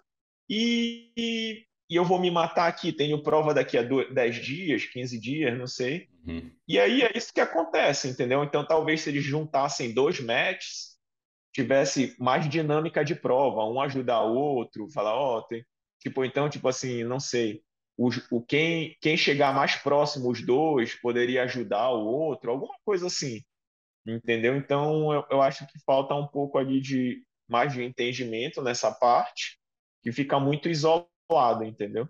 e, 0.49 1.65
e 1.89 1.97
eu 1.97 2.05
vou 2.05 2.19
me 2.19 2.31
matar 2.31 2.67
aqui. 2.67 2.93
Tenho 2.93 3.23
prova 3.23 3.55
daqui 3.55 3.79
a 3.79 3.83
10 3.83 4.37
dias, 4.37 4.87
15 4.87 5.19
dias, 5.19 5.59
não 5.59 5.67
sei. 5.67 6.09
Uhum. 6.27 6.51
E 6.67 6.79
aí 6.79 7.03
é 7.03 7.17
isso 7.17 7.33
que 7.33 7.41
acontece, 7.41 8.09
entendeu? 8.09 8.43
Então 8.43 8.67
talvez 8.67 9.03
se 9.03 9.11
eles 9.11 9.25
juntassem 9.25 9.93
dois 9.93 10.21
matches, 10.21 10.95
tivesse 11.53 12.17
mais 12.19 12.49
dinâmica 12.49 13.05
de 13.05 13.15
prova, 13.15 13.65
um 13.65 13.81
ajudar 13.81 14.23
o 14.23 14.35
outro, 14.35 14.91
falar, 14.91 15.15
ó, 15.15 15.39
oh, 15.39 15.43
tem... 15.43 15.65
tipo, 16.01 16.25
então, 16.25 16.49
tipo 16.49 16.67
assim, 16.67 17.05
não 17.05 17.21
sei. 17.21 17.63
O, 17.97 18.09
o 18.33 18.43
quem, 18.43 18.97
quem 19.01 19.17
chegar 19.17 19.55
mais 19.55 19.77
próximo, 19.77 20.29
os 20.29 20.45
dois, 20.45 20.95
poderia 20.97 21.45
ajudar 21.45 21.91
o 21.91 22.05
outro, 22.05 22.51
alguma 22.51 22.75
coisa 22.85 23.07
assim, 23.07 23.41
entendeu? 24.05 24.57
Então 24.57 25.13
eu, 25.13 25.25
eu 25.31 25.43
acho 25.43 25.65
que 25.67 25.79
falta 25.87 26.13
um 26.15 26.27
pouco 26.27 26.59
ali 26.59 26.81
de 26.81 27.23
mais 27.49 27.73
de 27.73 27.85
entendimento 27.85 28.61
nessa 28.61 28.91
parte 28.91 29.61
que 30.05 30.13
fica 30.13 30.39
muito 30.39 30.69
isolado, 30.69 31.65
entendeu? 31.65 32.07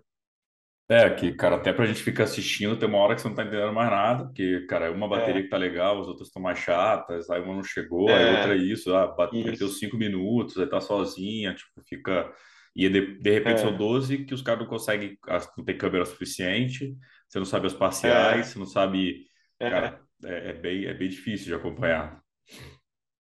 É, 0.87 1.09
que, 1.09 1.33
cara, 1.33 1.55
até 1.55 1.73
pra 1.73 1.85
gente 1.85 2.03
ficar 2.03 2.25
assistindo, 2.25 2.77
tem 2.77 2.87
uma 2.87 2.99
hora 2.99 3.15
que 3.15 3.21
você 3.21 3.27
não 3.27 3.35
tá 3.35 3.43
entendendo 3.43 3.73
mais 3.73 3.89
nada, 3.89 4.25
porque, 4.25 4.67
cara, 4.67 4.91
uma 4.91 5.07
bateria 5.07 5.39
é. 5.39 5.43
que 5.43 5.49
tá 5.49 5.57
legal, 5.57 5.99
as 5.99 6.07
outras 6.07 6.27
estão 6.27 6.41
mais 6.41 6.59
chatas, 6.59 7.27
aí 7.29 7.41
uma 7.41 7.55
não 7.55 7.63
chegou, 7.63 8.07
é. 8.07 8.13
aí 8.13 8.35
outra 8.35 8.53
é 8.53 8.57
isso, 8.57 8.93
ah, 8.93 9.07
bateu 9.07 9.67
cinco 9.69 9.97
minutos, 9.97 10.59
aí 10.59 10.67
tá 10.67 10.79
sozinha, 10.79 11.55
tipo, 11.55 11.81
fica. 11.87 12.31
E 12.75 12.87
de, 12.89 13.17
de 13.19 13.31
repente 13.31 13.55
é. 13.55 13.57
são 13.59 13.75
12 13.75 14.25
que 14.25 14.33
os 14.33 14.41
caras 14.43 14.59
não 14.61 14.67
conseguem, 14.67 15.17
não 15.57 15.65
tem 15.65 15.77
câmera 15.77 16.05
suficiente, 16.05 16.95
você 17.27 17.39
não 17.39 17.45
sabe 17.45 17.65
as 17.65 17.73
parciais, 17.73 18.41
é. 18.41 18.43
você 18.43 18.59
não 18.59 18.67
sabe. 18.67 19.25
É. 19.59 19.69
Cara, 19.69 20.01
é, 20.23 20.49
é, 20.49 20.53
bem, 20.53 20.85
é 20.85 20.93
bem 20.93 21.07
difícil 21.07 21.47
de 21.47 21.53
acompanhar. 21.55 22.21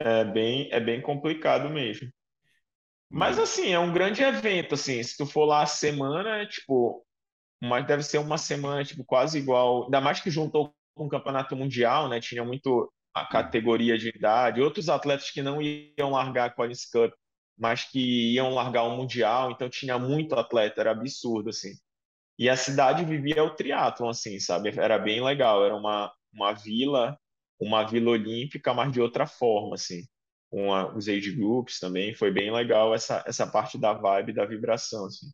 É 0.02 0.26
bem, 0.26 0.68
é 0.72 0.80
bem 0.80 1.02
complicado 1.02 1.70
mesmo. 1.70 2.10
Mas 3.10 3.40
assim, 3.40 3.72
é 3.72 3.80
um 3.80 3.94
grande 3.94 4.22
evento, 4.22 4.76
assim, 4.76 5.02
se 5.02 5.16
tu 5.18 5.26
for 5.26 5.46
lá 5.46 5.64
a 5.64 5.66
semana, 5.66 6.46
tipo, 6.46 7.06
mas 7.62 7.86
deve 7.88 8.04
ser 8.04 8.18
uma 8.20 8.38
semana, 8.38 8.84
tipo, 8.84 9.04
quase 9.06 9.40
igual, 9.40 9.86
ainda 9.86 10.02
mais 10.02 10.20
que 10.20 10.30
juntou 10.30 10.74
com 10.96 11.06
o 11.06 11.10
campeonato 11.10 11.56
mundial, 11.56 12.10
né? 12.10 12.20
Tinha 12.20 12.44
muito 12.44 12.92
a 13.14 13.26
categoria 13.26 13.98
de 13.98 14.10
idade, 14.10 14.62
outros 14.62 14.90
atletas 14.90 15.32
que 15.32 15.42
não 15.42 15.62
iam 15.62 16.12
largar 16.12 16.46
a 16.48 16.50
Collins 16.54 16.86
Cup, 16.86 17.14
mas 17.58 17.84
que 17.86 18.34
iam 18.34 18.54
largar 18.54 18.84
o 18.84 18.96
mundial, 18.98 19.52
então 19.52 19.70
tinha 19.70 19.98
muito 19.98 20.36
atleta, 20.36 20.82
era 20.82 20.92
absurdo, 20.92 21.50
assim. 21.50 21.74
E 22.40 22.50
a 22.50 22.58
cidade 22.58 23.06
vivia 23.06 23.44
o 23.44 23.56
triatlon, 23.56 24.10
assim, 24.10 24.40
sabe? 24.40 24.70
Era 24.78 25.00
bem 25.00 25.24
legal, 25.24 25.66
era 25.66 25.76
uma, 25.76 26.14
uma 26.34 26.54
vila, 26.54 27.18
uma 27.60 27.84
vila 27.84 28.12
olímpica, 28.12 28.74
mas 28.74 28.92
de 28.92 29.02
outra 29.02 29.26
forma, 29.26 29.76
assim 29.76 30.04
com 30.50 30.74
a, 30.74 30.96
os 30.96 31.08
age 31.08 31.32
groups 31.32 31.80
também. 31.80 32.14
Foi 32.14 32.32
bem 32.32 32.52
legal 32.52 32.94
essa, 32.94 33.24
essa 33.26 33.48
parte 33.48 33.78
da 33.78 33.94
vibe, 33.94 34.34
da 34.34 34.46
vibração. 34.46 35.06
Assim. 35.06 35.28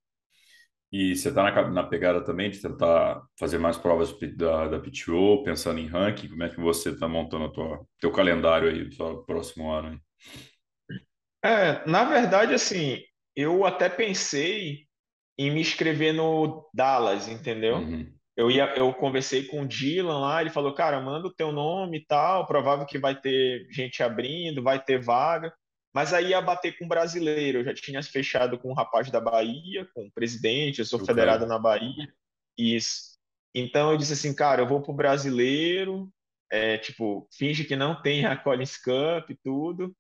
E 0.91 1.16
você 1.16 1.30
está 1.30 1.43
na, 1.43 1.70
na, 1.70 1.84
pegada 1.84 2.24
também 2.24 2.49
de 2.49 2.61
tentar 2.61 3.22
fazer 3.39 3.57
mais 3.57 3.78
provas 3.78 4.16
da, 4.36 4.68
da 4.68 4.80
PTO, 4.80 5.43
pensando 5.43 5.80
em 5.80 5.88
ranking? 5.88 6.30
Como 6.30 6.43
é 6.43 6.49
que 6.49 6.59
você 6.59 6.89
está 6.89 7.07
montando 7.07 7.45
o 7.45 7.88
teu 7.99 8.11
calendário 8.11 8.70
aí 8.70 8.86
do 8.86 9.24
próximo 9.26 9.72
ano? 9.72 9.89
Aí? 9.89 10.99
É, 11.45 11.86
na 11.89 12.05
verdade, 12.05 12.53
assim, 12.53 12.99
eu 13.36 13.66
até 13.66 13.89
pensei 13.89 14.88
em 15.38 15.51
me 15.51 15.61
inscrever 15.61 16.14
no 16.14 16.70
Dallas, 16.74 17.28
entendeu? 17.28 17.78
Uhum 17.78 18.14
eu 18.36 18.49
ia, 18.49 18.73
eu 18.75 18.91
conversei 18.93 19.45
com 19.45 19.61
o 19.61 19.67
Dylan 19.67 20.19
lá, 20.19 20.41
ele 20.41 20.49
falou, 20.49 20.73
cara, 20.73 20.99
manda 20.99 21.27
o 21.27 21.34
teu 21.34 21.51
nome 21.51 21.99
e 21.99 22.05
tal, 22.05 22.47
provável 22.47 22.86
que 22.86 22.97
vai 22.97 23.19
ter 23.19 23.67
gente 23.69 24.01
abrindo, 24.01 24.63
vai 24.63 24.84
ter 24.84 24.99
vaga, 24.99 25.53
mas 25.93 26.13
aí 26.13 26.29
ia 26.29 26.41
bater 26.41 26.77
com 26.77 26.88
brasileiro, 26.88 27.59
eu 27.59 27.63
já 27.65 27.73
tinha 27.73 28.01
fechado 28.01 28.57
com 28.57 28.71
um 28.71 28.73
rapaz 28.73 29.11
da 29.11 29.21
Bahia, 29.21 29.88
com 29.93 30.07
o 30.07 30.11
presidente, 30.11 30.79
eu 30.79 30.86
sou 30.86 31.05
federado 31.05 31.45
na 31.45 31.59
Bahia, 31.59 32.11
isso. 32.57 33.13
Então 33.53 33.91
eu 33.91 33.97
disse 33.97 34.13
assim, 34.13 34.34
cara, 34.34 34.63
eu 34.63 34.67
vou 34.67 34.81
pro 34.81 34.93
brasileiro, 34.93 36.09
é, 36.51 36.79
tipo, 36.79 37.27
finge 37.31 37.63
que 37.63 37.75
não 37.75 38.01
tem 38.01 38.25
a 38.25 38.36
Collins 38.36 38.77
Cup 38.77 39.29
e 39.29 39.36
tudo, 39.43 39.95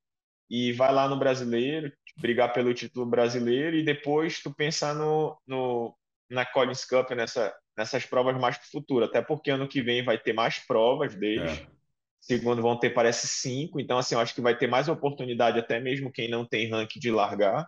e 0.49 0.71
vai 0.71 0.91
lá 0.91 1.07
no 1.07 1.17
brasileiro, 1.17 1.93
brigar 2.17 2.51
pelo 2.51 2.73
título 2.73 3.05
brasileiro, 3.05 3.75
e 3.75 3.83
depois 3.83 4.41
tu 4.41 4.51
pensar 4.51 4.95
no, 4.95 5.39
no, 5.45 5.95
na 6.29 6.45
Collins 6.45 6.83
Cup, 6.83 7.11
nessa, 7.11 7.53
nessas 7.77 8.05
provas 8.05 8.39
mais 8.39 8.57
para 8.57 8.65
o 8.65 8.71
futuro, 8.71 9.05
até 9.05 9.21
porque 9.21 9.51
ano 9.51 9.67
que 9.67 9.81
vem 9.81 10.03
vai 10.03 10.17
ter 10.17 10.33
mais 10.33 10.59
provas 10.59 11.15
deles. 11.15 11.59
É. 11.59 11.67
Segundo 12.19 12.61
vão 12.61 12.79
ter, 12.79 12.91
parece, 12.91 13.27
cinco. 13.27 13.79
Então, 13.79 13.97
assim, 13.97 14.15
eu 14.15 14.21
acho 14.21 14.33
que 14.33 14.39
vai 14.39 14.57
ter 14.57 14.67
mais 14.67 14.87
oportunidade, 14.87 15.59
até 15.59 15.79
mesmo 15.79 16.11
quem 16.11 16.29
não 16.29 16.45
tem 16.45 16.69
ranking 16.69 16.99
de 16.99 17.11
largar. 17.11 17.67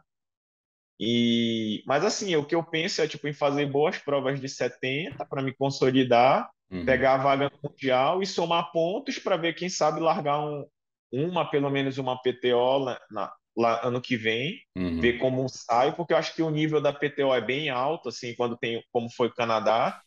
E, 0.99 1.83
mas 1.85 2.05
assim, 2.05 2.35
o 2.37 2.45
que 2.45 2.55
eu 2.55 2.63
penso 2.63 3.01
é 3.01 3.07
tipo 3.07 3.27
em 3.27 3.33
fazer 3.33 3.65
boas 3.65 3.97
provas 3.97 4.39
de 4.39 4.47
70 4.47 5.25
para 5.25 5.41
me 5.41 5.53
consolidar, 5.53 6.49
uhum. 6.71 6.85
pegar 6.85 7.15
a 7.15 7.23
vaga 7.23 7.51
mundial 7.61 8.21
e 8.21 8.25
somar 8.25 8.71
pontos 8.71 9.19
para 9.19 9.35
ver 9.35 9.53
quem 9.55 9.67
sabe 9.67 9.99
largar 9.99 10.39
um, 10.39 10.65
uma, 11.11 11.49
pelo 11.49 11.69
menos 11.69 11.97
uma 11.97 12.17
PTO 12.21 12.85
na, 13.11 13.33
lá 13.55 13.85
ano 13.85 14.01
que 14.01 14.17
vem, 14.17 14.59
uhum. 14.77 14.99
ver 14.99 15.17
como 15.19 15.47
sai, 15.47 15.95
porque 15.95 16.13
eu 16.13 16.17
acho 16.17 16.35
que 16.35 16.41
o 16.41 16.49
nível 16.49 16.81
da 16.81 16.91
PTO 16.91 17.33
é 17.33 17.41
bem 17.41 17.69
alto, 17.69 18.09
assim, 18.09 18.35
quando 18.35 18.57
tem, 18.57 18.83
como 18.91 19.09
foi 19.09 19.27
o 19.27 19.33
Canadá, 19.33 20.01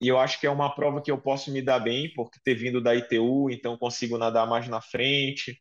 e 0.00 0.08
eu 0.08 0.18
acho 0.18 0.40
que 0.40 0.46
é 0.46 0.50
uma 0.50 0.74
prova 0.74 1.02
que 1.02 1.10
eu 1.10 1.20
posso 1.20 1.52
me 1.52 1.60
dar 1.60 1.78
bem, 1.78 2.12
porque 2.14 2.40
ter 2.42 2.54
vindo 2.54 2.80
da 2.80 2.94
ITU, 2.94 3.50
então 3.50 3.76
consigo 3.76 4.16
nadar 4.16 4.46
mais 4.48 4.66
na 4.68 4.80
frente, 4.80 5.60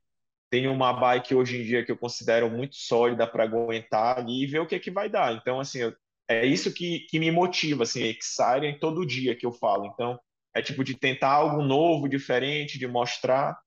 tenho 0.50 0.72
uma 0.72 0.94
bike 0.94 1.36
hoje 1.36 1.58
em 1.62 1.64
dia 1.64 1.86
que 1.86 1.92
eu 1.92 1.98
considero 1.98 2.50
muito 2.50 2.76
sólida 2.76 3.28
para 3.28 3.44
aguentar 3.44 4.20
ali 4.20 4.44
e 4.44 4.48
ver 4.48 4.60
o 4.60 4.68
que 4.68 4.76
é 4.76 4.80
que 4.80 4.92
vai 4.92 5.10
dar, 5.10 5.36
então, 5.36 5.60
assim, 5.60 5.80
eu, 5.80 5.94
é 6.28 6.46
isso 6.46 6.74
que, 6.74 7.02
que 7.10 7.20
me 7.20 7.32
motiva, 7.32 7.84
assim, 7.84 8.04
exciting 8.04 8.80
todo 8.80 9.06
dia 9.06 9.36
que 9.36 9.46
eu 9.46 9.52
falo, 9.52 9.88
então, 9.88 10.20
é 10.56 10.62
tipo 10.62 10.84
de 10.84 10.96
tentar 10.96 11.30
algo 11.32 11.62
novo, 11.62 12.08
diferente, 12.08 12.80
de 12.80 12.88
mostrar, 12.88 13.58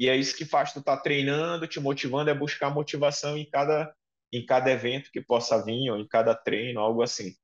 e 0.00 0.08
é 0.08 0.16
isso 0.16 0.34
que 0.34 0.46
faz 0.46 0.72
tu 0.72 0.78
estar 0.78 0.96
tá 0.96 1.02
treinando, 1.02 1.66
te 1.66 1.78
motivando, 1.78 2.30
é 2.30 2.34
buscar 2.34 2.70
motivação 2.70 3.36
em 3.36 3.44
cada, 3.44 3.94
em 4.32 4.46
cada 4.46 4.70
evento 4.70 5.10
que 5.12 5.20
possa 5.20 5.62
vir, 5.62 5.90
ou 5.90 5.98
em 5.98 6.08
cada 6.08 6.34
treino, 6.34 6.80
algo 6.80 7.02
assim. 7.02 7.34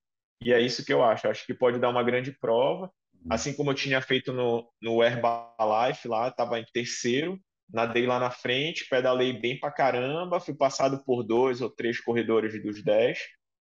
E 0.42 0.54
é 0.54 0.58
isso 0.58 0.82
que 0.82 0.90
eu 0.90 1.04
acho. 1.04 1.28
acho 1.28 1.44
que 1.44 1.52
pode 1.52 1.78
dar 1.78 1.90
uma 1.90 2.02
grande 2.02 2.32
prova. 2.32 2.90
Assim 3.28 3.52
como 3.52 3.72
eu 3.72 3.74
tinha 3.74 4.00
feito 4.00 4.32
no, 4.32 4.66
no 4.80 5.04
Herbalife 5.04 6.08
lá, 6.08 6.28
estava 6.28 6.58
em 6.58 6.64
terceiro, 6.72 7.38
nadei 7.68 8.06
lá 8.06 8.18
na 8.18 8.30
frente, 8.30 8.88
pedalei 8.88 9.34
bem 9.34 9.60
pra 9.60 9.70
caramba, 9.70 10.40
fui 10.40 10.54
passado 10.54 11.04
por 11.04 11.22
dois 11.22 11.60
ou 11.60 11.68
três 11.68 12.00
corredores 12.00 12.62
dos 12.62 12.82
dez. 12.82 13.18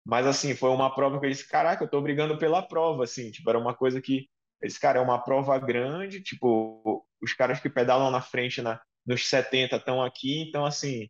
Mas 0.04 0.26
assim, 0.26 0.54
foi 0.54 0.68
uma 0.68 0.94
prova 0.94 1.18
que 1.18 1.24
eu 1.24 1.30
disse, 1.30 1.48
caraca, 1.48 1.82
eu 1.82 1.88
tô 1.88 2.02
brigando 2.02 2.36
pela 2.36 2.60
prova, 2.60 3.04
assim, 3.04 3.30
tipo, 3.30 3.48
era 3.48 3.58
uma 3.58 3.74
coisa 3.74 4.02
que 4.02 4.28
esse 4.60 4.78
cara 4.78 4.98
é 4.98 5.02
uma 5.02 5.22
prova 5.22 5.58
grande, 5.58 6.22
tipo, 6.22 7.05
os 7.22 7.32
caras 7.34 7.60
que 7.60 7.70
pedalam 7.70 8.10
na 8.10 8.20
frente 8.22 8.62
na, 8.62 8.80
nos 9.06 9.28
70 9.28 9.76
estão 9.76 10.02
aqui, 10.02 10.40
então 10.42 10.64
assim, 10.66 11.08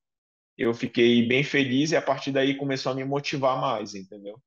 eu 0.58 0.74
fiquei 0.74 1.26
bem 1.28 1.44
feliz 1.44 1.92
e 1.92 1.96
a 1.96 2.02
partir 2.02 2.32
daí 2.32 2.56
começou 2.56 2.92
a 2.92 2.94
me 2.94 3.04
motivar 3.04 3.60
mais, 3.60 3.94
entendeu? 3.94 4.40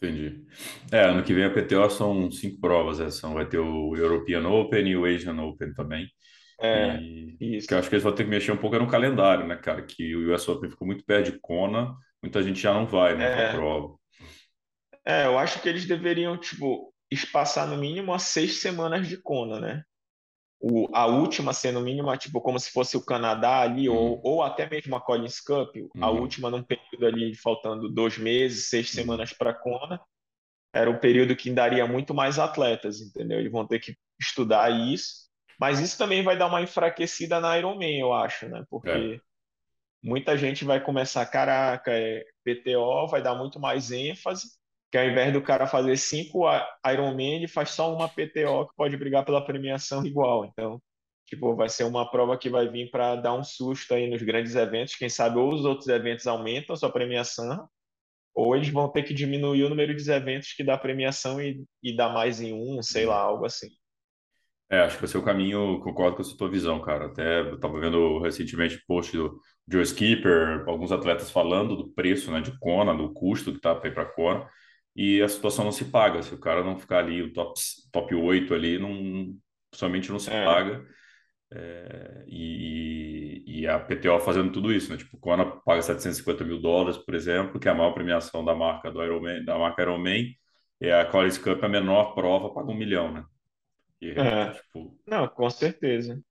Entendi. 0.00 0.46
É, 0.92 1.00
ano 1.06 1.24
que 1.24 1.34
vem 1.34 1.44
a 1.44 1.50
PTO 1.50 1.90
são 1.90 2.30
cinco 2.30 2.60
provas, 2.60 3.00
é, 3.00 3.10
são, 3.10 3.34
vai 3.34 3.48
ter 3.48 3.58
o 3.58 3.96
European 3.96 4.46
Open 4.48 4.86
e 4.88 4.96
o 4.96 5.04
Asian 5.04 5.40
Open 5.42 5.72
também. 5.74 6.06
É, 6.60 7.04
E 7.40 7.64
que 7.66 7.74
eu 7.74 7.78
isso. 7.78 7.78
acho 7.78 7.88
que 7.88 7.94
eles 7.96 8.04
vão 8.04 8.14
ter 8.14 8.24
que 8.24 8.30
mexer 8.30 8.52
um 8.52 8.56
pouco 8.56 8.78
no 8.78 8.88
calendário, 8.88 9.46
né, 9.46 9.56
cara? 9.56 9.82
Que 9.84 10.14
o 10.16 10.34
US 10.34 10.48
Open 10.48 10.70
ficou 10.70 10.86
muito 10.86 11.04
perto 11.04 11.32
de 11.32 11.38
Kona, 11.40 11.94
muita 12.22 12.42
gente 12.42 12.60
já 12.60 12.72
não 12.72 12.86
vai, 12.86 13.16
né, 13.16 13.28
É, 13.28 13.48
prova. 13.50 13.96
é, 15.04 15.26
eu 15.26 15.38
acho 15.38 15.60
que 15.60 15.68
eles 15.68 15.86
deveriam, 15.86 16.36
tipo, 16.38 16.94
espaçar 17.10 17.66
no 17.66 17.76
mínimo 17.76 18.12
as 18.12 18.24
seis 18.24 18.60
semanas 18.60 19.08
de 19.08 19.16
Kona, 19.20 19.60
né? 19.60 19.82
O, 20.60 20.88
a 20.92 21.06
última 21.06 21.52
ser 21.52 21.72
no 21.72 21.80
mínimo, 21.80 22.14
tipo, 22.16 22.40
como 22.40 22.58
se 22.58 22.72
fosse 22.72 22.96
o 22.96 23.04
Canadá 23.04 23.60
ali, 23.60 23.88
ou, 23.88 24.20
Uhum, 24.20 24.22
ou 24.24 24.42
até 24.42 24.68
mesmo 24.68 24.96
a 24.96 25.00
Collins 25.00 25.40
Cup, 25.40 25.76
a 26.00 26.10
uhum, 26.10 26.20
última 26.20 26.50
num 26.50 26.62
período 26.62 27.06
ali, 27.06 27.34
faltando 27.36 27.88
dois 27.88 28.18
meses, 28.18 28.68
seis 28.68 28.92
uhum. 28.92 28.94
semanas 28.94 29.32
para 29.32 29.54
Kona, 29.54 30.00
era 30.72 30.90
um 30.90 30.98
período 30.98 31.36
que 31.36 31.50
daria 31.50 31.86
muito 31.86 32.14
mais 32.14 32.38
atletas, 32.38 33.00
entendeu? 33.00 33.38
Eles 33.40 33.52
vão 33.52 33.66
ter 33.66 33.80
que 33.80 33.96
estudar 34.20 34.70
isso, 34.70 35.28
mas 35.60 35.80
isso 35.80 35.98
também 35.98 36.22
vai 36.22 36.36
dar 36.36 36.46
uma 36.48 36.62
enfraquecida 36.62 37.40
na 37.40 37.58
Ironman, 37.58 37.98
eu 38.00 38.12
acho, 38.12 38.48
né? 38.48 38.64
É, 38.84 39.08
Porque 39.08 39.20
muita 40.02 40.36
gente 40.36 40.64
vai 40.64 40.82
começar, 40.82 41.24
caraca, 41.26 41.92
é, 41.92 42.24
PTO 42.44 43.08
vai 43.08 43.22
dar 43.22 43.34
muito 43.34 43.60
mais 43.60 43.90
ênfase, 43.90 44.57
que 44.90 44.98
ao 44.98 45.04
invés 45.04 45.32
do 45.32 45.42
cara 45.42 45.66
fazer 45.66 45.96
cinco 45.96 46.44
Ironman, 46.86 47.36
ele 47.36 47.48
faz 47.48 47.70
só 47.70 47.94
uma 47.94 48.08
PTO 48.08 48.68
que 48.68 48.76
pode 48.76 48.96
brigar 48.96 49.24
pela 49.24 49.44
premiação 49.44 50.04
igual. 50.04 50.46
Então, 50.46 50.80
tipo, 51.26 51.54
vai 51.54 51.68
ser 51.68 51.84
uma 51.84 52.10
prova 52.10 52.38
que 52.38 52.48
vai 52.48 52.68
vir 52.68 52.90
para 52.90 53.16
dar 53.16 53.34
um 53.34 53.44
susto 53.44 53.94
aí 53.94 54.08
nos 54.08 54.22
grandes 54.22 54.54
eventos. 54.54 54.96
Quem 54.96 55.08
sabe 55.08 55.38
ou 55.38 55.52
os 55.52 55.64
outros 55.64 55.88
eventos 55.88 56.26
aumentam 56.26 56.74
a 56.74 56.76
sua 56.76 56.90
premiação, 56.90 57.68
ou 58.34 58.56
eles 58.56 58.70
vão 58.70 58.90
ter 58.90 59.02
que 59.02 59.12
diminuir 59.12 59.64
o 59.64 59.68
número 59.68 59.94
de 59.94 60.10
eventos 60.10 60.54
que 60.54 60.64
dá 60.64 60.78
premiação 60.78 61.40
e, 61.40 61.62
e 61.82 61.94
dá 61.94 62.08
mais 62.08 62.40
em 62.40 62.54
um, 62.54 62.82
sei 62.82 63.04
lá, 63.04 63.18
algo 63.20 63.44
assim. 63.44 63.68
É, 64.70 64.80
acho 64.80 64.98
que 64.98 65.16
o 65.16 65.22
caminho, 65.22 65.80
concordo 65.80 66.16
com 66.16 66.22
essa 66.22 66.36
tua 66.36 66.50
visão, 66.50 66.80
cara. 66.80 67.06
Até 67.06 67.40
eu 67.40 67.54
estava 67.54 67.80
vendo 67.80 68.18
recentemente 68.20 68.82
post 68.86 69.16
do 69.16 69.40
Joe 69.66 69.82
Skipper, 69.82 70.64
alguns 70.68 70.92
atletas 70.92 71.30
falando 71.30 71.74
do 71.74 71.88
preço, 71.88 72.30
né, 72.30 72.42
de 72.42 72.56
Kona, 72.58 72.94
do 72.94 73.12
custo 73.12 73.52
que 73.52 73.60
tá 73.60 73.74
para 73.74 73.88
ir 73.88 73.94
para 73.94 74.04
Kona, 74.04 74.46
e 74.98 75.22
a 75.22 75.28
situação 75.28 75.64
não 75.64 75.72
se 75.72 75.86
paga. 75.86 76.22
Se 76.22 76.34
o 76.34 76.40
cara 76.40 76.64
não 76.64 76.78
ficar 76.78 77.00
ali, 77.00 77.22
o 77.22 77.32
top, 77.34 77.54
top 77.92 78.14
8 78.16 78.54
ali, 78.54 78.78
não, 78.80 79.36
somente 79.74 80.10
não 80.12 80.20
se 80.20 80.30
É, 80.30 80.44
paga. 80.44 80.86
É, 81.52 82.24
e, 82.28 83.44
e 83.46 83.66
a 83.68 83.78
PTO 83.80 84.20
fazendo 84.20 84.52
tudo 84.52 84.72
isso, 84.72 84.90
né? 84.90 84.98
Tipo, 84.98 85.16
o 85.16 85.20
Kona 85.20 85.46
paga 85.62 85.82
750 85.82 86.44
mil 86.44 86.60
dólares, 86.60 86.98
por 86.98 87.14
exemplo, 87.14 87.60
que 87.60 87.68
é 87.68 87.72
a 87.72 87.74
maior 87.74 87.92
premiação 87.94 88.44
da 88.44 88.54
marca 88.54 88.90
do 88.92 89.02
Ironman, 89.04 89.44
da 89.44 89.58
marca 89.58 89.82
Ironman, 89.82 90.34
e 90.80 90.90
a 90.90 91.06
Collins 91.06 91.38
Cup, 91.38 91.62
a 91.64 91.68
menor 91.68 92.14
prova, 92.14 92.52
paga 92.54 92.70
um 92.70 92.76
milhão, 92.76 93.12
né? 93.12 93.24
E, 94.02 94.10
é. 94.14 94.52
tipo, 94.52 94.98
Não, 95.06 95.28
com 95.28 95.48
certeza. 95.50 96.22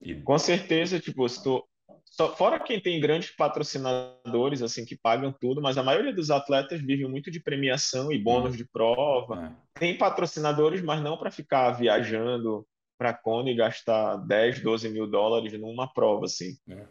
e, 0.00 0.14
Com 0.24 0.38
certeza, 0.38 1.00
tipo, 1.00 1.28
se 1.28 1.42
tu... 1.44 1.66
Só, 2.12 2.36
fora 2.36 2.60
quem 2.60 2.78
tem 2.78 3.00
grandes 3.00 3.30
patrocinadores, 3.30 4.60
assim, 4.60 4.84
que 4.84 4.96
pagam 4.96 5.32
tudo, 5.32 5.62
mas 5.62 5.78
a 5.78 5.82
maioria 5.82 6.14
dos 6.14 6.30
atletas 6.30 6.78
vive 6.80 7.06
muito 7.08 7.30
de 7.30 7.40
premiação 7.40 8.12
e 8.12 8.18
bônus 8.18 8.52
hum, 8.52 8.56
de 8.58 8.66
prova. 8.68 9.56
é, 9.74 9.80
Tem 9.80 9.96
patrocinadores, 9.96 10.82
mas 10.82 11.02
não 11.02 11.16
para 11.16 11.30
ficar 11.30 11.70
viajando 11.72 12.66
para 12.98 13.14
Kona 13.14 13.50
e 13.50 13.56
gastar 13.56 14.16
10, 14.16 14.60
12 14.60 14.90
mil 14.90 15.06
dólares 15.06 15.58
numa 15.58 15.90
prova, 15.90 16.26
assim. 16.26 16.54
é. 16.68 16.86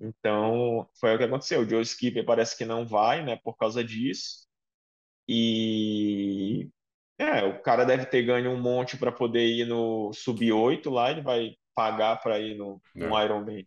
Então, 0.00 0.88
foi 0.98 1.14
o 1.14 1.18
que 1.18 1.24
aconteceu. 1.24 1.60
O 1.60 1.68
Joe 1.68 1.80
Skipper 1.82 2.24
parece 2.24 2.58
que 2.58 2.64
não 2.64 2.84
vai, 2.84 3.24
né, 3.24 3.38
por 3.44 3.56
causa 3.56 3.82
disso. 3.82 4.44
E 5.28 6.68
é, 7.16 7.44
o 7.44 7.62
cara 7.62 7.84
deve 7.84 8.06
ter 8.06 8.22
ganho 8.24 8.50
um 8.50 8.60
monte 8.60 8.96
para 8.96 9.12
poder 9.12 9.46
ir 9.46 9.66
no 9.66 10.12
sub 10.12 10.52
8 10.52 10.90
lá, 10.90 11.10
ele 11.10 11.22
vai 11.22 11.56
pagar 11.74 12.20
para 12.22 12.38
ir 12.40 12.56
no, 12.56 12.82
no 12.94 13.18
É. 13.18 13.24
Ironman. 13.24 13.64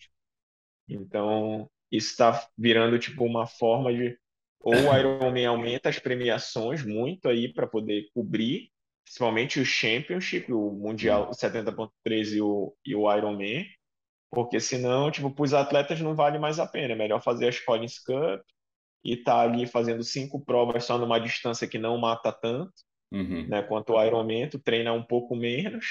Então, 0.87 1.69
isso 1.91 2.11
está 2.11 2.47
virando 2.57 2.99
tipo 2.99 3.23
uma 3.23 3.45
forma 3.45 3.93
de 3.93 4.17
ou 4.59 4.73
o 4.73 4.97
Ironman 4.97 5.45
aumenta 5.45 5.87
as 5.89 5.99
premiações 5.99 6.83
muito 6.83 7.29
aí 7.29 7.53
para 7.53 7.67
poder 7.67 8.09
cobrir, 8.13 8.69
principalmente 9.05 9.59
o 9.59 9.65
Championship, 9.65 10.51
o 10.51 10.71
Mundial 10.71 11.27
Hum, 11.27 11.29
o 11.29 11.33
70.3 11.33 12.33
e 12.33 12.41
o, 12.41 12.75
e 12.85 12.95
o 12.95 13.13
Ironman, 13.13 13.65
porque 14.29 14.59
senão, 14.59 15.09
tipo, 15.09 15.31
para 15.31 15.43
os 15.43 15.53
atletas 15.53 16.01
não 16.01 16.15
vale 16.15 16.37
mais 16.37 16.59
a 16.59 16.67
pena. 16.67 16.93
É 16.93 16.97
melhor 16.97 17.21
fazer 17.21 17.47
as 17.47 17.59
Collins 17.59 17.99
Cup 17.99 18.41
e 19.03 19.13
estar 19.13 19.39
ali 19.39 19.65
fazendo 19.65 20.03
cinco 20.03 20.43
provas 20.43 20.83
só 20.83 20.97
numa 20.97 21.19
distância 21.19 21.67
que 21.67 21.77
não 21.77 21.97
mata 21.97 22.31
tanto, 22.31 22.73
uhum. 23.11 23.47
né? 23.47 23.61
Quanto 23.63 23.93
o 23.93 24.03
Ironman, 24.03 24.49
tu 24.49 24.59
treina 24.59 24.91
um 24.91 25.03
pouco 25.03 25.35
menos. 25.35 25.85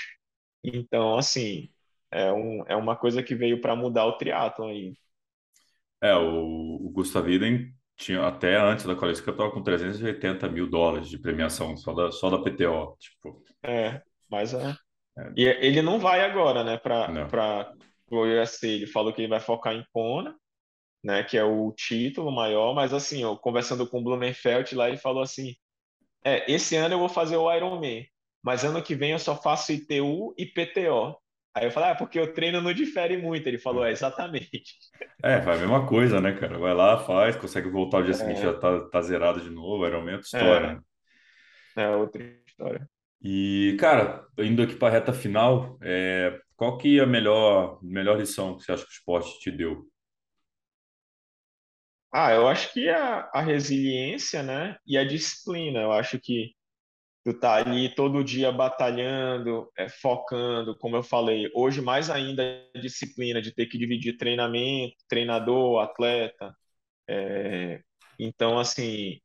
Então, 0.62 1.16
assim, 1.16 1.70
é, 2.10 2.32
um, 2.32 2.64
é 2.66 2.76
uma 2.76 2.96
coisa 2.96 3.22
que 3.22 3.34
veio 3.34 3.60
para 3.60 3.76
mudar 3.76 4.06
o 4.06 4.16
triatlon 4.16 4.68
aí. 4.68 4.94
É, 6.02 6.14
o, 6.14 6.86
o 6.86 6.90
Gustav 6.90 7.28
Iden 7.28 7.72
tinha 7.96 8.26
até 8.26 8.56
antes 8.56 8.84
da 8.84 8.94
College 8.94 9.22
Cup 9.22 9.36
tava 9.36 9.50
com 9.50 9.62
380 9.62 10.48
mil 10.48 10.68
dólares 10.68 11.08
de 11.08 11.18
premiação 11.18 11.76
só 11.76 11.94
da, 11.94 12.12
só 12.12 12.28
da 12.28 12.38
PTO. 12.38 12.96
Tipo, 12.98 13.42
É, 13.62 14.02
mas 14.30 14.52
é. 14.52 14.76
é, 15.18 15.32
E 15.34 15.44
ele 15.44 15.80
não 15.82 15.98
vai 15.98 16.20
agora, 16.20 16.62
né, 16.62 16.76
para 16.76 17.72
o 18.10 18.20
UFC. 18.20 18.68
Ele 18.68 18.86
falou 18.86 19.12
que 19.12 19.22
ele 19.22 19.28
vai 19.28 19.40
focar 19.40 19.74
em 19.74 19.84
Kona, 19.92 20.36
né, 21.02 21.22
que 21.24 21.38
é 21.38 21.44
o 21.44 21.72
título 21.72 22.30
maior. 22.30 22.74
Mas 22.74 22.92
assim, 22.92 23.22
eu 23.22 23.36
conversando 23.36 23.88
com 23.88 24.00
o 24.00 24.04
Blumenfeld 24.04 24.74
lá, 24.74 24.88
ele 24.88 24.98
falou 24.98 25.22
assim: 25.22 25.54
é, 26.24 26.50
esse 26.52 26.76
ano 26.76 26.94
eu 26.94 26.98
vou 26.98 27.08
fazer 27.08 27.36
o 27.36 27.52
Ironman, 27.52 28.06
mas 28.42 28.64
ano 28.64 28.82
que 28.82 28.94
vem 28.94 29.12
eu 29.12 29.18
só 29.18 29.34
faço 29.40 29.72
ITU 29.72 30.34
e 30.36 30.44
PTO. 30.44 31.16
Aí 31.56 31.66
eu 31.66 31.70
falei, 31.72 31.90
ah, 31.90 31.94
porque 31.96 32.20
o 32.20 32.32
treino 32.34 32.60
não 32.62 32.72
difere 32.74 33.16
muito. 33.18 33.46
Ele 33.48 33.58
falou, 33.58 33.84
é, 33.84 33.92
exatamente. 33.92 34.76
É, 35.22 35.40
vai 35.40 35.56
a 35.56 35.58
mesma 35.58 35.86
coisa, 35.86 36.20
né, 36.20 36.32
cara? 36.38 36.58
Vai 36.58 36.74
lá, 36.74 36.98
faz, 37.04 37.36
consegue 37.36 37.68
voltar 37.70 37.98
o 37.98 38.02
dia 38.04 38.14
seguinte, 38.14 38.40
já 38.40 38.52
É, 38.52 38.58
tá, 38.58 38.88
tá 38.90 39.02
zerado 39.02 39.40
de 39.40 39.50
novo, 39.50 39.84
era 39.84 39.96
aumento 39.96 40.20
de 40.22 40.26
história, 40.28 40.78
é, 41.76 41.82
é 41.82 41.88
outra 41.96 42.22
história. 42.46 42.88
E, 43.20 43.76
cara, 43.80 44.26
indo 44.38 44.62
aqui 44.62 44.74
para 44.76 44.88
a 44.88 44.90
reta 44.92 45.12
final, 45.12 45.78
é, 45.82 46.38
qual 46.56 46.78
que 46.78 46.98
é 46.98 47.02
a 47.02 47.06
melhor, 47.06 47.78
melhor 47.82 48.18
lição 48.18 48.56
que 48.56 48.62
você 48.64 48.72
acha 48.72 48.84
que 48.84 48.90
o 48.90 48.92
esporte 48.92 49.40
te 49.40 49.50
deu? 49.50 49.86
Ah, 52.12 52.32
eu 52.32 52.48
acho 52.48 52.72
que 52.72 52.88
a, 52.88 53.28
a 53.34 53.40
resiliência, 53.42 54.42
né, 54.42 54.76
e 54.86 54.96
a 54.96 55.04
disciplina. 55.04 55.80
Eu 55.80 55.92
acho 55.92 56.18
que 56.20 56.55
tu 57.26 57.34
tá 57.34 57.54
ali 57.54 57.92
todo 57.92 58.22
dia 58.22 58.52
batalhando, 58.52 59.68
é, 59.76 59.88
focando, 59.88 60.76
como 60.78 60.94
eu 60.94 61.02
falei. 61.02 61.50
Hoje, 61.52 61.80
mais 61.82 62.08
ainda, 62.08 62.40
a 62.72 62.78
disciplina 62.78 63.42
de 63.42 63.52
ter 63.52 63.66
que 63.66 63.76
dividir 63.76 64.16
treinamento, 64.16 64.94
treinador, 65.08 65.82
atleta. 65.82 66.54
Então, 68.16 68.60
assim, 68.60 69.18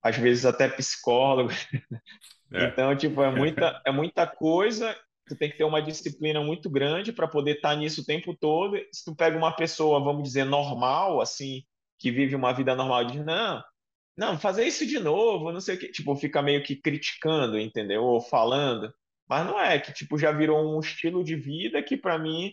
às 0.00 0.16
vezes 0.16 0.46
até 0.46 0.68
psicólogo. 0.68 1.50
É. 2.50 2.64
Então, 2.64 2.96
tipo, 2.96 3.22
é 3.22 3.30
muita, 3.30 3.78
é 3.84 3.92
muita 3.92 4.26
coisa. 4.26 4.96
Tu 5.26 5.36
tem 5.36 5.50
que 5.50 5.58
ter 5.58 5.64
uma 5.64 5.82
disciplina 5.82 6.40
muito 6.40 6.70
grande 6.70 7.12
para 7.12 7.28
poder 7.28 7.56
estar 7.56 7.76
nisso 7.76 8.00
o 8.00 8.04
tempo 8.06 8.34
todo. 8.34 8.74
Se 8.90 9.04
tu 9.04 9.14
pega 9.14 9.36
uma 9.36 9.54
pessoa, 9.54 10.02
vamos 10.02 10.22
dizer, 10.22 10.44
normal, 10.44 11.20
assim, 11.20 11.62
que 11.98 12.10
vive 12.10 12.34
uma 12.34 12.54
vida 12.54 12.74
normal, 12.74 13.04
diz, 13.04 13.22
não, 13.22 13.62
não, 14.18 14.36
fazer 14.36 14.66
isso 14.66 14.84
de 14.84 14.98
novo, 14.98 15.52
não 15.52 15.60
sei 15.60 15.76
o 15.76 15.78
quê. 15.78 15.92
Tipo, 15.92 16.16
fica 16.16 16.42
meio 16.42 16.60
que 16.64 16.74
criticando, 16.74 17.56
entendeu? 17.56 18.02
Ou 18.02 18.20
falando. 18.20 18.92
Mas 19.28 19.46
não 19.46 19.60
é, 19.60 19.78
que 19.78 19.92
tipo, 19.92 20.18
já 20.18 20.32
virou 20.32 20.76
um 20.76 20.80
estilo 20.80 21.22
de 21.22 21.36
vida 21.36 21.80
que, 21.82 21.96
para 21.96 22.18
mim, 22.18 22.52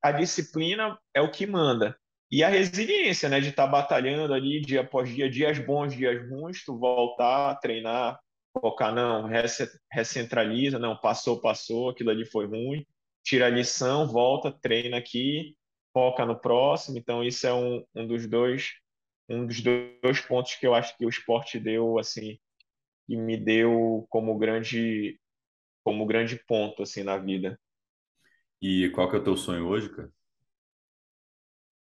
a 0.00 0.12
disciplina 0.12 0.96
é 1.12 1.20
o 1.20 1.32
que 1.32 1.48
manda. 1.48 1.96
E 2.30 2.44
a 2.44 2.48
resiliência, 2.48 3.28
né, 3.28 3.40
de 3.40 3.48
estar 3.48 3.66
batalhando 3.66 4.32
ali 4.34 4.60
dia 4.60 4.82
após 4.82 5.12
dia, 5.12 5.28
dias 5.28 5.58
bons, 5.58 5.96
dias 5.96 6.28
ruins, 6.30 6.64
tu 6.64 6.78
voltar, 6.78 7.56
treinar, 7.56 8.20
focar, 8.52 8.94
não, 8.94 9.28
recentraliza, 9.92 10.78
não, 10.78 10.96
passou, 10.96 11.40
passou, 11.40 11.90
aquilo 11.90 12.10
ali 12.10 12.24
foi 12.24 12.46
ruim, 12.46 12.86
tira 13.24 13.46
a 13.46 13.50
lição, 13.50 14.06
volta, 14.06 14.52
treina 14.52 14.98
aqui, 14.98 15.56
foca 15.92 16.24
no 16.24 16.38
próximo. 16.38 16.98
Então, 16.98 17.24
isso 17.24 17.46
é 17.48 17.52
um, 17.52 17.84
um 17.96 18.06
dos 18.06 18.28
dois 18.28 18.74
um 19.28 19.46
dos 19.46 19.60
dois 19.60 20.20
pontos 20.20 20.54
que 20.56 20.66
eu 20.66 20.74
acho 20.74 20.96
que 20.96 21.06
o 21.06 21.08
esporte 21.08 21.58
deu 21.58 21.98
assim 21.98 22.38
e 23.08 23.16
me 23.16 23.36
deu 23.36 24.06
como 24.10 24.36
grande 24.38 25.18
como 25.82 26.06
grande 26.06 26.36
ponto 26.46 26.82
assim 26.82 27.02
na 27.02 27.18
vida. 27.18 27.58
E 28.60 28.88
qual 28.90 29.10
que 29.10 29.16
é 29.16 29.18
o 29.18 29.24
teu 29.24 29.36
sonho 29.36 29.66
hoje, 29.66 29.90
cara? 29.90 30.10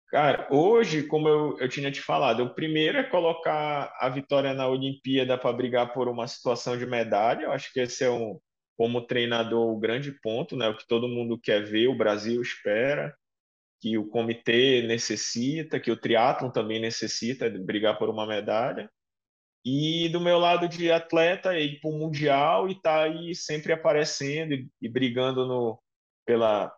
Cara, 0.07 0.47
hoje, 0.51 1.03
como 1.07 1.27
eu, 1.27 1.57
eu 1.59 1.69
tinha 1.69 1.89
te 1.89 2.01
falado, 2.01 2.43
o 2.43 2.53
primeiro 2.53 2.97
é 2.97 3.03
colocar 3.03 3.93
a 3.97 4.09
vitória 4.09 4.53
na 4.53 4.67
Olimpíada 4.67 5.37
para 5.37 5.53
brigar 5.53 5.93
por 5.93 6.09
uma 6.09 6.27
situação 6.27 6.77
de 6.77 6.85
medalha. 6.85 7.43
Eu 7.43 7.51
acho 7.53 7.71
que 7.71 7.79
esse 7.79 8.03
é 8.03 8.09
um, 8.09 8.37
como 8.77 9.05
treinador, 9.07 9.69
o 9.71 9.79
grande 9.79 10.11
ponto, 10.21 10.57
né? 10.57 10.67
O 10.67 10.75
que 10.75 10.85
todo 10.85 11.07
mundo 11.07 11.39
quer 11.39 11.63
ver, 11.63 11.87
o 11.87 11.97
Brasil 11.97 12.41
espera, 12.41 13.15
que 13.81 13.97
o 13.97 14.07
comitê 14.07 14.83
necessita, 14.83 15.79
que 15.79 15.91
o 15.91 15.97
triatlon 15.97 16.51
também 16.51 16.79
necessita 16.79 17.49
de 17.49 17.57
brigar 17.57 17.97
por 17.97 18.09
uma 18.09 18.27
medalha. 18.27 18.89
E 19.65 20.07
do 20.09 20.21
meu 20.21 20.37
lado 20.39 20.67
de 20.67 20.91
atleta, 20.91 21.57
ir 21.59 21.79
para 21.79 21.89
o 21.89 21.97
Mundial 21.97 22.69
e 22.69 22.79
tá 22.79 23.03
aí 23.03 23.35
sempre 23.35 23.73
aparecendo 23.73 24.53
e, 24.53 24.69
e 24.81 24.87
brigando 24.87 25.47
no, 25.47 25.79
pela, 26.25 26.71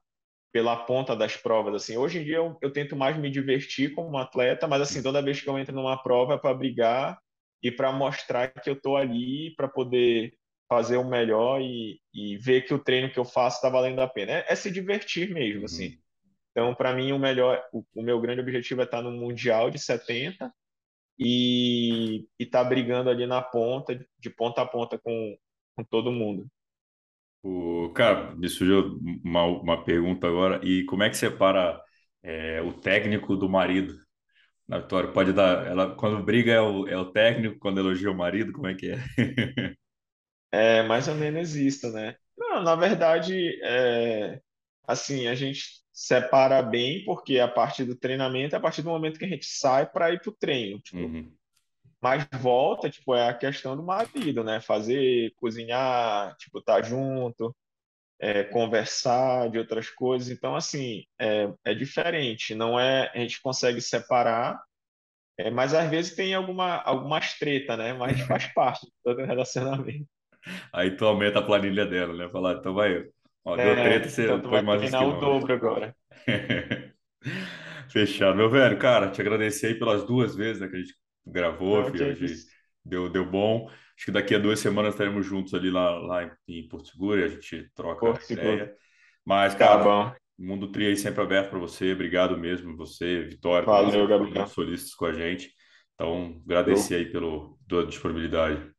pela 0.51 0.77
ponta 0.85 1.15
das 1.15 1.35
provas. 1.35 1.75
assim 1.75 1.97
Hoje 1.97 2.19
em 2.19 2.23
dia 2.23 2.37
eu, 2.37 2.57
eu 2.61 2.71
tento 2.71 2.95
mais 2.95 3.17
me 3.17 3.29
divertir 3.29 3.93
como 3.93 4.17
atleta, 4.17 4.67
mas 4.67 4.81
assim 4.81 5.03
toda 5.03 5.21
vez 5.21 5.41
que 5.41 5.49
eu 5.49 5.59
entro 5.59 5.75
numa 5.75 6.01
prova 6.01 6.35
é 6.35 6.37
para 6.37 6.53
brigar 6.53 7.19
e 7.61 7.71
para 7.71 7.91
mostrar 7.91 8.49
que 8.49 8.69
eu 8.69 8.73
estou 8.73 8.97
ali 8.97 9.53
para 9.55 9.67
poder 9.67 10.33
fazer 10.69 10.97
o 10.97 11.07
melhor 11.07 11.61
e, 11.61 11.99
e, 12.13 12.37
ver 12.37 12.65
que 12.65 12.73
o 12.73 12.79
treino 12.79 13.11
que 13.11 13.19
eu 13.19 13.25
faço 13.25 13.57
está 13.57 13.69
valendo 13.69 13.99
a 13.99 14.07
pena. 14.07 14.31
É, 14.31 14.45
é, 14.49 14.55
se 14.55 14.71
divertir 14.71 15.33
mesmo, 15.33 15.59
uhum. 15.59 15.65
assim. 15.65 15.97
Então, 16.53 16.73
para 16.75 16.93
mim, 16.93 17.11
o 17.11 17.19
melhor, 17.19 17.63
o, 17.73 17.83
o, 17.95 18.03
meu 18.03 18.21
grande 18.21 18.39
objetivo 18.39 18.81
é 18.81 18.83
estar 18.83 19.01
no 19.01 19.11
Mundial 19.11 19.71
de 19.71 19.79
70 19.79 20.53
e 21.17 22.27
estar 22.39 22.63
tá 22.63 22.69
brigando 22.69 23.09
ali 23.09 23.25
na 23.25 23.41
ponta, 23.41 23.99
de 24.19 24.29
ponta 24.29 24.61
a 24.61 24.65
ponta 24.65 24.99
com, 24.99 25.35
com 25.75 25.83
todo 25.83 26.11
mundo. 26.11 26.47
O, 27.41 27.91
cara, 27.95 28.35
me 28.35 28.47
surgiu 28.47 28.99
uma, 29.23 29.45
uma 29.45 29.83
pergunta 29.83 30.27
agora. 30.27 30.61
E 30.63 30.85
como 30.85 31.01
é 31.01 31.09
que 31.09 31.17
separa 31.17 31.81
é, 32.21 32.61
o 32.61 32.71
técnico 32.71 33.35
do 33.35 33.49
marido? 33.49 33.95
Na 34.67 34.79
vitória, 34.79 35.11
pode 35.11 35.33
dar. 35.33 35.65
Ela, 35.67 35.95
quando 35.95 36.23
briga 36.23 36.51
é 36.53 36.61
o, 36.61 36.87
é 36.87 36.97
o 36.97 37.11
técnico, 37.11 37.59
quando 37.59 37.79
elogia 37.79 38.11
o 38.11 38.15
marido, 38.15 38.53
como 38.53 38.67
é 38.67 38.75
que 38.75 38.91
é? 38.91 38.97
é 40.51 40.83
mais 40.83 41.07
ou 41.07 41.15
menos 41.15 41.55
isso, 41.55 41.91
né? 41.91 42.15
Não, 42.37 42.61
na 42.63 42.75
verdade, 42.75 43.59
é, 43.63 44.39
assim, 44.87 45.27
a 45.27 45.35
gente 45.35 45.82
separa 45.93 46.61
bem, 46.63 47.05
porque 47.05 47.39
a 47.39 47.47
parte 47.47 47.85
do 47.85 47.95
treinamento 47.95 48.55
é 48.55 48.57
a 48.57 48.61
partir 48.61 48.81
do 48.81 48.89
momento 48.89 49.19
que 49.19 49.25
a 49.25 49.29
gente 49.29 49.45
sai 49.45 49.85
para 49.85 50.11
ir 50.11 50.19
para 50.19 50.31
o 50.31 50.35
treino. 50.35 50.79
Tipo, 50.79 50.97
uhum. 50.97 51.31
Mas 52.01 52.27
volta, 52.33 52.89
tipo, 52.89 53.15
é 53.15 53.29
a 53.29 53.33
questão 53.33 53.77
do 53.77 53.83
marido, 53.83 54.43
né? 54.43 54.59
Fazer, 54.59 55.31
cozinhar, 55.37 56.35
tipo, 56.37 56.59
estar 56.59 56.81
tá 56.81 56.81
junto, 56.81 57.55
é, 58.19 58.43
conversar 58.43 59.49
de 59.49 59.59
outras 59.59 59.89
coisas. 59.89 60.29
Então, 60.29 60.55
assim, 60.55 61.05
é, 61.19 61.53
é 61.63 61.73
diferente. 61.73 62.55
Não 62.55 62.77
é, 62.77 63.09
a 63.13 63.19
gente 63.19 63.41
consegue 63.41 63.79
separar, 63.79 64.61
é, 65.37 65.49
mas 65.49 65.73
às 65.73 65.89
vezes 65.89 66.15
tem 66.15 66.33
alguma, 66.33 66.81
algumas 66.81 67.37
treta, 67.37 67.77
né? 67.77 67.93
Mas 67.93 68.19
faz 68.21 68.47
parte 68.53 68.85
de 68.85 68.93
todo 69.03 69.23
relacionamento. 69.23 70.07
Aí 70.73 70.97
tu 70.97 71.05
aumenta 71.05 71.39
a 71.39 71.45
planilha 71.45 71.85
dela, 71.85 72.13
né? 72.13 72.29
Falar, 72.29 72.55
então 72.55 72.73
vai, 72.73 73.07
ó, 73.45 73.55
deu 73.55 73.65
é, 73.65 73.83
treta, 73.83 74.09
você 74.09 74.23
então 74.25 74.41
põe 74.41 74.61
mais 74.61 74.81
uns 74.81 74.93
o 74.93 75.11
dobro 75.19 75.53
agora. 75.53 75.95
Fechado. 77.89 78.35
Meu 78.35 78.49
velho, 78.49 78.77
cara, 78.77 79.09
te 79.09 79.21
agradecer 79.21 79.67
aí 79.67 79.75
pelas 79.75 80.03
duas 80.03 80.35
vezes 80.35 80.61
né, 80.61 80.67
que 80.67 80.75
a 80.75 80.79
gente 80.79 80.95
gravou, 81.25 81.85
filho, 81.85 82.11
hoje 82.11 82.45
deu, 82.83 83.09
deu 83.09 83.25
bom. 83.25 83.69
Acho 83.95 84.05
que 84.05 84.11
daqui 84.11 84.35
a 84.35 84.39
duas 84.39 84.59
semanas 84.59 84.93
estaremos 84.93 85.25
juntos 85.25 85.53
ali 85.53 85.69
lá, 85.69 85.91
lá 85.99 86.37
em 86.47 86.67
Porto 86.67 86.89
Seguro 86.89 87.19
e 87.19 87.23
a 87.23 87.27
gente 87.27 87.69
troca 87.75 87.99
Porto 87.99 88.31
ideia. 88.31 88.57
Seguro. 88.57 88.77
Mas, 89.23 89.53
tá 89.53 89.59
cara, 89.59 89.83
tá 89.83 90.15
Mundo 90.37 90.71
Tri 90.71 90.87
aí 90.87 90.97
sempre 90.97 91.21
aberto 91.21 91.51
para 91.51 91.59
você. 91.59 91.93
Obrigado 91.93 92.37
mesmo, 92.37 92.75
você, 92.75 93.23
Vitória, 93.23 93.65
Valeu, 93.65 94.07
Gabriel. 94.07 94.47
solistas 94.47 94.93
com 94.93 95.05
a 95.05 95.13
gente. 95.13 95.53
Então, 95.93 96.41
agradecer 96.45 96.95
aí 96.95 97.05
pelo, 97.05 97.57
pela 97.67 97.85
disponibilidade. 97.85 98.71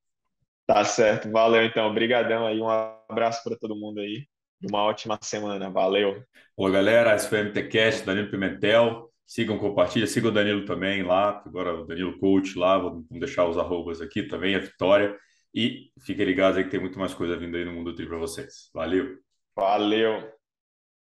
Tá 0.66 0.84
certo, 0.84 1.30
valeu 1.30 1.62
então. 1.64 1.86
Obrigadão 1.86 2.46
aí, 2.46 2.58
um 2.58 2.68
abraço 2.68 3.42
para 3.44 3.56
todo 3.56 3.76
mundo 3.76 4.00
aí. 4.00 4.26
Uma 4.66 4.82
ótima 4.82 5.18
semana, 5.22 5.70
valeu. 5.70 6.24
Oi, 6.56 6.72
galera, 6.72 7.14
esse 7.14 7.28
foi 7.28 7.42
o 7.42 7.44
MTCast, 7.44 8.06
Danilo 8.06 8.30
Pimentel. 8.30 9.10
Sigam, 9.26 9.58
compartilhem, 9.58 10.06
sigam 10.06 10.30
o 10.30 10.34
Danilo 10.34 10.64
também 10.64 11.02
lá, 11.02 11.42
agora 11.44 11.74
o 11.74 11.84
Danilo 11.84 12.18
Coach 12.18 12.58
lá, 12.58 12.78
vamos 12.78 13.04
deixar 13.10 13.46
os 13.46 13.58
arrobas 13.58 14.00
aqui 14.00 14.22
também, 14.22 14.54
a 14.54 14.60
Vitória. 14.60 15.16
E 15.54 15.90
fiquem 16.00 16.24
ligados 16.24 16.56
aí 16.56 16.64
que 16.64 16.70
tem 16.70 16.80
muito 16.80 16.98
mais 16.98 17.12
coisa 17.14 17.36
vindo 17.36 17.56
aí 17.56 17.64
no 17.64 17.72
Mundo 17.72 17.94
Tri 17.94 18.06
para 18.06 18.18
vocês. 18.18 18.70
Valeu! 18.72 19.18
Valeu! 19.54 20.33